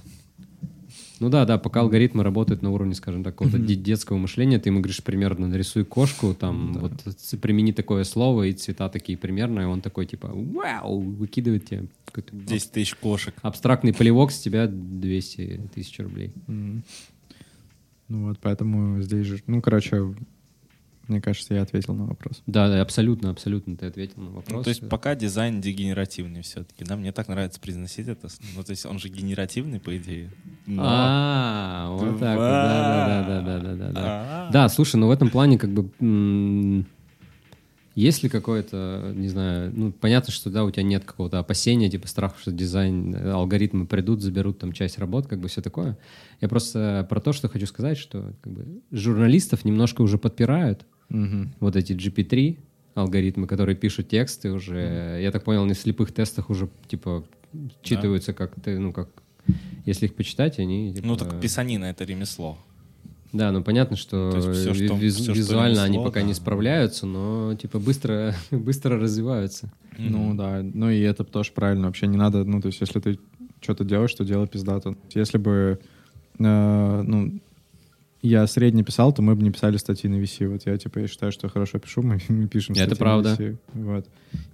Ну 1.20 1.30
да, 1.30 1.46
да, 1.46 1.58
пока 1.58 1.82
алгоритмы 1.82 2.24
работают 2.24 2.62
на 2.62 2.70
уровне, 2.72 2.94
скажем 2.96 3.24
так, 3.24 3.36
какого-то 3.36 3.58
де- 3.60 3.76
детского 3.76 4.18
мышления, 4.18 4.60
ты 4.60 4.70
ему 4.70 4.80
говоришь 4.80 5.04
примерно 5.04 5.48
нарисуй 5.48 5.84
кошку, 5.86 6.34
там 6.34 6.74
вот 6.74 6.94
ц- 7.02 7.38
примени 7.38 7.72
такое 7.74 8.04
слово 8.06 8.44
и 8.44 8.54
цвета 8.54 8.90
такие 8.90 9.18
примерно, 9.18 9.62
и 9.62 9.66
он 9.66 9.82
такой 9.82 10.06
типа 10.06 10.30
вау, 10.34 11.00
выкидывает 11.02 11.66
тебе 11.66 11.88
какой-то 12.06 12.36
10 12.36 12.72
тысяч 12.72 12.96
кошек. 12.96 13.34
абстрактный 13.42 13.94
поливок 13.94 14.32
с 14.32 14.40
тебя 14.40 14.68
200 14.68 15.70
тысяч 15.76 16.00
рублей. 16.00 16.32
Мгм. 16.48 16.84
Ну 18.08 18.28
вот, 18.28 18.40
поэтому 18.40 19.02
здесь 19.02 19.28
же... 19.28 19.40
Ну, 19.46 19.62
короче, 19.62 20.16
мне 21.10 21.22
кажется, 21.22 21.54
я 21.54 21.62
ответил 21.62 21.94
на 21.94 22.06
вопрос. 22.06 22.42
Да, 22.48 22.70
да, 22.70 22.82
абсолютно, 22.82 23.30
абсолютно 23.32 23.76
ты 23.76 23.88
ответил 23.88 24.22
на 24.22 24.30
вопрос. 24.32 24.58
Ну, 24.58 24.64
то 24.64 24.70
есть 24.70 24.88
пока 24.88 25.16
дизайн 25.16 25.62
дегенеративный 25.62 26.42
все-таки. 26.42 26.86
Да, 26.86 26.96
мне 26.96 27.12
так 27.12 27.28
нравится 27.28 27.60
произносить 27.60 28.08
это. 28.08 28.30
Ну, 28.56 28.64
то 28.64 28.72
есть 28.72 28.86
он 28.86 29.00
же 29.00 29.10
генеративный, 29.10 29.80
по 29.80 29.96
идее. 29.98 30.32
Но- 30.66 30.84
А, 30.86 31.90
вот 31.92 32.20
так 32.20 32.38
вот, 32.38 32.44
да, 32.44 33.26
да, 33.28 33.42
да, 33.42 33.42
да, 33.42 33.60
да, 33.60 33.76
да, 33.76 33.92
да. 33.92 34.02
А. 34.06 34.50
Да, 34.52 34.70
слушай, 34.70 34.96
ну 34.96 35.08
в 35.08 35.12
этом 35.12 35.30
плане 35.30 35.58
как 35.58 35.72
бы 35.72 35.90
есть 37.96 38.24
ли 38.24 38.30
какое-то, 38.30 39.12
не 39.14 39.28
знаю, 39.28 39.74
ну 39.76 39.92
понятно, 39.92 40.32
что 40.32 40.50
да, 40.50 40.64
у 40.64 40.72
тебя 40.72 40.84
нет 40.84 41.04
какого-то 41.04 41.40
опасения, 41.40 41.90
типа 41.90 42.08
страха, 42.08 42.36
что 42.40 42.52
дизайн, 42.52 43.14
э, 43.14 43.32
алгоритмы 43.32 43.86
придут, 43.88 44.22
заберут 44.22 44.60
там 44.60 44.72
часть 44.72 45.00
работ, 45.00 45.28
как 45.28 45.40
бы 45.42 45.50
все 45.50 45.62
такое. 45.62 45.98
Я 46.40 46.48
просто 46.48 47.06
про 47.10 47.20
то, 47.20 47.34
что 47.34 47.50
хочу 47.50 47.66
сказать, 47.66 47.98
что 47.98 48.34
как 48.42 48.54
бы 48.54 48.82
журналистов 48.92 49.66
немножко 49.66 50.02
уже 50.02 50.18
подпирают 50.18 50.86
Мгм. 51.10 51.54
вот 51.60 51.76
эти 51.76 51.94
GP3 51.94 52.58
алгоритмы, 52.96 53.48
которые 53.48 53.76
пишут 53.76 54.10
тексты 54.10 54.52
уже, 54.52 55.20
я 55.22 55.32
так 55.32 55.44
понял, 55.44 55.66
на 55.66 55.74
слепых 55.76 56.12
тестах 56.12 56.50
уже 56.50 56.70
типа 56.88 57.24
читаются 57.82 58.34
как 58.34 58.54
ты, 58.62 58.78
ну 58.80 58.92
как 58.94 59.10
если 59.86 60.06
их 60.06 60.16
почитать, 60.16 60.60
они 60.60 60.94
типа, 60.94 61.08
Ну, 61.08 61.16
так 61.18 61.40
писанина— 61.42 61.86
это 61.86 62.04
ремесло. 62.04 62.58
да, 63.34 63.52
ну 63.52 63.64
понятно, 63.64 63.96
что, 63.98 64.30
всё, 64.54 64.74
что- 64.74 64.96
виз- 64.96 65.24
что 65.24 65.32
визуально 65.32 65.84
они 65.84 65.94
ремесло, 65.96 66.04
пока 66.10 66.20
да. 66.22 66.26
не 66.28 66.34
справляются, 66.34 67.06
но 67.08 67.56
типа 67.56 67.80
быстро, 67.80 68.36
быстро 68.52 69.00
развиваются. 69.00 69.72
Ну 69.98 70.34
да, 70.36 70.62
ну 70.64 70.90
и 70.90 71.00
это 71.02 71.24
тоже 71.24 71.52
правильно. 71.54 71.88
Вообще 71.88 72.08
не 72.08 72.18
надо, 72.18 72.44
ну 72.44 72.62
то 72.62 72.68
есть 72.68 72.82
если 72.82 73.00
ты 73.00 73.20
что-то 73.62 73.84
делаешь, 73.84 74.14
то 74.14 74.24
делай 74.24 74.48
пиздато. 74.48 74.96
Если 75.14 75.38
бы, 75.38 75.80
э, 76.40 77.04
ну, 77.06 77.40
я 78.22 78.46
средне 78.48 78.84
писал, 78.84 79.14
то 79.14 79.22
мы 79.22 79.36
бы 79.36 79.44
не 79.44 79.52
писали 79.52 79.78
статьи 79.78 80.10
на 80.10 80.16
VC. 80.16 80.48
Вот 80.48 80.66
я 80.66 80.78
типа 80.78 81.00
я 81.00 81.08
считаю, 81.08 81.32
что 81.32 81.50
хорошо 81.50 81.80
пишу, 81.80 82.02
мы, 82.02 82.20
мы 82.30 82.48
пишем 82.48 82.74
Это 82.74 82.96
статьи 82.96 83.00
правда. 83.00 83.30
на 83.30 83.44
VC. 83.44 83.58
Вот. 83.74 84.08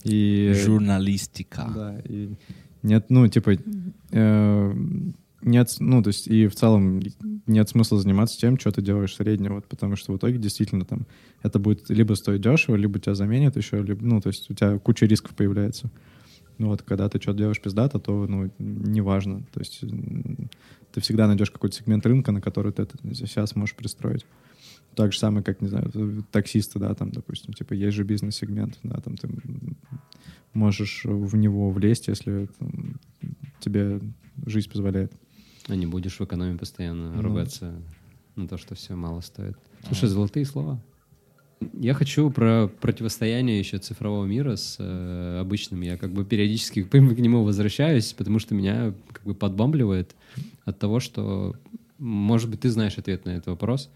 И... 0.04 0.54
Журналистика. 0.66 1.72
Да, 1.74 2.00
и 2.06 2.30
нет, 2.86 3.08
ну, 3.10 3.28
типа, 3.28 3.54
э, 4.12 4.74
нет, 5.42 5.76
ну, 5.80 6.04
то 6.04 6.10
есть, 6.10 6.28
и 6.28 6.48
в 6.48 6.54
целом 6.54 7.02
нет 7.48 7.68
смысла 7.68 8.00
заниматься 8.00 8.40
тем, 8.40 8.60
что 8.60 8.72
ты 8.72 8.84
делаешь 8.84 9.16
среднего, 9.16 9.56
вот, 9.56 9.66
потому 9.66 9.96
что 9.96 10.14
в 10.14 10.18
итоге 10.18 10.38
действительно 10.38 10.86
там 10.86 11.08
это 11.42 11.58
будет 11.58 11.90
либо 11.90 12.14
стоить 12.14 12.42
дешево, 12.42 12.76
либо 12.76 13.00
тебя 13.00 13.16
заменят 13.16 13.58
еще, 13.58 13.82
либо, 13.82 14.06
ну, 14.06 14.22
то 14.22 14.28
есть 14.28 14.52
у 14.52 14.54
тебя 14.54 14.78
куча 14.78 15.08
рисков 15.08 15.34
появляется. 15.34 15.90
Ну, 16.60 16.68
вот, 16.68 16.84
когда 16.84 17.10
ты 17.10 17.20
что-то 17.20 17.40
делаешь 17.40 17.60
пиздато, 17.60 18.00
то, 18.00 18.28
ну, 18.28 18.52
неважно. 18.60 19.44
То 19.52 19.60
есть 19.60 19.84
ты 20.96 21.02
всегда 21.02 21.28
найдешь 21.28 21.52
какой-то 21.52 21.76
сегмент 21.76 22.06
рынка, 22.06 22.32
на 22.32 22.40
который 22.40 22.72
ты 22.72 22.84
это 22.84 22.98
сейчас 23.14 23.54
можешь 23.58 23.76
пристроить. 23.76 24.26
Так 24.96 25.12
же 25.12 25.20
самое, 25.20 25.44
как, 25.44 25.60
не 25.62 25.68
знаю, 25.68 25.92
таксисты, 26.32 26.80
да, 26.80 26.96
там, 26.96 27.12
допустим, 27.12 27.54
типа, 27.54 27.74
есть 27.74 27.98
же 27.98 28.06
бизнес-сегмент, 28.06 28.80
да, 28.82 29.02
там 29.02 29.18
ты 29.18 29.28
можешь 30.54 31.02
в 31.04 31.36
него 31.36 31.70
влезть, 31.70 32.08
если 32.08 32.48
там, 32.58 32.96
тебе 33.60 34.00
жизнь 34.46 34.72
позволяет. 34.72 35.12
А 35.68 35.76
не 35.76 35.86
будешь 35.86 36.18
в 36.18 36.24
экономе 36.24 36.58
постоянно 36.58 37.12
Ну. 37.14 37.22
ругаться 37.24 37.74
на 38.38 38.48
то, 38.48 38.58
что 38.58 38.76
все 38.76 38.96
мало 38.96 39.20
стоит. 39.20 39.58
Слушай, 39.88 40.08
золотые 40.08 40.46
слова. 40.46 40.80
Я 41.74 41.94
хочу 41.94 42.30
про 42.30 42.68
противостояние 42.82 43.60
еще 43.60 43.78
цифрового 43.78 44.26
мира 44.26 44.56
с 44.56 44.78
э, 44.80 45.40
обычным. 45.40 45.82
Я 45.82 45.98
как 45.98 46.12
бы 46.12 46.26
периодически 46.26 46.84
к 46.84 46.90
к 46.90 46.94
нему 47.20 47.44
возвращаюсь, 47.44 48.14
потому 48.14 48.40
что 48.40 48.56
меня 48.56 48.94
как 49.12 49.24
бы 49.24 49.34
подбамбливает 49.34 50.16
от 50.66 50.80
того, 50.80 51.00
что, 51.00 51.56
может 51.98 52.50
быть, 52.50 52.62
ты 52.62 52.70
знаешь 52.70 52.98
ответ 52.98 53.26
на 53.26 53.32
этот 53.32 53.48
вопрос. 53.48 53.90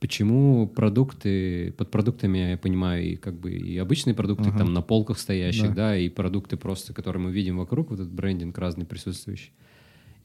Почему 0.00 0.68
продукты, 0.68 1.72
под 1.72 1.90
продуктами 1.90 2.50
я 2.50 2.56
понимаю 2.56 3.04
и 3.04 3.16
как 3.16 3.34
бы 3.34 3.52
и 3.52 3.76
обычные 3.78 4.14
продукты, 4.14 4.48
Ага. 4.50 4.58
там 4.58 4.72
на 4.72 4.80
полках 4.80 5.18
стоящих, 5.18 5.70
Да. 5.70 5.90
да, 5.90 5.98
и 5.98 6.08
продукты 6.08 6.56
просто, 6.56 6.94
которые 6.94 7.20
мы 7.22 7.32
видим 7.32 7.58
вокруг, 7.58 7.90
вот 7.90 8.00
этот 8.00 8.12
брендинг 8.12 8.56
разный 8.58 8.86
присутствующий. 8.86 9.50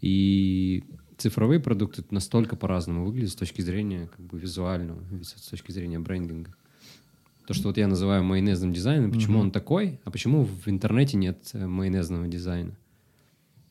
И 0.02 0.84
цифровые 1.18 1.60
продукты 1.60 2.04
настолько 2.12 2.56
по-разному 2.56 3.06
выглядят 3.06 3.32
с 3.32 3.36
точки 3.36 3.62
зрения 3.62 4.10
как 4.16 4.26
бы 4.26 4.40
визуального, 4.40 5.00
с 5.22 5.50
точки 5.50 5.72
зрения 5.72 6.00
брендинга. 6.00 6.54
То, 7.48 7.54
что 7.54 7.68
вот 7.68 7.78
я 7.78 7.88
называю 7.88 8.24
майонезным 8.24 8.72
дизайном, 8.72 9.12
почему 9.12 9.38
Мгм. 9.40 9.48
он 9.48 9.52
такой, 9.52 10.00
а 10.06 10.12
почему 10.12 10.46
в 10.46 10.68
интернете 10.68 11.18
нет 11.18 11.38
э, 11.54 11.68
майонезного 11.68 12.28
дизайна? 12.28 12.72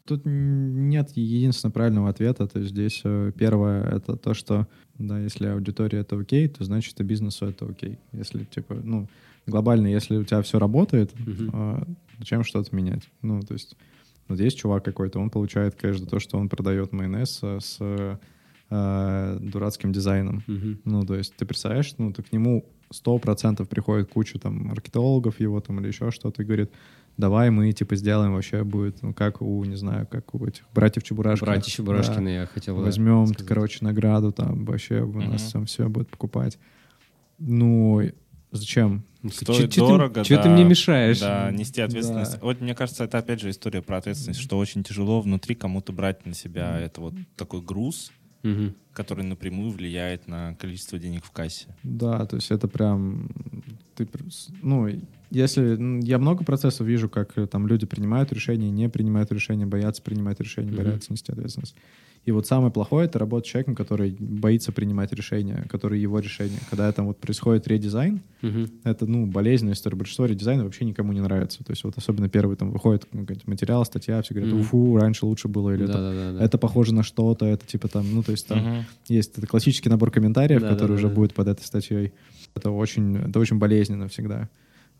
Тут 0.04 0.22
нет 0.24 1.10
единственного 1.16 1.72
правильного 1.72 2.08
ответа. 2.10 2.46
То 2.46 2.58
есть 2.58 2.72
здесь 2.72 3.00
э, 3.04 3.32
первое— 3.38 3.82
это 3.96 4.16
то, 4.16 4.34
что, 4.34 4.66
да, 4.98 5.18
если 5.18 5.46
аудитория 5.46 6.00
это 6.00 6.18
окей, 6.18 6.48
то 6.48 6.64
значит 6.64 7.00
и 7.00 7.04
бизнесу 7.04 7.46
это 7.46 7.64
окей. 7.66 7.98
Если, 8.12 8.44
типа, 8.44 8.74
ну, 8.74 9.08
глобально, 9.46 9.86
если 9.86 10.16
у 10.16 10.24
тебя 10.24 10.42
все 10.42 10.58
работает, 10.58 11.12
а, 11.52 11.82
зачем 12.18 12.44
что-то 12.44 12.74
менять? 12.76 13.08
Ну, 13.22 13.40
то 13.40 13.54
есть 13.54 13.76
вот 14.32 14.40
есть 14.40 14.58
чувак 14.58 14.84
какой-то, 14.84 15.18
он 15.20 15.30
получает 15.30 15.74
кэш 15.74 15.98
за 15.98 16.06
то, 16.06 16.18
что 16.18 16.38
он 16.38 16.48
продает 16.48 16.92
майонез 16.92 17.38
э, 17.42 17.58
с 17.60 17.78
э, 18.70 19.38
дурацким 19.40 19.92
дизайном. 19.92 20.42
Мгм. 20.46 20.80
Ну, 20.84 21.04
то 21.06 21.14
есть 21.14 21.34
ты 21.36 21.44
представляешь, 21.46 21.94
ну, 21.98 22.12
ты 22.12 22.22
к 22.22 22.32
нему 22.32 22.64
сто 22.90 23.18
процентов 23.18 23.68
приходит 23.68 24.08
куча 24.10 24.38
там 24.38 24.66
маркетологов 24.66 25.40
его 25.40 25.60
там 25.60 25.80
или 25.80 25.88
еще 25.88 26.10
что-то 26.10 26.42
и 26.42 26.44
говорит, 26.44 26.70
давай 27.16 27.50
мы 27.50 27.70
типа 27.72 27.96
сделаем 27.96 28.32
вообще 28.34 28.64
будет, 28.64 29.02
ну, 29.02 29.12
как 29.14 29.42
у, 29.42 29.64
не 29.64 29.76
знаю, 29.76 30.06
как 30.10 30.34
у 30.34 30.44
этих 30.46 30.64
братьев 30.74 31.02
Чебурашкиных. 31.02 31.46
Братья 31.54 31.70
Чебурашкины, 31.70 32.24
Да. 32.30 32.40
я 32.40 32.46
хотел 32.46 32.76
Возьмем, 32.76 33.26
сказать. 33.26 33.46
короче, 33.46 33.78
награду 33.84 34.32
там 34.32 34.64
вообще 34.64 35.00
у 35.02 35.12
нас 35.20 35.42
Мгм. 35.42 35.52
там 35.52 35.66
все 35.66 35.88
будет 35.88 36.08
покупать. 36.08 36.58
Ну, 37.38 38.00
зачем? 38.52 39.02
Стоит 39.30 39.58
чё- 39.58 39.66
чё 39.68 39.86
дорого, 39.88 40.22
ты, 40.22 40.28
чё 40.28 40.36
ты 40.36 40.44
да. 40.48 40.50
мне 40.54 40.64
мешаешь? 40.64 41.20
Да, 41.20 41.50
нести 41.50 41.80
ответственность. 41.80 42.32
Да. 42.32 42.38
Вот 42.42 42.60
мне 42.60 42.74
кажется, 42.74 43.04
это 43.04 43.18
опять 43.18 43.40
же 43.40 43.50
история 43.50 43.82
про 43.82 43.98
ответственность, 43.98 44.40
что 44.40 44.58
очень 44.58 44.82
тяжело 44.84 45.20
внутри 45.20 45.54
кому-то 45.54 45.92
брать 45.92 46.24
на 46.26 46.34
себя 46.34 46.78
это 46.80 47.00
вот 47.00 47.14
такой 47.36 47.60
груз, 47.62 48.12
Мгм. 48.42 48.74
который 48.92 49.24
напрямую 49.24 49.70
влияет 49.70 50.26
на 50.26 50.54
количество 50.56 50.98
денег 50.98 51.24
в 51.24 51.30
кассе. 51.30 51.66
Да, 51.84 52.26
то 52.26 52.36
есть 52.36 52.50
это 52.50 52.66
прям... 52.68 53.28
Ты, 53.94 54.08
ну, 54.62 54.88
если... 55.30 55.78
Я 56.04 56.18
много 56.18 56.42
процессов 56.44 56.86
вижу, 56.86 57.08
как 57.08 57.38
э, 57.38 57.46
там 57.46 57.66
люди 57.68 57.86
принимают 57.86 58.32
решения, 58.32 58.70
не 58.70 58.88
принимают 58.88 59.30
решения, 59.30 59.66
боятся 59.66 60.02
принимать 60.02 60.40
решения, 60.40 60.72
Мгм. 60.72 60.82
боятся 60.84 61.12
нести 61.12 61.30
ответственность. 61.30 61.76
И 62.24 62.30
вот 62.30 62.46
самое 62.46 62.70
плохое— 62.72 63.06
это 63.06 63.18
работа 63.18 63.46
с 63.48 63.50
человеком, 63.50 63.74
который 63.74 64.16
боится 64.18 64.70
принимать 64.70 65.12
решения, 65.12 65.66
который 65.68 65.98
его 65.98 66.20
решение. 66.20 66.60
Когда 66.70 66.90
там 66.92 67.06
вот 67.06 67.18
происходит 67.18 67.66
редизайн, 67.66 68.20
Мгм. 68.42 68.70
это, 68.84 69.06
ну, 69.06 69.26
болезненная 69.26 69.74
история. 69.74 69.96
Большинство 69.96 70.26
редизайна 70.26 70.62
вообще 70.62 70.84
никому 70.84 71.12
не 71.12 71.20
нравится. 71.20 71.64
То 71.64 71.72
есть 71.72 71.82
вот 71.82 71.94
особенно 71.96 72.28
первый 72.28 72.56
там 72.56 72.70
выходит 72.70 73.08
ну, 73.12 73.22
какой-то 73.22 73.50
материал, 73.50 73.84
статья, 73.84 74.22
все 74.22 74.34
говорят, 74.34 74.52
уфу, 74.52 74.96
раньше 74.96 75.26
лучше 75.26 75.48
было, 75.48 75.70
или 75.74 75.84
это, 75.84 75.94
Да-да-да-да. 75.94 76.44
это 76.44 76.58
похоже 76.58 76.94
на 76.94 77.02
что-то, 77.02 77.44
это 77.46 77.66
типа 77.66 77.88
там, 77.88 78.14
ну, 78.14 78.22
то 78.22 78.30
есть 78.30 78.46
там 78.46 78.58
Мгм. 78.60 78.86
есть 79.08 79.36
это 79.38 79.46
классический 79.48 79.88
набор 79.88 80.12
комментариев, 80.12 80.60
Да, 80.60 80.68
который 80.68 80.88
да, 80.90 80.94
уже 80.94 81.08
да. 81.08 81.14
будет 81.14 81.34
под 81.34 81.48
этой 81.48 81.64
статьей. 81.64 82.12
Это 82.54 82.70
очень, 82.70 83.16
это 83.16 83.40
очень 83.40 83.58
болезненно 83.58 84.06
всегда. 84.06 84.48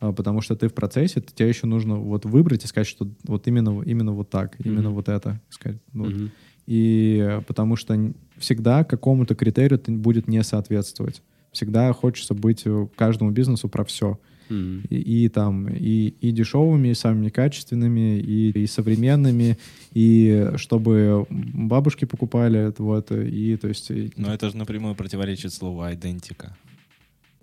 А, 0.01 0.13
Потому 0.13 0.41
что 0.41 0.57
ты 0.57 0.67
в 0.67 0.75
процессе, 0.75 1.21
тебе 1.21 1.49
еще 1.49 1.69
нужно 1.69 1.95
вот 1.97 2.25
выбрать 2.25 2.65
и 2.65 2.67
сказать, 2.67 2.89
что 2.89 3.07
вот 3.25 3.47
именно, 3.47 3.81
именно 3.83 4.11
вот 4.13 4.29
так, 4.31 4.57
именно 4.65 4.89
Мгм. 4.89 4.95
вот 4.95 5.09
это. 5.09 5.41
Сказать, 5.51 5.79
ну, 5.93 6.05
вот. 6.07 6.15
Мгм. 6.15 6.31
И 6.67 7.41
потому 7.47 7.77
что 7.77 8.13
всегда 8.39 8.85
какому-то 8.85 9.35
критерию 9.35 9.79
ты 9.79 9.93
будет 9.93 10.29
не 10.29 10.43
соответствовать. 10.43 11.23
Всегда 11.53 11.93
хочется 11.93 12.35
быть 12.35 12.63
э, 12.65 12.87
каждому 12.97 13.31
бизнесу 13.31 13.69
про 13.69 13.85
все. 13.85 14.19
И, 14.51 15.25
и 15.25 15.29
там 15.29 15.67
и, 15.69 16.09
и 16.09 16.31
дешевыми, 16.31 16.89
и 16.89 16.95
самыми 16.95 17.31
качественными, 17.31 18.19
и, 18.19 18.51
и 18.51 18.67
современными, 18.67 19.57
и 19.95 20.51
чтобы 20.57 21.27
бабушки 21.31 22.05
покупали, 22.05 22.69
это 22.69 22.83
вот, 22.83 23.11
и 23.13 23.57
то 23.57 23.69
есть 23.69 23.91
Но 24.17 24.35
это 24.35 24.51
же 24.51 24.59
напрямую 24.59 24.95
противоречит 24.95 25.55
слову 25.55 25.81
«айдентика». 25.81 26.55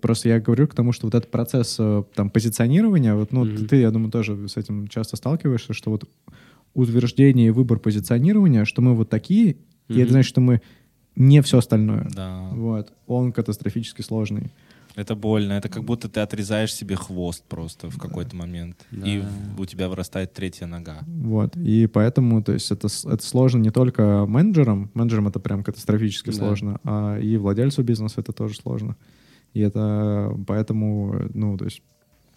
Просто 0.00 0.28
я 0.28 0.40
говорю 0.40 0.66
к 0.66 0.74
тому, 0.74 0.92
что 0.92 1.06
вот 1.06 1.14
этот 1.14 1.30
процесс 1.30 1.76
э, 1.78 2.04
там 2.14 2.30
позиционирования, 2.30 3.14
вот, 3.14 3.32
ну, 3.32 3.44
Мгм. 3.44 3.66
ты, 3.66 3.76
я 3.76 3.90
думаю, 3.90 4.10
тоже 4.10 4.48
с 4.48 4.56
этим 4.56 4.88
часто 4.88 5.16
сталкиваешься, 5.16 5.74
что 5.74 5.90
вот 5.90 6.08
утверждение 6.74 7.48
и 7.48 7.50
выбор 7.50 7.78
позиционирования, 7.78 8.64
что 8.64 8.82
мы 8.82 8.94
вот 8.94 9.08
такие, 9.10 9.56
и 9.88 9.92
Мгм. 9.94 10.02
это 10.02 10.10
значит, 10.12 10.28
что 10.28 10.40
мы 10.40 10.60
не 11.16 11.42
все 11.42 11.58
остальное. 11.58 12.08
Да. 12.14 12.48
Вот. 12.52 12.92
Он 13.06 13.32
катастрофически 13.32 14.02
сложный. 14.02 14.52
Это 14.96 15.14
больно. 15.14 15.52
Это 15.54 15.68
как 15.68 15.84
будто 15.84 16.08
ты 16.08 16.20
отрезаешь 16.20 16.74
себе 16.74 16.96
хвост 16.96 17.44
просто 17.48 17.88
в 17.90 17.98
какой-то 17.98 18.34
момент. 18.34 18.76
И 18.90 19.20
Да. 19.20 19.28
в- 19.56 19.60
у 19.60 19.64
тебя 19.66 19.88
вырастает 19.88 20.32
третья 20.32 20.66
нога. 20.66 21.00
Вот. 21.06 21.56
И 21.56 21.86
поэтому, 21.86 22.42
то 22.42 22.52
есть, 22.52 22.70
это, 22.72 22.88
это 23.04 23.22
сложно 23.24 23.60
не 23.60 23.70
только 23.70 24.26
менеджерам, 24.26 24.90
менеджерам 24.94 25.28
это 25.28 25.38
прям 25.38 25.62
катастрофически 25.62 26.30
Да. 26.30 26.36
сложно, 26.36 26.80
а 26.84 27.18
и 27.18 27.36
владельцу 27.36 27.82
бизнеса 27.84 28.20
это 28.20 28.32
тоже 28.32 28.56
сложно. 28.56 28.96
И 29.54 29.60
это 29.60 30.36
поэтому, 30.46 31.28
ну, 31.34 31.56
то 31.56 31.64
есть, 31.66 31.82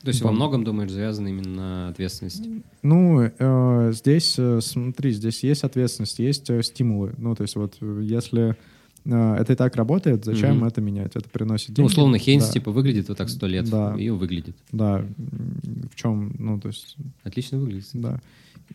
То 0.04 0.10
есть 0.10 0.22
во 0.22 0.32
многом, 0.32 0.64
думаешь, 0.64 0.92
завязано 0.92 1.30
именно 1.30 1.50
на 1.56 1.88
ответственности? 1.90 2.62
Ну, 2.82 3.22
э, 3.22 3.92
здесь, 3.94 4.36
э, 4.38 4.60
смотри, 4.62 5.12
здесь 5.12 5.44
есть 5.44 5.64
ответственность, 5.64 6.20
есть 6.20 6.50
э, 6.50 6.62
стимулы. 6.62 7.14
Ну, 7.18 7.36
то 7.36 7.44
есть 7.44 7.56
вот 7.56 7.78
э, 7.80 8.02
если 8.04 8.58
э, 9.06 9.36
это 9.36 9.54
и 9.54 9.56
так 9.56 9.76
работает, 9.78 10.26
зачем 10.26 10.58
Мгм. 10.58 10.66
это 10.66 10.82
менять? 10.82 11.16
Это 11.16 11.30
приносит 11.30 11.68
деньги. 11.70 11.80
Ну, 11.82 11.86
условно, 11.86 12.18
Хейнс, 12.18 12.48
Да, 12.48 12.52
типа, 12.52 12.72
выглядит 12.72 13.08
вот 13.08 13.18
так 13.18 13.30
сто 13.30 13.48
лет, 13.48 13.70
Да. 13.70 13.96
и 13.98 14.10
выглядит. 14.10 14.58
Да, 14.74 15.06
в 15.18 15.96
чем, 15.96 16.36
ну, 16.38 16.60
то 16.60 16.68
есть, 16.68 16.98
Отлично 17.24 17.60
выглядит. 17.60 17.88
да. 17.94 18.20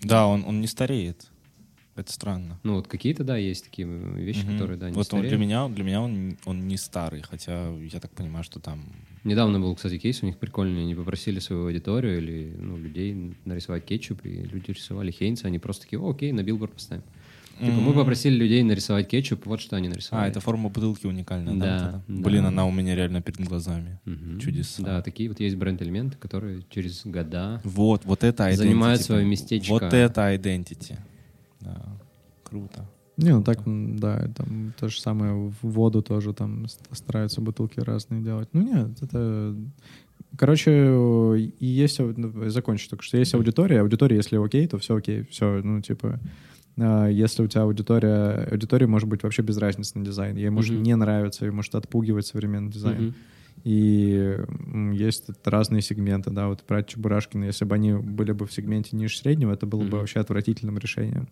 Да, 0.03 0.27
он, 0.27 0.45
он 0.47 0.61
не 0.63 0.67
стареет. 0.67 1.27
Это 1.99 2.13
странно. 2.13 2.61
Ну, 2.63 2.77
вот 2.77 2.87
какие-то, 2.87 3.25
да, 3.25 3.37
есть 3.37 3.65
такие 3.65 3.89
вещи, 3.89 4.45
Мгм. 4.45 4.53
которые, 4.53 4.79
да, 4.79 4.89
не 4.89 4.95
вот 4.95 5.13
он 5.13 5.23
для 5.23 5.37
меня, 5.37 5.69
для 5.69 5.83
меня 5.83 6.01
он, 6.01 6.39
он 6.45 6.69
не 6.69 6.77
старый, 6.77 7.23
хотя 7.23 7.71
я 7.71 7.99
так 7.99 8.13
понимаю, 8.13 8.45
что 8.45 8.61
там... 8.61 8.85
Недавно 9.25 9.59
был, 9.59 9.75
кстати, 9.75 9.99
кейс 9.99 10.23
у 10.23 10.27
них 10.27 10.39
прикольный. 10.39 10.83
Они 10.83 10.95
попросили 10.95 11.41
свою 11.41 11.67
аудиторию 11.67 12.19
или 12.19 12.55
ну, 12.57 12.77
людей 12.77 13.35
нарисовать 13.45 13.85
кетчуп, 13.85 14.25
и 14.25 14.31
люди 14.31 14.71
рисовали 14.71 15.11
Хайнца. 15.11 15.49
Они 15.49 15.59
просто 15.59 15.83
такие, 15.85 16.01
«О, 16.01 16.11
окей, 16.11 16.31
на 16.31 16.45
билборд 16.45 16.73
поставим. 16.73 17.03
Типа, 17.59 17.73
мы 17.73 17.91
М. 17.91 17.95
попросили 17.95 18.37
людей 18.37 18.63
нарисовать 18.63 19.09
кетчуп, 19.09 19.45
вот 19.47 19.61
что 19.61 19.75
они 19.75 19.89
нарисовали. 19.89 20.27
А, 20.27 20.29
это 20.31 20.39
форма 20.39 20.69
бутылки 20.69 21.07
уникальная, 21.07 21.55
да? 21.55 21.79
Да, 21.79 22.03
да. 22.07 22.21
Блин, 22.23 22.47
она 22.47 22.65
у 22.65 22.71
меня 22.71 22.95
реально 22.95 23.21
перед 23.21 23.41
глазами. 23.41 23.99
Мгм. 24.05 24.39
Чудеса. 24.39 24.83
Да, 24.85 25.03
такие 25.03 25.29
вот 25.29 25.41
есть 25.41 25.57
бренд-элементы, 25.57 26.17
которые 26.17 26.63
через 26.71 27.05
года... 27.05 27.61
Вот, 27.65 28.05
вот 28.05 28.23
это 28.23 28.49
identity. 28.49 28.55
Занимает 28.57 29.03
свое 29.03 29.27
местечко. 29.27 29.73
Вот 29.73 29.83
это 29.83 30.33
identity. 30.33 30.97
Да, 31.61 31.83
круто. 32.43 32.87
Не, 33.17 33.35
ну 33.35 33.43
так, 33.43 33.59
да, 33.67 34.29
там 34.37 34.73
то 34.79 34.89
же 34.89 35.01
самое 35.01 35.33
в 35.35 35.55
воду 35.63 36.03
тоже 36.03 36.33
там 36.33 36.67
стараются 36.93 37.41
бутылки 37.41 37.81
разные 37.81 38.23
делать. 38.23 38.49
Ну 38.53 38.63
нет, 38.63 39.03
это... 39.03 39.57
Короче, 40.37 40.71
и 41.37 41.67
есть... 41.67 41.99
ну, 41.99 42.49
Закончу 42.49 42.89
только, 42.91 43.03
что 43.05 43.17
есть 43.17 43.35
аудитория. 43.35 43.81
Аудитория, 43.81 44.17
если 44.17 44.37
окей, 44.37 44.69
то 44.69 44.79
все 44.79 44.95
окей. 44.95 45.25
Все, 45.31 45.61
ну, 45.65 45.81
типа... 45.81 46.21
а, 46.77 47.07
Если 47.09 47.43
у 47.43 47.49
тебя 47.49 47.63
аудитория... 47.63 48.47
Аудитория 48.53 48.87
может 48.87 49.09
быть 49.09 49.23
вообще 49.25 49.43
без 49.43 49.57
разницы 49.57 49.99
на 49.99 50.05
дизайн. 50.05 50.37
Ей 50.37 50.51
может 50.51 50.75
Мгм. 50.75 50.83
не 50.85 50.95
нравиться, 50.95 51.45
ей 51.45 51.51
может 51.51 51.75
отпугивать 51.75 52.27
современный 52.27 52.71
дизайн. 52.71 53.03
Мгм. 53.07 53.15
И 53.65 54.37
есть 54.93 55.27
разные 55.45 55.83
сегменты, 55.83 56.31
да, 56.31 56.49
вот 56.49 56.65
брать 56.69 56.89
Чебурашкина, 56.89 57.45
если 57.45 57.65
бы 57.65 57.75
они 57.75 57.93
были 57.95 58.33
бы 58.33 58.47
в 58.47 58.53
сегменте 58.53 58.97
ниже 58.97 59.17
среднего, 59.19 59.53
это 59.53 59.67
было 59.67 59.81
бы 59.81 59.87
Мгм. 59.87 59.99
вообще 59.99 60.21
отвратительным 60.21 60.79
решением. 60.79 61.29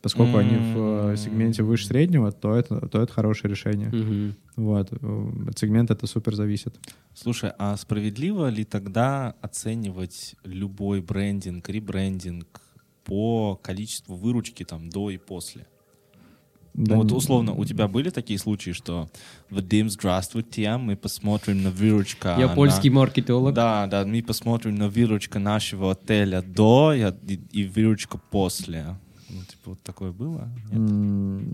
Поскольку 0.00 0.36
они 0.36 0.58
в 0.58 1.12
э, 1.12 1.16
сегменте 1.16 1.64
выше 1.64 1.86
среднего, 1.86 2.30
то 2.30 2.54
это, 2.54 2.86
то 2.88 3.02
это 3.02 3.12
хорошее 3.12 3.50
решение. 3.50 3.88
Мгм. 3.88 4.34
Вот. 4.54 4.92
э, 4.92 5.30
От 5.48 5.58
сегмента 5.58 5.94
это 5.94 6.06
супер 6.06 6.36
зависит. 6.36 6.78
Слушай, 7.14 7.50
а 7.58 7.76
справедливо 7.76 8.48
ли 8.48 8.64
тогда 8.64 9.34
оценивать 9.40 10.36
любой 10.44 11.00
брендинг, 11.00 11.68
ребрендинг 11.68 12.60
по 13.04 13.56
количеству 13.56 14.14
выручки 14.14 14.64
там 14.64 14.88
до 14.88 15.10
и 15.10 15.16
после? 15.18 15.66
Да, 16.78 16.94
ну 16.94 17.02
вот 17.02 17.10
условно, 17.12 17.52
у 17.54 17.64
тебя 17.64 17.88
были 17.88 18.10
такие 18.10 18.38
случаи, 18.38 18.70
что 18.70 19.10
Вадим, 19.50 19.90
здравствуйте, 19.90 20.76
мы 20.76 20.96
посмотрим 20.96 21.62
на 21.64 21.70
выручка. 21.70 22.36
Я 22.38 22.46
на- 22.46 22.54
польский 22.54 22.88
маркетолог. 22.90 23.52
Да, 23.52 23.86
да, 23.88 24.04
мы 24.06 24.22
посмотрим 24.22 24.76
на 24.76 24.88
выручка 24.88 25.38
нашего 25.40 25.90
отеля 25.90 26.40
до 26.40 26.92
и- 26.94 27.40
и 27.50 27.64
выручка 27.66 28.18
после. 28.30 28.96
Ну, 29.30 29.42
типа, 29.42 29.70
вот 29.70 29.82
такое 29.82 30.10
было? 30.12 30.48
Нет? 30.72 31.44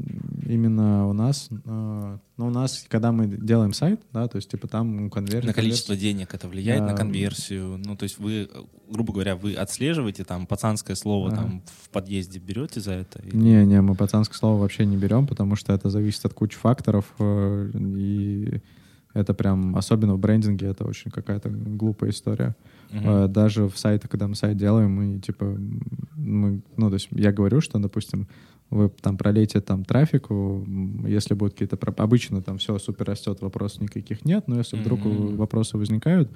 Именно 0.47 1.09
у 1.09 1.12
нас, 1.12 1.49
э, 1.51 2.18
ну, 2.37 2.47
у 2.47 2.51
нас, 2.51 2.85
когда 2.89 3.11
мы 3.12 3.27
делаем 3.27 3.72
сайт, 3.72 4.01
да, 4.12 4.29
то 4.29 4.37
есть, 4.37 4.51
типа, 4.51 4.68
там 4.68 5.11
конверсия. 5.11 5.47
На 5.49 5.55
количество 5.55 5.97
денег 5.97 6.35
это 6.35 6.49
влияет 6.49 6.83
на 6.83 6.89
Да. 6.89 6.95
конверсию. 6.97 7.79
Ну, 7.85 7.97
то 7.97 8.05
есть 8.05 8.18
вы, 8.18 8.49
грубо 8.91 9.12
говоря, 9.12 9.35
вы 9.37 9.55
отслеживаете 9.55 10.25
там 10.25 10.47
пацанское 10.47 10.95
слово 10.97 11.29
Ага. 11.29 11.37
там 11.37 11.62
в 11.83 11.89
подъезде 11.91 12.39
берете 12.39 12.81
за 12.81 12.93
это? 12.93 13.20
или- 13.22 13.37
Не-не, 13.37 13.81
мы 13.81 13.95
пацанское 13.95 14.37
слово 14.39 14.61
вообще 14.61 14.87
не 14.87 14.97
берем, 14.97 15.27
потому 15.27 15.57
что 15.57 15.72
это 15.72 15.91
зависит 15.91 16.25
от 16.27 16.35
кучи 16.35 16.57
факторов, 16.57 17.12
э, 17.18 17.70
и 17.75 18.61
это 19.14 19.35
прям, 19.35 19.75
особенно 19.77 20.14
в 20.14 20.18
брендинге, 20.18 20.66
это 20.66 20.85
очень 20.85 21.11
какая-то 21.11 21.49
глупая 21.49 22.11
история. 22.11 22.55
Э, 23.03 23.28
Даже 23.28 23.68
в 23.68 23.76
сайте, 23.78 24.09
когда 24.09 24.28
мы 24.28 24.34
сайт 24.34 24.57
делаем, 24.57 24.90
мы 24.92 25.20
типа, 25.20 25.45
мы, 26.16 26.62
ну, 26.76 26.88
то 26.88 26.95
есть 26.95 27.09
я 27.11 27.32
говорю, 27.32 27.61
что, 27.61 27.78
допустим, 27.78 28.28
вы 28.70 28.88
там 29.01 29.16
пролейте 29.16 29.61
там 29.61 29.84
трафику, 29.84 30.64
м, 30.66 31.07
если 31.07 31.34
будут 31.34 31.55
какие-то... 31.55 31.78
Обычно 32.03 32.42
там 32.42 32.59
все 32.59 32.78
супер 32.78 33.07
растет, 33.07 33.40
вопросов 33.42 33.82
никаких 33.82 34.24
нет, 34.24 34.49
но 34.49 34.59
если 34.59 34.76
вдруг 34.76 35.05
Мгм. 35.05 35.36
вопросы 35.36 35.76
возникают, 35.78 36.30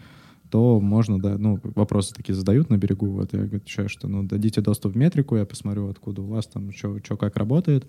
то 0.50 0.80
можно, 0.80 1.18
да, 1.20 1.36
ну, 1.38 1.60
вопросы 1.74 2.14
такие 2.14 2.34
задают 2.34 2.70
на 2.70 2.78
берегу, 2.78 3.06
вот 3.08 3.32
я 3.34 3.42
отвечаю, 3.42 3.88
что, 3.88 4.08
ну, 4.08 4.22
дадите 4.22 4.60
доступ 4.62 4.94
в 4.94 4.96
метрику, 4.96 5.36
я 5.36 5.44
посмотрю, 5.44 5.88
откуда 5.88 6.22
у 6.22 6.26
вас 6.26 6.46
там, 6.46 6.72
что 6.72 6.98
как 7.18 7.36
работает, 7.36 7.86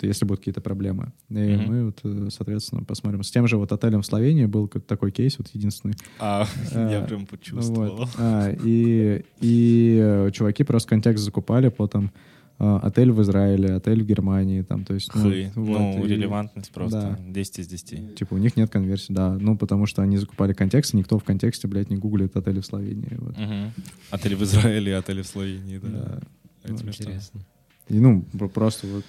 если 0.00 0.24
будут 0.24 0.40
какие-то 0.40 0.60
проблемы. 0.60 1.12
И 1.30 1.34
Мгм. 1.34 1.64
мы 1.66 1.84
вот, 1.86 2.00
э, 2.04 2.28
соответственно, 2.30 2.82
посмотрим. 2.84 3.22
С 3.22 3.30
тем 3.30 3.46
же 3.46 3.56
вот 3.56 3.70
отелем 3.72 4.02
в 4.02 4.06
Словении 4.06 4.46
был 4.46 4.66
как- 4.68 4.84
такой 4.84 5.12
кейс, 5.12 5.38
вот 5.38 5.48
единственный, 5.54 5.94
А, 6.18 6.46
я 6.74 7.00
Э, 7.02 7.06
прям 7.06 7.26
почувствовал. 7.26 7.96
вот. 7.96 8.08
А, 8.18 8.50
и, 8.64 9.24
и 9.40 9.98
э, 10.02 10.30
чуваки 10.32 10.64
просто 10.64 10.88
контекст 10.88 11.24
закупали 11.24 11.68
по 11.68 11.86
там 11.86 12.10
а, 12.58 12.78
отель 12.78 13.10
в 13.10 13.20
Израиле, 13.22 13.74
отель 13.74 14.02
в 14.04 14.06
Германии, 14.06 14.62
там, 14.62 14.84
то 14.84 14.94
есть... 14.94 15.10
Ну, 15.16 15.22
Хы. 15.22 15.50
вот, 15.56 15.78
ну, 15.78 16.04
и- 16.04 16.08
релевантность 16.08 16.70
просто 16.70 17.18
да. 17.18 17.32
10 17.32 17.58
из 17.58 17.66
10. 17.66 18.14
Типа 18.14 18.34
у 18.34 18.38
них 18.38 18.56
нет 18.56 18.70
конверсии, 18.70 19.12
да. 19.12 19.36
Ну, 19.40 19.56
потому 19.56 19.86
что 19.86 20.00
они 20.02 20.16
закупали 20.18 20.52
контекст, 20.52 20.94
и 20.94 20.96
никто 20.96 21.18
в 21.18 21.24
контексте, 21.24 21.66
блядь, 21.66 21.90
не 21.90 21.96
гуглит 21.96 22.36
отели 22.36 22.60
в 22.60 22.66
Словении. 22.66 23.16
Вот. 23.18 23.36
Мгм. 23.36 23.72
Отели 24.10 24.34
в 24.36 24.42
Израиле, 24.44 24.96
отели 24.96 25.22
в 25.22 25.26
Словении, 25.26 25.78
да. 25.78 25.88
Да. 25.88 26.20
Это 26.62 26.72
Ну. 26.84 26.88
Интересно. 26.88 27.40
И, 27.88 27.94
ну, 27.98 28.22
про- 28.38 28.48
просто 28.48 28.86
вот... 28.86 29.04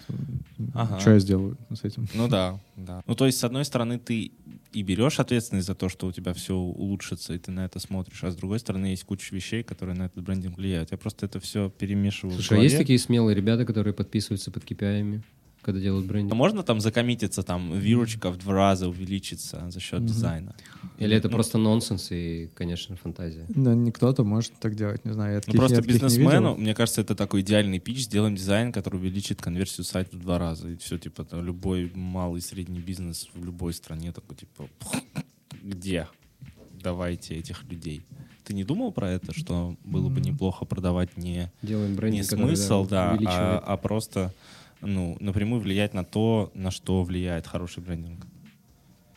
Ага. 0.74 1.00
Что 1.00 1.12
я 1.12 1.20
сделаю 1.20 1.58
с 1.74 1.84
этим? 1.84 2.08
Ну 2.14 2.28
да, 2.28 2.60
да. 2.76 3.04
Ну 3.06 3.16
то 3.16 3.26
есть, 3.26 3.38
с 3.38 3.44
одной 3.44 3.66
стороны, 3.66 4.00
ты 4.00 4.32
и 4.74 4.82
берешь 4.82 5.20
ответственность 5.20 5.68
за 5.68 5.76
то, 5.76 5.88
что 5.88 6.08
у 6.08 6.12
тебя 6.12 6.34
все 6.34 6.56
улучшится, 6.56 7.34
и 7.34 7.38
ты 7.38 7.52
на 7.52 7.66
это 7.66 7.80
смотришь, 7.80 8.24
а 8.24 8.32
с 8.32 8.36
другой 8.36 8.60
стороны, 8.60 8.88
есть 8.88 9.04
куча 9.04 9.34
вещей, 9.36 9.64
которые 9.64 9.96
на 9.96 10.04
этот 10.08 10.24
брендинг 10.24 10.58
влияют. 10.58 10.92
Я 10.92 10.98
просто 10.98 11.28
это 11.28 11.40
все 11.40 11.70
перемешиваю. 11.70 12.34
в 12.34 12.36
Слушай, 12.36 12.60
а 12.60 12.64
есть 12.64 12.78
такие 12.78 12.98
смелые 12.98 13.36
ребята, 13.36 13.66
которые 13.66 13.94
подписываются 13.94 14.50
под 14.52 14.64
KPI, 14.64 15.22
когда 15.64 15.80
делают 15.80 16.06
А 16.06 16.10
брендинг? 16.10 16.36
Можно 16.36 16.64
там 16.64 16.80
закоммититься, 16.80 17.42
там 17.44 17.78
виручка 17.80 18.30
в 18.30 18.38
два 18.38 18.54
раза 18.54 18.88
увеличится 18.88 19.70
за 19.70 19.80
счет 19.80 20.00
Мгм. 20.00 20.08
дизайна? 20.08 20.56
Или 21.00 21.16
это 21.16 21.28
Ну, 21.30 21.34
просто 21.34 21.58
нонсенс 21.58 22.12
и, 22.12 22.50
конечно, 22.54 22.96
фантазия? 22.96 23.46
Да, 23.50 23.74
не 23.74 23.92
кто-то 23.92 24.24
может 24.24 24.54
так 24.60 24.76
делать, 24.76 25.06
не 25.06 25.14
знаю. 25.14 25.36
Я 25.36 25.42
Ну, 25.48 25.54
просто 25.54 25.78
я 25.78 25.82
не 25.82 25.88
бизнесмену, 25.88 26.56
мне 26.56 26.76
кажется, 26.76 27.02
это 27.02 27.16
такой 27.16 27.42
идеальный 27.42 27.80
пич. 27.80 28.04
Сделаем 28.04 28.36
дизайн, 28.36 28.72
который 28.72 28.98
увеличит 28.98 29.42
конверсию 29.42 29.86
сайта 29.86 30.16
в 30.16 30.20
два 30.20 30.38
раза. 30.38 30.70
И 30.70 30.76
все, 30.78 30.98
типа, 30.98 31.24
там, 31.24 31.44
любой 31.44 31.92
малый 31.96 32.40
и 32.40 32.42
средний 32.42 32.80
бизнес 32.80 33.30
в 33.34 33.44
любой 33.44 33.74
стране 33.74 34.12
такой, 34.12 34.38
типа, 34.38 34.70
где? 35.64 36.08
Давайте 36.72 37.36
этих 37.36 37.64
людей. 37.64 38.04
Ты 38.44 38.54
не 38.54 38.66
думал 38.66 38.92
про 38.92 39.10
это, 39.10 39.34
что 39.34 39.78
было 39.86 40.10
бы 40.10 40.20
неплохо 40.20 40.66
продавать 40.66 41.16
не, 41.18 41.50
Делаем 41.62 41.92
не 41.92 41.96
брендинг, 41.98 42.28
который, 42.30 42.58
смысл, 42.58 42.86
да, 42.86 43.18
а, 43.26 43.60
а 43.66 43.78
просто 43.78 44.34
ну, 44.86 45.18
напрямую 45.20 45.62
влиять 45.62 45.94
на 45.94 46.04
то, 46.04 46.52
на 46.56 46.72
что 46.72 47.04
влияет 47.04 47.48
хороший 47.48 47.84
брендинг? 47.84 48.26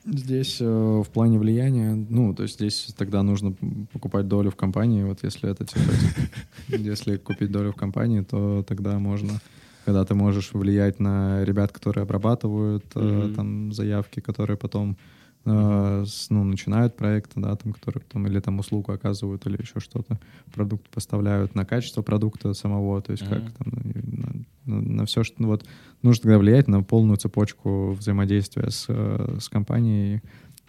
Здесь 0.04 0.58
э, 0.60 0.64
в 1.04 1.08
плане 1.12 1.38
влияния, 1.38 1.94
ну, 1.94 2.32
то 2.32 2.44
есть 2.44 2.54
здесь 2.54 2.94
тогда 2.96 3.22
нужно 3.24 3.54
покупать 3.92 4.28
долю 4.28 4.50
в 4.50 4.56
компании. 4.56 5.02
Вот 5.02 5.24
если 5.24 5.50
это 5.50 5.64
типа, 5.64 5.90
если 6.68 7.16
купить 7.16 7.50
долю 7.50 7.72
в 7.72 7.76
компании, 7.76 8.20
то 8.20 8.62
тогда 8.68 8.98
можно, 9.00 9.40
когда 9.84 10.04
ты 10.04 10.14
можешь 10.14 10.52
влиять 10.52 11.00
на 11.00 11.44
ребят, 11.44 11.72
которые 11.72 12.02
обрабатывают 12.02 12.84
э, 12.94 13.32
там 13.34 13.72
заявки, 13.72 14.20
которые 14.20 14.56
потом 14.56 14.96
э, 15.44 16.04
с- 16.06 16.30
ну, 16.30 16.44
начинают 16.44 16.96
проекты, 16.96 17.40
да, 17.40 17.56
там, 17.56 17.72
которые 17.72 18.00
потом 18.04 18.28
или 18.28 18.38
там 18.38 18.60
услугу 18.60 18.92
оказывают, 18.92 19.44
или 19.48 19.60
еще 19.60 19.80
что-то, 19.80 20.20
продукт 20.54 20.88
поставляют 20.90 21.56
на 21.56 21.64
качество 21.64 22.02
продукта 22.02 22.54
самого, 22.54 23.02
то 23.02 23.10
есть 23.10 23.24
как 23.28 23.50
там 23.58 24.46
на, 24.66 25.06
все, 25.06 25.24
что 25.24 25.36
ну, 25.40 25.48
вот 25.48 25.66
нужно 26.02 26.22
тогда 26.22 26.38
влиять 26.38 26.68
на 26.68 26.82
полную 26.82 27.16
цепочку 27.16 27.92
взаимодействия 27.92 28.70
с, 28.70 28.86
э, 28.88 29.38
с 29.40 29.48
компанией, 29.48 30.20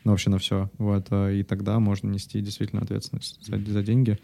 ну, 0.03 0.11
вообще 0.11 0.29
на 0.29 0.37
все. 0.37 0.69
Вот, 0.77 1.07
э, 1.09 1.39
и 1.39 1.43
тогда 1.43 1.79
можно 1.79 2.09
нести 2.09 2.39
действительно 2.41 2.81
ответственность 2.81 3.45
за, 3.45 3.57
за 3.59 3.83
деньги. 3.83 4.17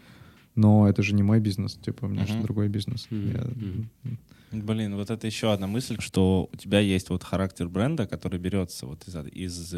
Но 0.54 0.88
это 0.88 1.02
же 1.02 1.14
не 1.14 1.22
мой 1.22 1.40
бизнес, 1.40 1.74
типа, 1.74 2.04
у 2.06 2.08
меня 2.08 2.26
же 2.26 2.34
Мгм. 2.34 2.42
другой 2.42 2.68
бизнес. 2.68 3.08
Мгм. 3.10 3.28
Я- 3.30 3.44
Мгм. 3.44 4.18
Блин, 4.62 4.94
вот 4.94 5.10
это 5.10 5.26
еще 5.26 5.52
одна 5.52 5.66
мысль, 5.66 5.96
что 5.98 6.48
у 6.52 6.56
тебя 6.56 6.78
есть 6.78 7.10
вот 7.10 7.24
характер 7.24 7.68
бренда, 7.68 8.06
который 8.06 8.38
берется 8.38 8.86
вот 8.86 9.06
из, 9.08 9.16
из 9.16 9.74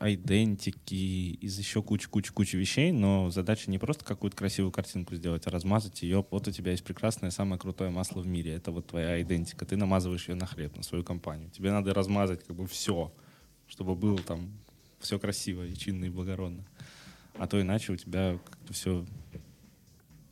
идентики, 0.00 0.94
из 0.94 1.58
еще 1.58 1.82
кучи-кучи-кучи 1.82 2.56
вещей, 2.56 2.92
но 2.92 3.30
задача 3.30 3.70
не 3.70 3.78
просто 3.78 4.04
какую-то 4.04 4.36
красивую 4.36 4.70
картинку 4.70 5.14
сделать, 5.14 5.46
а 5.46 5.50
размазать 5.50 6.02
ее. 6.02 6.24
Вот 6.30 6.46
у 6.46 6.50
тебя 6.50 6.72
есть 6.72 6.84
прекрасное, 6.84 7.30
самое 7.30 7.58
крутое 7.58 7.90
масло 7.90 8.20
в 8.20 8.26
мире. 8.26 8.52
Это 8.52 8.70
вот 8.70 8.86
твоя 8.86 9.20
идентика. 9.22 9.64
Ты 9.64 9.76
намазываешь 9.76 10.28
ее 10.28 10.34
на 10.34 10.46
хлеб, 10.46 10.76
на 10.76 10.82
свою 10.82 11.04
компанию. 11.04 11.50
Тебе 11.50 11.72
надо 11.72 11.94
размазать 11.94 12.44
как 12.44 12.54
бы 12.54 12.66
все, 12.66 13.12
чтобы 13.66 13.94
было 13.94 14.18
там 14.18 14.50
все 15.00 15.18
красиво 15.18 15.66
и 15.66 15.74
чинно 15.74 16.04
и 16.04 16.10
благородно. 16.10 16.64
А 17.38 17.46
то 17.46 17.60
иначе 17.60 17.92
у 17.92 17.96
тебя 17.96 18.38
как-то 18.44 18.72
все 18.72 19.06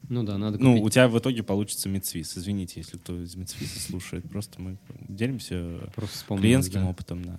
Ну 0.08 0.22
да, 0.22 0.38
надо 0.38 0.58
ну, 0.58 0.72
купить 0.72 0.84
у 0.84 0.90
тебя 0.90 1.08
в 1.08 1.18
итоге 1.18 1.42
получится 1.42 1.88
Мидсвис. 1.88 2.36
Извините, 2.36 2.80
если 2.80 2.96
кто 2.96 3.20
из 3.20 3.34
Мидсвиса 3.34 3.80
слушает. 3.80 4.28
Просто 4.28 4.60
мы 4.60 4.76
делимся 5.08 5.90
просто 5.94 6.36
клиентским 6.36 6.82
да. 6.82 6.88
опытом, 6.88 7.24
да. 7.24 7.38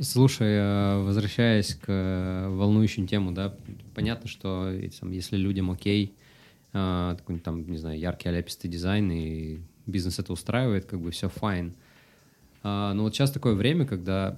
Слушай, 0.00 0.54
э, 0.54 1.02
возвращаясь 1.02 1.74
к 1.74 1.84
э, 1.86 2.48
волнующим 2.48 3.06
темам, 3.06 3.30
да, 3.30 3.54
понятно, 3.94 4.28
что 4.28 4.68
э, 4.68 4.90
если 5.08 5.36
людям 5.36 5.70
окей, 5.70 6.16
э, 6.72 7.14
такой, 7.16 7.38
там, 7.38 7.70
не 7.70 7.78
знаю, 7.78 7.98
яркий 7.98 8.28
аляпистый 8.28 8.68
дизайн, 8.68 9.10
и 9.12 9.60
бизнес 9.86 10.18
это 10.18 10.32
устраивает, 10.32 10.86
как 10.86 11.00
бы 11.00 11.12
все 11.12 11.28
fine. 11.28 11.74
А, 12.64 12.92
Но 12.94 13.04
вот 13.04 13.14
сейчас 13.14 13.30
такое 13.30 13.54
время, 13.54 13.86
когда 13.86 14.36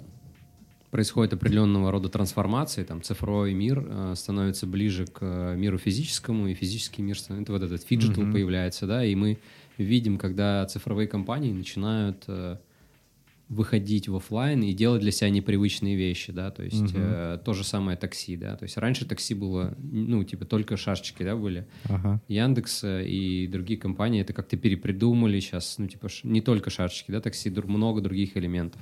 происходит 0.96 1.34
определенного 1.34 1.90
рода 1.90 2.08
трансформации, 2.08 2.82
там 2.82 3.02
цифровой 3.02 3.52
мир 3.52 3.84
э, 3.86 4.14
становится 4.16 4.66
ближе 4.66 5.04
к 5.04 5.18
э, 5.20 5.54
миру 5.54 5.76
физическому, 5.76 6.48
и 6.48 6.54
физический 6.54 7.02
мир 7.02 7.18
становится, 7.18 7.52
вот 7.52 7.62
этот 7.62 7.82
фиджитал 7.82 8.24
Мгм. 8.24 8.32
появляется, 8.32 8.86
да, 8.86 9.04
и 9.04 9.14
мы 9.14 9.36
видим, 9.76 10.16
когда 10.16 10.64
цифровые 10.64 11.06
компании 11.06 11.52
начинают 11.52 12.24
э, 12.28 12.56
выходить 13.50 14.08
в 14.08 14.16
оффлайн 14.16 14.62
и 14.62 14.72
делать 14.72 15.02
для 15.02 15.12
себя 15.12 15.28
непривычные 15.28 15.96
вещи, 15.96 16.32
да, 16.32 16.50
то 16.50 16.62
есть 16.62 16.80
Мгм. 16.80 16.94
э, 16.94 17.38
то 17.44 17.52
же 17.52 17.62
самое 17.62 17.98
такси, 17.98 18.34
да, 18.38 18.56
то 18.56 18.62
есть 18.62 18.78
раньше 18.78 19.04
такси 19.04 19.34
было, 19.34 19.74
ну, 19.78 20.24
типа 20.24 20.46
только 20.46 20.78
шашечки, 20.78 21.22
да, 21.22 21.36
были, 21.36 21.66
Ага. 21.90 22.22
Яндекс 22.26 22.84
э, 22.84 23.06
и 23.06 23.46
другие 23.48 23.78
компании 23.78 24.22
это 24.22 24.32
как-то 24.32 24.56
перепридумали 24.56 25.40
сейчас, 25.40 25.76
ну, 25.76 25.88
типа, 25.88 26.08
не 26.22 26.40
только 26.40 26.70
шашечки, 26.70 27.10
да, 27.10 27.20
такси, 27.20 27.50
много 27.50 28.00
других 28.00 28.38
элементов. 28.38 28.80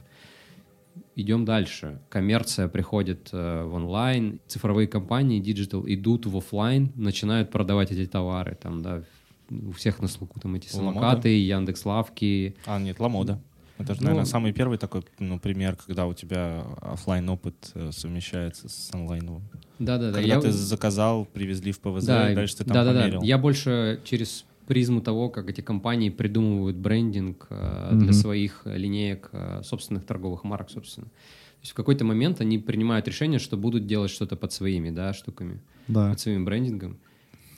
Идем 1.16 1.44
дальше. 1.44 2.00
Коммерция 2.08 2.68
приходит 2.68 3.28
э, 3.32 3.64
в 3.64 3.74
онлайн, 3.74 4.40
цифровые 4.46 4.88
компании, 4.88 5.38
диджитал, 5.40 5.84
идут 5.86 6.26
в 6.26 6.36
оффлайн, 6.36 6.92
начинают 6.96 7.50
продавать 7.50 7.92
эти 7.92 8.06
товары, 8.06 8.56
там, 8.60 8.82
да, 8.82 9.02
у 9.50 9.72
всех 9.72 10.00
на 10.00 10.08
слуху 10.08 10.40
там 10.40 10.54
эти 10.56 10.68
самокаты, 10.68 11.28
Яндекс 11.28 11.84
Лавки. 11.84 12.56
А, 12.66 12.78
нет, 12.80 12.98
Ламода. 12.98 13.40
Это 13.78 13.94
же, 13.94 14.00
Ну, 14.00 14.06
наверное, 14.06 14.26
самый 14.26 14.52
первый 14.52 14.78
такой 14.78 15.02
ну, 15.18 15.38
пример, 15.40 15.76
когда 15.76 16.06
у 16.06 16.14
тебя 16.14 16.64
оффлайн 16.80 17.28
опыт 17.28 17.72
совмещается 17.90 18.68
с 18.68 18.90
онлайновым. 18.94 19.42
Да-да-да. 19.80 20.12
Когда 20.18 20.34
я- 20.34 20.40
ты 20.40 20.52
заказал, 20.52 21.24
привезли 21.26 21.72
в 21.72 21.80
ПВЗ, 21.80 22.06
Да, 22.06 22.30
и 22.30 22.34
дальше 22.34 22.56
ты 22.58 22.64
там 22.64 22.74
да, 22.74 22.84
да, 22.84 22.92
да. 22.92 23.00
померил. 23.00 23.22
Я 23.22 23.36
больше 23.38 24.00
через 24.04 24.44
призму 24.66 25.00
того, 25.00 25.28
как 25.28 25.48
эти 25.50 25.60
компании 25.60 26.10
придумывают 26.10 26.76
брендинг 26.76 27.46
э, 27.50 27.90
для 27.92 28.12
своих 28.12 28.62
э, 28.64 28.76
линеек, 28.76 29.28
э, 29.32 29.60
собственных 29.62 30.04
торговых 30.04 30.44
марок, 30.44 30.70
собственно. 30.70 31.06
То 31.06 31.60
есть 31.62 31.72
в 31.72 31.74
какой-то 31.74 32.04
момент 32.04 32.40
они 32.40 32.58
принимают 32.58 33.08
решение, 33.08 33.38
что 33.38 33.56
будут 33.56 33.86
делать 33.86 34.10
что-то 34.10 34.36
под 34.36 34.52
своими, 34.52 34.90
да, 34.90 35.12
штуками, 35.12 35.60
Да. 35.88 36.10
под 36.10 36.20
своим 36.20 36.44
брендингом. 36.44 36.98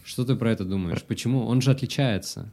Что 0.05 0.25
ты 0.25 0.37
про 0.37 0.53
это 0.53 0.65
думаешь? 0.65 1.03
Почему? 1.03 1.45
Он 1.47 1.61
же 1.61 1.71
отличается. 1.73 2.53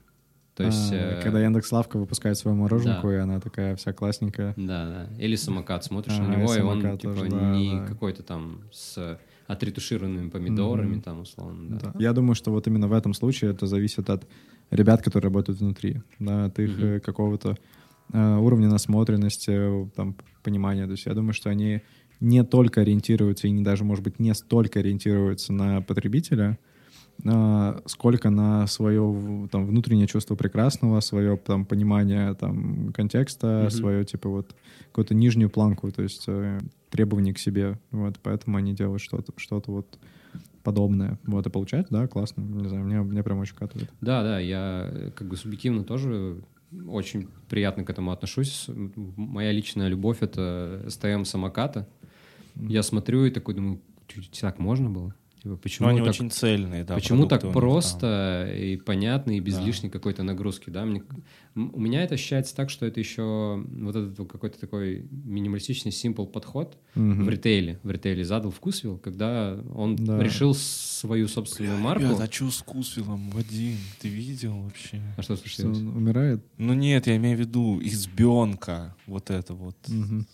То 0.55 0.63
есть... 0.63 0.91
А, 0.91 1.19
э, 1.19 1.21
Когда 1.21 1.39
Яндекс 1.41 1.71
Лавка 1.71 1.97
выпускает 1.97 2.37
свою 2.37 2.55
мороженку, 2.57 3.09
и 3.11 3.15
она 3.15 3.39
такая 3.39 3.75
вся 3.75 3.93
классненькая. 3.93 4.53
Да, 4.55 5.07
да. 5.09 5.23
Или 5.23 5.35
самокат, 5.35 5.83
смотришь 5.83 6.13
Ага, 6.13 6.27
на 6.27 6.33
и 6.33 6.37
него, 6.37 6.53
и, 6.53 6.59
он 6.59 6.81
самокат 6.81 7.01
типа 7.01 7.13
тоже, 7.15 7.29
да, 7.29 7.51
не 7.55 7.79
да. 7.79 7.85
какой-то 7.87 8.23
там 8.23 8.61
с 8.71 9.19
отретушированными 9.47 10.29
помидорами, 10.29 10.93
Мгм. 10.93 11.01
там, 11.01 11.19
условно. 11.21 11.77
Да. 11.79 11.91
Да. 11.93 11.99
Я 11.99 12.13
думаю, 12.13 12.35
что 12.35 12.51
вот 12.51 12.67
именно 12.67 12.87
в 12.87 12.93
этом 12.93 13.13
случае 13.13 13.51
это 13.51 13.67
зависит 13.67 14.09
от 14.09 14.27
ребят, 14.71 15.01
которые 15.01 15.29
работают 15.29 15.59
внутри, 15.59 16.01
да, 16.19 16.45
от 16.45 16.59
их 16.59 16.79
э, 16.81 16.99
какого-то 16.99 17.57
э, 18.13 18.35
уровня 18.37 18.69
насмотренности, 18.69 19.89
там, 19.95 20.15
понимания. 20.43 20.85
То 20.85 20.91
есть 20.91 21.05
я 21.05 21.13
думаю, 21.13 21.33
что 21.33 21.49
они 21.49 21.81
не 22.19 22.43
только 22.43 22.81
ориентируются, 22.81 23.47
и 23.47 23.51
не 23.51 23.63
даже, 23.63 23.83
может 23.83 24.03
быть, 24.03 24.19
не 24.19 24.33
столько 24.33 24.79
ориентируются 24.79 25.51
на 25.51 25.81
потребителя, 25.81 26.57
а, 27.25 27.81
сколько 27.85 28.29
на 28.29 28.65
свое 28.67 29.47
там, 29.51 29.67
внутреннее 29.67 30.07
чувство 30.07 30.35
прекрасного, 30.35 30.99
свое 31.01 31.37
там, 31.37 31.65
понимание 31.65 32.33
там, 32.35 32.91
контекста, 32.93 33.63
Мгм. 33.63 33.69
свое 33.71 34.05
типа 34.05 34.29
вот 34.29 34.55
какую-то 34.87 35.13
нижнюю 35.15 35.49
планку, 35.49 35.91
то 35.91 36.01
есть 36.01 36.23
э, 36.27 36.59
требований 36.93 37.33
к 37.33 37.39
себе. 37.39 37.79
Вот, 37.89 38.19
поэтому 38.21 38.57
они 38.57 38.73
делают 38.75 39.01
что-то 39.01 39.33
что 39.37 39.61
вот 39.65 39.97
подобное. 40.61 41.17
Вот, 41.25 41.45
и 41.47 41.49
получается, 41.49 41.91
да, 41.91 42.07
классно. 42.07 42.41
Не 42.41 42.69
знаю, 42.69 42.85
мне, 42.85 43.01
мне 43.01 43.23
прям 43.23 43.39
очень 43.39 43.55
катывает. 43.55 43.89
Да, 43.99 44.21
да, 44.21 44.39
я 44.39 44.87
э, 44.91 45.11
как 45.15 45.27
бы 45.27 45.35
субъективно 45.35 45.83
тоже 45.83 46.43
очень 46.87 47.29
приятно 47.49 47.83
к 47.83 47.89
этому 47.89 48.11
отношусь. 48.11 48.67
Моя 48.67 49.51
личная 49.51 49.87
любовь— 49.87 50.17
это 50.21 50.85
СТМ 50.87 51.23
самоката. 51.23 51.89
Я 52.55 52.83
смотрю 52.83 53.25
и 53.25 53.31
такой 53.31 53.55
думаю, 53.55 53.81
«Чё, 54.07 54.21
так 54.39 54.59
можно 54.59 54.91
было? 54.91 55.15
Типа, 55.43 55.57
почему 55.57 55.87
Ну, 55.89 55.95
они 55.95 55.99
так, 55.99 56.09
очень 56.11 56.31
цельные, 56.31 56.85
да. 56.85 56.95
почему 56.95 57.25
так 57.25 57.43
них 57.43 57.51
там. 57.51 57.61
просто 57.61 58.49
и 58.57 58.77
понятно, 58.77 59.31
и 59.35 59.41
без 59.41 59.55
Да. 59.55 59.63
лишней 59.65 59.89
какой-то 59.89 60.23
нагрузки, 60.23 60.69
да? 60.69 60.85
Мне, 60.85 61.03
у 61.53 61.81
меня 61.81 62.01
это 62.03 62.15
ощущается 62.15 62.55
так, 62.55 62.69
что 62.69 62.85
это 62.85 63.01
еще 63.01 63.61
вот 63.67 63.93
этот 63.93 64.15
какой-то 64.31 64.57
такой 64.57 65.05
минималистичный 65.11 65.91
simple 65.91 66.27
подход 66.27 66.77
Мгм. 66.95 67.25
в 67.25 67.29
ритейле. 67.29 67.77
В 67.83 67.91
ритейле 67.91 68.23
задал 68.23 68.51
вкусвил, 68.51 68.97
когда 68.97 69.59
он 69.75 69.97
Да. 69.97 70.17
решил 70.23 70.53
свою 70.55 71.27
собственную 71.27 71.77
марку. 71.77 72.05
Ребят, 72.05 72.21
а 72.21 72.31
что 72.31 72.49
с 72.49 72.61
Кусвиллом, 72.61 73.29
Вадим? 73.31 73.75
Ты 73.99 74.07
видел 74.07 74.53
вообще? 74.61 75.01
А 75.17 75.21
что 75.23 75.35
Что 75.35 75.49
случилось? 75.49 75.77
он 75.79 75.87
умирает? 75.89 76.41
Ну 76.57 76.73
нет, 76.73 77.07
я 77.07 77.17
имею 77.17 77.35
в 77.35 77.41
виду 77.41 77.81
избенка. 77.83 78.95
Вот 79.07 79.29
это 79.29 79.53
вот. 79.53 79.75
Мгм. 79.89 80.25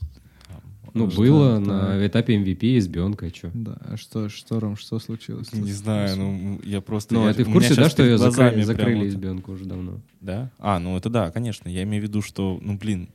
Ну, 0.94 1.10
Что 1.10 1.22
было 1.22 1.58
это? 1.60 1.66
на 1.66 2.08
этапе 2.08 2.36
MVP 2.38 2.78
избенка, 2.78 3.30
что? 3.34 3.52
Да, 3.54 3.78
а 3.82 3.98
что, 3.98 4.30
что, 4.30 4.60
Ром, 4.60 4.76
что 4.78 5.00
случилось? 5.00 5.52
Не 5.54 5.72
знаю, 5.72 6.18
ну 6.18 6.62
я 6.64 6.82
просто... 6.82 7.14
Ну, 7.14 7.26
я- 7.26 7.32
а 7.32 7.34
ты 7.34 7.44
в 7.44 7.52
курсе, 7.52 7.76
да, 7.76 7.90
что 7.90 8.04
ее 8.04 8.18
закрыли, 8.18 8.62
закрыли 8.64 9.00
вот- 9.00 9.08
избенку 9.08 9.52
уже 9.54 9.66
давно? 9.66 10.00
Да? 10.22 10.52
А, 10.60 10.80
ну 10.80 10.98
это 10.98 11.10
да, 11.10 11.32
конечно. 11.32 11.70
Я 11.70 11.84
имею 11.84 12.04
в 12.04 12.08
виду, 12.08 12.22
что, 12.22 12.60
ну 12.62 12.78
блин, 12.78 13.10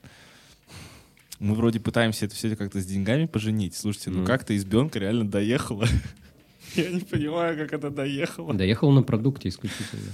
мы 1.40 1.54
вроде 1.54 1.80
пытаемся 1.80 2.26
это 2.26 2.34
все 2.34 2.54
как-то 2.56 2.80
с 2.80 2.86
деньгами 2.86 3.26
поженить. 3.26 3.74
Слушайте, 3.74 4.10
ну 4.10 4.20
Ну. 4.20 4.26
как-то 4.26 4.56
избенка 4.56 4.98
реально 4.98 5.28
доехала. 5.28 5.86
Я 6.76 6.90
не 6.90 7.00
понимаю, 7.00 7.56
как 7.58 7.72
это 7.72 7.90
доехало. 7.90 8.54
Доехал 8.54 8.90
на 8.92 9.02
продукте 9.02 9.48
исключительно. 9.48 10.10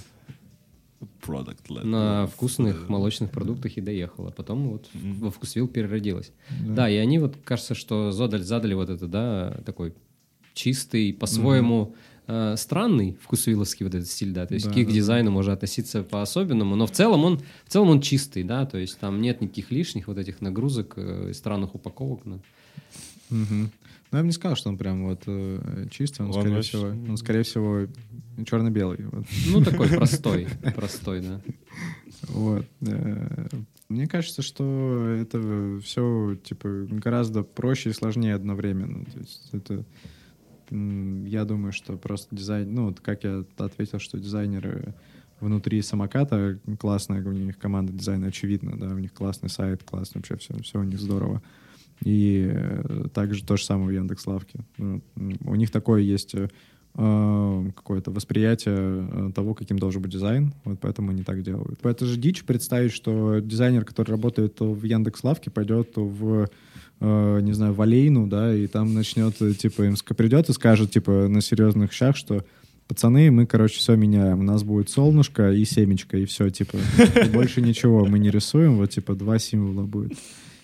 Product 1.27 1.67
led 1.69 1.85
На 1.85 2.27
вкусных 2.27 2.83
Да. 2.87 2.93
молочных 2.93 3.31
продуктах 3.31 3.77
и 3.77 3.81
доехала. 3.81 4.31
Потом 4.31 4.69
вот 4.71 4.89
Мгм. 4.95 5.21
во 5.21 5.31
вкусвил 5.31 5.69
переродилась. 5.69 6.33
Да. 6.67 6.75
Да, 6.75 6.91
и 6.91 6.97
они 6.97 7.19
вот, 7.19 7.37
кажется, 7.45 7.75
что 7.75 8.13
задали, 8.13 8.43
задали 8.43 8.75
вот 8.75 8.89
это, 8.91 9.07
да, 9.07 9.61
такой 9.65 9.93
чистый, 10.55 11.13
по-своему 11.13 11.95
э, 12.33 12.55
странный 12.57 13.17
вкусвилловский 13.23 13.85
вот 13.85 13.95
этот 13.95 14.09
стиль, 14.09 14.33
да, 14.33 14.47
то 14.47 14.55
есть 14.55 14.67
Да, 14.67 14.73
к 14.73 14.77
их 14.77 14.87
да, 14.87 14.91
да. 14.93 14.95
дизайну 14.97 15.31
можно 15.33 15.53
относиться 15.53 16.05
по-особенному, 16.05 16.77
но 16.77 16.87
в 16.87 16.93
целом 16.93 17.25
он, 17.25 17.41
в 17.65 17.69
целом 17.73 17.89
он 17.89 18.01
чистый, 18.01 18.45
да, 18.45 18.67
то 18.67 18.79
есть 18.79 18.99
там 19.01 19.21
нет 19.21 19.41
никаких 19.41 19.73
лишних 19.73 20.07
вот 20.07 20.17
этих 20.17 20.41
нагрузок, 20.41 20.95
э, 20.97 21.33
странных 21.35 21.75
упаковок. 21.75 22.21
ну. 22.25 22.41
Мгм. 23.31 23.71
Ну, 24.11 24.19
я 24.19 24.23
бы 24.23 24.27
не 24.27 24.33
сказал, 24.33 24.57
что 24.57 24.69
он 24.71 24.77
прям 24.79 25.05
вот 25.07 25.23
э, 25.27 25.87
чистый, 25.91 26.23
он, 26.23 26.29
Он 26.29 26.33
скорее 26.35 26.55
вообще- 26.57 26.79
всего, 26.79 26.87
он, 27.11 27.17
скорее 27.17 27.43
всего, 27.45 27.87
черно-белый. 28.45 29.05
Вот. 29.07 29.25
Ну, 29.49 29.63
такой 29.65 29.89
простой, 29.97 30.49
простой, 30.75 31.21
да. 31.21 31.41
Вот. 32.29 32.67
Э, 32.83 33.47
Мне 33.89 34.07
кажется, 34.09 34.43
что 34.43 35.07
это 35.17 35.79
все 35.85 36.37
типа 36.43 36.87
гораздо 36.91 37.43
проще 37.43 37.91
и 37.91 37.93
сложнее 37.93 38.35
одновременно. 38.35 39.05
То 39.05 39.19
есть 39.19 39.49
это 39.53 39.85
я 40.71 41.45
думаю, 41.45 41.73
что 41.73 41.97
просто 41.97 42.35
дизайн, 42.35 42.73
ну 42.73 42.87
вот 42.87 43.01
как 43.01 43.25
я 43.25 43.45
ответил, 43.59 43.99
что 43.99 44.19
дизайнеры 44.19 44.95
внутри 45.41 45.83
самоката 45.83 46.61
классная, 46.79 47.25
у 47.25 47.33
них 47.33 47.59
команда 47.59 47.93
дизайна 47.93 48.29
очевидно, 48.29 48.79
да, 48.79 48.87
у 48.95 48.99
них 48.99 49.13
классный 49.13 49.49
сайт, 49.49 49.83
классно 49.83 50.19
вообще 50.21 50.37
все, 50.37 50.57
все 50.63 50.79
у 50.79 50.85
них 50.85 51.01
здорово. 51.01 51.43
И 52.05 52.51
э, 52.51 53.05
также 53.13 53.45
то 53.45 53.57
же 53.57 53.65
самое 53.65 53.89
в 53.89 53.93
Яндекс.Лавке. 53.93 54.61
Ну, 54.79 55.03
у 55.45 55.55
них 55.55 55.71
такое 55.71 56.01
есть 56.01 56.35
э, 56.35 56.49
э, 56.95 57.71
какое-то 57.77 58.11
восприятие 58.11 58.77
э, 58.77 59.33
того, 59.35 59.55
каким 59.55 59.79
должен 59.79 60.01
быть 60.01 60.11
дизайн, 60.11 60.55
вот 60.65 60.81
поэтому 60.81 61.11
они 61.11 61.23
так 61.23 61.43
делают. 61.43 61.85
Это 61.85 62.07
же 62.07 62.17
дичь 62.17 62.45
представить, 62.45 62.93
что 62.93 63.41
дизайнер, 63.41 63.85
который 63.85 64.13
работает 64.13 64.61
в 64.61 64.83
Яндекс.Лавке, 64.83 65.51
пойдет 65.51 65.93
в 65.97 66.49
не 67.03 67.53
знаю, 67.55 67.73
в 67.73 67.81
Алейну, 67.81 68.27
да, 68.27 68.55
и 68.55 68.67
там 68.67 68.93
начнет, 68.93 69.35
типа, 69.35 69.85
им 69.85 69.95
придет 70.15 70.51
и 70.51 70.53
скажет, 70.53 70.91
типа, 70.91 71.29
на 71.29 71.41
серьезных 71.41 71.95
щах, 71.95 72.15
что 72.15 72.45
пацаны, 72.89 73.31
мы, 73.31 73.47
короче, 73.47 73.79
все 73.79 73.97
меняем. 73.97 74.41
У 74.41 74.43
нас 74.43 74.65
будет 74.65 74.91
солнышко 74.91 75.51
и 75.51 75.65
семечко, 75.65 76.19
и 76.19 76.27
все, 76.27 76.51
типа, 76.51 76.77
больше 77.33 77.63
ничего 77.63 78.05
мы 78.05 78.19
не 78.19 78.31
рисуем, 78.31 78.77
вот, 78.77 78.91
типа, 78.91 79.15
два 79.15 79.39
символа 79.39 79.87
будет. 79.87 80.13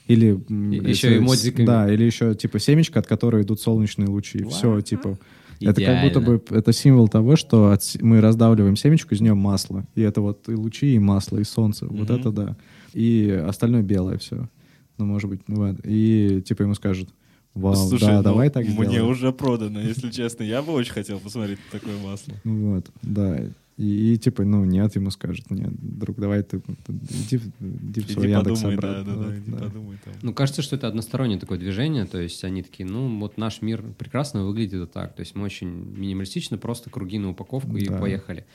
Или... 0.08 0.38
И- 0.48 0.88
еще 0.90 1.16
с- 1.16 1.18
эмодзиками. 1.18 1.66
Да, 1.66 1.92
или 1.92 2.04
еще, 2.04 2.34
типа, 2.34 2.58
семечко, 2.58 2.98
от 3.00 3.06
которой 3.06 3.42
идут 3.42 3.60
солнечные 3.60 4.08
лучи. 4.08 4.44
Все, 4.44 4.80
типа... 4.80 5.18
Это 5.58 5.82
как 5.82 6.02
будто 6.02 6.20
Идеально. 6.20 6.38
бы 6.38 6.42
это 6.50 6.72
символ 6.74 7.08
того, 7.08 7.34
что 7.36 7.70
от 7.70 7.82
мы 8.02 8.20
раздавливаем 8.20 8.76
семечку, 8.76 9.14
из 9.14 9.22
нее 9.22 9.32
масло. 9.32 9.86
И 9.94 10.02
это 10.02 10.20
вот 10.20 10.46
и 10.50 10.52
лучи, 10.52 10.94
и 10.94 10.98
масло, 10.98 11.38
и 11.38 11.44
солнце. 11.44 11.86
Вот 11.86 12.10
Мгм. 12.10 12.20
это 12.20 12.30
да. 12.30 12.56
И 12.92 13.30
остальное 13.30 13.82
белое 13.82 14.18
все. 14.18 14.50
Ну, 14.98 15.06
может 15.06 15.30
быть, 15.30 15.40
ну 15.48 15.56
вот. 15.66 15.76
И 15.84 16.42
типа 16.46 16.60
ему 16.64 16.74
скажут, 16.74 17.08
вау, 17.54 17.74
Слушай, 17.74 18.04
да, 18.08 18.16
ну, 18.18 18.22
давай 18.22 18.50
так 18.50 18.64
Мне 18.66 18.74
сделаем. 18.74 19.08
уже 19.08 19.32
продано, 19.32 19.80
если 19.80 20.10
честно. 20.10 20.42
Я 20.44 20.60
бы 20.60 20.72
очень 20.74 20.92
хотел 20.92 21.18
посмотреть 21.20 21.58
такое 21.72 21.96
масло. 22.04 22.34
Вот, 22.44 22.90
да. 23.00 23.40
И, 23.76 24.14
и, 24.14 24.16
типа, 24.16 24.42
ну, 24.44 24.64
нет, 24.64 24.96
ему 24.96 25.10
скажут, 25.10 25.50
нет, 25.50 25.70
друг, 25.78 26.16
давай 26.18 26.42
ты 26.42 26.62
иди, 26.88 27.36
в- 27.36 27.50
иди 27.60 28.00
в 28.00 28.10
свой 28.10 28.24
Иди 28.26 28.32
Яндекс 28.32 28.60
подумай, 28.62 28.78
да, 28.80 29.00
обратно». 29.00 29.14
да, 29.14 29.20
да, 29.20 29.26
Вот, 29.28 29.34
иди 29.38 29.50
да. 29.50 29.58
подумай 29.58 29.98
там. 30.02 30.14
Ну, 30.22 30.32
кажется, 30.32 30.62
что 30.62 30.76
это 30.76 30.88
одностороннее 30.88 31.38
такое 31.38 31.58
движение, 31.58 32.06
то 32.06 32.18
есть 32.18 32.42
они 32.44 32.62
такие, 32.62 32.88
ну, 32.88 33.18
вот 33.18 33.36
наш 33.36 33.60
мир 33.60 33.84
прекрасно 33.98 34.46
выглядит 34.46 34.80
вот 34.80 34.92
так, 34.92 35.14
то 35.14 35.20
есть 35.20 35.34
мы 35.34 35.44
очень 35.44 35.68
минималистично, 35.68 36.56
просто 36.56 36.88
круги 36.88 37.18
на 37.18 37.30
упаковку 37.30 37.76
и 37.76 37.86
Да. 37.86 37.98
поехали. 37.98 38.46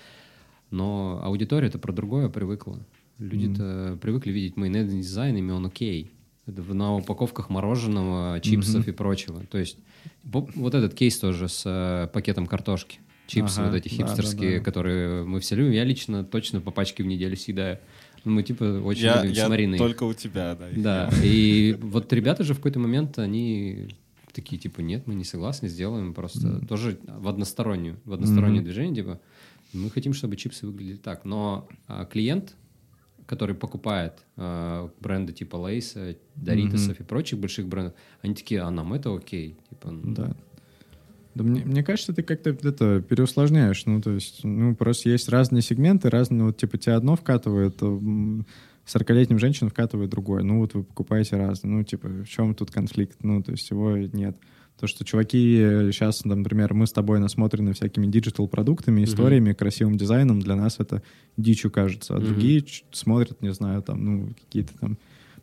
Но 0.72 1.20
аудитория-то 1.24 1.78
про 1.80 1.92
другое 1.94 2.30
привыкла. 2.30 2.80
Люди-то 3.20 4.00
привыкли 4.02 4.32
видеть 4.32 4.58
майонезный 4.58 5.02
дизайн, 5.02 5.36
ими 5.38 5.52
он 5.52 5.66
окей. 5.68 6.10
Это 6.48 6.64
на 6.74 6.96
упаковках 6.96 7.50
мороженого, 7.52 8.40
чипсов 8.40 8.82
Мгм. 8.82 8.90
и 8.90 8.94
прочего. 8.94 9.44
То 9.52 9.60
есть 9.60 9.78
вот 10.24 10.74
этот 10.74 10.96
кейс 10.96 11.20
тоже 11.20 11.48
с 11.48 11.64
э, 11.66 12.08
пакетом 12.12 12.48
картошки. 12.48 13.00
Чипсы 13.32 13.60
Ага, 13.60 13.70
вот 13.70 13.76
эти 13.78 13.88
да, 13.90 13.96
да, 13.96 14.10
хипстерские, 14.10 14.58
да. 14.58 14.64
которые 14.66 15.24
мы 15.24 15.40
все 15.40 15.56
любим. 15.56 15.72
Я 15.72 15.86
лично 15.86 16.26
точно 16.26 16.60
по 16.60 16.72
пачке 16.72 17.02
в 17.02 17.06
неделю 17.08 17.38
съедаю. 17.38 17.80
Ну, 18.26 18.34
Мы 18.34 18.44
типа 18.44 18.82
очень 18.84 19.04
Я, 19.04 19.24
любим 19.24 19.72
я 19.72 19.78
только 19.78 20.04
у 20.04 20.14
тебя, 20.14 20.56
да. 20.56 20.68
Да, 20.76 21.10
и 21.24 21.78
вот 21.80 22.12
ребята 22.12 22.44
же 22.44 22.54
в 22.54 22.58
какой-то 22.58 22.80
момент, 22.80 23.18
они 23.20 23.88
такие, 24.34 24.60
типа, 24.60 24.82
нет, 24.82 25.08
мы 25.08 25.16
не 25.16 25.24
согласны, 25.24 25.70
сделаем 25.70 26.14
просто 26.14 26.66
тоже 26.68 27.00
в 27.08 27.28
одностороннюю, 27.28 28.00
в 28.04 28.14
одностороннее 28.14 28.62
Мгм. 28.62 28.66
движение, 28.66 28.96
типа, 28.96 29.20
мы 29.74 29.90
хотим, 29.90 30.14
чтобы 30.14 30.36
чипсы 30.36 30.68
выглядели 30.68 30.98
так. 30.98 31.24
Но 31.24 31.70
а, 31.88 32.06
клиент, 32.06 32.56
который 33.26 33.56
покупает 33.56 34.26
а, 34.36 34.90
бренды 35.00 35.32
типа 35.32 35.56
Лейса, 35.56 36.18
Доритосов 36.36 37.00
и 37.00 37.04
прочих 37.04 37.40
больших 37.40 37.68
брендов, 37.68 37.94
они 38.22 38.36
такие, 38.36 38.62
а 38.62 38.70
нам 38.72 38.94
это 38.94 39.16
окей. 39.16 39.58
Типа, 39.70 39.92
ну, 39.92 40.14
Да. 40.14 40.36
Да 41.36 41.44
мне, 41.44 41.64
мне 41.64 41.84
кажется, 41.84 42.14
ты 42.14 42.24
как-то 42.24 42.50
это 42.50 43.02
переусложняешь. 43.02 43.86
Ну, 43.86 44.02
то 44.02 44.12
есть, 44.12 44.44
ну, 44.44 44.76
просто 44.76 45.10
есть 45.10 45.30
разные 45.30 45.62
сегменты, 45.62 46.10
разные, 46.10 46.44
вот, 46.44 46.58
типа, 46.58 46.78
тебе 46.78 46.94
одно 46.96 47.16
вкатывает, 47.16 47.82
м, 47.82 48.46
40-летним 48.86 49.40
женщинам 49.40 49.70
вкатывает 49.70 50.10
другое. 50.10 50.44
Ну, 50.44 50.60
вот 50.60 50.74
вы 50.74 50.84
покупаете 50.84 51.38
разные. 51.38 51.72
Ну, 51.74 51.84
типа, 51.84 52.08
в 52.10 52.26
чем 52.28 52.54
тут 52.56 52.72
конфликт? 52.72 53.18
Ну, 53.24 53.42
то 53.42 53.52
есть 53.52 53.70
его 53.70 53.96
нет. 53.98 54.36
То, 54.80 54.88
что 54.88 55.06
чуваки 55.06 55.58
сейчас, 55.92 56.26
например, 56.26 56.74
мы 56.74 56.88
с 56.88 56.92
тобой 56.92 57.20
насмотрены 57.20 57.74
всякими 57.74 58.08
диджитал-продуктами, 58.08 59.04
историями, 59.04 59.54
красивым 59.54 59.96
дизайном, 59.96 60.40
для 60.40 60.56
нас 60.56 60.78
это 60.80 61.04
дичью 61.38 61.70
кажется. 61.70 62.16
А 62.16 62.18
Мгм. 62.18 62.26
другие 62.26 62.66
смотрят, 62.92 63.42
не 63.42 63.54
знаю, 63.54 63.84
там, 63.84 64.04
ну, 64.04 64.30
какие-то 64.30 64.74
там 64.80 64.98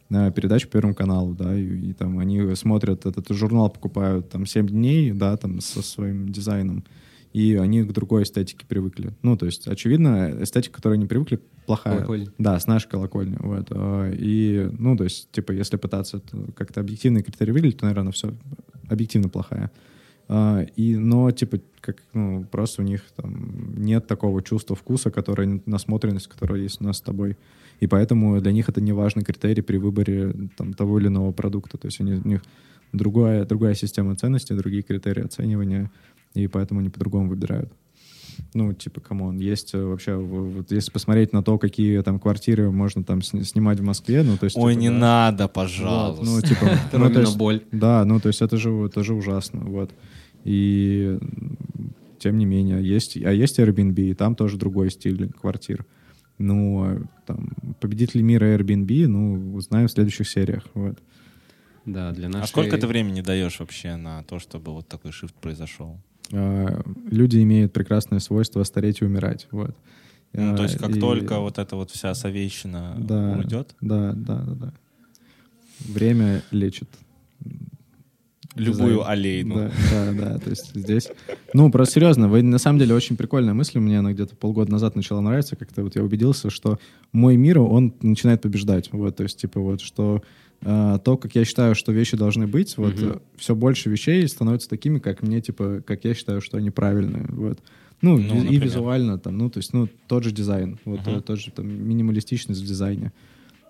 на 0.08 0.30
передачу 0.30 0.66
по 0.68 0.74
Первому 0.74 0.94
каналу, 0.94 1.34
да, 1.34 1.56
и, 1.56 1.90
и 1.90 1.92
там 1.92 2.18
они 2.18 2.54
смотрят 2.54 3.06
этот 3.06 3.28
журнал, 3.30 3.70
покупают 3.70 4.30
там 4.30 4.46
7 4.46 4.66
дней, 4.66 5.12
да, 5.12 5.36
там 5.36 5.60
со 5.60 5.82
своим 5.82 6.28
дизайном, 6.30 6.84
и 7.32 7.54
они 7.56 7.82
к 7.82 7.92
другой 7.92 8.22
эстетике 8.22 8.64
привыкли. 8.66 9.14
Ну, 9.22 9.36
то 9.36 9.46
есть, 9.46 9.68
очевидно, 9.68 10.34
эстетика, 10.40 10.72
к 10.72 10.76
которой 10.76 10.94
они 10.94 11.06
привыкли, 11.06 11.40
плохая. 11.66 11.96
Колокольня. 11.96 12.32
Да, 12.38 12.58
с 12.58 12.66
нашей 12.66 12.88
колокольни. 12.88 13.36
Вот. 13.38 13.66
А, 13.70 14.10
И, 14.10 14.70
ну, 14.78 14.96
то 14.96 15.04
есть, 15.04 15.30
типа, 15.30 15.52
если 15.52 15.76
пытаться 15.76 16.22
как-то 16.56 16.80
объективные 16.80 17.22
критерии 17.22 17.52
выглядеть, 17.52 17.78
то, 17.78 17.86
наверное, 17.86 18.12
все 18.12 18.32
объективно 18.88 19.28
плохая. 19.28 19.70
А, 20.28 20.62
И, 20.76 20.94
но, 20.96 21.30
типа, 21.30 21.58
как, 21.80 22.02
ну, 22.12 22.44
просто 22.50 22.82
у 22.82 22.84
них 22.84 23.02
там 23.16 23.74
нет 23.82 24.06
такого 24.06 24.42
чувства 24.42 24.76
вкуса, 24.76 25.10
которое, 25.10 25.60
насмотренность, 25.66 26.26
которая 26.28 26.60
есть 26.60 26.80
у 26.80 26.84
нас 26.84 26.98
с 26.98 27.00
тобой. 27.00 27.36
И 27.80 27.86
поэтому 27.86 28.40
для 28.40 28.52
них 28.52 28.68
это 28.68 28.80
не 28.80 28.92
важный 28.92 29.24
критерий 29.24 29.62
при 29.62 29.78
выборе 29.78 30.34
там, 30.56 30.74
того 30.74 30.98
или 30.98 31.06
иного 31.06 31.32
продукта. 31.32 31.78
То 31.78 31.86
есть 31.86 32.00
они, 32.00 32.14
у 32.14 32.28
них 32.28 32.42
другая, 32.92 33.44
другая 33.44 33.74
система 33.74 34.16
ценностей, 34.16 34.54
другие 34.54 34.82
критерии 34.82 35.24
оценивания, 35.24 35.90
и 36.34 36.46
поэтому 36.48 36.80
они 36.80 36.90
по-другому 36.90 37.28
выбирают. 37.30 37.72
Ну, 38.54 38.72
типа, 38.72 39.00
камон, 39.00 39.38
есть 39.38 39.74
э, 39.74 39.82
вообще, 39.82 40.14
вот 40.14 40.70
если 40.70 40.92
посмотреть 40.92 41.32
на 41.32 41.42
то, 41.42 41.58
какие 41.58 42.00
там 42.02 42.20
квартиры 42.20 42.70
можно 42.70 43.02
там 43.02 43.20
сни- 43.22 43.42
снимать 43.42 43.80
в 43.80 43.82
Москве, 43.82 44.22
ну, 44.22 44.36
то 44.36 44.44
есть... 44.44 44.56
Ой, 44.56 44.74
типа, 44.74 44.80
не 44.82 44.88
да. 44.90 44.94
надо, 44.96 45.44
Вот, 45.44 45.52
пожалуйста. 45.54 46.24
ну, 46.24 46.40
типа, 46.40 46.64
это 46.64 46.78
ну, 46.92 46.98
то 46.98 47.04
Ромина 47.04 47.20
есть- 47.20 47.36
боль. 47.36 47.62
да, 47.72 48.04
ну, 48.04 48.20
то 48.20 48.28
есть 48.28 48.40
это 48.40 48.56
же, 48.56 48.70
это 48.86 49.02
же 49.02 49.14
ужасно, 49.14 49.60
вот. 49.64 49.90
И 50.44 51.18
тем 52.18 52.38
не 52.38 52.44
менее, 52.46 52.82
есть, 52.82 53.16
а 53.16 53.32
есть 53.32 53.58
Airbnb, 53.58 54.10
и 54.10 54.14
там 54.14 54.34
тоже 54.34 54.56
другой 54.56 54.90
стиль 54.90 55.30
квартир. 55.32 55.86
Ну, 56.38 56.82
а 56.84 57.02
там, 57.26 57.50
победители 57.80 58.22
мира 58.22 58.46
Airbnb, 58.56 59.06
ну, 59.06 59.54
узнаем 59.54 59.88
в 59.88 59.90
следующих 59.90 60.28
сериях, 60.28 60.64
вот. 60.74 60.98
Да, 61.84 62.12
для 62.12 62.28
нашей... 62.28 62.44
А 62.44 62.46
сколько 62.46 62.76
ты 62.76 62.86
времени 62.86 63.22
даешь 63.22 63.60
вообще 63.60 63.96
на 63.96 64.22
то, 64.24 64.38
чтобы 64.38 64.72
вот 64.72 64.88
такой 64.88 65.12
шифт 65.12 65.34
произошел? 65.34 65.98
э, 66.30 66.82
люди 67.10 67.42
имеют 67.42 67.72
прекрасное 67.72 68.18
свойство 68.18 68.62
стареть 68.64 69.00
и 69.00 69.04
умирать. 69.04 69.48
Вот. 69.50 69.74
Ну, 70.34 70.56
то 70.56 70.64
есть 70.64 70.76
Э, 70.76 70.78
как 70.78 70.96
и- 70.96 71.00
только 71.00 71.40
вот 71.40 71.58
эта 71.58 71.74
вот 71.76 71.90
вся 71.90 72.14
совейщина 72.14 72.96
да, 72.98 73.38
уйдет, 73.38 73.74
Да, 73.80 74.12
да, 74.12 74.42
да, 74.42 74.54
да. 74.54 74.72
Время 75.80 76.42
лечит. 76.50 76.88
Любую 78.58 78.96
Дизайн. 78.98 79.08
аллейну. 79.10 79.54
Да, 79.54 79.70
да, 79.90 80.12
да. 80.12 80.38
То 80.38 80.50
есть 80.50 80.70
здесь... 80.74 81.08
Ну, 81.54 81.70
просто 81.70 81.94
серьезно, 81.94 82.28
вы 82.28 82.42
на 82.42 82.58
самом 82.58 82.78
деле 82.78 82.94
очень 82.94 83.16
прикольная 83.16 83.54
мысль. 83.54 83.78
Мне 83.78 83.98
она 84.00 84.12
где-то 84.12 84.36
полгода 84.36 84.70
назад 84.70 84.96
начала 84.96 85.20
нравиться. 85.20 85.56
Как-то 85.56 85.82
вот 85.82 85.96
я 85.96 86.02
убедился, 86.02 86.50
что 86.50 86.78
мой 87.12 87.36
мир, 87.36 87.58
он 87.60 87.94
начинает 88.02 88.42
побеждать. 88.42 88.90
Вот, 88.92 89.16
то 89.16 89.22
есть, 89.22 89.40
типа, 89.40 89.60
вот, 89.60 89.80
что 89.80 90.22
э, 90.62 90.98
то, 91.04 91.16
как 91.16 91.34
я 91.34 91.44
считаю, 91.44 91.74
что 91.74 91.92
вещи 91.92 92.16
должны 92.16 92.46
быть, 92.46 92.76
вот, 92.76 93.00
Мгм. 93.00 93.20
все 93.36 93.54
больше 93.54 93.88
вещей 93.90 94.26
становятся 94.28 94.68
такими, 94.68 94.98
как 94.98 95.22
мне, 95.22 95.40
типа, 95.40 95.82
как 95.86 96.04
я 96.04 96.14
считаю, 96.14 96.40
что 96.40 96.58
они 96.58 96.70
правильные. 96.70 97.26
Вот. 97.28 97.60
Ну, 98.02 98.16
Ну, 98.16 98.22
и 98.22 98.38
например? 98.40 98.64
визуально, 98.64 99.18
там, 99.18 99.38
ну, 99.38 99.50
то 99.50 99.58
есть, 99.58 99.72
ну, 99.72 99.88
тот 100.06 100.24
же 100.24 100.30
дизайн, 100.32 100.78
вот, 100.84 101.00
э, 101.06 101.20
тот 101.20 101.38
же, 101.40 101.50
там, 101.52 101.66
минималистичность 101.68 102.60
в 102.60 102.66
дизайне. 102.66 103.12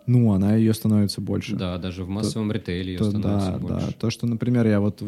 Ну, 0.09 0.33
она 0.33 0.57
ее 0.57 0.73
становится 0.75 1.21
больше. 1.21 1.55
Да, 1.55 1.77
даже 1.79 2.03
в 2.03 2.09
массовом 2.09 2.51
ритейле 2.51 2.93
ее 2.95 2.99
То- 2.99 3.11
становится 3.11 3.53
да, 3.53 3.59
больше. 3.59 3.87
да. 3.87 3.93
То, 4.01 4.11
что, 4.11 4.27
например, 4.27 4.67
я 4.67 4.81
вот 4.81 5.03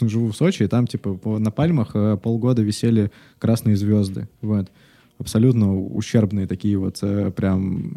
живу 0.00 0.32
в 0.32 0.36
Сочи, 0.36 0.62
и 0.64 0.66
там, 0.66 0.86
типа, 0.86 1.38
на 1.38 1.50
пальмах 1.50 1.90
э, 1.94 2.16
полгода 2.16 2.62
висели 2.62 3.10
красные 3.38 3.76
звезды. 3.76 4.26
Вот. 4.40 4.70
Абсолютно 5.18 5.78
ущербные 5.78 6.46
такие 6.46 6.76
вот, 6.78 6.98
э, 7.02 7.30
прям, 7.30 7.94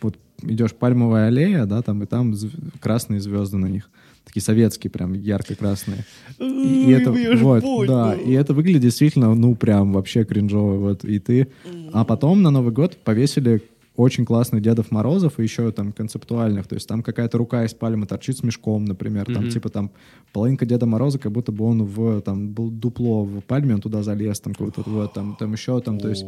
вот 0.00 0.16
идешь 0.42 0.72
пальмовая 0.72 1.28
аллея, 1.28 1.66
да, 1.66 1.82
там, 1.82 2.02
и 2.02 2.06
там 2.06 2.32
зв- 2.32 2.50
красные 2.80 3.20
звезды 3.20 3.56
на 3.58 3.66
них. 3.66 3.90
Такие 4.24 4.42
советские, 4.42 4.90
прям 4.90 5.12
ярко-красные. 5.12 6.06
И, 6.38 6.86
и 6.88 6.90
это, 6.90 7.12
вот, 7.36 7.86
да, 7.86 8.14
и 8.14 8.32
это 8.32 8.54
выглядит 8.54 8.80
действительно, 8.80 9.34
ну, 9.34 9.54
прям 9.54 9.92
вообще 9.92 10.24
кринжово, 10.24 10.76
вот, 10.78 11.04
и 11.04 11.18
ты... 11.18 11.48
А 11.92 12.04
потом 12.04 12.42
на 12.42 12.50
Новый 12.50 12.72
год 12.72 12.96
повесили 13.04 13.62
очень 13.96 14.24
классных 14.24 14.60
Дедов 14.60 14.90
Морозов 14.90 15.38
и 15.38 15.42
еще 15.44 15.70
там 15.70 15.92
концептуальных, 15.92 16.66
то 16.66 16.74
есть 16.74 16.88
там 16.88 17.02
какая-то 17.02 17.38
рука 17.38 17.64
из 17.64 17.74
пальмы 17.74 18.06
торчит 18.06 18.36
с 18.38 18.42
мешком, 18.42 18.84
например, 18.84 19.26
там 19.26 19.44
Мгм. 19.44 19.50
типа 19.50 19.68
там 19.68 19.90
половинка 20.32 20.66
Деда 20.66 20.84
Мороза, 20.86 21.18
как 21.18 21.30
будто 21.30 21.52
бы 21.52 21.64
он 21.64 21.84
в, 21.84 22.20
там, 22.22 22.48
был 22.48 22.70
дупло 22.70 23.24
в 23.24 23.40
пальме, 23.42 23.74
он 23.74 23.80
туда 23.80 24.02
залез, 24.02 24.40
там 24.40 24.52
какой-то, 24.52 24.82
вот, 24.86 25.12
там, 25.12 25.36
там 25.38 25.52
еще, 25.52 25.80
там, 25.80 25.98
то 26.00 26.08
есть, 26.08 26.26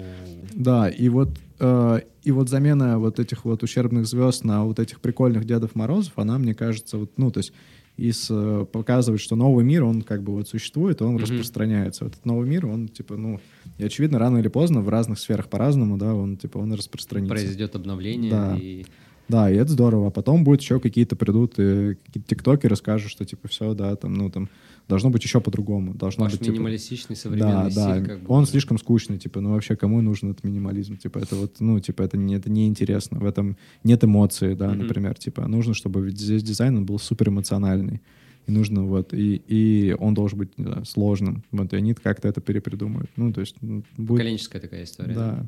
да, 0.55 0.89
и 0.89 1.09
вот, 1.09 1.31
э, 1.59 2.01
и 2.23 2.31
вот 2.31 2.49
замена 2.49 2.99
вот 3.01 3.19
этих 3.19 3.45
вот 3.45 3.63
ущербных 3.65 4.07
звезд 4.07 4.45
на 4.45 4.65
вот 4.65 4.79
этих 4.79 5.01
прикольных 5.01 5.45
Дедов 5.45 5.75
Морозов, 5.75 6.13
она, 6.17 6.39
мне 6.39 6.55
кажется, 6.55 6.99
вот, 6.99 7.11
ну, 7.17 7.31
то 7.33 7.39
есть, 7.39 7.53
из, 7.97 8.29
э, 8.31 8.67
показывает, 8.71 9.21
что 9.21 9.37
новый 9.37 9.65
мир, 9.65 9.85
он 9.85 10.03
как 10.03 10.23
бы 10.23 10.33
вот 10.35 10.49
существует, 10.49 11.01
и 11.01 11.05
он 11.05 11.15
Мгм. 11.15 11.23
распространяется. 11.23 12.05
Вот 12.05 12.13
этот 12.15 12.27
новый 12.27 12.47
мир, 12.49 12.67
он, 12.67 12.89
типа, 12.89 13.17
ну, 13.17 13.41
и 13.79 13.85
очевидно, 13.85 14.19
рано 14.19 14.39
или 14.39 14.49
поздно 14.49 14.81
в 14.83 14.89
разных 14.89 15.19
сферах 15.19 15.49
по-разному, 15.49 15.97
да, 15.97 16.15
он, 16.15 16.37
типа, 16.37 16.59
он 16.59 16.73
распространится. 16.75 17.35
Произойдет 17.35 17.75
обновление, 17.75 18.31
Да. 18.31 18.57
и 18.61 18.85
Да, 19.29 19.51
и 19.51 19.57
это 19.57 19.73
здорово. 19.73 20.09
А 20.09 20.11
потом 20.11 20.45
будет 20.45 20.61
еще 20.61 20.79
какие-то 20.79 21.17
придут 21.17 21.55
э, 21.59 21.97
какие-то 22.07 22.29
тиктокеры 22.29 22.77
скажут, 22.77 23.11
что 23.11 23.25
типа 23.25 23.49
все, 23.49 23.75
да, 23.75 23.97
там, 23.97 24.15
ну 24.15 24.31
там 24.31 24.49
должно 24.89 25.11
быть 25.11 25.25
еще 25.25 25.41
по-другому. 25.41 25.95
Должно 25.95 26.25
ваш 26.25 26.33
быть 26.33 26.43
типа, 26.43 26.53
минималистичный 26.53 27.17
да, 27.17 27.21
современный 27.21 27.75
да. 27.75 27.95
стиль. 27.95 28.07
как 28.07 28.21
бы, 28.21 28.27
Он 28.35 28.45
да. 28.45 28.51
слишком 28.51 28.79
скучный, 28.79 29.19
типа, 29.19 29.41
ну 29.41 29.53
вообще 29.53 29.77
кому 29.77 30.01
нужен 30.01 30.31
этот 30.31 30.45
минимализм? 30.45 30.97
Типа 30.97 31.19
это 31.19 31.37
вот, 31.37 31.57
ну 31.61 31.79
типа 31.81 32.03
это 32.03 32.17
не 32.17 32.35
это 32.35 32.51
неинтересно. 32.51 33.19
В 33.19 33.25
этом 33.25 33.57
нет 33.85 34.05
эмоций, 34.05 34.55
да, 34.55 34.69
Мгм. 34.69 34.79
например, 34.79 35.19
типа 35.19 35.47
нужно, 35.47 35.75
чтобы 35.75 36.11
здесь 36.11 36.43
дизайн 36.43 36.77
он 36.77 36.87
был 36.87 36.99
супер 36.99 37.29
эмоциональный. 37.29 38.01
И 38.47 38.53
нужно 38.53 38.85
вот, 38.85 39.13
и, 39.13 39.43
и 39.49 39.97
он 39.99 40.15
должен 40.15 40.39
быть 40.39 40.51
знаю, 40.57 40.85
сложным. 40.85 41.43
Вот, 41.51 41.73
и 41.73 41.77
они 41.77 41.95
как-то 41.95 42.29
это 42.29 42.41
перепридумают. 42.41 43.11
Ну, 43.17 43.33
то 43.33 43.41
есть 43.41 43.57
ну, 43.61 43.83
будет... 43.97 44.19
Поколенческая 44.19 44.63
такая 44.63 44.85
история. 44.85 45.15
Да. 45.15 45.47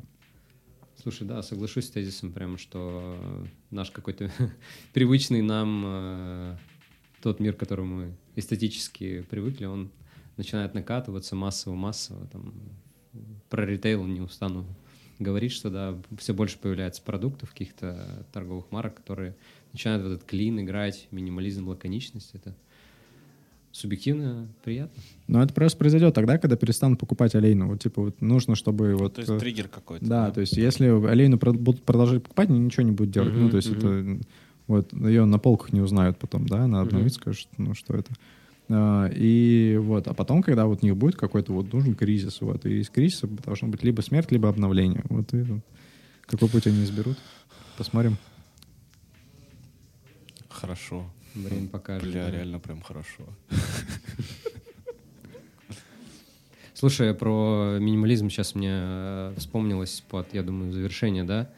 Слушай, 1.01 1.25
да, 1.25 1.41
соглашусь 1.41 1.85
с 1.85 1.91
тезисом 1.91 2.33
прям, 2.33 2.57
что 2.57 3.17
наш 3.71 3.89
какой-то 3.89 4.29
привычный 4.93 5.41
нам 5.41 5.83
э, 5.85 6.57
тот 7.21 7.39
мир, 7.39 7.53
к 7.53 7.59
которому 7.59 7.95
мы 7.95 8.11
эстетически 8.35 9.21
привыкли, 9.29 9.65
он 9.65 9.89
начинает 10.37 10.73
накатываться 10.73 11.35
массово-массово. 11.35 12.27
Там, 12.27 12.53
про 13.49 13.65
ритейл 13.65 14.05
не 14.05 14.21
устану 14.21 14.65
говорить, 15.19 15.51
что 15.51 15.69
да, 15.69 15.97
все 16.17 16.33
больше 16.33 16.57
появляется 16.57 17.01
продуктов, 17.01 17.51
каких-то 17.51 18.25
торговых 18.31 18.71
марок, 18.71 18.95
которые 18.95 19.35
начинают 19.73 20.03
в 20.03 20.07
этот 20.07 20.23
клин 20.23 20.59
играть, 20.61 21.07
минимализм, 21.11 21.67
лаконичность. 21.67 22.31
Это 22.33 22.55
субъективно 23.71 24.47
приятно. 24.63 25.01
Но 25.27 25.43
это 25.43 25.53
просто 25.53 25.77
произойдет 25.77 26.15
тогда, 26.15 26.37
когда 26.37 26.55
перестанут 26.55 26.99
покупать 26.99 27.35
олейну. 27.35 27.67
Вот, 27.67 27.81
типа, 27.81 28.01
вот 28.01 28.21
нужно, 28.21 28.55
чтобы 28.55 28.95
вот... 28.95 29.15
То 29.15 29.21
есть 29.21 29.31
э, 29.31 29.39
триггер 29.39 29.67
какой-то. 29.67 30.05
Да, 30.05 30.31
то 30.31 30.41
есть 30.41 30.57
если 30.57 30.87
олейну 30.87 31.37
будут 31.37 31.83
продолжать 31.83 32.23
покупать, 32.23 32.49
они 32.49 32.59
ничего 32.59 32.83
не 32.83 32.91
будут 32.91 33.13
делать. 33.13 33.33
Мгм, 33.33 33.43
ну, 33.43 33.49
то 33.49 33.57
есть 33.57 33.69
это... 33.69 34.19
Вот, 34.69 34.93
ее 34.93 35.25
на 35.25 35.39
полках 35.39 35.73
не 35.73 35.81
узнают 35.81 36.19
потом, 36.19 36.47
да, 36.47 36.67
надо 36.67 36.85
Мгм. 36.85 36.89
обновить, 36.89 37.15
скажут, 37.15 37.47
ну, 37.57 37.73
что 37.73 37.95
это. 37.95 38.13
А, 38.69 39.09
и 39.11 39.77
вот, 39.81 40.07
а 40.07 40.13
потом, 40.13 40.43
когда 40.43 40.67
вот 40.67 40.83
у 40.83 40.85
них 40.85 40.95
будет 40.95 41.15
какой-то 41.15 41.53
вот 41.53 41.73
нужен 41.73 41.95
кризис, 41.95 42.39
вот, 42.41 42.67
и 42.67 42.81
из 42.81 42.91
кризиса 42.91 43.25
должно 43.25 43.67
быть 43.67 43.81
либо 43.83 44.01
смерть, 44.01 44.31
либо 44.31 44.47
обновление. 44.47 45.03
Вот, 45.09 45.33
и 45.33 45.43
какой 46.21 46.49
путь 46.49 46.67
они 46.67 46.83
изберут, 46.83 47.17
посмотрим. 47.79 48.15
Хорошо. 50.49 51.09
Время 51.33 51.67
покажет. 51.67 52.07
Бля, 52.07 52.25
да. 52.25 52.31
реально 52.31 52.59
прям 52.59 52.81
хорошо. 52.81 53.23
Слушай, 56.75 57.15
про 57.15 57.77
минимализм 57.79 58.29
сейчас 58.29 58.53
мне 58.53 58.69
э, 58.71 59.33
вспомнилось 59.37 60.03
под, 60.07 60.31
я 60.35 60.43
думаю, 60.43 60.71
завершение, 60.71 61.23
да? 61.23 61.49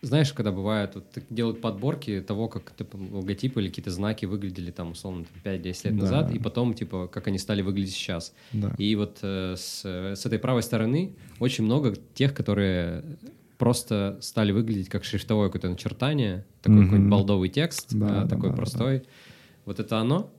А, 0.00 0.06
Знаешь, 0.06 0.32
когда 0.32 0.52
бывает, 0.52 0.94
вот, 0.94 1.06
делают 1.30 1.60
подборки 1.60 2.20
того, 2.20 2.48
как 2.48 2.74
типа, 2.76 2.96
логотипы 2.96 3.60
или 3.60 3.68
какие-то 3.68 3.90
знаки 3.90 4.26
выглядели 4.26 4.70
там, 4.70 4.92
условно, 4.92 5.24
там, 5.24 5.52
5-10 5.54 5.84
лет 5.86 5.96
Да. 5.96 6.02
назад, 6.02 6.30
и 6.34 6.38
потом, 6.38 6.74
типа, 6.74 7.08
как 7.08 7.26
они 7.26 7.38
стали 7.38 7.62
выглядеть 7.62 7.94
сейчас. 7.94 8.32
Да. 8.52 8.74
И 8.78 8.94
вот 8.94 9.18
э, 9.22 9.54
с, 9.56 9.84
с 9.84 10.26
этой 10.26 10.38
правой 10.38 10.62
стороны 10.62 11.14
очень 11.40 11.64
много 11.64 11.94
тех, 12.14 12.34
которые 12.34 13.04
просто 13.56 14.18
стали 14.20 14.52
выглядеть 14.52 14.88
как 14.88 15.02
шрифтовое 15.04 15.48
какое-то 15.48 15.68
начертание, 15.68 16.44
такой 16.62 16.76
Мгм. 16.78 16.84
какой-нибудь 16.86 17.10
болдовый 17.10 17.48
текст, 17.48 17.92
Да, 17.92 18.06
э, 18.06 18.10
да, 18.22 18.26
такой 18.28 18.42
да, 18.44 18.48
да. 18.50 18.56
простой. 18.56 19.02
Вот 19.64 19.80
это 19.80 19.98
оно? 19.98 20.30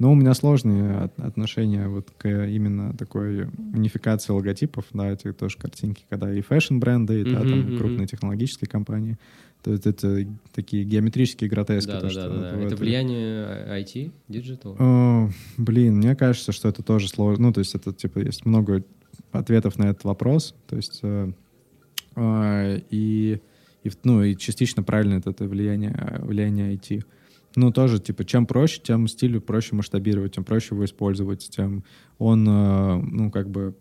Эм, 0.00 0.06
Ну, 0.06 0.12
у 0.12 0.14
меня 0.14 0.32
сложные 0.34 0.96
от- 1.04 1.20
отношения 1.20 1.86
вот 1.88 2.10
к 2.16 2.26
именно 2.46 2.94
такой 2.96 3.44
унификации 3.74 4.32
логотипов, 4.32 4.86
да, 4.94 5.12
эти 5.12 5.32
тоже 5.32 5.58
картинки, 5.58 6.04
когда 6.08 6.32
и 6.32 6.40
fashion-бренды, 6.40 7.20
и 7.20 7.24
да, 7.24 7.40
там 7.42 7.76
крупные 7.76 8.06
технологические 8.06 8.68
компании. 8.68 9.18
То 9.62 9.72
есть 9.72 9.86
это 9.86 10.24
такие 10.54 10.84
геометрические 10.84 11.50
гротески. 11.50 11.88
Да, 11.88 12.00
то, 12.00 12.06
да, 12.06 12.10
что 12.10 12.28
да, 12.30 12.52
да, 12.52 12.60
Это 12.62 12.76
влияние 12.76 13.44
IT, 13.68 14.10
digital? 14.28 14.74
Э, 14.78 15.28
Блин, 15.58 15.96
мне 15.98 16.16
кажется, 16.16 16.52
что 16.52 16.68
это 16.70 16.82
тоже 16.82 17.08
сложно. 17.08 17.48
Ну, 17.48 17.52
то 17.52 17.58
есть 17.60 17.74
это, 17.74 17.92
типа, 17.92 18.20
есть 18.20 18.46
много 18.46 18.82
ответов 19.32 19.78
на 19.78 19.84
этот 19.90 20.04
вопрос. 20.04 20.54
То 20.66 20.76
есть 20.76 21.00
э, 21.02 21.30
э, 22.16 22.80
и, 22.88 23.38
и, 23.84 23.90
ну, 24.04 24.22
и 24.22 24.34
частично 24.34 24.82
правильно 24.82 25.16
это, 25.18 25.28
это 25.28 25.44
влияние, 25.44 25.94
э, 25.94 26.24
влияние 26.24 26.74
IT. 26.76 27.04
Ну, 27.56 27.72
тоже, 27.72 27.98
типа, 27.98 28.24
чем 28.24 28.46
проще, 28.46 28.80
тем 28.80 29.08
стилю 29.08 29.40
проще 29.40 29.74
масштабировать, 29.74 30.34
тем 30.34 30.44
проще 30.44 30.74
его 30.74 30.84
использовать, 30.84 31.48
тем 31.50 31.82
он, 32.18 32.46
э, 32.48 32.96
ну, 33.02 33.30
как 33.30 33.50
бы, 33.50 33.74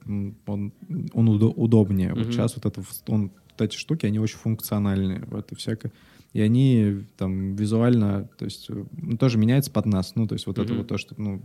он, 0.48 0.74
он 1.14 1.30
удо- 1.30 1.54
удобнее. 1.56 2.10
Вот 2.14 2.24
Мгм. 2.24 2.32
сейчас 2.32 2.56
вот, 2.56 2.66
это, 2.66 2.82
он, 3.08 3.32
вот 3.52 3.62
эти 3.62 3.76
штуки, 3.76 4.06
они 4.08 4.18
очень 4.20 4.38
функциональные. 4.38 5.24
Вот, 5.30 5.52
и 5.52 5.56
всякое. 5.56 5.92
И 6.34 6.42
они 6.42 7.04
там 7.18 7.56
визуально, 7.56 8.28
то 8.38 8.46
есть, 8.46 8.70
э, 8.70 8.86
ну, 8.92 9.18
тоже 9.18 9.38
меняется 9.38 9.70
под 9.72 9.86
нас. 9.86 10.16
Ну, 10.16 10.28
то 10.28 10.34
есть 10.34 10.48
вот 10.48 10.58
это 10.58 10.70
Мгм. 10.70 10.78
вот 10.80 10.88
то, 10.88 10.98
что, 10.98 11.14
ну, 11.18 11.42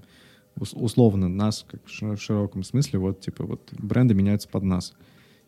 ус- 0.58 0.72
условно 0.74 1.28
нас, 1.28 1.66
как 1.68 1.84
в 1.84 1.90
ши- 1.90 2.16
в 2.16 2.20
широком 2.22 2.62
смысле, 2.62 3.00
вот, 3.00 3.20
типа, 3.20 3.44
вот 3.44 3.70
бренды 3.78 4.14
меняются 4.14 4.48
под 4.48 4.62
нас. 4.62 4.94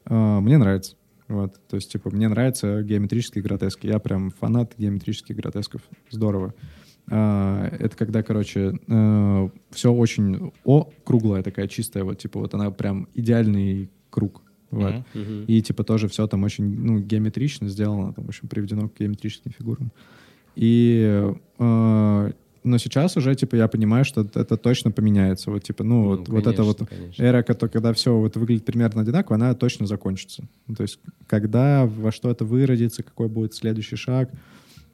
А, 0.05 0.41
Мне 0.41 0.59
нравится. 0.59 0.97
Вот, 1.29 1.61
то 1.69 1.77
есть, 1.77 1.91
типа, 1.91 2.11
мне 2.11 2.29
нравятся 2.29 2.83
геометрические 2.83 3.43
гротески. 3.43 3.87
Я 3.87 3.99
прям 3.99 4.31
фанат 4.31 4.75
геометрических 4.79 5.35
гротесков. 5.37 5.83
Здорово. 6.11 6.55
А, 7.11 7.69
Это 7.79 7.97
когда, 7.97 8.23
короче, 8.23 8.75
все 9.71 9.93
очень 9.93 10.53
о, 10.65 10.91
круглая 11.05 11.43
такая, 11.43 11.69
чистая, 11.69 12.05
вот, 12.05 12.19
типа, 12.19 12.41
вот 12.41 12.55
она 12.55 12.71
прям 12.71 13.09
идеальный 13.15 13.91
круг. 14.11 14.43
Вот. 14.71 14.95
Мгм. 15.15 15.45
И 15.47 15.63
типа 15.63 15.85
тоже 15.85 16.09
все 16.09 16.27
там 16.27 16.43
очень 16.43 16.65
ну, 16.65 16.99
геометрично 16.99 17.69
сделано, 17.69 18.13
там, 18.13 18.25
в 18.25 18.29
общем, 18.29 18.49
приведено 18.49 18.89
к 18.89 18.99
геометрическим 18.99 19.53
фигурам. 19.57 19.93
И 20.57 21.33
э, 21.59 22.33
но 22.67 22.79
сейчас 22.79 23.17
уже, 23.17 23.35
типа, 23.35 23.57
я 23.57 23.69
понимаю, 23.69 24.05
что 24.05 24.23
это, 24.35 24.57
точно 24.57 24.91
поменяется. 24.91 25.51
Вот, 25.51 25.63
типа, 25.63 25.85
ну, 25.85 26.03
Ну, 26.03 26.09
вот, 26.09 26.29
вот 26.29 26.47
это 26.47 26.63
вот 26.63 26.79
конечно, 26.79 26.97
конечно. 26.97 27.23
эра, 27.23 27.43
когда 27.43 27.93
все 27.93 28.17
вот 28.17 28.37
выглядит 28.37 28.65
примерно 28.65 29.03
одинаково, 29.03 29.37
она 29.37 29.55
точно 29.55 29.87
закончится. 29.87 30.45
То 30.77 30.83
есть, 30.83 30.99
когда, 31.27 31.87
во 31.87 32.13
что 32.13 32.31
это 32.31 32.45
выродится, 32.45 33.03
какой 33.03 33.29
будет 33.29 33.55
следующий 33.55 33.97
шаг, 33.97 34.31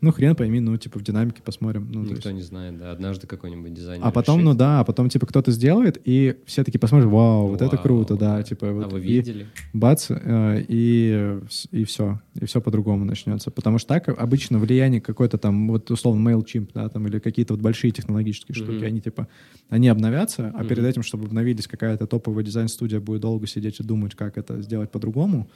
Ну, 0.02 0.10
хрен 0.10 0.34
пойми, 0.34 0.58
ну, 0.58 0.76
типа, 0.76 0.98
в 0.98 1.02
динамике 1.04 1.42
посмотрим. 1.44 1.86
Ну, 1.92 2.04
то 2.04 2.10
Никто 2.12 2.28
есть- 2.28 2.40
не 2.40 2.42
знает, 2.42 2.76
да. 2.76 2.90
Однажды 2.90 3.28
какой-нибудь 3.28 3.72
дизайнер 3.72 4.04
А 4.04 4.10
потом, 4.10 4.38
решит. 4.40 4.44
ну 4.52 4.54
да, 4.54 4.80
а 4.80 4.84
потом, 4.84 5.08
типа, 5.08 5.26
кто-то 5.26 5.52
сделает, 5.52 6.00
и 6.04 6.36
все 6.44 6.64
таки 6.64 6.76
посмотрят, 6.76 7.08
вау, 7.08 7.46
вот 7.48 7.62
это 7.62 7.76
Вау, 7.76 7.82
круто, 7.82 8.16
да, 8.16 8.42
типа, 8.42 8.68
А 8.68 8.72
вот. 8.72 8.92
вы 8.92 8.98
и 9.00 9.02
видели? 9.04 9.46
бац, 9.72 10.06
э, 10.10 10.64
и, 10.66 11.38
и 11.70 11.84
все, 11.84 12.20
и 12.34 12.44
все 12.46 12.60
по-другому 12.60 13.04
начнется. 13.04 13.52
Потому 13.52 13.78
что 13.78 13.88
так 13.94 14.08
обычно 14.08 14.58
влияние 14.58 15.00
какое-то 15.00 15.38
там, 15.38 15.68
вот 15.68 15.88
условно, 15.92 16.28
MailChimp, 16.30 16.70
да, 16.74 16.88
там, 16.88 17.06
или 17.06 17.20
какие-то 17.20 17.54
вот 17.54 17.62
большие 17.62 17.92
технологические 17.92 18.56
штуки, 18.56 18.72
Мгм. 18.78 18.84
они, 18.86 19.00
типа, 19.00 19.28
они 19.68 19.86
обновятся, 19.86 20.50
а 20.52 20.58
Мгм. 20.58 20.68
перед 20.68 20.84
этим, 20.84 21.04
чтобы 21.04 21.26
обновились, 21.26 21.68
какая-то 21.68 22.08
топовая 22.08 22.44
дизайн-студия 22.44 22.98
будет 22.98 23.20
долго 23.20 23.46
сидеть 23.46 23.78
и 23.78 23.84
думать, 23.84 24.16
как 24.16 24.36
это 24.36 24.60
сделать 24.62 24.90
по-другому, 24.90 25.48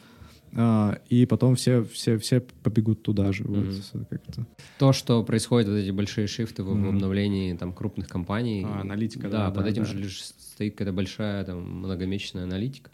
а, 0.54 0.98
и 1.08 1.26
потом 1.26 1.54
все, 1.56 1.82
все, 1.84 2.18
все 2.18 2.40
побегут 2.40 3.02
туда 3.02 3.32
же. 3.32 3.44
Вот, 3.44 3.64
Мгм. 3.64 4.06
как-то. 4.10 4.46
То, 4.78 4.92
что 4.92 5.22
происходит, 5.24 5.68
вот 5.68 5.76
эти 5.76 5.90
большие 5.90 6.26
шифты 6.26 6.62
в, 6.62 6.66
в 6.66 6.74
Мгм. 6.74 6.88
обновлении 6.88 7.54
там 7.56 7.72
крупных 7.72 8.08
компаний. 8.08 8.62
А, 8.64 8.80
аналитика, 8.80 9.28
Да, 9.28 9.48
да, 9.48 9.50
под 9.50 9.64
да, 9.64 9.70
этим 9.70 9.82
да. 9.84 9.88
же 9.90 9.98
лишь 9.98 10.22
стоит 10.22 10.72
какая-то 10.74 10.92
большая 10.94 11.44
там 11.44 11.62
многомесячная 11.78 12.44
аналитика. 12.44 12.90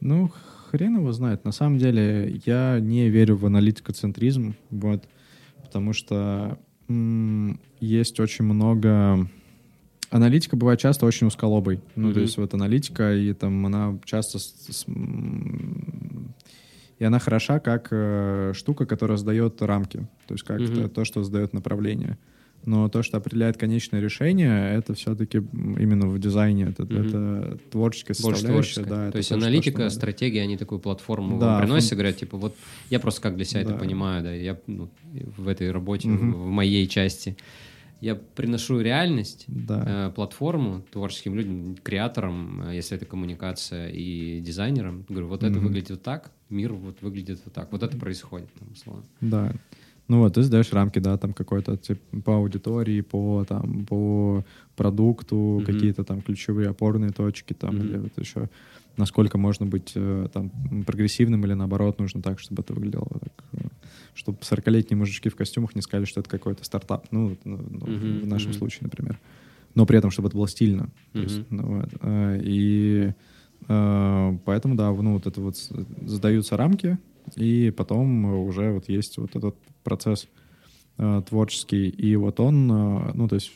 Ну, 0.00 0.30
хрен 0.70 0.96
его 0.96 1.12
знает. 1.12 1.44
На 1.44 1.52
самом 1.52 1.78
деле, 1.78 2.40
я 2.46 2.78
не 2.80 3.10
верю 3.10 3.36
в 3.36 3.46
аналитикоцентризм, 3.46 4.54
вот, 4.70 5.04
потому 5.62 5.92
что 5.92 6.58
м, 6.88 7.60
есть 7.80 8.18
очень 8.20 8.44
много... 8.44 9.28
Аналитика 10.10 10.56
бывает 10.56 10.80
часто 10.80 11.06
очень 11.06 11.28
узколобой. 11.28 11.80
Ну, 11.94 12.08
то 12.08 12.14
Мгм. 12.14 12.20
есть 12.22 12.36
вот 12.36 12.52
аналитика, 12.54 13.14
и 13.14 13.32
там 13.32 13.64
она 13.66 13.96
часто... 14.04 14.38
с- 14.38 14.54
с- 14.68 14.86
и 16.98 17.04
она 17.04 17.18
хороша 17.18 17.60
как 17.60 17.88
э, 17.92 18.52
штука, 18.54 18.84
которая 18.86 19.16
сдает 19.16 19.62
рамки. 19.62 20.06
То 20.26 20.34
есть 20.34 20.44
как 20.44 20.60
Мгм. 20.60 20.74
то, 20.74 20.88
то, 20.88 21.04
что 21.04 21.22
сдает 21.22 21.52
направление. 21.54 22.18
Но 22.66 22.90
то, 22.90 23.02
что 23.02 23.16
определяет 23.16 23.56
конечное 23.56 24.00
решение, 24.02 24.74
это 24.74 24.92
все-таки 24.92 25.38
именно 25.38 26.06
в 26.08 26.18
дизайне. 26.18 26.64
Это, 26.64 26.82
Мгм. 26.82 27.06
это 27.06 27.58
творческая 27.70 28.14
Больше 28.20 28.40
составляющая. 28.40 28.74
творческая. 28.82 28.84
Да, 28.84 29.02
то 29.04 29.08
это 29.10 29.18
есть 29.18 29.28
то, 29.30 29.36
что- 29.36 29.44
аналитика, 29.46 29.76
что 29.76 29.82
надо. 29.84 29.94
стратегия, 29.94 30.42
они 30.42 30.56
такую 30.58 30.78
платформу 30.80 31.38
Да, 31.38 31.46
вам 31.52 31.62
приносят, 31.62 31.92
фун- 31.92 31.94
говорят, 31.96 32.16
типа, 32.16 32.36
вот 32.36 32.54
я 32.90 33.00
просто 33.00 33.22
как 33.22 33.36
для 33.36 33.44
себя 33.46 33.60
это 33.62 33.70
Да. 33.72 33.78
понимаю, 33.78 34.22
да, 34.24 34.34
я 34.34 34.58
ну, 34.66 34.90
в 35.38 35.48
этой 35.48 35.70
работе, 35.70 36.08
Мгм. 36.08 36.32
в 36.34 36.46
моей 36.48 36.86
части. 36.86 37.34
Я 38.00 38.14
приношу 38.14 38.80
реальность, 38.80 39.44
Да. 39.46 39.84
э, 40.08 40.10
платформу 40.14 40.82
творческим 40.90 41.34
людям, 41.34 41.76
креаторам, 41.82 42.62
э, 42.68 42.74
если 42.76 42.96
это 42.96 43.04
коммуникация, 43.04 43.88
и 43.88 44.40
дизайнерам. 44.40 45.04
Говорю, 45.08 45.28
вот 45.28 45.42
это 45.44 45.58
Мгм. 45.58 45.66
выглядит 45.66 45.90
вот 45.90 46.02
так, 46.02 46.30
мир 46.48 46.72
вот 46.72 47.02
выглядит 47.02 47.40
вот 47.44 47.52
так, 47.54 47.70
вот 47.72 47.82
это 47.82 47.96
происходит, 47.98 48.48
там, 48.58 48.68
условно. 48.72 49.04
Да. 49.20 49.52
Ну 50.08 50.18
вот, 50.18 50.34
ты 50.34 50.42
сдаешь 50.42 50.72
рамки, 50.72 50.98
да, 50.98 51.16
там 51.18 51.32
какой-то 51.34 51.76
тип, 51.76 52.00
по 52.24 52.36
аудитории, 52.36 53.00
по 53.02 53.44
там, 53.48 53.86
по 53.86 54.44
продукту, 54.76 55.36
Мгм. 55.36 55.64
какие-то 55.64 56.02
там 56.04 56.22
ключевые 56.22 56.70
опорные 56.70 57.10
точки, 57.10 57.52
там, 57.52 57.76
Мгм. 57.76 57.86
или 57.86 57.96
вот 57.98 58.18
еще 58.18 58.48
насколько 58.96 59.38
можно 59.38 59.66
быть 59.66 59.92
э, 59.94 60.28
там 60.32 60.50
прогрессивным 60.84 61.44
или 61.44 61.54
наоборот 61.54 61.98
нужно 61.98 62.22
так, 62.22 62.38
чтобы 62.40 62.62
это 62.62 62.72
выглядело 62.72 63.06
так, 63.08 63.44
э, 63.52 63.66
чтобы 64.14 64.38
40-летние 64.38 64.98
мужички 64.98 65.28
в 65.28 65.36
костюмах 65.36 65.74
не 65.74 65.82
сказали, 65.82 66.04
что 66.04 66.20
это 66.20 66.28
какой-то 66.28 66.64
стартап, 66.64 67.06
ну, 67.10 67.36
ну, 67.44 67.56
Мгм, 67.56 68.20
в 68.20 68.26
нашем 68.26 68.50
мгм. 68.50 68.58
случае, 68.58 68.80
например. 68.84 69.18
Но 69.74 69.86
при 69.86 69.98
этом, 69.98 70.10
чтобы 70.10 70.28
это 70.28 70.36
было 70.36 70.48
стильно. 70.48 70.90
То 71.12 71.20
есть, 71.20 71.42
ну, 71.50 71.78
вот, 71.78 71.90
э, 72.00 72.40
и 72.42 73.12
поэтому, 73.66 74.74
да, 74.74 74.90
ну, 74.90 75.12
вот 75.14 75.26
это 75.26 75.40
вот 75.40 75.56
задаются 75.56 76.56
рамки, 76.56 76.98
и 77.36 77.70
потом 77.76 78.24
уже 78.46 78.72
вот 78.72 78.88
есть 78.88 79.18
вот 79.18 79.36
этот 79.36 79.54
процесс 79.84 80.26
творческий, 80.96 81.88
и 81.88 82.16
вот 82.16 82.40
он, 82.40 82.66
ну, 82.66 83.28
то 83.28 83.34
есть 83.34 83.52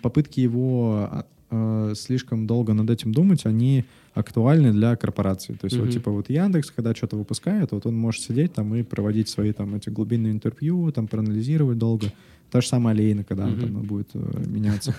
попытки 0.00 0.40
его 0.40 1.08
а, 1.10 1.26
э, 1.50 1.94
слишком 1.96 2.46
долго 2.46 2.74
над 2.74 2.90
этим 2.90 3.12
думать, 3.12 3.46
они 3.46 3.84
актуальны 4.14 4.72
для 4.72 4.96
корпораций. 4.96 5.54
То 5.56 5.66
есть 5.66 5.76
вот 5.76 5.84
Мгм. 5.86 5.92
типа 5.92 6.10
вот 6.10 6.30
Яндекс, 6.30 6.70
когда 6.70 6.94
что-то 6.94 7.16
выпускает, 7.16 7.72
вот 7.72 7.86
он 7.86 7.96
может 7.96 8.22
сидеть 8.22 8.52
там 8.54 8.74
и 8.74 8.82
проводить 8.82 9.28
свои 9.28 9.52
там 9.52 9.74
эти 9.74 9.90
глубинные 9.90 10.32
интервью, 10.32 10.90
там 10.92 11.06
проанализировать 11.08 11.78
долго. 11.78 12.12
Та 12.50 12.60
же 12.60 12.68
самая 12.68 12.94
Лейна, 12.94 13.24
когда 13.24 13.44
она 13.44 13.52
Мгм. 13.52 13.60
там 13.60 13.82
будет 13.82 14.10
э, 14.14 14.44
меняться. 14.46 14.94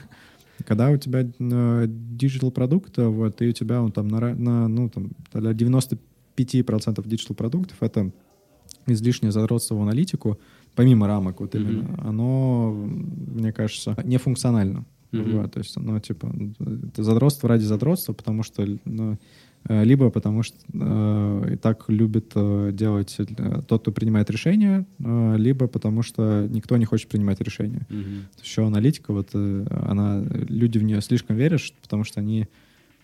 Когда 0.65 0.89
у 0.91 0.97
тебя 0.97 1.23
digital 1.87 2.51
продукт, 2.51 2.97
э, 2.99 3.07
вот, 3.07 3.41
и 3.41 3.47
у 3.49 3.51
тебя 3.53 3.81
он 3.81 3.91
там 3.91 4.07
на, 4.07 4.35
на 4.35 4.67
ну, 4.67 4.89
там, 4.89 5.11
для 5.33 5.51
95% 5.53 7.07
digital 7.07 7.35
продуктов 7.35 7.77
это 7.81 8.11
излишнее 8.87 9.31
задротство 9.31 9.75
в 9.75 9.81
аналитику, 9.81 10.39
помимо 10.75 11.07
рамок 11.07 11.39
вот 11.41 11.53
Мгм. 11.53 11.63
именно, 11.63 11.99
оно, 12.03 12.73
мне 12.73 13.51
кажется, 13.53 13.95
нефункционально. 14.03 14.85
Мгм. 15.11 15.41
Вот, 15.41 15.53
то 15.53 15.59
есть, 15.59 15.75
ну, 15.75 15.99
типа, 15.99 16.31
это 16.87 17.03
задротство 17.03 17.49
ради 17.49 17.63
задротства, 17.63 18.13
потому 18.13 18.43
что, 18.43 18.65
ну, 18.85 19.17
э, 19.67 19.83
либо 19.83 20.09
потому 20.11 20.43
что 20.43 20.57
э, 20.73 21.53
и 21.53 21.55
так 21.55 21.85
любит 21.89 22.31
э, 22.35 22.71
делать 22.73 23.15
э, 23.19 23.61
тот, 23.67 23.81
кто 23.81 23.91
принимает 23.91 24.29
решения, 24.29 24.85
э, 24.99 25.35
либо 25.37 25.67
потому 25.67 26.03
что 26.03 26.47
никто 26.49 26.77
не 26.77 26.85
хочет 26.85 27.09
принимать 27.09 27.41
решения. 27.41 27.87
Мгм. 27.89 28.27
Еще 28.41 28.65
аналитика, 28.65 29.11
вот 29.11 29.29
э, 29.33 29.65
она, 29.87 30.23
люди 30.23 30.77
в 30.77 30.83
нее 30.83 31.01
слишком 31.01 31.35
верят, 31.35 31.61
потому 31.81 32.03
что 32.03 32.19
они 32.19 32.47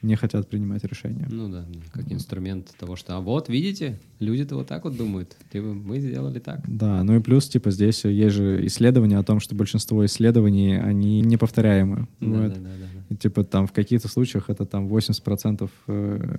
не 0.05 0.15
хотят 0.15 0.47
принимать 0.47 0.83
решения. 0.83 1.27
Ну 1.29 1.49
да, 1.49 1.65
как 1.91 2.11
инструмент 2.11 2.73
того, 2.77 2.95
что, 2.95 3.15
а 3.17 3.19
вот, 3.19 3.49
видите, 3.49 3.99
люди-то 4.19 4.55
вот 4.55 4.67
так 4.67 4.83
вот 4.83 4.95
думают, 4.95 5.35
типа, 5.51 5.67
мы 5.67 5.99
сделали 5.99 6.39
так. 6.39 6.61
Да, 6.67 7.03
ну 7.03 7.15
и 7.15 7.19
плюс, 7.19 7.47
типа, 7.47 7.71
здесь 7.71 8.05
есть 8.05 8.35
же 8.35 8.65
исследования 8.67 9.17
о 9.17 9.23
том, 9.23 9.39
что 9.39 9.55
большинство 9.55 10.05
исследований, 10.05 10.77
они 10.79 11.21
неповторяемы. 11.21 12.07
Да, 12.19 12.27
Вот. 12.27 12.49
да, 12.53 12.55
да, 12.55 12.61
да, 12.61 12.69
да. 12.93 13.05
И, 13.09 13.15
типа, 13.15 13.43
там 13.43 13.67
в 13.67 13.71
каких-то 13.71 14.07
случаях 14.07 14.49
это 14.49 14.65
там 14.65 14.87
80% 14.87 15.69
э, 15.87 16.35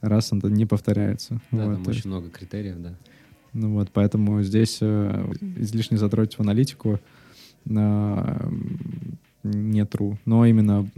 раз 0.00 0.32
это 0.32 0.48
не 0.48 0.66
повторяется. 0.66 1.40
Да, 1.50 1.66
Вот, 1.66 1.74
там 1.82 1.88
очень 1.88 2.08
много 2.10 2.28
критериев, 2.30 2.76
да. 2.80 2.94
ну 3.52 3.74
вот, 3.74 3.90
поэтому 3.92 4.42
здесь 4.42 4.78
э, 4.80 5.32
излишне 5.56 5.98
затрагивать 5.98 6.36
в 6.38 6.40
аналитику 6.40 7.00
э, 7.66 8.50
не 9.44 9.82
true. 9.82 10.16
Но 10.24 10.46
именно, 10.46 10.88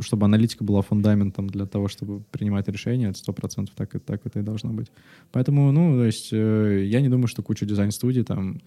чтобы 0.00 0.26
аналитика 0.26 0.64
была 0.64 0.82
фундаментом 0.82 1.48
для 1.48 1.66
того, 1.66 1.88
чтобы 1.88 2.22
принимать 2.30 2.68
решения, 2.68 3.08
это 3.10 3.18
100% 3.18 3.68
так, 3.74 3.94
и- 3.94 3.98
так 3.98 4.20
это 4.24 4.40
и 4.40 4.42
должно 4.42 4.72
быть. 4.72 4.88
Поэтому, 5.32 5.70
ну, 5.72 5.96
то 5.98 6.04
есть, 6.04 6.30
э, 6.32 6.84
я 6.86 7.00
не 7.00 7.08
думаю, 7.08 7.26
что 7.28 7.42
куча 7.42 7.66
дизайн-студий 7.66 8.24
там 8.24 8.60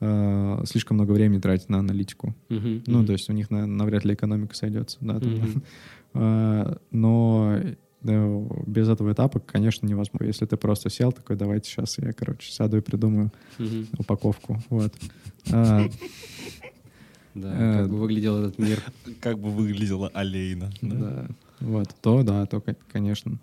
э, 0.00 0.62
слишком 0.66 0.96
много 0.96 1.12
времени 1.12 1.40
тратит 1.40 1.68
на 1.68 1.78
аналитику. 1.78 2.34
Мгм, 2.48 2.82
Ну, 2.86 2.98
мгм. 2.98 3.06
то 3.06 3.12
есть 3.12 3.30
у 3.30 3.32
них 3.32 3.50
на- 3.50 3.64
навряд 3.66 4.04
ли 4.04 4.14
экономика 4.14 4.54
сойдется. 4.54 4.98
Да, 5.00 5.20
там. 5.20 5.30
Мгм. 5.32 5.62
А, 6.16 6.76
Но 6.90 7.58
да, 8.02 8.26
без 8.66 8.88
этого 8.88 9.12
этапа, 9.12 9.40
конечно, 9.40 9.86
невозможно. 9.86 10.26
Если 10.26 10.46
ты 10.46 10.56
просто 10.56 10.90
сел 10.90 11.10
такой, 11.12 11.36
давайте 11.36 11.70
сейчас 11.70 11.96
я, 11.98 12.12
короче, 12.12 12.52
сяду 12.52 12.76
и 12.76 12.80
придумаю 12.80 13.32
Мгм. 13.58 13.86
упаковку. 13.98 14.60
Вот. 14.68 14.92
Да, 17.34 17.52
Э, 17.54 17.78
как 17.80 17.90
бы 17.90 17.96
выглядел 17.98 18.38
этот 18.44 18.58
мир. 18.58 18.80
Как 19.20 19.38
бы 19.38 19.50
выглядела 19.50 20.08
Алейна. 20.14 20.70
да? 20.82 20.96
Да. 20.96 21.26
Вот. 21.60 21.94
То, 22.02 22.22
да, 22.22 22.46
то, 22.46 22.60
кон- 22.60 22.76
конечно. 22.92 23.38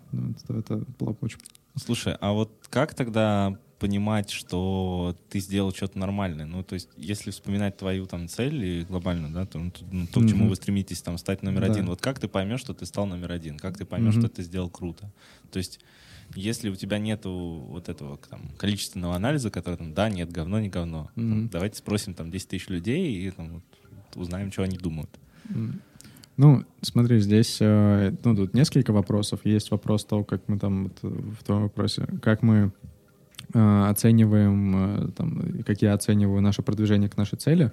Это, 0.48 0.58
это 0.58 0.76
было 0.98 1.10
бы 1.10 1.18
очень 1.22 1.38
Слушай, 1.76 2.16
а 2.20 2.32
вот 2.32 2.50
как 2.68 2.94
тогда 2.94 3.56
понимать, 3.78 4.30
что 4.30 5.16
ты 5.30 5.40
сделал 5.40 5.72
что-то 5.74 5.98
нормальное? 5.98 6.44
Ну, 6.46 6.62
то 6.62 6.74
есть, 6.74 6.88
если 6.96 7.30
вспоминать 7.30 7.76
твою 7.78 8.06
там 8.06 8.28
цель 8.28 8.62
и 8.64 8.82
глобально, 8.84 9.32
да, 9.32 9.44
то, 9.46 9.58
ну, 9.58 10.06
то, 10.06 10.20
к 10.20 10.28
чему 10.28 10.48
вы 10.48 10.54
стремитесь 10.56 11.00
там 11.02 11.16
стать 11.18 11.42
номер 11.42 11.62
Да. 11.62 11.72
один, 11.72 11.86
вот 11.86 12.00
как 12.00 12.18
ты 12.20 12.28
поймешь, 12.28 12.60
что 12.60 12.74
ты 12.74 12.84
стал 12.86 13.06
номер 13.06 13.32
один? 13.32 13.58
Как 13.58 13.76
ты 13.78 13.84
поймешь, 13.86 14.14
что 14.14 14.28
ты 14.28 14.42
сделал 14.42 14.68
круто? 14.70 15.10
То 15.50 15.58
есть, 15.58 15.80
если 16.36 16.68
у 16.68 16.76
тебя 16.76 16.98
нету 16.98 17.30
вот 17.68 17.88
этого 17.88 18.18
там, 18.30 18.50
количественного 18.58 19.16
анализа, 19.16 19.50
который 19.50 19.76
там, 19.76 19.94
да, 19.94 20.08
нет, 20.10 20.30
говно, 20.30 20.60
не 20.60 20.68
говно, 20.68 21.10
там, 21.14 21.48
давайте 21.48 21.78
спросим 21.78 22.14
там 22.14 22.30
10 22.30 22.48
тысяч 22.48 22.68
людей 22.68 23.26
и 23.26 23.30
там, 23.30 23.54
вот, 23.54 23.62
узнаем, 24.16 24.52
что 24.52 24.62
они 24.62 24.78
думают. 24.78 25.10
Ну, 26.36 26.64
смотри, 26.80 27.20
здесь 27.20 27.58
э, 27.60 28.14
ну, 28.24 28.34
тут 28.34 28.54
несколько 28.54 28.92
вопросов. 28.92 29.40
Есть 29.44 29.70
вопрос 29.70 30.04
того, 30.04 30.24
как 30.24 30.48
мы 30.48 30.58
там 30.58 30.90
в 31.02 31.44
том 31.44 31.62
вопросе, 31.62 32.06
как 32.22 32.42
мы 32.42 32.72
э, 33.52 33.84
оцениваем, 33.88 34.76
э, 34.76 35.08
там, 35.12 35.62
как 35.64 35.82
я 35.82 35.92
оцениваю 35.92 36.40
наше 36.40 36.62
продвижение 36.62 37.10
к 37.10 37.16
нашей 37.16 37.36
цели. 37.38 37.70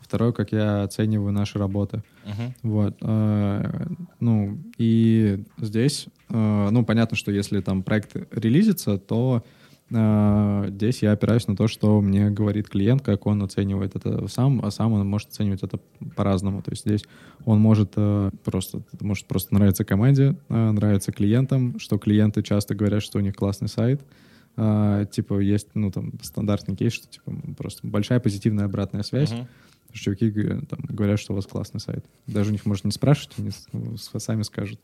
Второе, 0.00 0.32
как 0.32 0.52
я 0.52 0.82
оцениваю 0.82 1.32
наши 1.32 1.58
работы. 1.58 2.02
Мгм. 2.26 2.54
Вот. 2.64 3.00
Ну, 3.00 4.58
и 4.76 5.44
здесь, 5.58 6.06
ну, 6.28 6.84
понятно, 6.84 7.16
что 7.16 7.30
если 7.30 7.60
там 7.60 7.84
проект 7.84 8.16
релизится, 8.32 8.98
то 8.98 9.44
здесь 9.92 11.02
я 11.02 11.12
опираюсь 11.12 11.46
на 11.46 11.56
то, 11.56 11.68
что 11.68 12.00
мне 12.00 12.30
говорит 12.30 12.68
клиент, 12.68 13.02
как 13.02 13.26
он 13.26 13.42
оценивает 13.42 13.94
это 13.94 14.26
сам, 14.28 14.64
а 14.64 14.70
сам 14.70 14.92
он 14.92 15.06
может 15.06 15.28
оценивать 15.28 15.62
это 15.62 15.78
по-разному. 16.16 16.62
То 16.62 16.70
есть 16.70 16.84
здесь 16.84 17.04
он 17.44 17.60
может 17.60 17.92
э, 17.96 18.30
просто, 18.44 18.82
может 19.00 19.26
просто 19.26 19.54
нравиться 19.54 19.84
команде, 19.84 20.36
э, 20.48 20.70
нравится 20.70 21.12
клиентам, 21.12 21.78
что 21.78 21.98
клиенты 21.98 22.42
часто 22.42 22.74
говорят, 22.74 23.02
что 23.02 23.18
у 23.18 23.20
них 23.20 23.34
классный 23.34 23.68
сайт, 23.68 24.02
а, 24.56 25.04
типа, 25.06 25.40
есть, 25.40 25.68
ну, 25.74 25.90
там, 25.90 26.12
стандартный 26.22 26.76
кейс, 26.76 26.92
что, 26.92 27.08
типа, 27.08 27.32
просто 27.56 27.86
большая 27.86 28.20
позитивная 28.20 28.66
обратная 28.66 29.02
связь. 29.02 29.32
Что 29.94 30.04
чуваки 30.04 30.30
г- 30.30 30.62
там, 30.70 30.80
говорят, 30.88 31.20
что 31.20 31.32
у 31.32 31.36
вас 31.36 31.46
классный 31.46 31.80
сайт. 31.80 32.04
Даже 32.26 32.48
у 32.48 32.52
них 32.52 32.64
можно 32.64 32.88
не 32.88 32.92
спрашивать, 32.92 33.36
они 33.38 33.50
ну, 33.72 33.96
сами 33.96 34.42
скажут. 34.42 34.80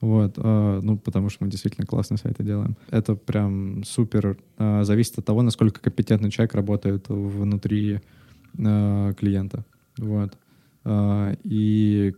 Вот, 0.00 0.34
а, 0.36 0.80
ну, 0.82 0.98
потому 0.98 1.30
что 1.30 1.44
мы 1.44 1.50
действительно 1.50 1.86
классные 1.86 2.18
сайты 2.18 2.44
делаем. 2.44 2.76
Это 2.90 3.14
прям 3.14 3.82
супер. 3.84 4.36
а, 4.58 4.84
Зависит 4.84 5.18
от 5.18 5.24
того, 5.24 5.42
насколько 5.42 5.80
компетентный 5.80 6.30
человек 6.30 6.54
работает 6.54 7.06
внутри 7.08 8.00
а, 8.58 9.12
клиента. 9.14 9.64
Вот. 9.98 10.36
И 11.42 12.14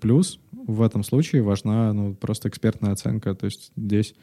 плюс 0.00 0.40
в 0.52 0.82
этом 0.82 1.02
случае 1.02 1.42
важна 1.42 1.92
ну, 1.92 2.14
просто 2.14 2.48
экспертная 2.48 2.92
оценка. 2.92 3.34
То 3.34 3.46
есть 3.46 3.72
здесь 3.76 4.14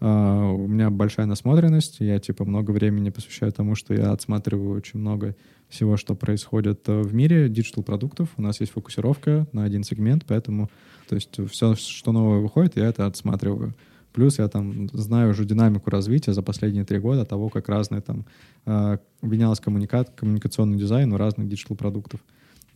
у 0.00 0.66
меня 0.66 0.90
большая 0.90 1.24
насмотренность, 1.24 2.00
я 2.00 2.18
типа 2.18 2.44
много 2.44 2.72
времени 2.72 3.08
посвящаю 3.08 3.52
тому, 3.52 3.76
что 3.76 3.94
я 3.94 4.10
отсматриваю 4.12 4.72
очень 4.72 4.98
много 4.98 5.36
всего, 5.68 5.96
что 5.96 6.14
происходит 6.14 6.86
в 6.86 7.14
мире 7.14 7.48
digital-продуктов. 7.48 8.28
У 8.36 8.42
нас 8.42 8.60
есть 8.60 8.72
фокусировка 8.72 9.46
на 9.52 9.64
один 9.64 9.84
сегмент, 9.84 10.24
поэтому 10.26 10.68
то 11.08 11.14
есть 11.14 11.38
все, 11.50 11.74
что 11.74 12.12
новое 12.12 12.40
выходит, 12.40 12.76
я 12.76 12.86
это 12.86 13.06
отсматриваю. 13.06 13.74
Плюс 14.12 14.38
я 14.38 14.46
там 14.46 14.88
знаю 14.92 15.30
уже 15.30 15.44
динамику 15.44 15.90
развития 15.90 16.32
за 16.32 16.42
последние 16.42 16.84
три 16.84 17.00
года 17.00 17.24
того, 17.24 17.48
как 17.48 17.68
разные 17.68 18.00
там 18.00 18.24
э, 18.64 18.98
менялась 19.22 19.58
коммуникат, 19.58 20.10
коммуникационный 20.14 20.78
дизайн 20.78 21.12
у 21.12 21.16
разных 21.16 21.48
digital-продуктов. 21.48 22.20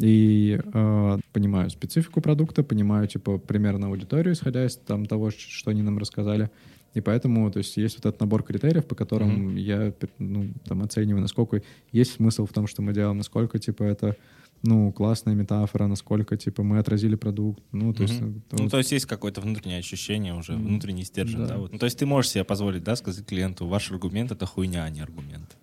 И 0.01 0.61
э, 0.61 1.19
понимаю 1.33 1.71
специфику 1.71 2.21
продукта, 2.21 2.65
понимаю, 2.65 3.07
типа, 3.07 3.39
примерно 3.39 3.87
аудиторию, 3.87 4.35
исходя 4.35 4.67
из 4.67 4.77
там, 4.77 5.07
того, 5.07 5.31
что 5.31 5.71
они 5.71 5.83
нам 5.83 5.99
рассказали. 5.99 6.51
И 6.95 7.01
поэтому, 7.01 7.51
то 7.51 7.59
есть, 7.59 7.77
есть 7.77 7.97
вот 7.97 8.07
этот 8.07 8.21
набор 8.21 8.43
критериев, 8.43 8.87
по 8.87 8.95
которым 8.95 9.57
я 9.57 9.93
ну, 10.19 10.49
там, 10.65 10.83
оцениваю, 10.83 11.23
насколько 11.23 11.63
есть 11.93 12.15
смысл 12.15 12.47
в 12.47 12.53
том, 12.53 12.67
что 12.67 12.83
мы 12.83 12.93
делаем, 12.93 13.19
насколько, 13.19 13.59
типа, 13.59 13.85
это 13.85 14.17
ну, 14.62 14.93
классная 14.93 15.35
метафора, 15.35 15.86
насколько, 15.86 16.36
типа, 16.36 16.62
мы 16.62 16.78
отразили 16.78 17.14
продукт. 17.16 17.62
Ну, 17.72 17.93
то 17.94 18.02
есть... 18.02 18.20
Мгм. 18.20 18.43
это 18.47 18.56
Ну, 18.56 18.62
вот- 18.64 18.70
то 18.70 18.78
есть 18.78 18.93
есть 18.93 19.06
какое-то 19.06 19.40
внутреннее 19.40 19.78
ощущение 19.78 20.35
уже, 20.35 20.52
Мгм. 20.55 20.66
внутренний 20.66 21.05
стержень, 21.05 21.39
Да. 21.40 21.47
да? 21.47 21.56
вот. 21.59 21.72
Ну, 21.72 21.78
то 21.78 21.86
есть 21.86 21.98
ты 21.98 22.06
можешь 22.06 22.30
себе 22.32 22.44
позволить, 22.44 22.82
да, 22.85 22.97
сказать 22.97 23.24
клиенту, 23.26 23.66
ваш 23.66 23.90
аргумент— 23.90 24.30
это 24.32 24.47
хуйня, 24.47 24.85
а 24.85 24.90
не 24.90 25.01
аргумент. 25.01 25.56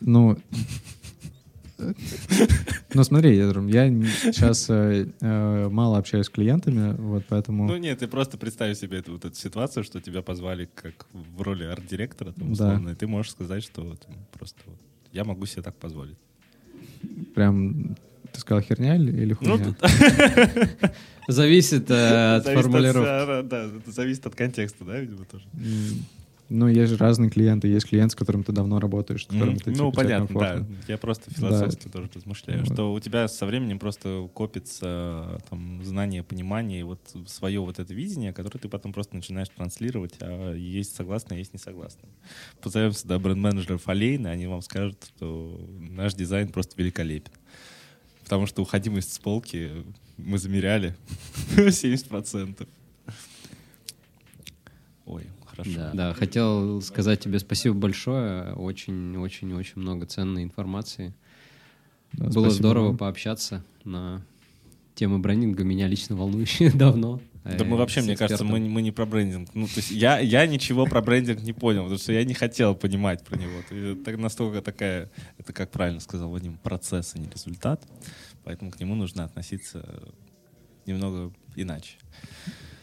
Ну, 0.00 0.36
ну 2.94 3.04
смотри, 3.04 3.36
я, 3.36 3.44
я 3.50 4.04
сейчас 4.32 4.68
мало 5.20 5.98
общаюсь 5.98 6.26
с 6.26 6.30
клиентами, 6.30 6.94
вот 6.98 7.24
поэтому... 7.28 7.66
Ну 7.66 7.76
нет, 7.76 7.98
ты 8.00 8.08
просто 8.08 8.36
представь 8.36 8.76
себе 8.78 8.98
эту, 8.98 9.12
вот 9.12 9.24
эту 9.24 9.36
ситуацию, 9.36 9.84
что 9.84 10.00
тебя 10.00 10.22
позвали 10.22 10.68
как 10.74 11.06
в 11.12 11.40
роли 11.42 11.64
арт-директора, 11.64 12.32
там, 12.32 12.52
Да. 12.54 12.80
и 12.90 12.94
ты 12.94 13.06
можешь 13.06 13.32
сказать, 13.32 13.62
что 13.62 13.82
вот, 13.82 14.04
ну, 14.08 14.14
просто 14.32 14.58
вот, 14.66 14.78
я 15.12 15.24
могу 15.24 15.46
себе 15.46 15.62
так 15.62 15.76
позволить. 15.76 16.16
Прям, 17.34 17.96
ты 18.32 18.40
сказал 18.40 18.62
херня 18.62 18.96
или, 18.96 19.10
или 19.12 19.36
Ну, 19.40 19.56
хуйня? 19.58 19.76
Зависит 21.28 21.90
э, 21.90 22.36
от 22.36 22.44
Зависит 22.44 22.62
формулировки. 22.64 23.48
Да, 23.48 23.64
это 23.64 23.90
зависит 23.92 24.26
от 24.26 24.34
контекста, 24.34 24.84
да, 24.84 24.98
видимо, 24.98 25.24
тоже. 25.26 25.44
Ну, 26.50 26.66
есть 26.66 26.92
же 26.92 26.96
разные 26.96 27.28
клиенты. 27.28 27.68
Есть 27.68 27.86
клиент, 27.86 28.10
с 28.12 28.14
которым 28.14 28.42
ты 28.42 28.52
давно 28.52 28.80
работаешь, 28.80 29.24
с 29.24 29.26
которым 29.26 29.50
Мгм. 29.50 29.58
ты, 29.58 29.70
ну, 29.72 29.76
типа, 29.76 29.90
тебе 29.90 29.96
понятно, 30.04 30.26
комфортно. 30.28 30.60
да. 30.66 30.84
Я 30.88 30.96
просто 30.96 31.30
философски 31.30 31.88
тоже 31.88 32.08
размышляю, 32.14 32.60
Вот. 32.64 32.72
что 32.72 32.92
у 32.94 33.00
тебя 33.00 33.28
со 33.28 33.44
временем 33.44 33.78
просто 33.78 34.30
копится 34.32 35.38
там 35.50 35.84
знание, 35.84 36.22
понимание, 36.22 36.80
и 36.80 36.82
вот 36.84 37.00
свое 37.26 37.60
вот 37.60 37.78
это 37.78 37.92
видение, 37.92 38.32
которое 38.32 38.58
ты 38.58 38.68
потом 38.70 38.94
просто 38.94 39.14
начинаешь 39.14 39.48
транслировать, 39.54 40.14
а 40.22 40.54
есть 40.54 40.96
согласные, 40.96 41.40
есть 41.40 41.52
не 41.52 41.58
согласные. 41.58 42.08
Позовем 42.62 42.92
сюда 42.92 43.18
бренд-менеджеров 43.18 43.86
Олейна, 43.86 44.30
они 44.30 44.46
вам 44.46 44.62
скажут, 44.62 45.04
что 45.04 45.60
наш 45.78 46.14
дизайн 46.14 46.48
просто 46.48 46.72
великолепен. 46.78 47.32
Потому 48.28 48.44
что 48.44 48.60
уходимость 48.60 49.14
с 49.14 49.18
полки 49.18 49.70
мы 50.18 50.36
замеряли 50.36 50.94
70%. 51.56 52.68
Ой, 55.06 55.24
хорошо. 55.46 55.70
Да. 55.74 55.90
да, 55.94 56.12
хотел 56.12 56.82
сказать 56.82 57.20
тебе 57.20 57.38
спасибо 57.38 57.74
большое. 57.74 58.52
Очень-очень-очень 58.52 59.80
много 59.80 60.04
ценной 60.04 60.42
информации. 60.42 61.14
Да, 62.12 62.26
Было 62.26 62.50
здорово 62.50 62.88
вам. 62.88 62.98
пообщаться 62.98 63.64
на 63.84 64.20
тему 64.94 65.18
брендинга, 65.20 65.64
меня 65.64 65.86
лично 65.88 66.14
волнующие 66.14 66.70
давно. 66.74 67.22
Да 67.44 67.64
э, 67.64 67.64
мы 67.64 67.76
вообще, 67.76 68.02
мне 68.02 68.16
кажется, 68.16 68.44
мы, 68.44 68.60
мы 68.60 68.82
не 68.82 68.90
про 68.90 69.06
брендинг. 69.06 69.50
Ну, 69.54 69.66
то 69.66 69.74
есть 69.76 69.90
я, 69.90 70.18
я 70.18 70.46
ничего 70.46 70.86
про 70.86 71.00
брендинг 71.00 71.42
не 71.42 71.52
понял, 71.52 71.82
потому 71.82 71.98
что 71.98 72.12
я 72.12 72.24
не 72.24 72.34
хотел 72.34 72.74
понимать 72.74 73.24
про 73.24 73.36
него. 73.36 73.52
Это 73.70 74.16
настолько 74.16 74.62
такая, 74.62 75.10
это 75.38 75.52
как 75.52 75.70
правильно 75.70 76.00
сказал 76.00 76.30
Вадим, 76.30 76.58
процесс, 76.58 77.14
а 77.14 77.18
не 77.18 77.28
результат. 77.28 77.82
Поэтому 78.44 78.70
к 78.70 78.80
нему 78.80 78.94
нужно 78.94 79.24
относиться 79.24 79.84
немного 80.86 81.32
иначе. 81.54 81.96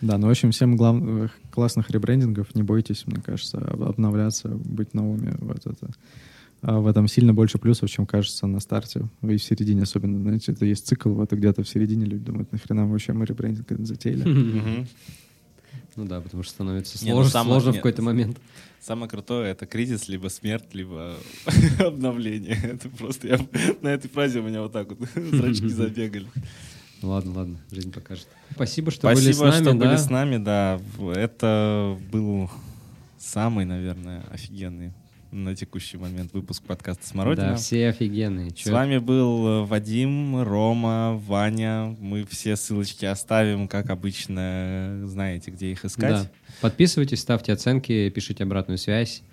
Да, 0.01 0.17
ну, 0.17 0.27
в 0.27 0.29
общем, 0.29 0.51
всем 0.51 0.75
глав... 0.75 1.31
классных 1.51 1.89
ребрендингов 1.89 2.53
не 2.53 2.63
бойтесь, 2.63 3.07
мне 3.07 3.21
кажется, 3.21 3.57
об- 3.57 3.83
обновляться, 3.83 4.49
быть 4.49 4.93
новыми. 4.93 5.35
Вот 5.39 5.65
это. 5.65 5.89
А 6.67 6.79
в 6.79 6.87
этом 6.87 7.07
сильно 7.07 7.31
больше 7.31 7.59
плюсов, 7.59 7.91
чем 7.91 8.07
кажется 8.07 8.47
на 8.47 8.59
старте. 8.59 9.07
И 9.21 9.37
в 9.37 9.43
середине 9.43 9.83
особенно, 9.83 10.19
знаете, 10.19 10.51
это 10.51 10.65
есть 10.65 10.87
цикл, 10.87 11.09
вот 11.09 11.31
и 11.31 11.35
где-то 11.35 11.61
в 11.61 11.69
середине 11.69 12.05
люди 12.05 12.25
думают, 12.25 12.51
нахрена 12.51 12.85
мы 12.85 12.93
вообще 12.93 13.13
мы 13.13 13.25
ребрендинг 13.25 13.67
затеяли. 13.85 14.87
Ну 15.95 16.05
да, 16.05 16.21
потому 16.21 16.41
что 16.41 16.51
становится 16.53 16.97
ну 17.05 17.11
сложно, 17.11 17.31
самое- 17.31 17.51
сложно 17.51 17.71
в 17.71 17.75
какой-то 17.75 18.01
момент. 18.01 18.39
Самое 18.81 19.07
крутое— 19.07 19.51
это 19.51 19.67
кризис, 19.67 20.07
либо 20.07 20.27
смерть, 20.29 20.73
либо 20.73 21.13
обновление. 21.79 22.59
Это 22.63 22.89
просто 22.89 23.27
я... 23.27 23.39
На 23.81 23.89
этой 23.89 24.09
фразе 24.09 24.39
у 24.39 24.43
меня 24.43 24.63
вот 24.63 24.73
так 24.73 24.89
вот 24.89 25.07
зрачки 25.15 25.67
забегали. 25.69 26.25
Ладно, 27.03 27.33
ладно, 27.33 27.57
жизнь 27.69 27.91
покажет. 27.91 28.27
Спасибо, 28.51 28.89
что 28.89 29.07
были 29.07 29.31
Спасибо, 29.31 29.35
с 29.35 29.39
нами. 29.39 29.63
что 29.63 29.73
да. 29.73 29.85
были 29.85 29.97
с 29.97 30.09
нами, 30.09 30.37
да. 30.37 30.81
Это 31.13 31.99
был 32.11 32.49
самый, 33.19 33.65
наверное, 33.65 34.23
офигенный 34.31 34.93
на 35.35 35.55
текущий 35.55 35.97
момент 35.97 36.31
выпуск 36.33 36.63
подкаста 36.63 37.05
«Смородина». 37.05 37.49
Да, 37.49 37.55
все 37.55 37.89
офигенные. 37.89 38.51
С 38.51 38.53
Чё- 38.53 38.71
вами 38.71 38.99
был 38.99 39.47
э, 39.47 39.65
Вадим, 39.65 40.41
Рома, 40.41 41.19
Ваня. 41.27 41.95
Мы 41.99 42.25
все 42.25 42.55
ссылочки 42.55 43.03
оставим, 43.05 43.67
как 43.67 43.89
обычно, 43.89 45.01
знаете, 45.03 45.51
где 45.51 45.71
их 45.71 45.83
искать. 45.83 46.23
Да. 46.23 46.31
Подписывайтесь, 46.61 47.19
ставьте 47.19 47.51
оценки, 47.51 48.09
пишите 48.09 48.43
обратную 48.45 48.77
связь. 48.77 49.23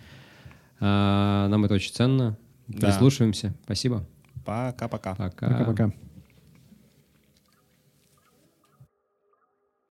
А, 0.81 1.47
Нам 1.49 1.65
это 1.65 1.75
очень 1.75 1.93
ценно. 1.95 2.37
Да. 2.67 2.89
Прислушиваемся. 2.89 3.55
Спасибо. 3.65 4.05
Пока-пока. 4.45 5.15
Пока. 5.15 5.49
Пока-пока. 5.49 5.93